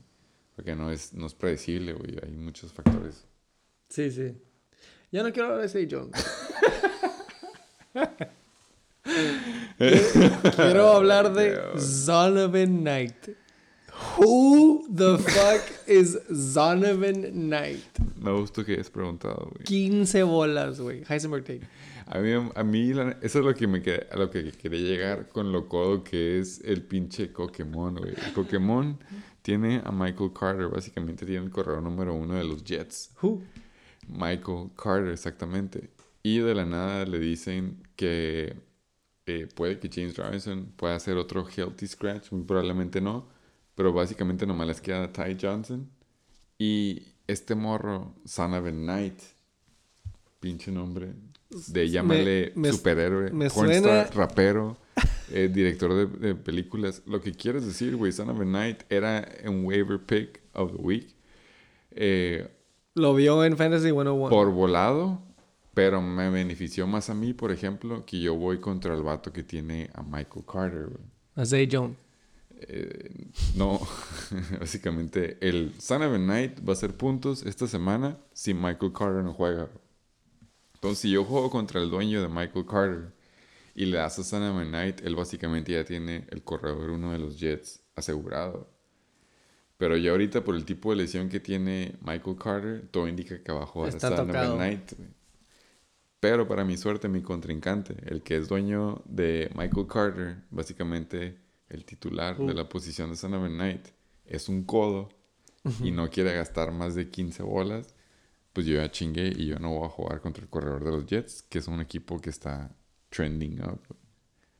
[0.54, 2.16] Porque no es, no es predecible, güey.
[2.22, 3.24] Hay muchos factores.
[3.88, 4.34] Sí, sí.
[5.10, 6.12] Ya no quiero hablar de Say Jones.
[10.56, 13.28] quiero hablar de Zonovan Knight.
[14.18, 17.80] Who the fuck is Zonovan Knight?
[18.20, 19.64] Me gustó que hayas preguntado, güey.
[19.64, 21.02] 15 bolas, güey.
[21.08, 21.62] Heisenberg Tate.
[22.06, 24.80] A mí, a mí la- eso es lo que me queda- a lo que quería
[24.80, 28.10] llegar con lo codo que es el pinche Pokémon, güey.
[28.26, 28.98] El Pokémon
[29.40, 33.10] tiene a Michael Carter, básicamente tiene el corredor número uno de los Jets.
[33.22, 33.42] Who?
[34.08, 35.90] Michael Carter, exactamente.
[36.22, 38.56] Y de la nada le dicen que
[39.26, 43.28] eh, puede que James Robinson pueda hacer otro healthy scratch, muy probablemente no,
[43.74, 45.88] pero básicamente nomás les queda Ty Johnson.
[46.58, 49.18] Y este morro, Son of a Knight,
[50.40, 51.12] pinche nombre,
[51.68, 54.76] de llamarle me- superhéroe, me pornstar, suena- rapero,
[55.30, 57.02] eh, director de, de películas.
[57.06, 60.78] Lo que quieres decir, güey, Son of a Knight era un waiver pick of the
[60.82, 61.14] week.
[61.90, 62.48] Eh,
[62.94, 64.28] Lo vio en Fantasy 101.
[64.28, 65.20] por volado,
[65.74, 69.42] pero me benefició más a mí, por ejemplo, que yo voy contra el vato que
[69.42, 70.86] tiene a Michael Carter.
[70.88, 71.04] güey.
[71.34, 71.96] A Zay Jones.
[72.68, 73.80] Eh, no,
[74.60, 79.24] básicamente el Son of a Night va a hacer puntos esta semana si Michael Carter
[79.24, 79.68] no juega.
[80.74, 83.12] Entonces, si yo juego contra el dueño de Michael Carter
[83.74, 87.12] y le das a Son of a Night, él básicamente ya tiene el corredor uno
[87.12, 88.68] de los Jets asegurado.
[89.78, 93.50] Pero ya ahorita por el tipo de lesión que tiene Michael Carter, todo indica que
[93.50, 94.56] abajo va a estar Son of a.
[94.56, 94.92] Night.
[96.20, 101.41] Pero para mi suerte, mi contrincante, el que es dueño de Michael Carter, básicamente
[101.72, 103.88] el titular de la posición de a Knight,
[104.26, 105.08] es un codo
[105.82, 107.94] y no quiere gastar más de 15 bolas,
[108.52, 111.06] pues yo ya chingué y yo no voy a jugar contra el corredor de los
[111.06, 112.74] Jets, que es un equipo que está
[113.08, 113.80] trending up.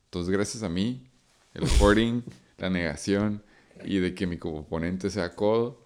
[0.05, 1.07] Entonces, gracias a mí,
[1.53, 2.23] el hoarding,
[2.57, 3.43] la negación
[3.85, 5.83] y de que mi oponente sea codo,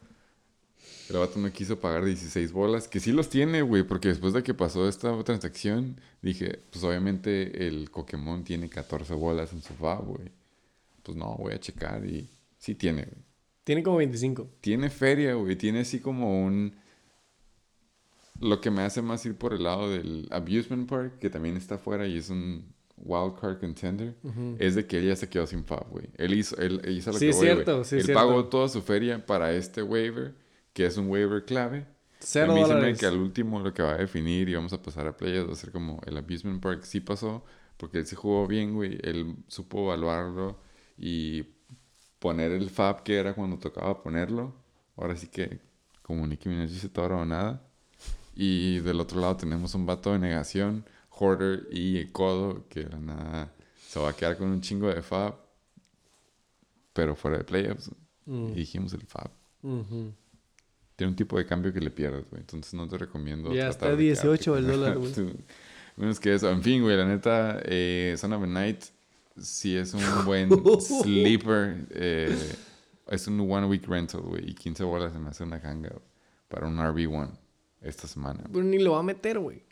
[1.10, 4.44] el vato me quiso pagar 16 bolas, que sí los tiene, güey, porque después de
[4.44, 10.06] que pasó esta transacción, dije, pues obviamente el Pokémon tiene 14 bolas en su FAB,
[10.06, 10.32] güey.
[11.08, 12.30] Pues no, voy a checar y
[12.60, 13.26] sí tiene, güey.
[13.64, 14.50] Tiene como 25.
[14.62, 16.76] Tiene feria, güey, tiene así como un...
[18.40, 21.76] Lo que me hace más ir por el lado del Abusement Park, que también está
[21.76, 24.16] afuera y es un wild card contender,
[24.60, 26.10] es de que él ya se quedó sin FAB, güey.
[26.18, 28.14] Él hizo, él, él hizo lo Sí, que es voy, cierto, sí, es Él cierto.
[28.14, 30.36] pagó toda su feria para este waiver,
[30.74, 31.88] que es un waiver clave.
[32.20, 32.98] Cero me dólares.
[32.98, 35.54] que al último lo que va a definir y vamos a pasar a playas va
[35.54, 37.44] a ser como el Abusement Park sí pasó
[37.78, 38.98] porque él se jugó bien, güey.
[39.04, 40.60] Él supo evaluarlo
[40.98, 41.44] y
[42.20, 44.54] poner el fab que era cuando tocaba ponerlo.
[44.96, 45.60] Ahora sí que,
[46.02, 47.62] como Nicki Minaj dice, todo o nada.
[48.36, 53.00] Y del otro lado tenemos un vato de negación, Hoarder y Codo, que de la
[53.00, 53.54] nada
[53.88, 55.36] se va a quedar con un chingo de fab,
[56.94, 57.92] pero fuera de playoffs.
[58.26, 58.50] Mm.
[58.50, 59.32] Y dijimos el fab.
[59.64, 60.14] Ujú.
[60.96, 62.42] Tiene un tipo de cambio que le pierdes, güey.
[62.42, 63.54] Entonces no te recomiendo.
[63.54, 65.14] Ya está de 18 quedarte el dólar, güey.
[65.96, 66.50] Menos que eso.
[66.50, 68.84] En fin, güey, la neta, eh, Son of a Night
[69.42, 70.50] sí es un buen
[70.80, 71.88] sleeper.
[71.92, 72.56] eh,
[73.08, 74.50] es un one week rental, güey.
[74.50, 75.92] Y 15 bolas se me hace una ganga
[76.48, 77.30] para un RB1
[77.82, 78.44] esta semana.
[78.52, 79.64] Pero ni lo va a meter, güey.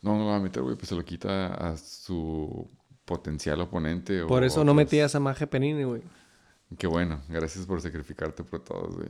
[0.00, 2.70] No, no lo va a meter, güey, pues se lo quita a su
[3.04, 4.24] potencial oponente.
[4.24, 6.02] Por o eso no metías a Maje Penini, güey.
[6.78, 7.20] Qué bueno.
[7.28, 9.08] Gracias por sacrificarte por todos, güey.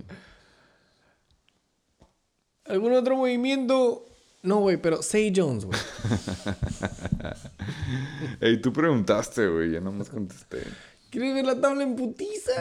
[2.66, 4.04] ¿Algún otro movimiento?
[4.42, 5.78] No, güey, pero Say Jones, güey.
[8.40, 9.72] Ey, tú preguntaste, güey.
[9.72, 10.62] Ya no más contesté.
[11.10, 12.52] ¿Quieres ver la tabla en putiza?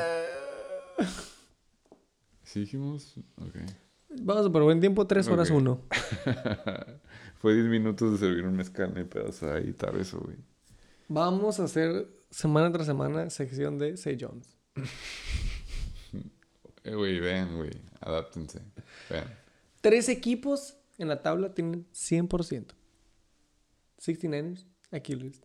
[2.44, 3.16] ¿Sí dijimos?
[3.38, 3.56] Ok.
[4.22, 5.58] Vamos por buen tiempo, 3 horas Ok.
[5.62, 5.82] 1.
[7.40, 10.38] Fue 10 minutos de servir un mezcal, no hay pedazo de editar eso, güey.
[11.10, 14.48] Vamos a hacer semana tras semana sección de Say Jones.
[16.84, 17.72] Eh, güey, vean, güey.
[18.00, 18.62] Adáptense.
[19.10, 19.26] Vean.
[19.82, 22.74] Tres equipos en la tabla tienen 100%.
[24.00, 25.42] 69ers, Achilles,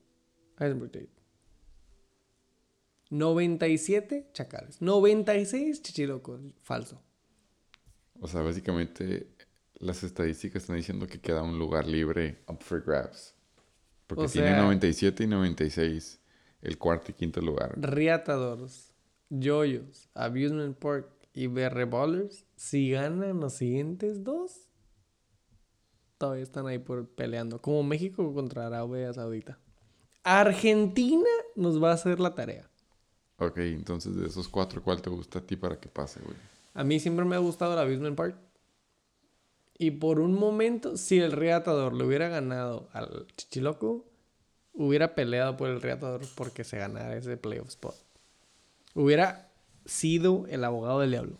[0.58, 1.10] Heisenberg Tate.
[3.10, 4.80] 97 Chacales.
[4.80, 6.40] 96 Chichilocos.
[6.62, 7.02] Falso.
[8.20, 9.28] O sea, básicamente
[9.74, 13.34] las estadísticas están diciendo que queda un lugar libre up for grabs.
[14.06, 16.20] Porque O tiene sea- 97 y 96
[16.62, 17.74] el cuarto y quinto lugar.
[17.76, 18.92] Riatadores,
[19.30, 24.68] Yoyos, Abusement Park y BR Ballers, si ganan los siguientes dos,
[26.22, 27.60] todavía están ahí por peleando.
[27.60, 29.58] Como México contra Arabia Saudita.
[30.22, 32.70] Argentina nos va a hacer la tarea.
[33.38, 36.36] Ok, entonces de esos cuatro, ¿cuál te gusta a ti para que pase, güey?
[36.74, 38.36] A mí siempre me ha gustado el Abusement Park.
[39.76, 44.06] Y por un momento, si el Riatador le hubiera ganado al Chichiloco,
[44.72, 47.96] hubiera peleado por el Riatador porque se ganara ese playoff spot.
[48.94, 49.50] Hubiera
[49.86, 51.38] sido el abogado del diablo.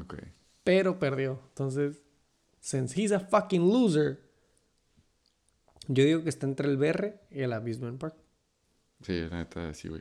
[0.00, 0.14] Ok.
[0.62, 1.40] pero perdió.
[1.48, 2.00] Entonces,
[2.62, 4.20] since he's a fucking loser,
[5.88, 8.14] yo digo que está entre el BR y el Abusement Park.
[9.02, 10.00] Sí, la neta, sí, güey.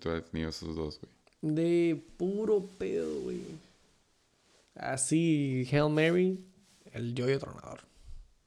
[0.00, 1.54] Tú has tenido esos dos, güey.
[1.54, 3.40] De puro pedo, güey.
[4.74, 6.44] Así, Hail Mary,
[6.92, 7.80] el yoyo tronador.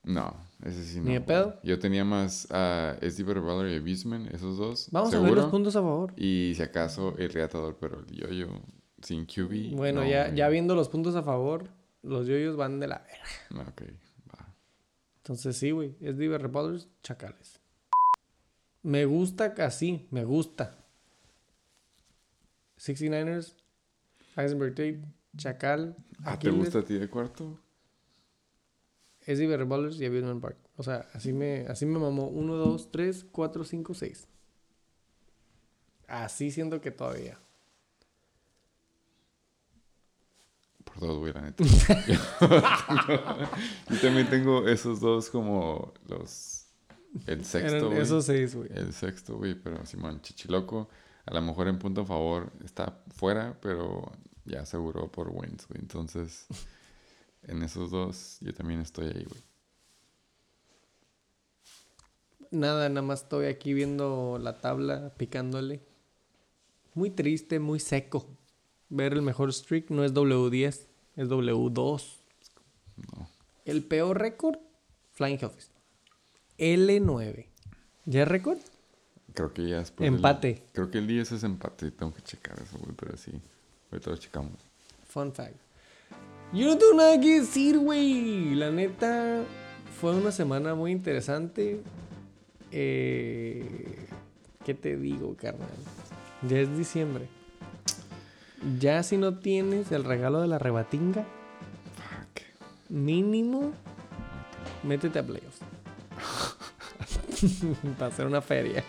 [0.03, 1.05] No, ese sí no.
[1.05, 1.59] ¿Ni de pedo?
[1.63, 4.89] Yo tenía más a SD Baller y Abusement, esos dos.
[4.91, 6.13] Vamos a ver los puntos a favor.
[6.17, 8.47] Y si acaso el reatador, pero el yo-yo
[9.01, 9.75] sin QB.
[9.75, 10.35] Bueno, no, ya, güey.
[10.35, 11.69] ya viendo los puntos a favor,
[12.05, 13.69] los yoyos van de la verga.
[13.69, 13.81] Ok,
[14.33, 14.53] va.
[15.17, 15.95] Entonces sí, güey.
[15.99, 17.59] Es Diver Repollers, chacales.
[18.83, 20.77] Me gusta casi, me gusta.
[22.77, 23.55] 69ers,
[24.35, 25.01] Heisenberg Tate,
[25.37, 25.95] Chacal.
[26.23, 27.59] Ah, ¿te gusta a ti de cuarto?
[29.21, 30.57] Es Diver Repollers y Abusement Park.
[30.77, 32.27] O sea, así me, así me mamó.
[32.27, 34.27] 1, 2, 3, 4, 5, 6.
[36.07, 37.39] Así siento que todavía.
[40.99, 41.63] Dos, güey, la neta.
[43.89, 46.67] Yo también tengo esos dos como los...
[47.27, 47.99] El sexto, Eran güey.
[48.01, 48.69] esos seis, güey.
[48.73, 50.89] El sexto, güey, pero Simón Chichiloco,
[51.25, 54.11] a lo mejor en punto a favor está fuera, pero
[54.45, 55.79] ya aseguró por wins, güey.
[55.81, 56.45] Entonces,
[57.43, 59.41] en esos dos, yo también estoy ahí, güey.
[62.51, 65.81] Nada, nada más estoy aquí viendo la tabla, picándole.
[66.93, 68.25] Muy triste, muy seco.
[68.89, 70.79] Ver el mejor streak no es W10,
[71.15, 72.03] es W2.
[73.17, 73.29] No.
[73.65, 74.57] El peor récord,
[75.13, 75.69] Flying Hellfish.
[76.57, 77.47] L9.
[78.05, 78.57] ¿Ya es récord?
[79.33, 80.05] Creo que ya después.
[80.07, 80.63] del- Empate.
[80.71, 81.91] creo que el 10 es empate.
[81.91, 83.31] Tengo que checar eso, güey, pero sí.
[83.91, 84.53] Ahorita lo checamos.
[85.07, 85.55] Fun fact.
[86.53, 88.53] Yo no tengo nada que decir, güey.
[88.55, 89.43] La neta,
[89.99, 91.81] fue una semana muy interesante.
[92.71, 94.07] Eh,
[94.63, 95.67] ¿Qué te digo, carnal?
[96.47, 97.27] Ya es diciembre.
[98.79, 101.23] Ya si no tienes el regalo de la rebatinga,
[101.95, 102.41] Fuck.
[102.89, 103.71] mínimo,
[104.83, 105.59] métete a playoffs.
[107.99, 108.83] Para hacer una feria.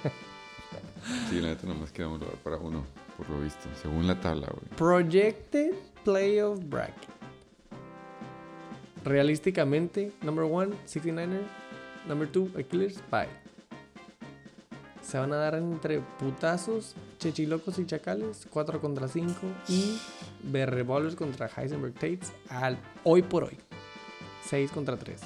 [1.28, 2.84] Sí, la neta nomás queda un lugar para uno,
[3.16, 3.68] por lo visto.
[3.82, 4.66] Según la tabla, güey.
[4.76, 5.74] Projected
[6.04, 7.10] Playoff Bracket.
[9.04, 11.42] Realísticamente, number one, 69er.
[12.08, 13.28] Number two, Achilles, bye.
[15.06, 19.34] Se van a dar entre putazos, chechilocos y chacales, 4 contra 5
[19.68, 19.98] y
[20.42, 23.56] BR Ballers contra Heisenberg Tates al hoy por hoy,
[24.48, 25.20] 6 contra 3.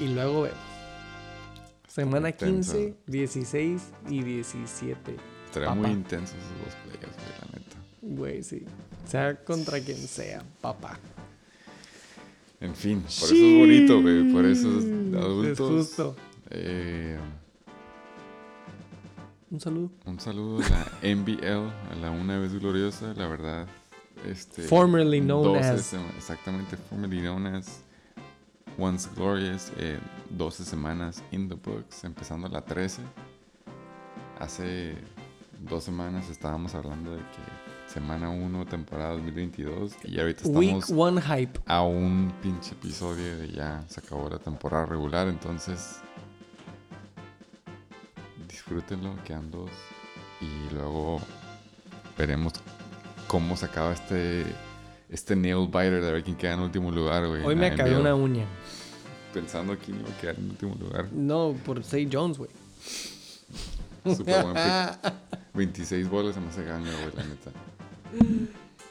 [0.00, 0.58] Y luego vemos.
[1.88, 2.74] Semana Intenso.
[2.74, 5.16] 15, 16 y 17.
[5.46, 5.80] Estaría Papá.
[5.80, 7.76] muy intensos esos dos players, güey, la neta.
[8.02, 8.64] Güey, sí.
[9.06, 10.98] Sea contra quien sea, papá.
[12.60, 14.32] En fin, por eso es bonito, güey.
[14.32, 15.70] Por eso es Sí, adultos.
[15.70, 16.16] Es justo.
[16.50, 17.16] Eh,
[19.50, 19.90] Un saludo.
[20.06, 23.66] un saludo a la NBL, a la una vez gloriosa, la verdad.
[24.26, 25.94] Este, Formerly known 12 as.
[26.16, 27.82] exactamente, formerly known as
[28.78, 29.70] Once Glorious.
[29.78, 29.98] eh,
[30.30, 33.02] 12 semanas in the books, empezando la 13.
[34.40, 34.94] Hace
[35.68, 39.92] dos semanas estábamos hablando de que semana 1, temporada 2022.
[40.04, 41.60] Y ahorita Week estamos one hype.
[41.66, 46.00] a un pinche episodio de ya se acabó la temporada regular, entonces
[48.64, 49.70] disfrútenlo, quedan dos
[50.40, 51.20] y luego
[52.16, 52.54] veremos
[53.26, 54.44] cómo se acaba este
[55.10, 57.44] este nail biter de ver quién queda en último lugar, güey.
[57.44, 58.46] Hoy me acabé una uña.
[59.32, 61.08] pensando quién iba a quedar en último lugar.
[61.12, 62.50] No, por Say Jones, güey.
[64.16, 65.12] Super buen pick.
[65.54, 67.50] 26 bolas se me hace ganga, güey, la neta.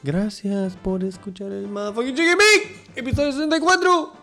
[0.04, 4.14] Gracias por escuchar el Motherfucking Chicken Bake, episodio 64.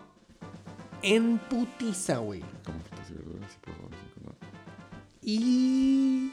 [1.03, 2.41] En putiza, güey.
[2.65, 3.80] Como frutas y verduras, sí, por.
[5.21, 6.31] Y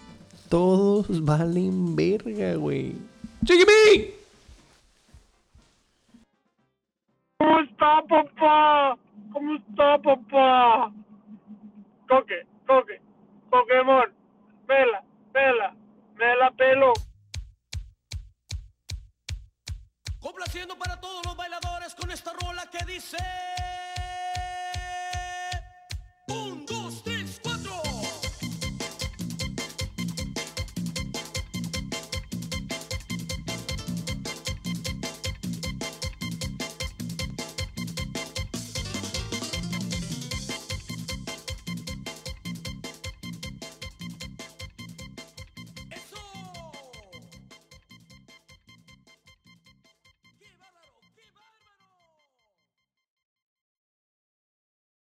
[0.49, 2.95] todos valen verga, güey.
[3.43, 4.15] Bake.
[7.39, 8.99] ¿Cómo está, papá?
[9.33, 10.93] ¿Cómo está, papá?
[12.09, 13.01] Coque, coque,
[13.51, 14.13] Pokémon,
[14.67, 15.75] vela, vela,
[16.17, 16.93] vela, pelo.
[20.21, 23.19] Complaciendo para todos los bailadores con esta rola que dice...
[26.29, 27.03] Un, dos,